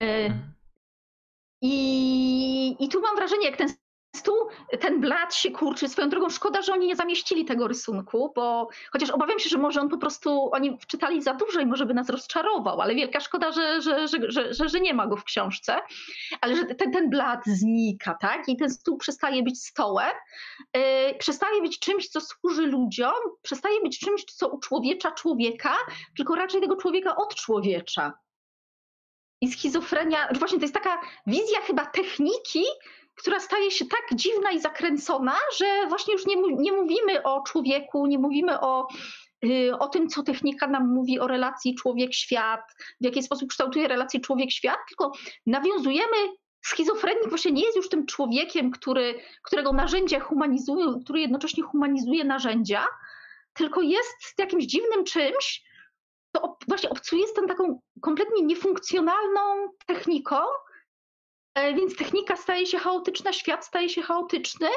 Mhm. 0.00 0.52
I, 1.62 2.84
I 2.84 2.88
tu 2.88 3.00
mam 3.00 3.16
wrażenie, 3.16 3.46
jak 3.46 3.56
ten 3.56 3.68
stół, 4.16 4.48
ten 4.80 5.00
blat 5.00 5.34
się 5.34 5.50
kurczy. 5.50 5.88
Swoją 5.88 6.08
drogą 6.08 6.30
szkoda, 6.30 6.62
że 6.62 6.72
oni 6.72 6.86
nie 6.86 6.96
zamieścili 6.96 7.44
tego 7.44 7.68
rysunku, 7.68 8.32
bo 8.36 8.68
chociaż 8.92 9.10
obawiam 9.10 9.38
się, 9.38 9.50
że 9.50 9.58
może 9.58 9.80
on 9.80 9.88
po 9.88 9.98
prostu, 9.98 10.50
oni 10.52 10.78
wczytali 10.80 11.22
za 11.22 11.34
dużo 11.34 11.60
i 11.60 11.66
może 11.66 11.86
by 11.86 11.94
nas 11.94 12.08
rozczarował, 12.08 12.80
ale 12.80 12.94
wielka 12.94 13.20
szkoda, 13.20 13.52
że, 13.52 13.82
że, 13.82 14.08
że, 14.08 14.68
że, 14.68 14.80
nie 14.80 14.94
ma 14.94 15.06
go 15.06 15.16
w 15.16 15.24
książce, 15.24 15.80
ale 16.40 16.56
że 16.56 16.64
ten, 16.64 16.92
ten 16.92 17.10
blat 17.10 17.40
znika, 17.46 18.14
tak? 18.20 18.48
I 18.48 18.56
ten 18.56 18.70
stół 18.70 18.96
przestaje 18.96 19.42
być 19.42 19.64
stołem, 19.64 20.12
yy, 20.74 20.82
przestaje 21.18 21.62
być 21.62 21.78
czymś, 21.78 22.08
co 22.08 22.20
służy 22.20 22.66
ludziom, 22.66 23.14
przestaje 23.42 23.80
być 23.80 23.98
czymś, 23.98 24.24
co 24.24 24.48
uczłowiecza 24.48 25.10
człowieka, 25.10 25.74
tylko 26.16 26.34
raczej 26.34 26.60
tego 26.60 26.76
człowieka 26.76 27.16
od 27.16 27.34
człowiecza. 27.34 28.12
I 29.40 29.52
schizofrenia, 29.52 30.28
właśnie 30.38 30.58
to 30.58 30.64
jest 30.64 30.74
taka 30.74 31.00
wizja 31.26 31.60
chyba 31.60 31.86
techniki, 31.86 32.64
która 33.14 33.40
staje 33.40 33.70
się 33.70 33.84
tak 33.86 34.18
dziwna 34.18 34.50
i 34.50 34.60
zakręcona, 34.60 35.36
że 35.58 35.86
właśnie 35.88 36.14
już 36.14 36.26
nie, 36.26 36.36
nie 36.36 36.72
mówimy 36.72 37.22
o 37.22 37.42
człowieku, 37.42 38.06
nie 38.06 38.18
mówimy 38.18 38.60
o, 38.60 38.88
yy, 39.42 39.78
o 39.78 39.88
tym, 39.88 40.08
co 40.08 40.22
technika 40.22 40.66
nam 40.66 40.94
mówi 40.94 41.20
o 41.20 41.26
relacji 41.26 41.74
człowiek-świat, 41.74 42.60
w 43.00 43.04
jaki 43.04 43.22
sposób 43.22 43.48
kształtuje 43.48 43.88
relację 43.88 44.20
człowiek-świat, 44.20 44.78
tylko 44.88 45.12
nawiązujemy 45.46 46.16
schizofrenik 46.64 47.28
właśnie 47.28 47.52
nie 47.52 47.64
jest 47.64 47.76
już 47.76 47.88
tym 47.88 48.06
człowiekiem, 48.06 48.70
który, 48.70 49.20
którego 49.42 49.72
narzędzia 49.72 50.20
humanizują, 50.20 51.00
który 51.04 51.20
jednocześnie 51.20 51.62
humanizuje 51.62 52.24
narzędzia, 52.24 52.86
tylko 53.54 53.82
jest 53.82 54.34
jakimś 54.38 54.64
dziwnym 54.64 55.04
czymś, 55.04 55.62
to 56.32 56.56
właśnie 56.68 56.90
obcuje 56.90 57.26
z 57.26 57.32
tą 57.32 57.46
taką 57.46 57.80
kompletnie 58.00 58.42
niefunkcjonalną 58.42 59.68
techniką, 59.86 60.36
więc 61.56 61.96
technika 61.96 62.36
staje 62.36 62.66
się 62.66 62.78
chaotyczna, 62.78 63.32
świat 63.32 63.66
staje 63.66 63.88
się 63.88 64.02
chaotyczny. 64.02 64.68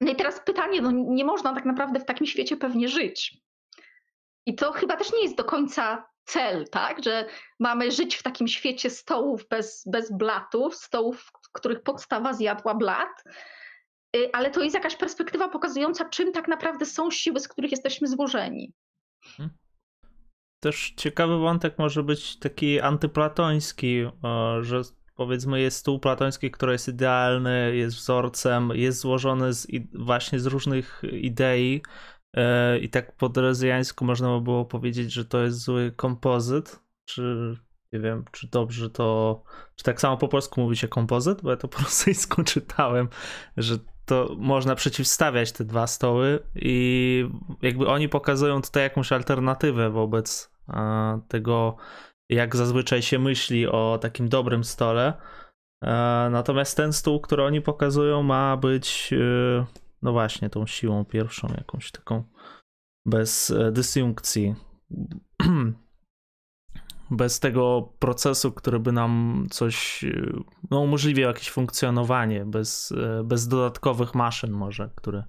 No 0.00 0.12
i 0.12 0.16
teraz 0.16 0.40
pytanie, 0.40 0.82
no 0.82 0.90
nie 0.90 1.24
można 1.24 1.54
tak 1.54 1.64
naprawdę 1.64 2.00
w 2.00 2.04
takim 2.04 2.26
świecie 2.26 2.56
pewnie 2.56 2.88
żyć. 2.88 3.38
I 4.46 4.54
to 4.54 4.72
chyba 4.72 4.96
też 4.96 5.12
nie 5.12 5.22
jest 5.22 5.36
do 5.36 5.44
końca 5.44 6.08
cel, 6.24 6.68
tak? 6.70 7.04
Że 7.04 7.26
mamy 7.60 7.90
żyć 7.90 8.16
w 8.16 8.22
takim 8.22 8.48
świecie 8.48 8.90
stołów 8.90 9.48
bez, 9.48 9.82
bez 9.86 10.12
blatów, 10.12 10.74
stołów, 10.74 11.30
których 11.52 11.82
podstawa 11.82 12.32
zjadła 12.32 12.74
blat, 12.74 13.24
y, 14.16 14.30
ale 14.32 14.50
to 14.50 14.62
jest 14.62 14.74
jakaś 14.74 14.96
perspektywa 14.96 15.48
pokazująca, 15.48 16.08
czym 16.08 16.32
tak 16.32 16.48
naprawdę 16.48 16.86
są 16.86 17.10
siły, 17.10 17.40
z 17.40 17.48
których 17.48 17.70
jesteśmy 17.70 18.08
złożeni. 18.08 18.72
Hmm 19.36 19.50
też 20.60 20.94
ciekawy 20.96 21.38
wątek 21.38 21.78
może 21.78 22.02
być 22.02 22.38
taki 22.38 22.80
antyplatoński, 22.80 24.04
że 24.60 24.82
powiedzmy 25.16 25.60
jest 25.60 25.76
stół 25.76 25.98
platoński, 25.98 26.50
który 26.50 26.72
jest 26.72 26.88
idealny, 26.88 27.76
jest 27.76 27.96
wzorcem, 27.96 28.70
jest 28.74 29.00
złożony 29.00 29.52
z, 29.52 29.66
właśnie 29.94 30.40
z 30.40 30.46
różnych 30.46 31.02
idei 31.12 31.82
e, 32.36 32.78
i 32.78 32.88
tak 32.88 33.16
po 33.16 33.28
drezjańsku 33.28 34.04
można 34.04 34.28
by 34.28 34.40
było 34.40 34.64
powiedzieć, 34.64 35.12
że 35.12 35.24
to 35.24 35.42
jest 35.42 35.58
zły 35.58 35.92
kompozyt, 35.96 36.80
czy 37.04 37.54
nie 37.92 38.00
wiem, 38.00 38.24
czy 38.32 38.48
dobrze 38.48 38.90
to, 38.90 39.42
czy 39.76 39.84
tak 39.84 40.00
samo 40.00 40.16
po 40.16 40.28
polsku 40.28 40.60
mówi 40.60 40.76
się 40.76 40.88
kompozyt, 40.88 41.42
bo 41.42 41.50
ja 41.50 41.56
to 41.56 41.68
po 41.68 41.78
rosyjsku 41.84 42.44
czytałem, 42.44 43.08
że 43.56 43.78
to 44.06 44.36
można 44.38 44.74
przeciwstawiać 44.74 45.52
te 45.52 45.64
dwa 45.64 45.86
stoły 45.86 46.38
i 46.54 47.28
jakby 47.62 47.86
oni 47.86 48.08
pokazują 48.08 48.62
tutaj 48.62 48.82
jakąś 48.82 49.12
alternatywę 49.12 49.90
wobec 49.90 50.56
tego, 51.28 51.76
jak 52.28 52.56
zazwyczaj 52.56 53.02
się 53.02 53.18
myśli 53.18 53.66
o 53.66 53.98
takim 54.00 54.28
dobrym 54.28 54.64
stole. 54.64 55.12
Natomiast 56.30 56.76
ten 56.76 56.92
stół, 56.92 57.20
który 57.20 57.44
oni 57.44 57.60
pokazują, 57.60 58.22
ma 58.22 58.56
być, 58.56 59.12
e, 59.12 59.66
no 60.02 60.12
właśnie, 60.12 60.50
tą 60.50 60.66
siłą 60.66 61.04
pierwszą, 61.04 61.48
jakąś 61.56 61.90
taką 61.90 62.24
bez 63.06 63.50
e, 63.50 63.72
dysjunkcji. 63.72 64.54
Bez 67.10 67.40
tego 67.40 67.92
procesu, 67.98 68.52
który 68.52 68.80
by 68.80 68.92
nam 68.92 69.46
coś 69.50 70.04
e, 70.04 70.32
no, 70.70 70.80
umożliwiał 70.80 71.28
jakieś 71.28 71.50
funkcjonowanie, 71.50 72.44
bez, 72.44 72.92
bez 73.24 73.48
dodatkowych 73.48 74.14
maszyn, 74.14 74.50
może, 74.50 74.90
które, 74.96 75.24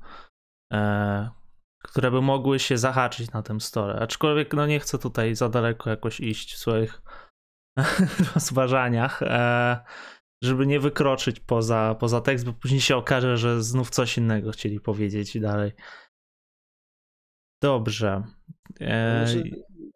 które 1.88 2.12
by 2.12 2.22
mogły 2.22 2.60
się 2.60 2.78
zahaczyć 2.78 3.32
na 3.32 3.44
tym 3.44 3.62
stole. 3.62 4.00
Aczkolwiek 4.00 4.54
no 4.54 4.68
nie 4.68 4.80
chcę 4.80 4.98
tutaj 4.98 5.36
za 5.36 5.50
daleko 5.50 5.90
jakoś 5.90 6.20
iść 6.20 6.54
w 6.54 6.58
swoich 6.58 7.02
rozważaniach, 8.36 9.22
e, 9.24 9.80
żeby 10.44 10.68
nie 10.68 10.80
wykroczyć 10.80 11.40
poza, 11.40 11.96
poza 12.00 12.22
tekst, 12.22 12.46
bo 12.46 12.54
później 12.54 12.82
się 12.82 12.96
okaże, 12.96 13.38
że 13.38 13.64
znów 13.64 13.90
coś 13.90 14.18
innego 14.18 14.52
chcieli 14.52 14.80
powiedzieć 14.80 15.40
dalej. 15.40 15.72
Dobrze. 17.62 18.24
E, 18.82 19.26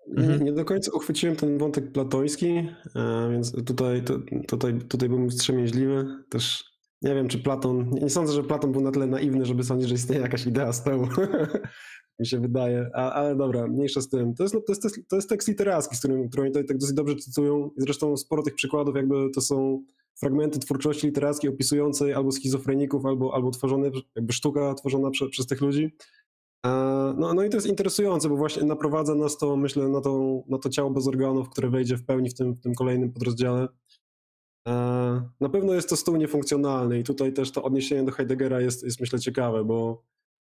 nie, 0.08 0.24
mhm. 0.24 0.44
nie, 0.44 0.54
do 0.54 0.66
końca 0.66 0.92
uchwyciłem 0.94 1.36
ten 1.36 1.58
wątek 1.58 1.92
platoński, 1.92 2.70
e, 2.96 3.30
więc 3.32 3.66
tutaj, 3.66 4.04
to, 4.04 4.14
tutaj, 4.48 4.80
tutaj 4.80 5.10
byłem 5.10 5.30
wstrzemięźliwy. 5.30 6.24
Też 6.30 6.71
nie 7.02 7.16
wiem, 7.16 7.28
czy 7.28 7.40
Platon. 7.40 7.90
Nie 7.90 8.10
sądzę, 8.10 8.34
że 8.34 8.44
Platon 8.44 8.72
był 8.72 8.82
na 8.82 8.92
tyle 8.92 9.08
naiwny, 9.08 9.46
żeby 9.46 9.64
sądzić, 9.64 9.90
że 9.90 9.96
istnieje 9.96 10.22
jakaś 10.22 10.46
idea 10.46 10.74
stołu. 10.74 11.08
mi 12.22 12.28
się 12.28 12.40
wydaje. 12.40 12.90
A, 12.94 13.12
ale 13.12 13.36
dobra, 13.36 13.68
mniejsza 13.68 14.02
z 14.02 14.10
tym. 14.10 14.36
To 14.36 14.44
jest, 14.44 14.56
no, 14.56 14.62
to 14.62 14.74
jest, 14.74 15.10
to 15.10 15.16
jest 15.16 15.30
tekst 15.30 15.48
literacki, 15.48 15.96
z 15.96 16.00
którym, 16.00 16.30
który 16.30 16.44
oni 16.44 16.52
tak 16.52 16.78
dosyć 16.78 16.96
dobrze 16.96 17.16
cytują. 17.16 17.70
I 17.78 17.82
zresztą 17.82 18.18
sporo 18.18 18.44
tych 18.44 18.56
przykładów, 18.56 18.96
jakby 18.96 19.30
to 19.36 19.42
są 19.42 19.84
fragmenty 20.20 20.60
twórczości 20.60 21.08
literackiej 21.08 21.50
opisującej 21.50 22.14
albo 22.14 22.32
schizofreników, 22.32 23.06
albo, 23.06 23.34
albo 23.34 23.52
tworzone, 23.52 23.92
jakby 24.16 24.34
sztuka 24.34 24.74
tworzona 24.74 25.10
prze, 25.10 25.30
przez 25.30 25.48
tych 25.48 25.62
ludzi. 25.62 25.92
No, 27.18 27.34
no 27.34 27.44
i 27.44 27.50
to 27.50 27.58
jest 27.58 27.68
interesujące, 27.68 28.30
bo 28.30 28.36
właśnie 28.36 28.64
naprowadza 28.64 29.16
nas 29.16 29.38
to, 29.38 29.56
myślę, 29.56 29.88
na 29.88 30.02
to, 30.02 30.44
na 30.48 30.58
to 30.58 30.70
ciało 30.70 30.92
bez 30.92 31.08
organów, 31.08 31.50
które 31.50 31.70
wejdzie 31.70 31.98
w 31.98 32.06
pełni 32.06 32.30
w 32.30 32.34
tym, 32.34 32.54
w 32.54 32.62
tym 32.62 32.76
kolejnym 32.76 33.14
podrozdziale. 33.14 33.68
Na 35.40 35.50
pewno 35.52 35.74
jest 35.74 35.90
to 35.90 35.96
stół 35.96 36.16
niefunkcjonalny 36.16 37.00
i 37.00 37.04
tutaj 37.04 37.34
też 37.34 37.52
to 37.52 37.64
odniesienie 37.64 38.04
do 38.04 38.12
Heideggera 38.12 38.62
jest, 38.62 38.84
jest 38.84 39.00
myślę 39.00 39.20
ciekawe, 39.20 39.64
bo, 39.64 40.04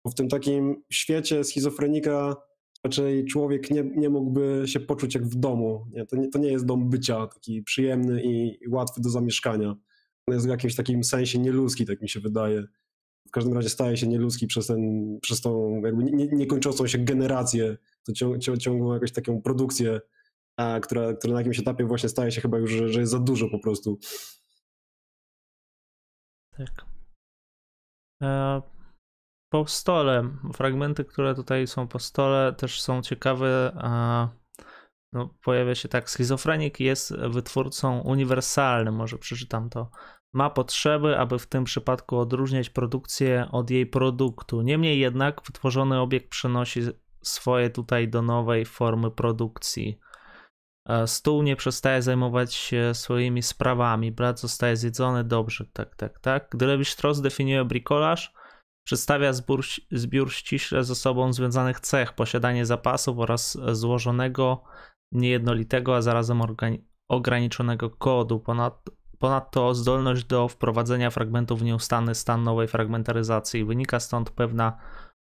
bo 0.05 0.11
w 0.11 0.15
tym 0.15 0.29
takim 0.29 0.83
świecie 0.91 1.45
schizofrenika 1.45 2.37
raczej 2.85 3.24
człowiek 3.24 3.70
nie, 3.70 3.83
nie 3.83 4.11
mógłby 4.11 4.62
się 4.66 4.81
poczuć 4.81 5.15
jak 5.15 5.27
w 5.27 5.35
domu. 5.35 5.87
Nie, 5.91 6.07
to, 6.07 6.16
nie, 6.16 6.29
to 6.29 6.39
nie 6.39 6.53
jest 6.53 6.66
dom 6.66 6.91
bycia 6.91 7.27
taki 7.27 7.62
przyjemny 7.62 8.23
i 8.24 8.59
łatwy 8.69 9.01
do 9.01 9.11
zamieszkania. 9.11 9.77
On 10.27 10.35
jest 10.35 10.47
w 10.47 10.51
jakimś 10.51 10.74
takim 10.74 11.05
sensie 11.05 11.39
nieludzki, 11.39 11.87
tak 11.87 12.03
mi 12.03 12.09
się 12.09 12.20
wydaje. 12.20 12.65
W 13.29 13.31
każdym 13.31 13.55
razie 13.55 13.69
staje 13.69 13.97
się 13.97 14.07
nieludzki 14.07 14.47
przez, 14.47 14.66
ten, 14.66 15.19
przez 15.23 15.41
tą 15.41 15.81
jakby 15.85 16.05
nie, 16.05 16.27
niekończącą 16.27 16.87
się 16.87 16.99
generację, 16.99 17.77
to 18.05 18.12
ciąg, 18.12 18.59
ciągłą 18.59 18.95
jakąś 18.95 19.12
taką 19.12 19.43
produkcję 19.43 20.01
a, 20.57 20.81
która, 20.81 21.15
która 21.15 21.33
na 21.35 21.41
jakimś 21.41 21.59
etapie 21.59 21.85
właśnie 21.85 22.09
staje 22.09 22.33
się 22.33 22.41
chyba 22.41 22.59
już, 22.59 22.70
że, 22.70 22.89
że 22.89 23.01
jest 23.01 23.12
za 23.12 23.19
dużo 23.19 23.49
po 23.51 23.59
prostu. 23.59 23.99
Tak. 26.57 26.87
E, 28.23 28.62
po 29.53 29.66
stole, 29.66 30.31
fragmenty, 30.53 31.05
które 31.05 31.35
tutaj 31.35 31.66
są 31.66 31.89
po 31.89 31.99
stole, 31.99 32.53
też 32.53 32.83
są 32.83 33.03
ciekawe. 33.03 33.73
A, 33.77 34.29
no, 35.12 35.35
pojawia 35.45 35.74
się 35.74 35.89
tak, 35.89 36.11
schizofrenik 36.11 36.81
jest 36.81 37.16
wytwórcą 37.16 38.01
uniwersalnym, 38.01 38.95
może 38.95 39.19
przeczytam 39.19 39.70
to. 39.70 39.91
Ma 40.35 40.51
potrzeby, 40.51 41.19
aby 41.19 41.39
w 41.39 41.47
tym 41.47 41.65
przypadku 41.65 42.19
odróżniać 42.19 42.70
produkcję 42.70 43.49
od 43.51 43.70
jej 43.70 43.87
produktu. 43.87 44.62
Niemniej 44.62 44.99
jednak 44.99 45.41
wytworzony 45.47 46.01
obiekt 46.01 46.29
przenosi 46.29 46.81
swoje 47.23 47.70
tutaj 47.70 48.09
do 48.09 48.23
nowej 48.23 48.65
formy 48.65 49.11
produkcji. 49.11 49.99
Stół 51.07 51.43
nie 51.43 51.57
przestaje 51.57 52.03
zajmować 52.03 52.55
się 52.55 52.95
swoimi 52.95 53.43
sprawami. 53.43 54.13
Brat 54.13 54.41
zostaje 54.41 54.77
zjedzony 54.77 55.25
dobrze, 55.25 55.65
tak, 55.73 55.95
tak, 55.97 56.19
tak. 56.19 56.55
Levi-Strauss 56.55 57.21
definiuje 57.21 57.65
brikolaż, 57.65 58.35
przedstawia 58.87 59.33
zbiór, 59.33 59.65
zbiór 59.91 60.33
ściśle 60.33 60.85
ze 60.85 60.95
sobą 60.95 61.33
związanych 61.33 61.81
cech, 61.81 62.13
posiadanie 62.13 62.67
zapasów 62.67 63.19
oraz 63.19 63.59
złożonego, 63.73 64.65
niejednolitego, 65.13 65.97
a 65.97 66.03
zarazem 66.03 66.43
ograniczonego 67.09 67.91
kodu. 67.91 68.41
Ponad, 68.41 68.91
ponadto 69.19 69.75
zdolność 69.75 70.25
do 70.25 70.49
wprowadzenia 70.49 71.11
fragmentów 71.11 71.61
w 71.61 71.65
nieustanny 71.65 72.15
stan 72.15 72.43
nowej 72.43 72.69
fragmentaryzacji. 72.69 73.65
Wynika 73.65 74.01
stąd 74.01 74.31
pewna 74.31 74.79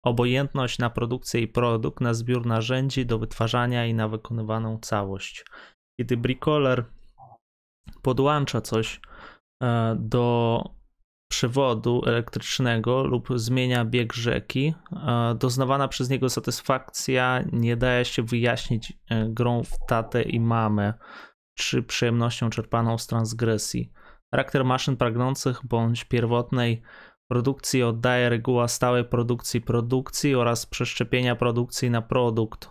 obojętność 0.04 0.80
na 0.80 0.90
produkcję 0.90 1.42
i 1.42 1.48
produkt, 1.48 2.02
na 2.02 2.14
zbiór 2.14 2.46
narzędzi 2.46 3.06
do 3.06 3.20
wytwarzania 3.20 3.86
i 3.86 3.94
na 3.94 4.08
wykonywaną 4.08 4.80
całość. 4.80 5.46
kiedy 6.00 6.18
bricoler 6.18 6.86
podłącza 8.02 8.62
coś 8.62 9.02
e, 9.64 9.96
do 10.00 10.64
przewodu 11.32 12.02
elektrycznego 12.06 13.04
lub 13.04 13.30
zmienia 13.36 13.86
bieg 13.86 14.14
rzeki, 14.14 14.74
e, 14.92 15.36
doznawana 15.40 15.88
przez 15.88 16.10
niego 16.10 16.30
satysfakcja 16.30 17.44
nie 17.52 17.78
daje 17.78 18.06
się 18.06 18.24
wyjaśnić 18.24 18.94
e, 19.10 19.30
grą 19.30 19.64
w 19.64 19.86
tatę 19.88 20.22
i 20.22 20.40
mamę, 20.40 20.94
czy 21.58 21.84
przyjemnością 21.84 22.50
czerpaną 22.50 22.98
z 22.98 23.08
transgresji. 23.08 23.92
Charakter 24.32 24.66
maszyn 24.66 24.98
pragnących 24.98 25.66
bądź 25.66 26.04
pierwotnej 26.04 26.82
produkcji 27.28 27.84
oddaje 27.84 28.30
reguła 28.30 28.68
stałej 28.68 29.06
produkcji 29.06 29.62
produkcji 29.62 30.36
oraz 30.36 30.66
przeszczepienia 30.66 31.36
produkcji 31.36 31.90
na 31.90 32.02
produkt 32.02 32.70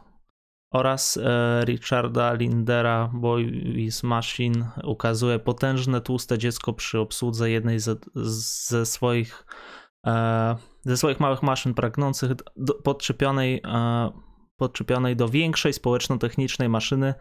oraz 0.72 1.16
e, 1.16 1.64
Richarda 1.64 2.32
Lindera 2.32 3.10
Boys 3.14 4.02
Machine 4.02 4.70
ukazuje 4.84 5.38
potężne 5.38 6.00
tłuste 6.00 6.38
dziecko 6.38 6.72
przy 6.72 6.98
obsłudze 6.98 7.50
jednej 7.50 7.80
ze, 7.80 7.96
ze 8.14 8.86
swoich 8.86 9.46
e, 10.06 10.56
ze 10.84 10.96
swoich 10.96 11.20
małych 11.20 11.42
maszyn 11.42 11.74
pragnących 11.74 12.30
do, 12.56 12.74
podczepionej, 12.74 13.60
e, 13.64 14.10
podczepionej 14.56 15.16
do 15.16 15.28
większej 15.28 15.72
społeczno-technicznej 15.72 16.68
maszyny, 16.68 17.14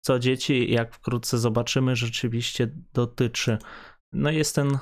co 0.00 0.18
dzieci, 0.18 0.72
jak 0.72 0.94
wkrótce 0.94 1.38
zobaczymy, 1.38 1.96
rzeczywiście 1.96 2.74
dotyczy. 2.94 3.58
No 4.12 4.30
jest 4.30 4.54
ten, 4.54 4.78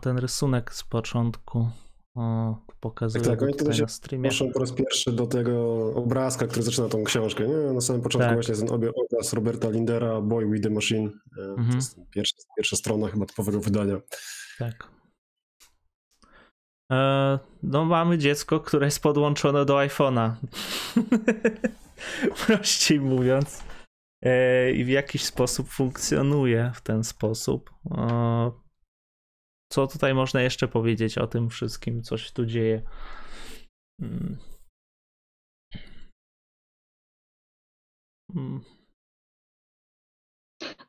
ten 0.00 0.18
rysunek 0.18 0.74
z 0.74 0.84
początku 0.84 1.68
pokazuję 2.80 3.24
tak, 3.24 3.40
tak, 3.40 3.56
tutaj 3.58 3.80
na 3.80 3.88
streamie. 3.88 4.28
Proszę 4.28 4.44
po 4.54 4.58
raz 4.58 4.72
pierwszy 4.72 5.12
do 5.12 5.26
tego 5.26 5.86
obrazka, 5.94 6.46
który 6.46 6.62
zaczyna 6.62 6.88
tą 6.88 7.04
książkę. 7.04 7.48
Nie? 7.48 7.56
Na 7.56 7.80
samym 7.80 8.02
początku 8.02 8.28
tak. 8.28 8.36
właśnie 8.36 8.52
jest 8.52 8.66
ten 8.66 8.74
obraz 8.74 9.32
Roberta 9.32 9.70
Lindera, 9.70 10.20
Boy 10.20 10.50
with 10.50 10.62
the 10.62 10.70
Machine. 10.70 11.10
E, 11.38 11.42
mhm. 11.42 11.70
To 11.70 11.76
jest 11.76 12.00
pierwsza, 12.10 12.36
pierwsza 12.56 12.76
strona 12.76 13.08
chyba 13.08 13.26
typowego 13.26 13.60
wydania. 13.60 14.00
Tak. 14.58 14.88
E, 16.92 17.38
no 17.62 17.84
mamy 17.84 18.18
dziecko, 18.18 18.60
które 18.60 18.86
jest 18.86 19.00
podłączone 19.00 19.64
do 19.64 19.74
iPhone'a. 19.76 20.30
Prościej 22.46 23.00
mówiąc. 23.00 23.62
E, 24.22 24.72
I 24.72 24.84
w 24.84 24.88
jakiś 24.88 25.24
sposób 25.24 25.68
funkcjonuje 25.68 26.72
w 26.74 26.80
ten 26.80 27.04
sposób. 27.04 27.70
Co 29.72 29.86
tutaj 29.86 30.14
można 30.14 30.42
jeszcze 30.42 30.68
powiedzieć 30.68 31.18
o 31.18 31.26
tym 31.26 31.50
wszystkim, 31.50 32.02
co 32.02 32.18
się 32.18 32.32
tu 32.32 32.46
dzieje? 32.46 32.82
Hmm. 34.00 34.36
Hmm. 38.32 38.60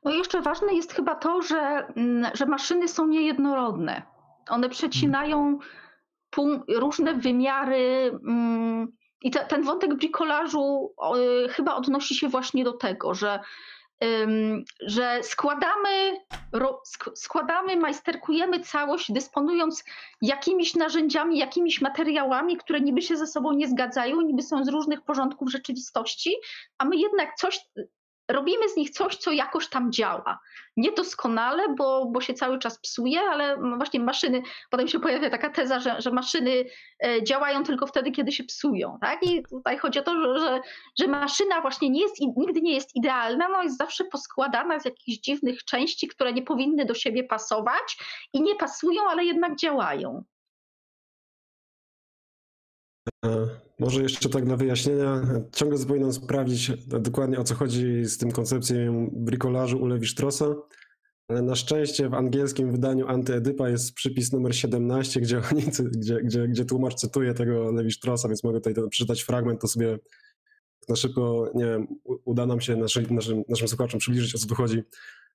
No 0.04 0.12
jeszcze 0.12 0.41
ważne 0.41 0.74
jest 0.74 0.94
chyba 0.94 1.16
to, 1.16 1.41
że, 1.41 1.88
mm, 1.95 2.32
że 2.36 2.45
maszyny 2.45 2.88
są 2.88 3.08
niejednorodne. 3.08 4.02
One 4.49 4.70
przecinają 4.70 5.60
różne 6.68 7.14
wymiary. 7.14 8.12
Mm, 8.28 8.97
I 9.22 9.31
te, 9.31 9.45
ten 9.45 9.64
wątek 9.64 9.95
brikolażu 9.95 10.94
chyba 11.49 11.76
odnosi 11.76 12.15
się 12.15 12.27
właśnie 12.27 12.64
do 12.64 12.73
tego, 12.73 13.14
że 13.14 13.39
że 14.81 15.23
składamy, 15.23 16.19
składamy, 17.15 17.76
majsterkujemy 17.76 18.60
całość, 18.60 19.11
dysponując 19.11 19.84
jakimiś 20.22 20.76
narzędziami, 20.76 21.38
jakimiś 21.38 21.81
materiałami, 21.81 22.57
które 22.57 22.81
niby 22.81 23.02
się 23.02 23.18
ze 23.18 23.27
sobą 23.27 23.53
nie 23.53 23.68
zgadzają, 23.68 24.22
niby 24.22 24.41
są 24.41 24.65
z 24.65 24.68
różnych 24.68 25.02
porządków 25.02 25.52
rzeczywistości, 25.52 26.35
a 26.77 26.85
my 26.85 26.98
jednak 26.98 27.35
coś 27.35 27.60
robimy 28.32 28.70
z 28.70 28.76
nich 28.76 28.90
coś, 28.90 29.16
co 29.16 29.32
jakoś 29.32 29.68
tam 29.70 29.91
działa. 29.91 30.40
Niedoskonale, 30.78 31.64
bo, 31.78 32.06
bo 32.06 32.22
się 32.22 32.34
cały 32.34 32.60
czas 32.60 32.80
psuje, 32.80 33.22
ale 33.22 33.58
właśnie 33.58 33.99
maszyny, 33.99 34.41
potem 34.70 34.88
się 34.88 34.99
pojawia 34.99 35.30
taka 35.30 35.49
teza, 35.49 35.80
że, 35.80 36.02
że 36.02 36.12
maszyny 36.12 36.66
e, 37.06 37.24
działają 37.24 37.64
tylko 37.64 37.88
wtedy, 37.88 38.12
kiedy 38.12 38.32
się 38.32 38.44
psują. 38.44 38.98
Tak? 39.02 39.24
I 39.24 39.44
tutaj 39.44 39.78
chodzi 39.78 39.99
o 39.99 40.04
to, 40.04 40.40
że, 40.40 40.62
że 40.99 41.08
maszyna 41.08 41.62
właśnie 41.62 41.90
nie 41.90 42.02
jest, 42.02 42.16
nigdy 42.38 42.62
nie 42.62 42.74
jest 42.74 42.95
idealna, 42.95 43.48
no 43.49 43.64
jest 43.64 43.78
zawsze 43.78 44.04
poskładana 44.06 44.80
z 44.80 44.86
jakichś 44.86 45.20
dziwnych 45.20 45.64
części, 45.64 46.08
które 46.08 46.34
nie 46.34 46.41
powinny 46.41 46.86
do 46.86 46.94
siebie 46.94 47.24
pasować 47.24 47.98
i 48.34 48.41
nie 48.41 48.56
pasują, 48.56 49.02
ale 49.10 49.24
jednak 49.26 49.56
działają. 49.56 50.24
Może 53.80 54.02
jeszcze 54.02 54.30
tak 54.30 54.45
na 54.45 54.58
wyjaśnienia. 54.58 55.22
Ciągle 55.54 55.86
powinienem 55.86 56.14
sprawdzić 56.14 56.72
dokładnie 56.88 57.40
o 57.40 57.44
co 57.44 57.56
chodzi 57.56 58.06
z 58.06 58.18
tym 58.18 58.32
koncepcją 58.32 59.10
brikolażu 59.14 59.78
u 59.78 59.88
Lewi-Straussa. 59.88 60.56
Ale 61.28 61.41
na 61.41 61.56
szczęście 61.56 62.10
w 62.10 62.14
angielskim 62.14 62.72
wydaniu 62.72 63.08
Antyedypa 63.08 63.70
jest 63.70 63.94
przypis 63.94 64.32
numer 64.32 64.56
17, 64.56 65.22
gdzie, 65.22 65.41
oni, 65.52 65.64
gdzie, 65.98 66.22
gdzie, 66.24 66.48
gdzie 66.48 66.66
tłumacz 66.66 66.95
cytuje 66.95 67.34
tego 67.34 67.72
Lewi-Straussa, 67.72 68.28
więc 68.28 68.44
mogę 68.44 68.60
tutaj 68.62 68.90
przeczytać 68.90 69.22
fragment, 69.22 69.62
to 69.62 69.68
sobie 69.68 69.99
na 70.90 70.95
szybko, 70.95 71.52
nie 71.56 71.66
wiem, 71.66 71.88
uda 72.26 72.45
nam 72.45 72.62
się 72.62 72.76
naszym, 72.76 73.16
naszym, 73.16 73.44
naszym 73.49 73.68
słuchaczom 73.68 73.99
przybliżyć 73.99 74.36
o 74.36 74.38
co 74.38 74.48
tu 74.48 74.56
chodzi. 74.56 74.84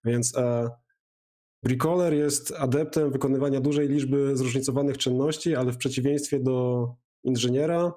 Więc 0.04 0.36
e, 0.36 0.70
jest 2.10 2.52
adeptem 2.58 3.10
wykonywania 3.10 3.60
dużej 3.60 3.88
liczby 3.88 4.36
zróżnicowanych 4.36 4.98
czynności, 4.98 5.56
ale 5.56 5.72
w 5.72 5.76
przeciwieństwie 5.76 6.40
do 6.40 6.88
inżyniera 7.24 7.92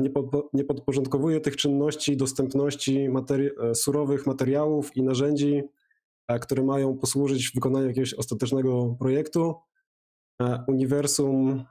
nie, 0.00 0.10
pod, 0.10 0.30
nie 0.52 0.64
podporządkowuje 0.64 1.40
tych 1.40 1.56
czynności 1.56 2.16
dostępności 2.16 3.08
materi 3.08 3.50
e, 3.62 3.74
surowych 3.74 4.26
materiałów 4.26 4.96
i 4.96 5.02
narzędzi, 5.02 5.62
e, 6.28 6.38
które 6.38 6.62
mają 6.62 6.98
posłużyć 6.98 7.48
w 7.48 7.54
wykonaniu 7.54 7.86
jakiegoś 7.86 8.14
ostatecznego 8.14 8.96
projektu. 8.98 9.54
E, 10.42 10.64
uniwersum 10.68 11.64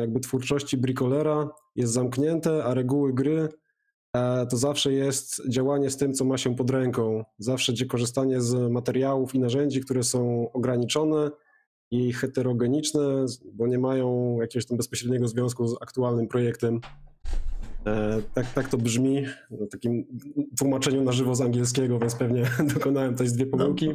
jakby 0.00 0.20
twórczości 0.20 0.76
bricolera 0.76 1.48
jest 1.76 1.92
zamknięte, 1.92 2.64
a 2.64 2.74
reguły 2.74 3.12
gry 3.12 3.48
to 4.50 4.56
zawsze 4.56 4.92
jest 4.92 5.48
działanie 5.48 5.90
z 5.90 5.96
tym, 5.96 6.12
co 6.14 6.24
ma 6.24 6.38
się 6.38 6.56
pod 6.56 6.70
ręką. 6.70 7.24
Zawsze 7.38 7.72
korzystanie 7.86 8.40
z 8.40 8.72
materiałów 8.72 9.34
i 9.34 9.38
narzędzi, 9.38 9.80
które 9.80 10.02
są 10.02 10.52
ograniczone, 10.52 11.30
i 11.90 12.12
heterogeniczne, 12.12 13.26
bo 13.52 13.66
nie 13.66 13.78
mają 13.78 14.38
jakiegoś 14.40 14.66
tam 14.66 14.76
bezpośredniego 14.76 15.28
związku 15.28 15.68
z 15.68 15.76
aktualnym 15.82 16.28
projektem. 16.28 16.80
E, 17.86 18.22
tak, 18.34 18.46
tak 18.46 18.68
to 18.68 18.76
brzmi 18.76 19.26
w 19.50 19.68
takim 19.68 20.04
tłumaczeniu 20.58 21.02
na 21.02 21.12
żywo 21.12 21.34
z 21.34 21.40
angielskiego, 21.40 21.98
więc 21.98 22.14
pewnie 22.14 22.44
dokonałem 22.74 23.12
tutaj 23.12 23.28
dwie 23.28 23.46
pomyłki. 23.46 23.94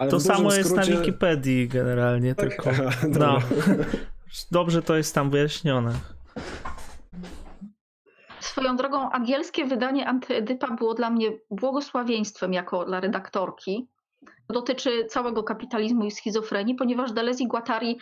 No, 0.00 0.06
to 0.06 0.20
samo 0.20 0.50
skrócie... 0.50 0.58
jest 0.58 0.76
na 0.76 0.82
Wikipedii 0.82 1.68
generalnie, 1.68 2.34
tak? 2.34 2.48
tylko. 2.48 2.70
no. 3.20 3.38
Dobrze 4.50 4.82
to 4.82 4.96
jest 4.96 5.14
tam 5.14 5.30
wyjaśnione. 5.30 5.94
Swoją 8.40 8.76
drogą, 8.76 9.10
angielskie 9.10 9.64
wydanie 9.64 10.08
Antyedypa 10.08 10.74
było 10.74 10.94
dla 10.94 11.10
mnie 11.10 11.28
błogosławieństwem 11.50 12.52
jako 12.52 12.84
dla 12.84 13.00
redaktorki, 13.00 13.88
dotyczy 14.48 15.04
całego 15.04 15.42
kapitalizmu 15.42 16.04
i 16.04 16.10
schizofrenii, 16.10 16.74
ponieważ 16.74 17.12
Deleuze 17.12 17.44
i 17.44 17.48
Guattari 17.48 17.98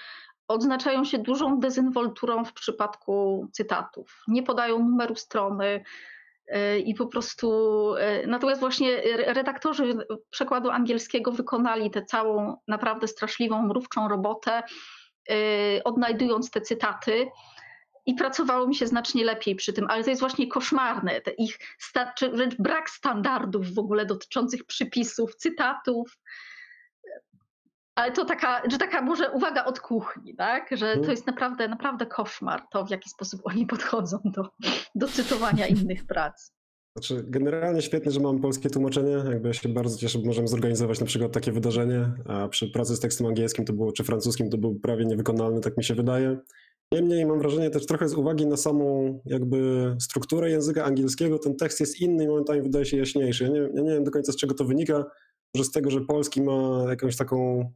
odznaczają 0.52 1.04
się 1.04 1.18
dużą 1.18 1.60
dezynwolturą 1.60 2.44
w 2.44 2.52
przypadku 2.52 3.48
cytatów. 3.52 4.22
Nie 4.28 4.42
podają 4.42 4.78
numeru 4.78 5.14
strony 5.14 5.84
y, 6.48 6.78
i 6.78 6.94
po 6.94 7.06
prostu. 7.06 7.48
Y, 7.96 8.26
natomiast 8.26 8.60
właśnie 8.60 9.02
redaktorzy 9.26 10.06
przekładu 10.30 10.70
angielskiego 10.70 11.32
wykonali 11.32 11.90
tę 11.90 12.04
całą 12.04 12.56
naprawdę 12.68 13.08
straszliwą, 13.08 13.62
mrówczą 13.62 14.08
robotę, 14.08 14.62
y, 15.30 15.84
odnajdując 15.84 16.50
te 16.50 16.60
cytaty 16.60 17.30
i 18.06 18.14
pracowało 18.14 18.66
mi 18.66 18.74
się 18.74 18.86
znacznie 18.86 19.24
lepiej 19.24 19.54
przy 19.54 19.72
tym, 19.72 19.86
ale 19.90 20.04
to 20.04 20.10
jest 20.10 20.20
właśnie 20.20 20.48
koszmarne, 20.48 21.20
te 21.20 21.30
ich 21.30 21.58
wręcz 22.32 22.54
brak 22.54 22.90
standardów 22.90 23.74
w 23.74 23.78
ogóle 23.78 24.06
dotyczących 24.06 24.64
przypisów, 24.64 25.34
cytatów. 25.34 26.18
Ale 27.94 28.12
to 28.12 28.24
taka, 28.24 28.62
że 28.70 28.78
taka 28.78 29.02
może 29.02 29.30
uwaga 29.30 29.64
od 29.64 29.80
kuchni, 29.80 30.36
tak? 30.36 30.68
że 30.70 30.86
to 30.86 30.92
mhm. 30.92 31.10
jest 31.10 31.26
naprawdę, 31.26 31.68
naprawdę 31.68 32.06
koszmar, 32.06 32.62
to 32.70 32.84
w 32.84 32.90
jaki 32.90 33.10
sposób 33.10 33.40
oni 33.44 33.66
podchodzą 33.72 34.18
do, 34.24 34.48
do 34.94 35.08
cytowania 35.08 35.66
innych 35.66 36.06
prac. 36.06 36.52
Znaczy, 36.96 37.24
generalnie 37.28 37.82
świetnie, 37.82 38.12
że 38.12 38.20
mam 38.20 38.40
polskie 38.40 38.70
tłumaczenie. 38.70 39.10
Jakby 39.10 39.48
ja 39.48 39.54
się 39.54 39.68
bardzo 39.68 39.98
cieszę, 39.98 40.18
bo 40.18 40.26
możemy 40.26 40.48
zorganizować 40.48 41.00
na 41.00 41.06
przykład 41.06 41.32
takie 41.32 41.52
wydarzenie, 41.52 42.12
a 42.28 42.48
przy 42.48 42.70
pracy 42.70 42.96
z 42.96 43.00
tekstem 43.00 43.26
angielskim 43.26 43.64
to 43.64 43.72
było, 43.72 43.92
czy 43.92 44.04
francuskim 44.04 44.50
to 44.50 44.58
był 44.58 44.74
prawie 44.74 45.04
niewykonalny, 45.04 45.60
tak 45.60 45.76
mi 45.76 45.84
się 45.84 45.94
wydaje. 45.94 46.38
Niemniej 46.92 47.26
mam 47.26 47.38
wrażenie 47.38 47.70
też 47.70 47.86
trochę 47.86 48.08
z 48.08 48.14
uwagi 48.14 48.46
na 48.46 48.56
samą 48.56 49.20
jakby 49.24 49.96
strukturę 50.00 50.50
języka 50.50 50.84
angielskiego, 50.84 51.38
ten 51.38 51.56
tekst 51.56 51.80
jest 51.80 52.00
inny 52.00 52.24
i 52.24 52.28
momentami 52.28 52.62
wydaje 52.62 52.84
się 52.84 52.96
jaśniejszy. 52.96 53.44
Ja 53.44 53.50
nie, 53.50 53.58
ja 53.58 53.82
nie 53.82 53.90
wiem 53.90 54.04
do 54.04 54.10
końca 54.10 54.32
z 54.32 54.36
czego 54.36 54.54
to 54.54 54.64
wynika, 54.64 55.04
może 55.54 55.64
z 55.64 55.70
tego, 55.70 55.90
że 55.90 56.00
polski 56.00 56.42
ma 56.42 56.84
jakąś 56.88 57.16
taką 57.16 57.70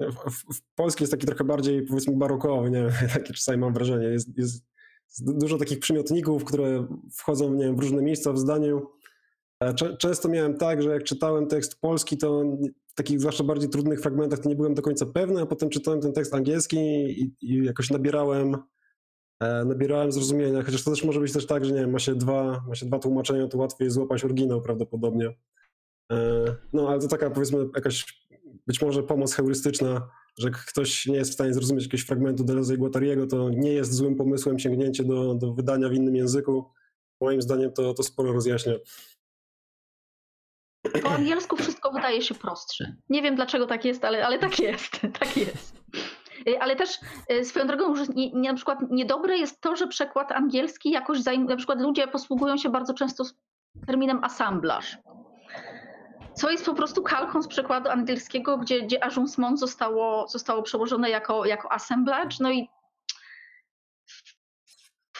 w, 0.00 0.54
w, 0.54 0.62
polski 0.74 1.02
jest 1.02 1.12
taki 1.12 1.26
trochę 1.26 1.44
bardziej 1.44 1.82
powiedzmy 1.82 2.16
barokowy, 2.16 2.70
nie 2.70 2.82
wiem, 2.82 2.92
takie 3.14 3.34
czasami 3.34 3.58
mam 3.58 3.74
wrażenie. 3.74 4.06
Jest, 4.06 4.38
jest 4.38 4.64
dużo 5.20 5.58
takich 5.58 5.78
przymiotników, 5.78 6.44
które 6.44 6.86
wchodzą 7.12 7.54
nie 7.54 7.64
wiem, 7.64 7.76
w 7.76 7.80
różne 7.80 8.02
miejsca 8.02 8.32
w 8.32 8.38
zdaniu 8.38 8.86
Często 9.98 10.28
miałem 10.28 10.56
tak, 10.56 10.82
że 10.82 10.90
jak 10.90 11.04
czytałem 11.04 11.46
tekst 11.46 11.80
polski, 11.80 12.18
to 12.18 12.44
w 12.86 12.94
takich 12.94 13.20
zwłaszcza 13.20 13.44
bardziej 13.44 13.70
trudnych 13.70 14.00
fragmentach 14.00 14.38
to 14.38 14.48
nie 14.48 14.56
byłem 14.56 14.74
do 14.74 14.82
końca 14.82 15.06
pewny, 15.06 15.40
a 15.42 15.46
potem 15.46 15.70
czytałem 15.70 16.00
ten 16.00 16.12
tekst 16.12 16.34
angielski 16.34 16.78
i, 17.22 17.34
i 17.40 17.64
jakoś 17.64 17.90
nabierałem, 17.90 18.56
e, 19.40 19.64
nabierałem 19.64 20.12
zrozumienia, 20.12 20.62
chociaż 20.62 20.84
to 20.84 20.90
też 20.90 21.04
może 21.04 21.20
być 21.20 21.32
też 21.32 21.46
tak, 21.46 21.64
że 21.64 21.72
nie 21.72 21.80
wiem, 21.80 21.90
ma 21.90 21.98
się 21.98 22.14
dwa, 22.14 22.64
ma 22.68 22.74
się 22.74 22.86
dwa 22.86 22.98
tłumaczenia, 22.98 23.48
to 23.48 23.58
łatwiej 23.58 23.90
złapać 23.90 24.24
oryginał 24.24 24.62
prawdopodobnie. 24.62 25.34
E, 26.12 26.16
no 26.72 26.88
ale 26.88 27.00
to 27.00 27.08
taka 27.08 27.30
powiedzmy 27.30 27.58
jakaś 27.74 28.26
być 28.66 28.82
może 28.82 29.02
pomoc 29.02 29.34
heurystyczna, 29.34 30.08
że 30.38 30.50
ktoś 30.50 31.06
nie 31.06 31.16
jest 31.16 31.30
w 31.30 31.34
stanie 31.34 31.54
zrozumieć 31.54 31.84
jakiegoś 31.84 32.06
fragmentu 32.06 32.44
Deleuze 32.44 32.74
i 32.74 32.78
Guattariego, 32.78 33.26
to 33.26 33.50
nie 33.50 33.72
jest 33.72 33.94
złym 33.94 34.16
pomysłem 34.16 34.58
sięgnięcie 34.58 35.04
do, 35.04 35.34
do 35.34 35.52
wydania 35.52 35.88
w 35.88 35.94
innym 35.94 36.16
języku. 36.16 36.72
Moim 37.20 37.42
zdaniem 37.42 37.72
to, 37.72 37.94
to 37.94 38.02
sporo 38.02 38.32
rozjaśnia. 38.32 38.72
Po 41.02 41.08
angielsku 41.08 41.56
wszystko 41.56 41.92
wydaje 41.92 42.22
się 42.22 42.34
prostsze. 42.34 42.96
Nie 43.08 43.22
wiem 43.22 43.36
dlaczego 43.36 43.66
tak 43.66 43.84
jest, 43.84 44.04
ale, 44.04 44.26
ale 44.26 44.38
tak 44.38 44.58
jest. 44.58 45.00
Tak 45.20 45.36
jest. 45.36 45.82
Y, 46.48 46.60
ale 46.60 46.76
też 46.76 46.98
y, 47.32 47.44
swoją 47.44 47.66
drogą, 47.66 47.96
że 47.96 48.04
nie, 48.06 48.32
nie, 48.32 48.48
na 48.48 48.54
przykład 48.54 48.78
niedobre 48.90 49.38
jest 49.38 49.60
to, 49.60 49.76
że 49.76 49.86
przekład 49.86 50.32
angielski 50.32 50.90
jakoś 50.90 51.20
zajmuje, 51.20 51.48
na 51.48 51.56
przykład 51.56 51.80
ludzie 51.80 52.08
posługują 52.08 52.56
się 52.56 52.68
bardzo 52.68 52.94
często 52.94 53.24
terminem 53.86 54.24
assemblaż. 54.24 54.98
Co 56.38 56.50
jest 56.50 56.66
po 56.66 56.74
prostu 56.74 57.02
kalką 57.02 57.42
z 57.42 57.48
przekładu 57.48 57.90
angielskiego, 57.90 58.58
gdzie, 58.58 58.82
gdzie 58.82 59.04
agencement 59.04 59.60
zostało, 59.60 60.28
zostało 60.28 60.62
przełożone 60.62 61.10
jako, 61.10 61.44
jako 61.44 61.72
assemblage. 61.72 62.36
No 62.40 62.50
i 62.50 62.68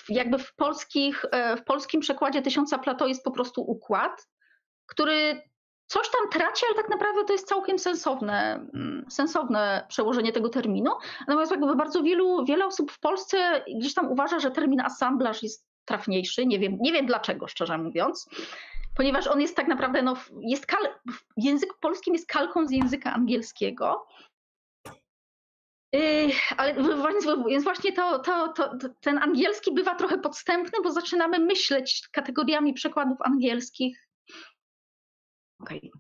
jakby 0.09 0.39
w, 0.39 0.55
polskich, 0.55 1.25
e, 1.31 1.57
w 1.57 1.65
polskim 1.65 2.01
przekładzie 2.01 2.43
Tysiąca 2.43 2.79
Plato 2.79 3.07
jest 3.07 3.25
po 3.25 3.31
prostu 3.31 3.63
układ, 3.63 4.29
który 4.87 5.43
coś 5.87 6.11
tam 6.11 6.31
traci, 6.31 6.67
ale 6.67 6.83
tak 6.83 6.91
naprawdę 6.91 7.25
to 7.25 7.33
jest 7.33 7.49
całkiem 7.49 7.79
sensowne, 7.79 8.55
mm, 8.75 9.07
sensowne 9.11 9.87
przełożenie 9.89 10.33
tego 10.33 10.49
terminu. 10.49 10.91
Natomiast 11.27 11.51
jakby 11.51 11.77
bardzo 11.77 12.03
wielu, 12.03 12.45
wiele 12.45 12.67
osób 12.67 12.93
w 12.93 13.01
Polsce 13.01 13.65
gdzieś 13.81 13.95
tam 13.95 14.13
uważa, 14.13 14.39
że 14.39 14.51
termin 14.51 14.81
assemblaż 14.81 15.43
jest 15.43 15.68
trafniejszy. 15.89 16.47
Nie 16.47 16.59
wiem, 16.59 16.79
nie 16.81 16.93
wiem 16.93 17.07
dlaczego, 17.07 17.49
szczerze 17.49 17.79
mówiąc. 17.79 18.29
Ponieważ 18.97 19.27
on 19.27 19.41
jest 19.41 19.57
tak 19.57 19.69
naprawdę, 19.69 20.03
no, 20.03 20.17
jest 20.41 20.67
kal, 20.67 20.83
w 21.09 21.23
języku 21.37 21.77
polskim 21.81 22.15
jest 22.15 22.27
kalką 22.27 22.67
z 22.67 22.71
języka 22.71 23.13
angielskiego. 23.13 24.07
Yy, 25.93 26.31
ale 26.57 26.75
więc 27.49 27.65
właśnie 27.65 27.93
to, 27.93 28.19
to, 28.19 28.49
to, 28.49 28.71
ten 29.01 29.19
angielski 29.19 29.75
bywa 29.75 29.95
trochę 29.95 30.19
podstępny, 30.19 30.79
bo 30.83 30.93
zaczynamy 30.93 31.39
myśleć 31.39 32.09
kategoriami 32.13 32.75
przekładów 32.75 33.19
angielskich 33.23 34.09
Okay. 35.61 35.91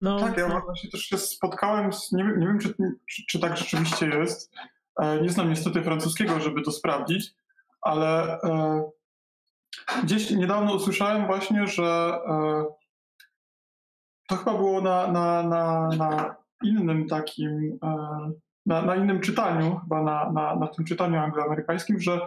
No, 0.00 0.20
tak, 0.20 0.38
ja 0.38 0.48
no. 0.48 0.60
właśnie 0.60 0.90
też 0.90 1.00
się 1.00 1.18
spotkałem 1.18 1.92
z, 1.92 2.12
nie, 2.12 2.24
nie 2.24 2.46
wiem 2.46 2.58
czy, 2.58 2.74
czy, 3.06 3.22
czy, 3.28 3.38
tak 3.38 3.56
rzeczywiście 3.56 4.06
jest, 4.06 4.52
e, 5.00 5.22
nie 5.22 5.30
znam 5.30 5.48
niestety 5.48 5.82
francuskiego, 5.82 6.40
żeby 6.40 6.62
to 6.62 6.72
sprawdzić, 6.72 7.34
ale 7.82 8.40
e, 8.42 8.82
gdzieś 10.02 10.30
niedawno 10.30 10.74
usłyszałem 10.74 11.26
właśnie, 11.26 11.66
że 11.66 12.18
e, 12.28 12.64
to 14.28 14.36
chyba 14.36 14.54
było 14.54 14.80
na, 14.80 15.12
na, 15.12 15.42
na, 15.42 15.88
na 15.88 16.36
innym 16.64 17.08
takim, 17.08 17.78
e, 17.82 17.96
na, 18.66 18.82
na, 18.82 18.96
innym 18.96 19.20
czytaniu, 19.20 19.76
chyba 19.76 20.02
na, 20.02 20.32
na, 20.32 20.56
na 20.56 20.66
tym 20.66 20.84
czytaniu 20.84 21.18
angloamerykańskim, 21.18 22.00
że 22.00 22.20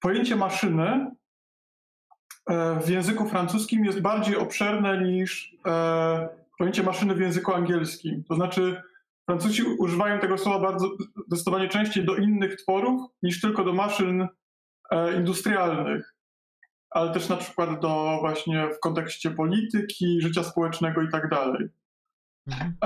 pojęcie 0.00 0.36
maszyny 0.36 1.10
w 2.80 2.88
języku 2.88 3.28
francuskim 3.28 3.84
jest 3.84 4.00
bardziej 4.00 4.36
obszerne 4.36 5.02
niż 5.02 5.56
pojęcie 6.58 6.82
maszyny 6.82 7.14
w 7.14 7.20
języku 7.20 7.54
angielskim. 7.54 8.24
To 8.24 8.34
znaczy, 8.34 8.82
Francuzi 9.26 9.62
używają 9.62 10.20
tego 10.20 10.38
słowa 10.38 10.58
bardzo 10.58 10.96
zdecydowanie 11.26 11.68
częściej 11.68 12.04
do 12.04 12.16
innych 12.16 12.56
tworów 12.56 13.10
niż 13.22 13.40
tylko 13.40 13.64
do 13.64 13.72
maszyn 13.72 14.28
e, 14.90 15.16
industrialnych, 15.16 16.14
ale 16.90 17.12
też 17.12 17.28
na 17.28 17.36
przykład 17.36 17.80
do 17.80 18.18
właśnie 18.20 18.68
w 18.68 18.80
kontekście 18.80 19.30
polityki, 19.30 20.20
życia 20.20 20.44
społecznego 20.44 21.02
i 21.02 21.08
tak 21.08 21.28
dalej. 21.28 21.68
Mhm. 22.46 22.76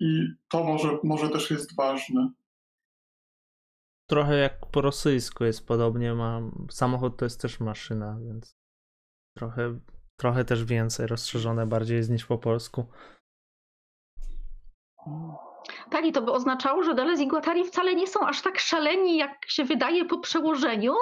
I 0.00 0.26
to 0.48 0.64
może, 0.64 0.98
może 1.04 1.28
też 1.28 1.50
jest 1.50 1.76
ważne. 1.76 2.30
Trochę 4.08 4.36
jak 4.36 4.66
po 4.66 4.80
rosyjsku 4.80 5.44
jest 5.44 5.66
podobnie. 5.66 6.14
Mam, 6.14 6.66
samochód 6.70 7.16
to 7.16 7.24
jest 7.24 7.40
też 7.40 7.60
maszyna, 7.60 8.18
więc 8.20 8.56
Trochę, 9.36 9.78
trochę 10.16 10.44
też 10.44 10.64
więcej, 10.64 11.06
rozszerzone 11.06 11.66
bardziej 11.66 11.96
jest 11.96 12.10
niż 12.10 12.26
po 12.26 12.38
polsku. 12.38 12.86
Tak, 15.90 16.04
i 16.04 16.12
to 16.12 16.22
by 16.22 16.32
oznaczało, 16.32 16.82
że 16.82 16.94
Deleuze 16.94 17.22
i 17.22 17.28
Guattari 17.28 17.64
wcale 17.64 17.94
nie 17.94 18.06
są 18.06 18.20
aż 18.20 18.42
tak 18.42 18.58
szaleni, 18.58 19.16
jak 19.16 19.50
się 19.50 19.64
wydaje 19.64 20.04
po 20.04 20.18
przełożeniu, 20.18 20.94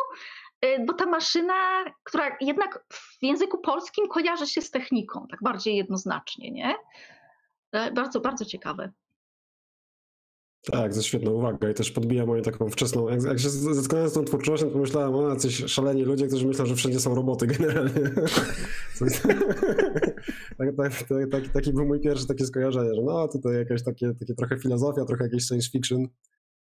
y, 0.64 0.84
bo 0.86 0.92
ta 0.92 1.06
maszyna, 1.06 1.84
która 2.04 2.36
jednak 2.40 2.84
w 2.92 3.22
języku 3.22 3.58
polskim 3.58 4.08
kojarzy 4.08 4.46
się 4.46 4.62
z 4.62 4.70
techniką, 4.70 5.26
tak 5.30 5.42
bardziej 5.42 5.76
jednoznacznie, 5.76 6.50
nie? 6.50 6.74
E, 7.72 7.92
bardzo, 7.92 8.20
bardzo 8.20 8.44
ciekawe. 8.44 8.92
Tak, 10.64 10.94
to 10.94 11.02
świetna 11.02 11.30
uwaga 11.30 11.70
i 11.70 11.74
też 11.74 11.90
podbija 11.90 12.26
moją 12.26 12.42
taką 12.42 12.70
wczesną. 12.70 13.08
Jak, 13.08 13.22
jak 13.22 13.38
się 13.38 13.48
zetknąłem 13.50 14.08
z 14.08 14.12
tą 14.12 14.24
twórczością, 14.24 14.66
to 14.66 14.72
pomyślałem, 14.72 15.14
o, 15.14 15.28
jacyś 15.28 15.64
szaleni 15.66 16.02
ludzie, 16.02 16.26
którzy 16.26 16.46
myślą, 16.46 16.66
że 16.66 16.76
wszędzie 16.76 17.00
są 17.00 17.14
roboty 17.14 17.46
generalnie. 17.46 17.92
tak, 20.58 20.76
tak, 20.76 20.92
tak, 21.08 21.30
taki, 21.30 21.48
taki 21.48 21.72
był 21.72 21.86
mój 21.86 22.00
pierwszy 22.00 22.26
takie 22.26 22.46
skojarzenie, 22.46 22.94
że 22.94 23.02
no 23.02 23.28
tutaj 23.28 23.54
jakaś 23.54 23.82
takie, 23.82 24.14
takie 24.20 24.34
trochę 24.34 24.58
filozofia, 24.58 25.04
trochę 25.04 25.24
jakieś 25.24 25.46
science 25.46 25.70
fiction. 25.70 26.06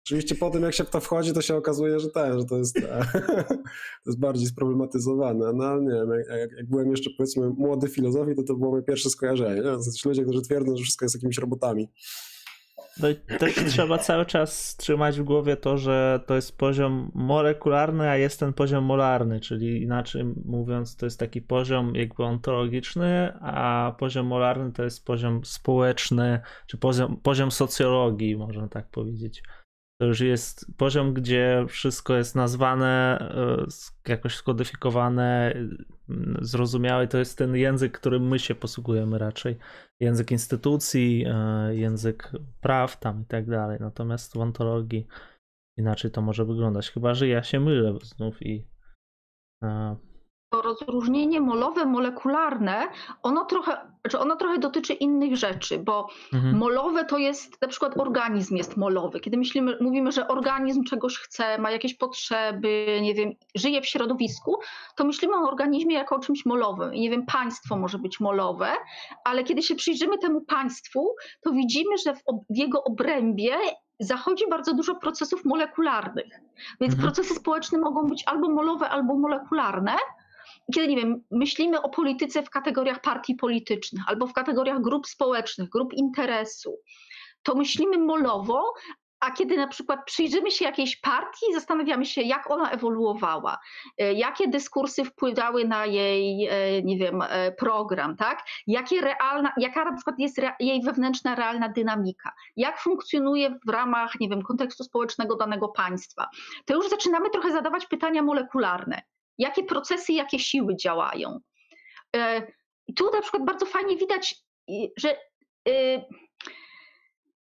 Oczywiście 0.05 0.35
po 0.35 0.49
tym, 0.49 0.63
jak 0.63 0.73
się 0.73 0.83
w 0.83 0.89
to 0.89 0.99
wchodzi, 0.99 1.33
to 1.33 1.41
się 1.41 1.55
okazuje, 1.55 1.99
że 1.99 2.09
ten, 2.09 2.39
że 2.39 2.45
to 2.45 2.57
jest, 2.57 2.75
to 4.03 4.05
jest 4.05 4.19
bardziej 4.19 4.47
sproblematyzowane. 4.47 5.53
No 5.53 5.79
nie 5.79 5.93
wiem, 5.93 6.09
jak, 6.29 6.51
jak 6.51 6.69
byłem 6.69 6.91
jeszcze 6.91 7.09
powiedzmy 7.17 7.49
młody 7.49 7.87
filozofii, 7.87 8.35
to 8.35 8.43
to 8.43 8.55
było 8.55 8.71
moje 8.71 8.83
pierwsze 8.83 9.09
skojarzenie. 9.09 9.55
Nie? 9.55 9.61
To 9.61 9.83
są 9.83 10.09
ludzie, 10.09 10.23
którzy 10.23 10.41
twierdzą, 10.41 10.77
że 10.77 10.83
wszystko 10.83 11.05
jest 11.05 11.15
jakimiś 11.15 11.37
robotami. 11.37 11.89
No 13.01 13.09
i 13.09 13.15
też 13.15 13.55
trzeba 13.55 13.97
cały 13.97 14.25
czas 14.25 14.75
trzymać 14.75 15.19
w 15.19 15.23
głowie 15.23 15.57
to, 15.57 15.77
że 15.77 16.19
to 16.27 16.35
jest 16.35 16.57
poziom 16.57 17.11
molekularny, 17.15 18.09
a 18.09 18.17
jest 18.17 18.39
ten 18.39 18.53
poziom 18.53 18.83
molarny, 18.83 19.39
czyli 19.39 19.81
inaczej 19.81 20.23
mówiąc, 20.45 20.95
to 20.95 21.05
jest 21.05 21.19
taki 21.19 21.41
poziom 21.41 21.95
jakby 21.95 22.23
ontologiczny, 22.23 23.33
a 23.41 23.95
poziom 23.99 24.27
molarny 24.27 24.71
to 24.71 24.83
jest 24.83 25.05
poziom 25.05 25.45
społeczny, 25.45 26.39
czy 26.67 26.77
poziom, 26.77 27.17
poziom 27.17 27.51
socjologii, 27.51 28.37
można 28.37 28.67
tak 28.67 28.89
powiedzieć. 28.89 29.43
To 29.99 30.05
już 30.05 30.19
jest 30.19 30.77
poziom, 30.77 31.13
gdzie 31.13 31.65
wszystko 31.67 32.15
jest 32.15 32.35
nazwane, 32.35 33.19
e, 34.07 34.11
jakoś 34.11 34.35
skodyfikowane, 34.35 35.53
zrozumiałe. 36.41 37.07
To 37.07 37.17
jest 37.17 37.37
ten 37.37 37.55
język, 37.55 37.99
którym 37.99 38.27
my 38.27 38.39
się 38.39 38.55
posługujemy 38.55 39.17
raczej. 39.17 39.57
Język 39.99 40.31
instytucji, 40.31 41.25
e, 41.27 41.75
język 41.75 42.31
praw 42.61 42.99
tam 42.99 43.21
i 43.21 43.25
tak 43.25 43.49
dalej. 43.49 43.77
Natomiast 43.81 44.33
w 44.33 44.37
ontologii 44.37 45.07
inaczej 45.77 46.11
to 46.11 46.21
może 46.21 46.45
wyglądać. 46.45 46.91
Chyba, 46.91 47.13
że 47.13 47.27
ja 47.27 47.43
się 47.43 47.59
mylę 47.59 47.97
znów 48.03 48.41
i 48.41 48.67
e, 49.63 49.95
to 50.53 50.61
rozróżnienie 50.61 51.41
molowe, 51.41 51.85
molekularne, 51.85 52.87
ono 53.23 53.45
trochę, 53.45 53.77
znaczy 54.01 54.19
ono 54.19 54.35
trochę 54.35 54.57
dotyczy 54.57 54.93
innych 54.93 55.37
rzeczy, 55.37 55.79
bo 55.79 56.07
mhm. 56.33 56.57
molowe 56.57 57.05
to 57.05 57.17
jest 57.17 57.61
na 57.61 57.67
przykład 57.67 57.97
organizm 57.97 58.55
jest 58.55 58.77
molowy. 58.77 59.19
Kiedy 59.19 59.37
myślimy, 59.37 59.77
mówimy, 59.81 60.11
że 60.11 60.27
organizm 60.27 60.83
czegoś 60.83 61.17
chce, 61.17 61.57
ma 61.57 61.71
jakieś 61.71 61.93
potrzeby, 61.93 62.99
nie 63.01 63.13
wiem, 63.13 63.31
żyje 63.55 63.81
w 63.81 63.85
środowisku, 63.85 64.55
to 64.95 65.05
myślimy 65.05 65.35
o 65.35 65.47
organizmie 65.47 65.95
jako 65.95 66.15
o 66.15 66.19
czymś 66.19 66.45
molowym. 66.45 66.93
I 66.93 67.01
nie 67.01 67.09
wiem, 67.09 67.25
państwo 67.25 67.77
może 67.77 67.97
być 67.97 68.19
molowe, 68.19 68.71
ale 69.23 69.43
kiedy 69.43 69.61
się 69.61 69.75
przyjrzymy 69.75 70.17
temu 70.17 70.41
państwu, 70.41 71.15
to 71.41 71.51
widzimy, 71.51 71.97
że 72.05 72.13
w, 72.13 72.19
w 72.49 72.57
jego 72.57 72.83
obrębie 72.83 73.55
zachodzi 73.99 74.43
bardzo 74.49 74.73
dużo 74.73 74.95
procesów 74.95 75.45
molekularnych. 75.45 76.39
Więc 76.81 76.93
mhm. 76.93 77.01
procesy 77.01 77.35
społeczne 77.35 77.79
mogą 77.79 78.07
być 78.07 78.23
albo 78.25 78.49
molowe, 78.49 78.89
albo 78.89 79.15
molekularne 79.15 79.95
kiedy, 80.73 80.87
nie 80.87 80.95
wiem, 80.95 81.23
myślimy 81.31 81.81
o 81.81 81.89
polityce 81.89 82.43
w 82.43 82.49
kategoriach 82.49 83.01
partii 83.01 83.35
politycznych 83.35 84.03
albo 84.07 84.27
w 84.27 84.33
kategoriach 84.33 84.81
grup 84.81 85.07
społecznych, 85.07 85.69
grup 85.69 85.93
interesu, 85.93 86.79
to 87.43 87.55
myślimy 87.55 87.97
molowo, 87.97 88.73
a 89.23 89.31
kiedy 89.31 89.57
na 89.57 89.67
przykład 89.67 89.99
przyjrzymy 90.05 90.51
się 90.51 90.65
jakiejś 90.65 90.95
partii, 90.95 91.53
zastanawiamy 91.53 92.05
się, 92.05 92.21
jak 92.21 92.51
ona 92.51 92.71
ewoluowała, 92.71 93.59
e, 93.97 94.13
jakie 94.13 94.47
dyskursy 94.47 95.05
wpływały 95.05 95.67
na 95.67 95.85
jej, 95.85 96.47
e, 96.47 96.81
nie 96.81 96.97
wiem, 96.97 97.21
e, 97.21 97.51
program, 97.51 98.17
tak? 98.17 98.43
Jakie 98.67 99.01
realna, 99.01 99.53
jaka 99.57 99.85
na 99.85 99.95
przykład 99.95 100.19
jest 100.19 100.41
jej 100.59 100.81
wewnętrzna 100.83 101.35
realna 101.35 101.69
dynamika, 101.69 102.31
jak 102.55 102.79
funkcjonuje 102.79 103.59
w 103.65 103.69
ramach, 103.69 104.19
nie 104.19 104.29
wiem, 104.29 104.41
kontekstu 104.41 104.83
społecznego 104.83 105.35
danego 105.35 105.69
państwa. 105.69 106.29
To 106.65 106.75
już 106.75 106.89
zaczynamy 106.89 107.29
trochę 107.29 107.51
zadawać 107.51 107.85
pytania 107.85 108.21
molekularne 108.21 109.01
jakie 109.37 109.63
procesy, 109.63 110.13
jakie 110.13 110.39
siły 110.39 110.75
działają. 110.75 111.39
I 112.87 112.93
tu 112.93 113.11
na 113.11 113.21
przykład 113.21 113.45
bardzo 113.45 113.65
fajnie 113.65 113.97
widać, 113.97 114.35
że 114.97 115.17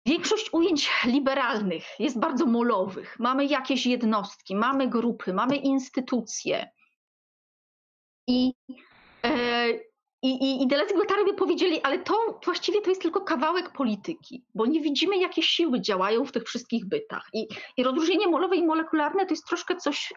Większość 0.06 0.54
ujęć 0.54 0.90
liberalnych 1.06 1.84
jest 2.00 2.20
bardzo 2.20 2.46
molowych. 2.46 3.20
Mamy 3.20 3.46
jakieś 3.46 3.86
jednostki, 3.86 4.56
mamy 4.56 4.88
grupy, 4.88 5.34
mamy 5.34 5.56
instytucje. 5.58 6.72
I, 8.28 8.54
e, 9.26 9.70
i, 10.22 10.30
i, 10.30 10.64
i 10.64 10.68
delecy 10.68 10.94
by 11.26 11.34
powiedzieli, 11.34 11.82
ale 11.82 12.00
to 12.00 12.40
właściwie 12.46 12.82
to 12.82 12.90
jest 12.90 13.02
tylko 13.02 13.22
kawałek 13.22 13.74
polityki, 13.74 14.44
bo 14.56 14.66
nie 14.66 14.82
widzimy, 14.82 15.18
jakie 15.18 15.44
siły 15.44 15.82
działają 15.82 16.26
w 16.26 16.32
tych 16.32 16.44
wszystkich 16.44 16.86
bytach. 16.86 17.28
I, 17.34 17.48
i 17.78 17.84
rozróżnienie 17.84 18.28
molowe 18.28 18.56
i 18.56 18.66
molekularne 18.66 19.26
to 19.26 19.34
jest 19.34 19.48
troszkę 19.48 19.76
coś 19.76 20.14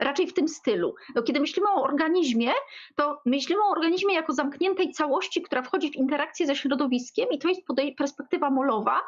raczej 0.00 0.26
w 0.26 0.34
tym 0.34 0.48
stylu. 0.48 0.94
No, 1.14 1.22
kiedy 1.22 1.40
myślimy 1.40 1.68
o 1.68 1.82
organizmie, 1.82 2.52
to 2.94 3.20
myślimy 3.26 3.62
o 3.62 3.70
organizmie 3.70 4.14
jako 4.14 4.32
zamkniętej 4.32 4.92
całości, 4.92 5.42
która 5.42 5.62
wchodzi 5.62 5.90
w 5.90 5.96
interakcję 5.96 6.46
ze 6.46 6.56
środowiskiem 6.56 7.28
i 7.30 7.38
to 7.38 7.48
jest 7.48 7.60
perspektywa 7.96 8.50
molowa. 8.50 9.00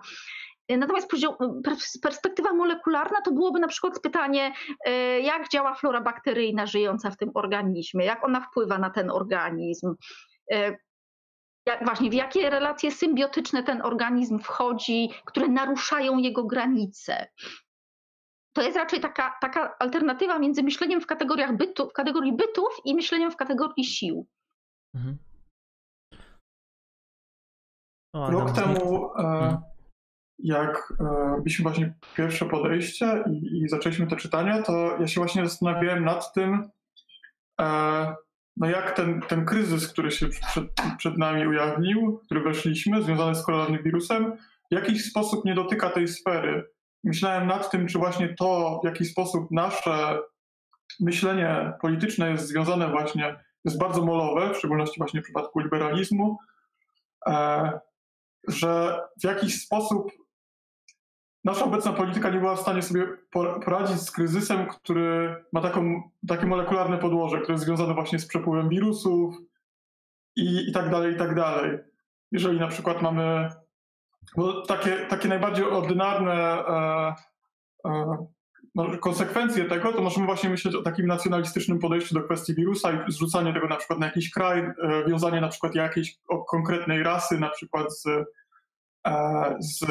Natomiast 0.78 1.10
perspektywa 2.02 2.52
molekularna 2.52 3.20
to 3.20 3.32
byłoby 3.32 3.60
na 3.60 3.68
przykład 3.68 4.00
pytanie, 4.00 4.52
e, 4.86 5.20
jak 5.20 5.48
działa 5.48 5.74
flora 5.74 6.00
bakteryjna 6.00 6.66
żyjąca 6.66 7.10
w 7.10 7.16
tym 7.16 7.30
organizmie, 7.34 8.04
jak 8.04 8.24
ona 8.24 8.40
wpływa 8.40 8.78
na 8.78 8.90
ten 8.90 9.10
organizm, 9.10 9.94
e, 10.52 10.76
jak, 11.66 11.84
właśnie 11.84 12.10
w 12.10 12.14
jakie 12.14 12.50
relacje 12.50 12.90
symbiotyczne 12.90 13.62
ten 13.62 13.82
organizm 13.82 14.38
wchodzi, 14.38 15.08
które 15.24 15.48
naruszają 15.48 16.18
jego 16.18 16.44
granice 16.44 17.26
to 18.52 18.62
jest 18.62 18.76
raczej 18.76 19.00
taka, 19.00 19.36
taka 19.40 19.78
alternatywa 19.78 20.38
między 20.38 20.62
myśleniem 20.62 21.00
w 21.00 21.06
kategoriach 21.06 21.56
bytu, 21.56 21.88
w 21.88 21.92
kategorii 21.92 22.32
bytów 22.32 22.68
i 22.84 22.94
myśleniem 22.94 23.30
w 23.30 23.36
kategorii 23.36 23.84
sił. 23.84 24.26
Mhm. 24.94 25.18
No, 28.14 28.30
Rok 28.30 28.52
temu, 28.52 29.10
e, 29.14 29.18
mhm. 29.18 29.62
jak 30.38 30.92
e, 31.00 31.34
mieliśmy 31.38 31.62
właśnie 31.62 31.94
pierwsze 32.16 32.46
podejście 32.46 33.24
i, 33.30 33.62
i, 33.62 33.68
zaczęliśmy 33.68 34.06
te 34.06 34.16
czytania, 34.16 34.62
to 34.62 34.96
ja 35.00 35.06
się 35.06 35.20
właśnie 35.20 35.48
zastanawiałem 35.48 36.04
nad 36.04 36.32
tym, 36.32 36.70
e, 37.60 38.14
no 38.56 38.66
jak 38.66 38.96
ten, 38.96 39.20
ten 39.20 39.44
kryzys, 39.44 39.92
który 39.92 40.10
się 40.10 40.28
przed, 40.28 40.64
przed 40.98 41.18
nami 41.18 41.46
ujawnił, 41.46 42.20
który 42.24 42.40
weszliśmy, 42.40 43.02
związany 43.02 43.34
z 43.34 43.46
koronawirusem, 43.46 44.36
w 44.70 44.74
jakiś 44.74 45.04
sposób 45.04 45.44
nie 45.44 45.54
dotyka 45.54 45.90
tej 45.90 46.08
sfery 46.08 46.70
myślałem 47.04 47.46
nad 47.46 47.70
tym, 47.70 47.86
czy 47.86 47.98
właśnie 47.98 48.34
to, 48.38 48.80
w 48.82 48.86
jaki 48.86 49.04
sposób 49.04 49.50
nasze 49.50 50.18
myślenie 51.00 51.72
polityczne 51.80 52.30
jest 52.30 52.46
związane 52.46 52.88
właśnie, 52.88 53.44
jest 53.64 53.78
bardzo 53.78 54.04
molowe, 54.04 54.54
w 54.54 54.56
szczególności 54.56 54.98
właśnie 54.98 55.20
w 55.20 55.24
przypadku 55.24 55.58
liberalizmu, 55.58 56.38
e, 57.26 57.80
że 58.48 59.00
w 59.20 59.24
jakiś 59.24 59.64
sposób 59.64 60.12
nasza 61.44 61.64
obecna 61.64 61.92
polityka 61.92 62.30
nie 62.30 62.38
była 62.38 62.56
w 62.56 62.60
stanie 62.60 62.82
sobie 62.82 63.06
poradzić 63.64 64.00
z 64.00 64.10
kryzysem, 64.10 64.66
który 64.66 65.36
ma 65.52 65.60
taką, 65.60 66.10
takie 66.28 66.46
molekularne 66.46 66.98
podłoże, 66.98 67.38
które 67.38 67.52
jest 67.52 67.64
związane 67.64 67.94
właśnie 67.94 68.18
z 68.18 68.26
przepływem 68.26 68.68
wirusów 68.68 69.34
i, 70.36 70.68
i 70.68 70.72
tak 70.72 70.90
dalej, 70.90 71.14
i 71.14 71.18
tak 71.18 71.34
dalej. 71.34 71.78
Jeżeli 72.32 72.60
na 72.60 72.68
przykład 72.68 73.02
mamy 73.02 73.50
bo 74.36 74.66
takie, 74.66 75.06
takie 75.06 75.28
najbardziej 75.28 75.64
ordynarne 75.64 76.34
e, 76.34 77.14
e, 77.86 78.26
no, 78.74 78.98
konsekwencje 79.00 79.64
tego, 79.64 79.92
to 79.92 80.02
możemy 80.02 80.26
właśnie 80.26 80.50
myśleć 80.50 80.74
o 80.74 80.82
takim 80.82 81.06
nacjonalistycznym 81.06 81.78
podejściu 81.78 82.14
do 82.14 82.22
kwestii 82.22 82.54
wirusa 82.54 82.92
i 82.92 83.12
zrzucanie 83.12 83.52
tego 83.54 83.66
na 83.66 83.76
przykład 83.76 83.98
na 83.98 84.06
jakiś 84.06 84.30
kraj, 84.30 84.58
e, 84.60 85.04
wiązanie 85.08 85.40
na 85.40 85.48
przykład 85.48 85.74
jakiejś 85.74 86.18
konkretnej 86.48 87.02
rasy, 87.02 87.38
na 87.38 87.50
przykład 87.50 87.86
z, 87.98 88.04
z 89.60 89.84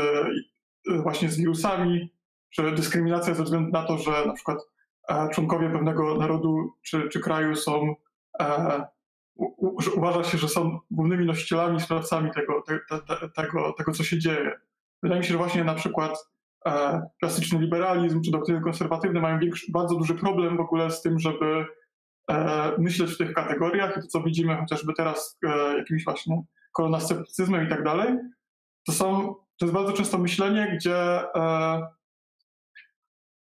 właśnie 1.04 1.30
z 1.30 1.38
wirusami, 1.38 2.10
czy 2.50 2.72
dyskryminacja 2.72 3.34
ze 3.34 3.44
względu 3.44 3.72
na 3.72 3.84
to, 3.84 3.98
że 3.98 4.26
na 4.26 4.34
przykład 4.34 4.60
członkowie 5.34 5.70
pewnego 5.70 6.16
narodu 6.18 6.74
czy, 6.82 7.10
czy 7.10 7.20
kraju 7.20 7.56
są 7.56 7.96
uważa 9.95 10.24
się, 10.24 10.38
że 10.38 10.48
są 10.48 10.80
głównymi 10.91 11.26
nosicielami, 11.26 11.80
sprawcami 11.80 12.32
tego, 12.32 12.64
te, 12.68 12.80
te, 12.90 13.30
tego, 13.30 13.74
tego, 13.74 13.91
co 13.91 14.03
się 14.03 14.20
dzieje. 14.20 14.52
Wydaje 15.03 15.20
mi 15.20 15.26
się, 15.26 15.32
że 15.32 15.38
właśnie 15.38 15.64
na 15.64 15.76
przykład 15.76 16.30
e, 16.66 17.02
klasyczny 17.20 17.60
liberalizm 17.60 18.22
czy 18.22 18.32
doktryny 18.32 18.61
konserwatywne 18.61 19.22
mają 19.22 19.40
większy, 19.40 19.72
bardzo 19.72 19.95
duży 19.95 20.16
problem 20.16 20.57
w 20.57 20.61
ogóle 20.61 20.91
z 20.91 21.02
tym, 21.02 21.20
żeby 21.20 21.66
e, 22.30 22.72
myśleć 22.78 23.11
w 23.11 23.18
tych 23.18 23.34
kategoriach 23.34 23.98
i 23.98 24.02
to, 24.02 24.07
co 24.07 24.24
widzimy 24.24 24.57
chociażby 24.57 24.94
teraz 24.94 25.40
e, 25.45 25.78
jakimś 25.78 26.03
właśnie 26.06 26.44
koronasceptycyzmem 26.74 27.66
i 27.66 27.70
tak 27.70 27.84
dalej, 27.84 28.18
to 28.86 28.91
są, 28.91 29.36
to 29.57 29.66
jest 29.66 29.74
bardzo 29.74 29.94
często 29.94 30.18
myślenie, 30.18 30.72
gdzie 30.76 30.95
e, 31.36 31.99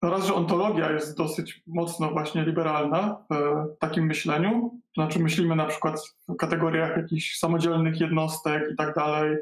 no 0.02 0.10
raz, 0.10 0.26
że 0.26 0.34
ontologia 0.34 0.92
jest 0.92 1.16
dosyć 1.16 1.62
mocno 1.66 2.10
właśnie 2.10 2.44
liberalna 2.44 3.24
w 3.30 3.78
takim 3.78 4.06
myśleniu, 4.06 4.80
znaczy 4.94 5.18
myślimy 5.18 5.56
na 5.56 5.66
przykład 5.66 6.00
w 6.28 6.36
kategoriach 6.36 6.96
jakichś 6.96 7.38
samodzielnych 7.38 8.00
jednostek 8.00 8.62
i 8.72 8.76
tak 8.76 8.94
dalej. 8.94 9.36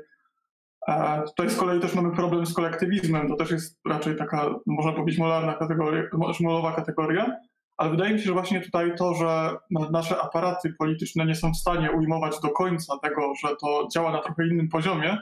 Tutaj 1.27 1.51
z 1.51 1.57
kolei 1.57 1.81
też 1.81 1.95
mamy 1.95 2.17
problem 2.17 2.47
z 2.47 2.55
kolektywizmem, 2.55 3.29
to 3.29 3.37
też 3.37 3.51
jest 3.51 3.81
raczej 3.87 4.17
taka, 4.17 4.55
można 4.67 4.93
powiedzieć, 4.93 5.19
molarna 5.19 5.55
kategoria, 5.55 6.03
molowa 6.41 6.73
kategoria, 6.73 7.37
ale 7.77 7.91
wydaje 7.91 8.13
mi 8.13 8.19
się, 8.19 8.25
że 8.25 8.33
właśnie 8.33 8.61
tutaj 8.61 8.97
to, 8.97 9.15
że 9.15 9.57
nasze 9.71 10.23
aparaty 10.23 10.75
polityczne 10.79 11.27
nie 11.27 11.35
są 11.35 11.53
w 11.53 11.57
stanie 11.57 11.93
ujmować 11.93 12.41
do 12.41 12.49
końca 12.49 12.99
tego, 12.99 13.33
że 13.43 13.57
to 13.57 13.89
działa 13.93 14.13
na 14.13 14.19
trochę 14.19 14.47
innym 14.47 14.69
poziomie, 14.69 15.19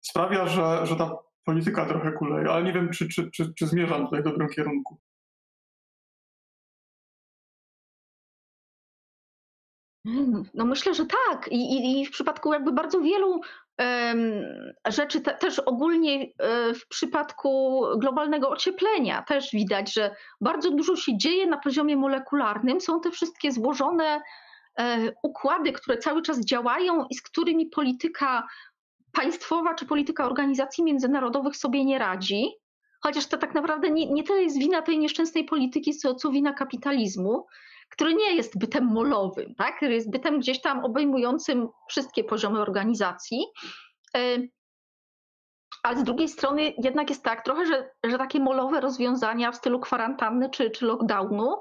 sprawia, 0.00 0.46
że, 0.46 0.86
że 0.86 0.96
ta 0.96 1.25
polityka 1.46 1.86
trochę 1.86 2.12
kuleje, 2.12 2.50
ale 2.50 2.64
nie 2.64 2.72
wiem, 2.72 2.90
czy, 2.90 3.08
czy, 3.08 3.30
czy, 3.30 3.54
czy 3.54 3.66
zmierzam 3.66 4.04
tutaj 4.04 4.20
w 4.20 4.24
dobrym 4.24 4.48
kierunku. 4.48 4.98
No 10.54 10.64
myślę, 10.64 10.94
że 10.94 11.06
tak. 11.06 11.48
I, 11.48 11.56
i, 11.56 12.00
i 12.00 12.06
w 12.06 12.10
przypadku 12.10 12.52
jakby 12.52 12.72
bardzo 12.72 13.00
wielu 13.00 13.40
um, 13.78 14.20
rzeczy, 14.88 15.20
te, 15.20 15.34
też 15.34 15.58
ogólnie 15.58 16.18
um, 16.18 16.74
w 16.74 16.88
przypadku 16.88 17.82
globalnego 17.98 18.50
ocieplenia 18.50 19.22
też 19.22 19.50
widać, 19.52 19.94
że 19.94 20.16
bardzo 20.40 20.70
dużo 20.70 20.96
się 20.96 21.18
dzieje 21.18 21.46
na 21.46 21.58
poziomie 21.58 21.96
molekularnym. 21.96 22.80
Są 22.80 23.00
te 23.00 23.10
wszystkie 23.10 23.52
złożone 23.52 24.20
um, 24.78 25.10
układy, 25.22 25.72
które 25.72 25.98
cały 25.98 26.22
czas 26.22 26.44
działają 26.44 27.06
i 27.10 27.14
z 27.14 27.22
którymi 27.22 27.66
polityka 27.66 28.46
państwowa 29.16 29.74
czy 29.74 29.86
polityka 29.86 30.26
organizacji 30.26 30.84
międzynarodowych 30.84 31.56
sobie 31.56 31.84
nie 31.84 31.98
radzi, 31.98 32.50
chociaż 33.00 33.26
to 33.26 33.38
tak 33.38 33.54
naprawdę 33.54 33.90
nie, 33.90 34.12
nie 34.12 34.22
tyle 34.22 34.42
jest 34.42 34.58
wina 34.58 34.82
tej 34.82 34.98
nieszczęsnej 34.98 35.44
polityki, 35.44 35.94
co, 35.94 36.14
co 36.14 36.30
wina 36.30 36.52
kapitalizmu, 36.52 37.46
który 37.90 38.14
nie 38.14 38.34
jest 38.34 38.58
bytem 38.58 38.84
molowym, 38.84 39.54
tak? 39.54 39.76
który 39.76 39.94
jest 39.94 40.10
bytem 40.10 40.40
gdzieś 40.40 40.60
tam 40.60 40.84
obejmującym 40.84 41.68
wszystkie 41.88 42.24
poziomy 42.24 42.60
organizacji. 42.60 43.44
Ale 45.82 45.96
z 45.98 46.02
drugiej 46.02 46.28
strony 46.28 46.72
jednak 46.78 47.08
jest 47.10 47.22
tak 47.22 47.44
trochę, 47.44 47.66
że, 47.66 47.90
że 48.04 48.18
takie 48.18 48.40
molowe 48.40 48.80
rozwiązania 48.80 49.52
w 49.52 49.56
stylu 49.56 49.80
kwarantanny 49.80 50.50
czy, 50.50 50.70
czy 50.70 50.86
lockdownu, 50.86 51.56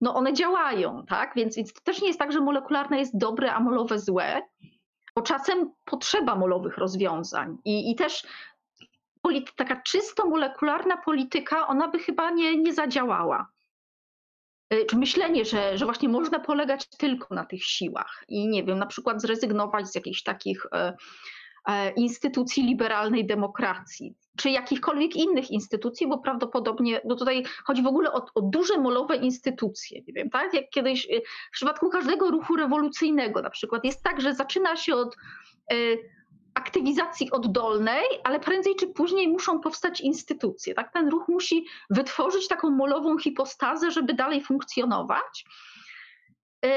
no 0.00 0.14
one 0.14 0.32
działają, 0.32 1.04
tak? 1.08 1.32
Więc, 1.36 1.56
więc 1.56 1.72
to 1.72 1.80
też 1.80 2.00
nie 2.02 2.08
jest 2.08 2.18
tak, 2.18 2.32
że 2.32 2.40
molekularne 2.40 2.98
jest 2.98 3.18
dobre, 3.18 3.54
a 3.54 3.60
molowe 3.60 3.98
złe 3.98 4.42
bo 5.18 5.22
czasem 5.22 5.72
potrzeba 5.84 6.36
molowych 6.36 6.78
rozwiązań 6.78 7.58
i, 7.64 7.90
i 7.90 7.96
też 7.96 8.26
taka 9.56 9.82
czysto 9.82 10.26
molekularna 10.26 10.96
polityka, 10.96 11.66
ona 11.66 11.88
by 11.88 11.98
chyba 11.98 12.30
nie, 12.30 12.56
nie 12.56 12.74
zadziałała. 12.74 13.48
Y, 14.74 14.86
czy 14.86 14.96
myślenie, 14.96 15.44
że, 15.44 15.78
że 15.78 15.84
właśnie 15.84 16.08
można 16.08 16.40
polegać 16.40 16.88
tylko 16.88 17.34
na 17.34 17.44
tych 17.44 17.64
siłach 17.64 18.24
i 18.28 18.48
nie 18.48 18.64
wiem, 18.64 18.78
na 18.78 18.86
przykład 18.86 19.22
zrezygnować 19.22 19.88
z 19.88 19.94
jakichś 19.94 20.22
takich 20.22 20.66
e, 20.72 20.96
instytucji 21.96 22.62
liberalnej 22.62 23.26
demokracji, 23.26 24.14
czy 24.36 24.50
jakichkolwiek 24.50 25.16
innych 25.16 25.50
instytucji, 25.50 26.06
bo 26.06 26.18
prawdopodobnie, 26.18 27.00
no 27.04 27.16
tutaj 27.16 27.44
chodzi 27.64 27.82
w 27.82 27.86
ogóle 27.86 28.12
o, 28.12 28.26
o 28.34 28.42
duże 28.42 28.78
molowe 28.78 29.16
instytucje, 29.16 30.00
nie 30.06 30.12
wiem, 30.12 30.30
tak? 30.30 30.54
Jak 30.54 30.70
kiedyś 30.70 31.04
y, 31.04 31.22
w 31.48 31.52
przypadku 31.52 31.90
każdego 31.90 32.30
ruchu 32.30 32.56
rewolucyjnego 32.56 33.42
na 33.42 33.50
przykład 33.50 33.84
jest 33.84 34.02
tak, 34.02 34.20
że 34.20 34.34
zaczyna 34.34 34.76
się 34.76 34.94
od 34.94 35.16
y, 35.72 35.98
aktywizacji 36.54 37.30
oddolnej, 37.30 38.04
ale 38.24 38.40
prędzej 38.40 38.76
czy 38.76 38.86
później 38.86 39.28
muszą 39.28 39.60
powstać 39.60 40.00
instytucje, 40.00 40.74
tak? 40.74 40.92
Ten 40.92 41.08
ruch 41.08 41.28
musi 41.28 41.66
wytworzyć 41.90 42.48
taką 42.48 42.70
molową 42.70 43.18
hipostazę, 43.18 43.90
żeby 43.90 44.14
dalej 44.14 44.44
funkcjonować. 44.44 45.44
Yy, 46.62 46.70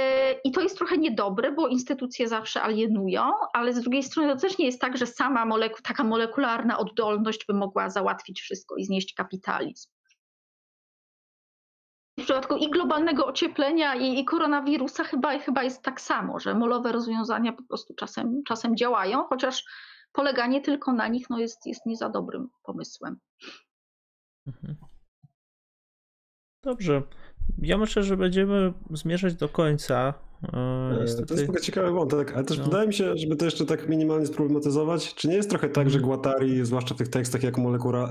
I 0.43 0.51
to 0.51 0.61
jest 0.61 0.77
trochę 0.77 0.97
niedobre, 0.97 1.51
bo 1.51 1.67
instytucje 1.67 2.27
zawsze 2.27 2.61
alienują, 2.61 3.31
ale 3.53 3.73
z 3.73 3.81
drugiej 3.81 4.03
strony 4.03 4.33
to 4.33 4.39
też 4.39 4.57
nie 4.57 4.65
jest 4.65 4.81
tak, 4.81 4.97
że 4.97 5.07
sama 5.07 5.45
moleku 5.45 5.81
taka 5.83 6.03
molekularna 6.03 6.77
oddolność 6.77 7.45
by 7.45 7.53
mogła 7.53 7.89
załatwić 7.89 8.41
wszystko 8.41 8.75
i 8.75 8.85
znieść 8.85 9.13
kapitalizm. 9.13 9.89
w 12.19 12.23
przypadku 12.23 12.57
i 12.57 12.69
globalnego 12.69 13.25
ocieplenia, 13.25 13.95
i, 13.95 14.19
i 14.19 14.25
koronawirusa 14.25 15.03
chyba, 15.03 15.39
chyba 15.39 15.63
jest 15.63 15.81
tak 15.81 16.01
samo, 16.01 16.39
że 16.39 16.55
molowe 16.55 16.91
rozwiązania 16.91 17.53
po 17.53 17.63
prostu 17.63 17.93
czasem, 17.93 18.41
czasem 18.47 18.77
działają, 18.77 19.23
chociaż 19.23 19.63
poleganie 20.11 20.61
tylko 20.61 20.93
na 20.93 21.07
nich 21.07 21.29
no 21.29 21.39
jest, 21.39 21.65
jest 21.65 21.85
nie 21.85 21.97
za 21.97 22.09
dobrym 22.09 22.49
pomysłem. 22.63 23.19
Mhm. 24.47 24.75
Dobrze. 26.63 27.03
Ja 27.57 27.77
myślę, 27.77 28.03
że 28.03 28.17
będziemy 28.17 28.73
zmierzać 28.91 29.35
do 29.35 29.49
końca. 29.49 30.13
Niestety... 31.01 31.27
To 31.27 31.33
jest 31.33 31.45
tylko 31.45 31.61
ciekawy 31.61 31.91
wątek, 31.91 32.33
ale 32.35 32.43
też 32.43 32.57
no. 32.57 32.63
wydaje 32.63 32.87
mi 32.87 32.93
się, 32.93 33.17
żeby 33.17 33.35
to 33.35 33.45
jeszcze 33.45 33.65
tak 33.65 33.89
minimalnie 33.89 34.25
sproblematyzować, 34.25 35.15
czy 35.15 35.27
nie 35.27 35.35
jest 35.35 35.49
trochę 35.49 35.69
tak, 35.69 35.89
że 35.89 35.99
mhm. 35.99 36.05
Guattari, 36.05 36.65
zwłaszcza 36.65 36.95
w 36.95 36.97
tych 36.97 37.07
tekstach 37.07 37.43
jak 37.43 37.55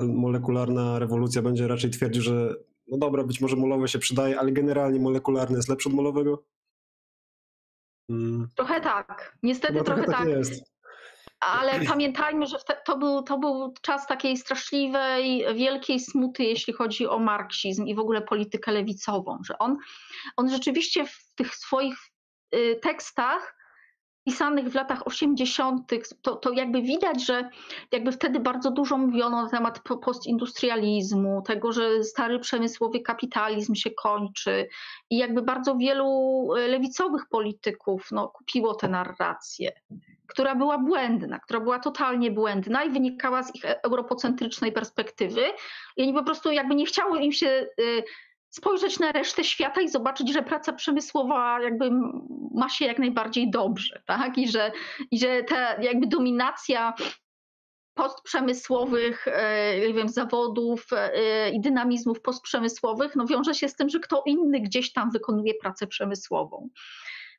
molekularna 0.03 0.99
rewolucja, 0.99 1.43
będzie 1.43 1.69
raczej 1.69 1.91
twierdził, 1.91 2.23
że 2.23 2.55
no 2.89 2.99
dobra, 2.99 3.25
być 3.25 3.41
może 3.41 3.57
molowe 3.57 3.89
się 3.89 3.99
przydaje, 3.99 4.41
ale 4.41 4.53
generalnie 4.53 5.01
molekularny 5.01 5.57
jest 5.57 5.69
lepszy 5.69 5.89
od 5.89 5.95
molowego? 5.95 6.45
Hmm. 8.11 8.49
Trochę 8.57 8.81
tak. 8.81 9.39
Niestety 9.43 9.75
trochę, 9.75 10.03
trochę 10.05 10.13
tak. 10.13 10.27
tak. 10.27 10.37
Ale 11.41 11.81
pamiętajmy, 11.85 12.47
że 12.47 12.59
to 12.85 12.99
był, 12.99 13.23
to 13.23 13.39
był 13.39 13.75
czas 13.83 14.07
takiej 14.07 14.37
straszliwej, 14.37 15.45
wielkiej 15.55 16.01
smuty, 16.01 16.45
jeśli 16.45 16.73
chodzi 16.73 17.07
o 17.07 17.19
marksizm 17.19 17.87
i 17.87 17.95
w 17.95 17.99
ogóle 17.99 18.23
politykę 18.23 18.73
lewicową, 18.73 19.39
że 19.45 19.59
on, 19.59 19.77
on 20.37 20.51
rzeczywiście 20.51 21.07
w 21.07 21.33
tych 21.35 21.55
swoich 21.55 21.97
y, 22.55 22.81
tekstach 22.83 23.60
pisanych 24.25 24.69
w 24.69 24.75
latach 24.75 25.07
80., 25.07 25.93
to, 26.23 26.37
to 26.37 26.53
jakby 26.53 26.83
widać, 26.83 27.27
że 27.27 27.51
jakby 27.93 28.13
wtedy 28.13 28.41
bardzo 28.41 28.71
dużo 28.71 28.99
mówiono 28.99 29.43
na 29.43 29.49
temat 29.49 29.81
postindustrializmu, 30.03 31.43
tego, 31.43 31.73
że 31.73 32.05
stary 32.05 32.39
przemysłowy 32.39 33.01
kapitalizm 33.01 33.75
się 33.75 33.91
kończy 33.91 34.69
i 35.11 35.19
jakby 35.19 35.43
bardzo 35.43 35.77
wielu 35.77 36.49
e, 36.55 36.69
lewicowych 36.69 37.27
polityków 37.29 38.09
no, 38.13 38.29
kupiło 38.29 38.75
tę 38.75 38.89
narrację, 38.89 39.73
która 40.27 40.55
była 40.55 40.79
błędna, 40.79 41.39
która 41.39 41.61
była 41.61 41.79
totalnie 41.79 42.31
błędna 42.31 42.85
i 42.85 42.91
wynikała 42.91 43.43
z 43.43 43.55
ich 43.55 43.65
e, 43.65 43.85
europocentrycznej 43.85 44.73
perspektywy 44.73 45.43
i 45.97 46.03
oni 46.03 46.13
po 46.13 46.25
prostu 46.25 46.51
jakby 46.51 46.75
nie 46.75 46.87
chciało 46.87 47.17
im 47.17 47.33
się 47.33 47.49
e, 47.49 47.67
spojrzeć 48.51 48.99
na 48.99 49.13
resztę 49.13 49.45
świata 49.45 49.81
i 49.81 49.89
zobaczyć, 49.89 50.33
że 50.33 50.43
praca 50.43 50.73
przemysłowa 50.73 51.61
jakby 51.61 51.91
ma 52.55 52.69
się 52.69 52.85
jak 52.85 52.99
najbardziej 52.99 53.51
dobrze, 53.51 54.03
tak? 54.07 54.39
I 54.39 54.49
że, 54.49 54.73
i 55.11 55.19
że 55.19 55.43
ta 55.43 55.83
jakby 55.83 56.07
dominacja 56.07 56.95
postprzemysłowych, 57.95 59.29
e, 59.29 59.81
nie 59.81 59.95
wiem, 59.95 60.09
zawodów 60.09 60.87
e, 60.93 61.51
i 61.51 61.61
dynamizmów 61.61 62.21
postprzemysłowych, 62.21 63.17
no 63.17 63.27
wiąże 63.27 63.55
się 63.55 63.69
z 63.69 63.77
tym, 63.77 63.89
że 63.89 64.01
kto 64.01 64.23
inny 64.27 64.61
gdzieś 64.61 64.93
tam 64.93 65.11
wykonuje 65.11 65.55
pracę 65.55 65.87
przemysłową 65.87 66.69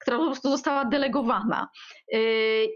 która 0.02 0.18
po 0.18 0.26
prostu 0.26 0.50
została 0.50 0.86
delegowana. 0.86 1.70
Y, 2.14 2.18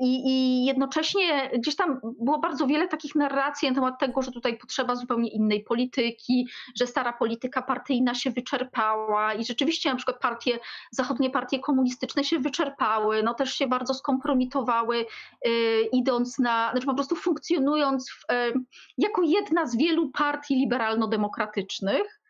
I, 0.02 0.22
I, 0.26 0.65
jednocześnie 0.65 1.49
gdzieś 1.53 1.76
tam 1.76 1.99
było 2.19 2.39
bardzo 2.39 2.68
wiele 2.68 2.88
takich 2.88 3.15
narracji 3.15 3.69
na 3.69 3.76
temat 3.76 3.99
tego, 3.99 4.22
że 4.22 4.31
tutaj 4.31 4.57
potrzeba 4.57 4.95
zupełnie 4.95 5.30
innej 5.30 5.64
polityki, 5.64 6.47
że 6.80 6.88
stara 6.88 7.14
polityka 7.14 7.61
partyjna 7.61 8.15
się 8.15 8.31
wyczerpała 8.31 9.34
i 9.34 9.45
rzeczywiście 9.45 9.89
na 9.89 9.95
przykład 9.95 10.19
partie, 10.19 10.60
zachodnie 10.91 11.30
partie 11.30 11.60
komunistyczne 11.60 12.23
się 12.23 12.39
wyczerpały, 12.39 13.23
no 13.23 13.34
też 13.34 13.53
się 13.53 13.68
bardzo 13.68 13.93
skompromitowały, 13.93 15.06
y, 15.47 15.89
idąc 15.93 16.39
na, 16.39 16.72
znaczy 16.72 16.85
po 16.85 16.95
prostu 16.95 17.15
funkcjonując 17.15 18.10
w, 18.11 18.34
y, 18.34 18.53
jako 18.97 19.22
jedna 19.23 19.65
z 19.65 19.77
wielu 19.77 20.10
partii 20.10 20.56
liberalno-demokratycznych. 20.56 22.24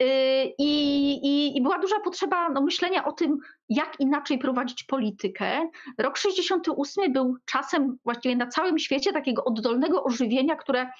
I, 0.00 0.54
i, 1.22 1.56
I, 1.56 1.62
była 1.62 1.78
duża 1.78 2.00
potrzeba 2.00 2.48
no, 2.48 2.60
myślenia 2.62 3.04
o 3.04 3.12
tym, 3.12 3.38
jak 3.68 4.00
inaczej 4.00 4.38
prowadzić 4.38 4.84
politykę. 4.84 5.68
Rok 5.98 6.16
68 6.16 7.12
był 7.12 7.36
czasem 7.44 7.98
właściwie 8.04 8.36
na 8.36 8.46
całym 8.46 8.78
świecie 8.78 9.12
takiego 9.12 9.44
oddolnego 9.44 10.04
ożywienia, 10.04 10.56
które 10.56 10.90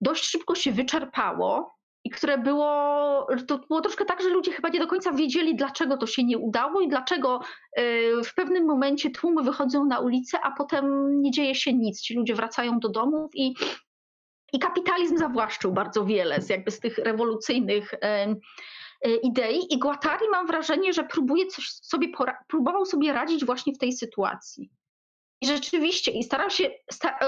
dość 0.00 0.24
szybko 0.24 0.54
się 0.54 0.72
wyczerpało 0.72 1.74
i 2.04 2.10
które 2.10 2.38
było, 2.38 3.26
to 3.46 3.58
było 3.58 3.80
troszkę 3.80 4.04
tak, 4.04 4.22
że 4.22 4.28
ludzie 4.28 4.52
chyba 4.52 4.68
nie 4.68 4.78
do 4.78 4.86
końca 4.86 5.12
wiedzieli, 5.12 5.56
dlaczego 5.56 5.96
to 5.96 6.06
się 6.06 6.24
nie 6.24 6.38
udało 6.38 6.80
i 6.80 6.88
dlaczego 6.88 7.40
y, 7.78 8.12
w 8.24 8.34
pewnym 8.34 8.66
momencie 8.66 9.10
tłumy 9.10 9.42
wychodzą 9.42 9.84
na 9.84 9.98
ulicę, 9.98 10.38
a 10.42 10.50
potem 10.50 11.10
nie 11.22 11.30
dzieje 11.30 11.54
się 11.54 11.72
nic. 11.72 12.00
Ci 12.00 12.14
ludzie 12.14 12.34
wracają 12.34 12.80
do 12.80 12.88
domów 12.88 13.30
i 13.34 13.54
i 14.54 14.58
kapitalizm 14.58 15.16
zawłaszczył 15.16 15.72
bardzo 15.72 16.04
wiele 16.04 16.40
z, 16.42 16.48
jakby 16.48 16.70
z 16.70 16.80
tych 16.80 16.98
rewolucyjnych 16.98 17.94
e, 18.00 18.34
idei. 19.22 19.74
I 19.74 19.78
Guattari 19.78 20.28
mam 20.30 20.46
wrażenie, 20.46 20.92
że 20.92 21.04
próbuje 21.04 21.46
coś 21.46 21.68
sobie 21.68 22.08
próbował 22.48 22.86
sobie 22.86 23.12
radzić 23.12 23.44
właśnie 23.44 23.74
w 23.74 23.78
tej 23.78 23.92
sytuacji. 23.92 24.70
I 25.40 25.46
rzeczywiście, 25.46 26.10
i 26.10 26.24
starał 26.24 26.50
się, 26.50 26.70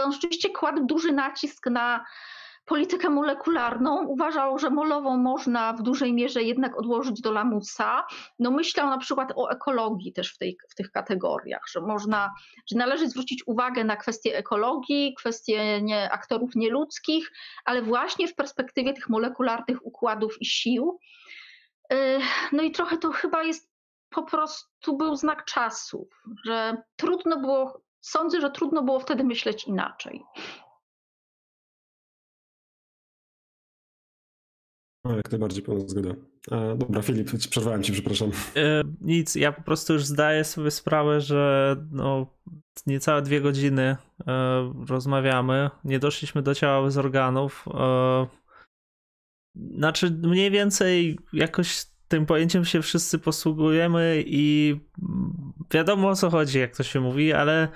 on 0.05 0.13
rzeczywiście 0.13 0.51
kładł 0.51 0.87
duży 0.87 1.13
nacisk 1.13 1.67
na 1.67 2.05
politykę 2.67 3.11
molekularną. 3.11 4.07
Uważał, 4.07 4.59
że 4.59 4.71
molową 4.71 5.17
można 5.17 5.73
w 5.73 5.83
dużej 5.83 6.13
mierze 6.13 6.43
jednak 6.43 6.79
odłożyć 6.79 7.21
do 7.21 7.33
lamusa. 7.33 8.07
No 8.39 8.51
myślał 8.51 8.91
na 8.91 8.99
przykład 8.99 9.33
o 9.37 9.51
ekologii 9.51 10.13
też 10.13 10.35
w, 10.35 10.39
tej, 10.39 10.57
w 10.69 10.75
tych 10.75 10.91
kategoriach, 10.91 11.63
że 11.71 11.81
można, 11.81 12.35
że 12.71 12.79
należy 12.79 13.09
zwrócić 13.09 13.43
uwagę 13.47 13.85
na 13.85 13.97
kwestie 13.97 14.39
ekologii, 14.39 15.15
kwestie 15.19 15.83
nie, 15.83 16.13
aktorów 16.13 16.55
nieludzkich, 16.55 17.33
ale 17.65 17.83
właśnie 17.83 18.29
w 18.29 18.35
perspektywie 18.35 18.93
tych 18.93 19.09
molekularnych 19.09 19.87
układów 19.87 20.43
i 20.43 20.47
sił. 20.47 20.99
Y, 21.93 22.21
no 22.53 22.63
i 22.63 22.71
trochę 22.71 22.97
to 22.97 23.11
chyba 23.11 23.43
jest 23.43 23.71
po 24.11 24.23
prostu 24.23 24.97
był 24.97 25.17
znak 25.17 25.45
czasów, 25.45 26.09
że 26.45 26.77
trudno 26.97 27.41
było, 27.41 27.81
sądzę, 28.01 28.41
że 28.41 28.51
trudno 28.51 28.83
było 28.83 29.01
wtedy 29.01 29.25
myśleć 29.25 29.65
inaczej. 29.65 30.23
No, 35.09 35.17
jak 35.17 35.31
najbardziej 35.31 35.63
pełna 35.63 35.89
zgoda. 35.89 36.11
E, 36.53 36.77
dobra, 36.77 37.03
Filip, 37.03 37.31
przerwałem 37.51 37.83
ci, 37.83 37.93
przepraszam. 37.93 38.31
E, 38.57 38.83
nic, 39.01 39.35
ja 39.35 39.53
po 39.53 39.63
prostu 39.63 39.93
już 39.93 40.05
zdaję 40.05 40.45
sobie 40.45 40.71
sprawę, 40.71 41.21
że 41.21 41.77
no, 41.91 42.27
niecałe 42.87 43.23
dwie 43.23 43.41
godziny 43.41 43.97
e, 44.27 44.73
rozmawiamy. 44.89 45.71
Nie 45.85 45.99
doszliśmy 45.99 46.43
do 46.43 46.55
ciała 46.55 46.85
bez 46.85 46.97
organów. 46.97 47.65
E, 47.75 48.27
znaczy, 49.77 50.11
mniej 50.11 50.51
więcej 50.51 51.19
jakoś 51.33 51.87
tym 52.09 52.27
pojęciem 52.27 52.65
się 52.65 52.83
wszyscy 52.83 53.19
posługujemy 53.19 54.25
i 54.27 54.77
wiadomo 55.73 56.09
o 56.09 56.17
co 56.17 56.31
chodzi, 56.31 56.59
jak 56.59 56.77
to 56.77 56.83
się 56.83 57.01
mówi, 57.01 57.33
ale 57.33 57.69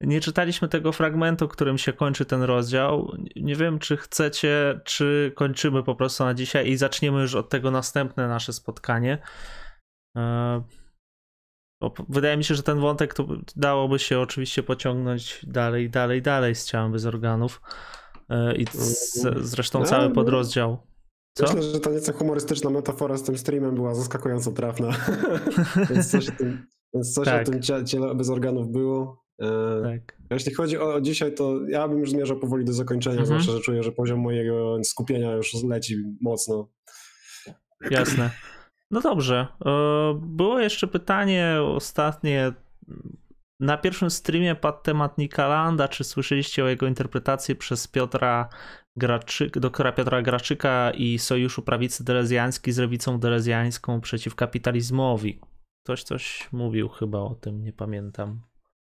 nie 0.00 0.20
czytaliśmy 0.20 0.68
tego 0.68 0.92
fragmentu, 0.92 1.48
którym 1.48 1.78
się 1.78 1.92
kończy 1.92 2.24
ten 2.24 2.42
rozdział. 2.42 3.12
Nie 3.36 3.56
wiem, 3.56 3.78
czy 3.78 3.96
chcecie, 3.96 4.80
czy 4.84 5.32
kończymy 5.36 5.82
po 5.82 5.94
prostu 5.94 6.24
na 6.24 6.34
dzisiaj 6.34 6.68
i 6.68 6.76
zaczniemy 6.76 7.20
już 7.20 7.34
od 7.34 7.48
tego 7.48 7.70
następne 7.70 8.28
nasze 8.28 8.52
spotkanie. 8.52 9.22
E, 10.16 10.62
wydaje 12.08 12.36
mi 12.36 12.44
się, 12.44 12.54
że 12.54 12.62
ten 12.62 12.80
wątek 12.80 13.14
to 13.14 13.26
dałoby 13.56 13.98
się 13.98 14.20
oczywiście 14.20 14.62
pociągnąć 14.62 15.46
dalej, 15.46 15.90
dalej, 15.90 16.22
dalej 16.22 16.54
z 16.54 16.66
ciałem 16.66 16.92
bez 16.92 17.06
organów. 17.06 17.60
E, 18.28 18.56
I 18.56 18.66
zresztą 19.40 19.78
no, 19.78 19.84
cały 19.84 20.10
podrozdział. 20.10 20.86
Co? 21.36 21.44
Myślę, 21.44 21.62
że 21.62 21.80
ta 21.80 21.90
nieco 21.90 22.12
humorystyczna 22.12 22.70
metafora 22.70 23.16
z 23.16 23.22
tym 23.22 23.38
streamem 23.38 23.74
była 23.74 23.94
zaskakująco 23.94 24.52
trafna. 24.52 24.90
więc 25.90 26.10
coś, 26.10 26.28
o 26.28 26.32
tym, 26.32 26.66
więc 26.94 27.14
coś 27.14 27.24
tak. 27.24 27.48
o 27.48 27.50
tym 27.50 27.86
ciele 27.86 28.14
bez 28.14 28.30
organów 28.30 28.68
było. 28.68 29.25
E, 29.40 29.82
tak. 29.82 30.16
Jeśli 30.30 30.54
chodzi 30.54 30.78
o 30.78 31.00
dzisiaj, 31.00 31.34
to 31.34 31.66
ja 31.68 31.88
bym 31.88 31.98
już 31.98 32.10
zmierzał 32.10 32.38
powoli 32.38 32.64
do 32.64 32.72
zakończenia, 32.72 33.20
mhm. 33.20 33.26
zwłaszcza, 33.26 33.52
że 33.52 33.60
czuję, 33.60 33.82
że 33.82 33.92
poziom 33.92 34.20
mojego 34.20 34.84
skupienia 34.84 35.32
już 35.32 35.54
leci 35.64 35.96
mocno. 36.20 36.68
Jasne. 37.90 38.30
No 38.90 39.00
dobrze. 39.00 39.46
E, 39.66 40.20
było 40.22 40.60
jeszcze 40.60 40.86
pytanie 40.86 41.58
ostatnie. 41.62 42.52
Na 43.60 43.76
pierwszym 43.76 44.10
streamie 44.10 44.54
padł 44.54 44.82
temat 44.82 45.18
Nikalanda. 45.18 45.88
Czy 45.88 46.04
słyszeliście 46.04 46.64
o 46.64 46.68
jego 46.68 46.86
interpretacji 46.86 47.56
przez 47.56 47.88
Piotra 47.88 48.48
Graczyk, 48.96 49.58
doktora 49.58 49.92
Piotra 49.92 50.22
Graczyka 50.22 50.90
i 50.90 51.18
Sojuszu 51.18 51.62
Prawicy 51.62 52.04
Delezjańskiej 52.04 52.72
z 52.72 52.78
lewicą 52.78 53.20
delezjańską 53.20 54.00
przeciw 54.00 54.34
kapitalizmowi? 54.34 55.40
Ktoś 55.84 56.02
coś 56.02 56.48
mówił 56.52 56.88
chyba 56.88 57.18
o 57.18 57.34
tym, 57.34 57.64
nie 57.64 57.72
pamiętam. 57.72 58.40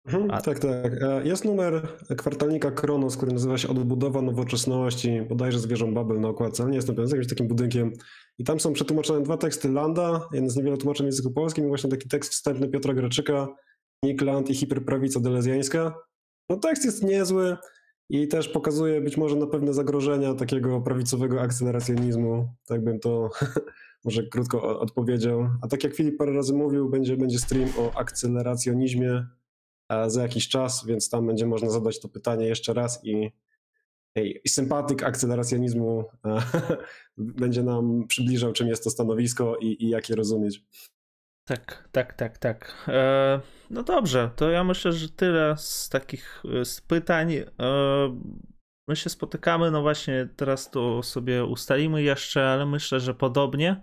Mhm, 0.06 0.32
A... 0.32 0.42
Tak, 0.42 0.60
tak. 0.60 1.02
E, 1.02 1.28
jest 1.28 1.46
numer 1.46 1.88
kwartalnika 2.18 2.72
Kronos, 2.72 3.18
który 3.18 3.32
nazywa 3.32 3.58
się 3.58 3.68
Odbudowa 3.68 4.22
Nowoczesności, 4.22 5.22
bodajże 5.30 5.60
z 5.60 5.66
wieżą 5.66 5.94
Babel 5.94 6.20
na 6.20 6.28
okładce, 6.28 6.64
ale 6.64 6.72
nie 6.72 6.78
jestem 6.78 6.96
pewien, 6.96 7.08
z 7.08 7.12
jakimś 7.12 7.30
takim 7.30 7.48
budynkiem. 7.48 7.94
I 8.38 8.44
tam 8.44 8.60
są 8.60 8.74
przetłumaczone 8.74 9.22
dwa 9.22 9.38
teksty 9.38 9.70
Landa, 9.70 10.30
jeden 10.34 10.50
z 10.50 10.56
niewielu 10.56 10.78
tłumaczeń 10.78 11.06
w 11.06 11.08
języku 11.08 11.32
polskim 11.32 11.66
i 11.66 11.68
właśnie 11.68 11.90
taki 11.90 12.10
tekst 12.10 12.32
wstępny 12.32 12.68
Piotra 12.68 12.94
Graczyka, 12.94 13.48
Nick 14.04 14.22
Land 14.22 14.50
i 14.50 14.56
hiperprawica 14.56 15.20
delezjańska. 15.20 15.94
No 16.50 16.58
tekst 16.58 16.86
jest 16.86 17.04
niezły, 17.04 17.58
i 18.10 18.28
też 18.28 18.50
pokazuje 18.50 19.02
być 19.02 19.18
może 19.18 19.36
na 19.36 19.48
pewne 19.48 19.74
zagrożenia 19.74 20.34
takiego 20.34 20.82
prawicowego 20.82 21.42
akceleracjonizmu, 21.42 22.48
tak 22.68 22.84
bym 22.84 23.00
to 23.00 23.30
może 24.06 24.24
krótko 24.24 24.80
odpowiedział. 24.80 25.50
A 25.62 25.68
tak 25.68 25.84
jak 25.84 25.94
Filip 25.94 26.18
parę 26.18 26.34
razy 26.34 26.54
mówił, 26.54 26.90
będzie, 26.90 27.18
będzie 27.18 27.40
stream 27.40 27.70
o 27.78 27.98
akceleracjonizmie 27.98 29.26
za 30.08 30.22
jakiś 30.22 30.48
czas, 30.48 30.86
więc 30.86 31.10
tam 31.10 31.28
będzie 31.28 31.46
można 31.46 31.70
zadać 31.70 32.00
to 32.00 32.10
pytanie 32.10 32.46
jeszcze 32.46 32.74
raz 32.74 33.06
i, 33.06 33.32
i 34.44 34.50
sympatyk 34.50 35.04
akceleracjonizmu 35.04 36.06
będzie 37.18 37.64
nam 37.64 38.08
przybliżał, 38.08 38.54
czym 38.54 38.68
jest 38.68 38.84
to 38.84 38.90
stanowisko 38.90 39.58
i, 39.58 39.84
i 39.84 39.90
jak 39.90 40.10
je 40.10 40.16
rozumieć. 40.16 40.64
Tak, 41.48 41.90
tak, 41.92 42.14
tak, 42.14 42.38
tak. 42.38 42.86
E, 42.88 43.42
no 43.70 43.84
dobrze, 43.84 44.32
to 44.36 44.50
ja 44.50 44.64
myślę, 44.64 44.92
że 44.94 45.10
tyle 45.10 45.56
z 45.58 45.90
takich 45.90 46.44
e, 46.62 46.66
z 46.66 46.82
pytań. 46.82 47.34
E, 47.34 47.46
my 48.88 48.96
się 48.96 49.10
spotykamy, 49.10 49.72
no 49.72 49.82
właśnie 49.82 50.30
teraz 50.36 50.72
to 50.72 51.04
sobie 51.04 51.46
ustalimy 51.46 52.04
jeszcze, 52.04 52.50
ale 52.50 52.66
myślę, 52.66 53.00
że 53.00 53.14
podobnie. 53.14 53.82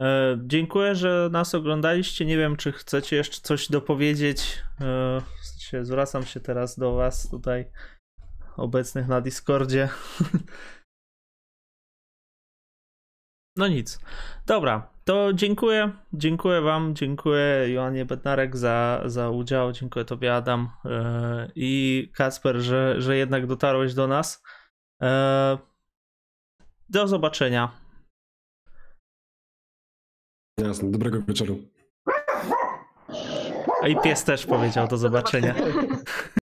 E, 0.00 0.38
dziękuję, 0.44 0.94
że 0.94 1.28
nas 1.32 1.54
oglądaliście. 1.54 2.26
Nie 2.26 2.36
wiem, 2.36 2.56
czy 2.56 2.72
chcecie 2.72 3.16
jeszcze 3.16 3.40
coś 3.40 3.68
dopowiedzieć. 3.68 4.62
E, 5.72 5.84
zwracam 5.84 6.24
się 6.24 6.40
teraz 6.40 6.78
do 6.78 6.94
Was 6.94 7.30
tutaj 7.30 7.70
obecnych 8.56 9.08
na 9.08 9.20
Discordzie. 9.20 9.88
No 13.58 13.68
nic. 13.68 13.98
Dobra, 14.46 14.90
to 15.04 15.32
dziękuję. 15.32 15.92
Dziękuję 16.12 16.60
Wam, 16.60 16.94
dziękuję 16.94 17.72
Joannie 17.72 18.04
Bednarek 18.04 18.56
za, 18.56 19.02
za 19.04 19.30
udział, 19.30 19.72
dziękuję 19.72 20.04
Tobie 20.04 20.34
Adam 20.34 20.70
yy, 20.84 20.90
i 21.54 22.10
Kasper, 22.14 22.56
że, 22.56 23.00
że 23.02 23.16
jednak 23.16 23.46
dotarłeś 23.46 23.94
do 23.94 24.06
nas. 24.06 24.42
Do 26.88 27.08
zobaczenia. 27.08 27.85
Jasne, 30.60 30.90
dobrego 30.90 31.22
wieczoru. 31.22 31.58
A 33.82 33.88
i 33.88 33.96
pies 34.00 34.24
też 34.24 34.46
powiedział 34.46 34.88
do 34.88 34.96
zobaczenia. 34.96 35.54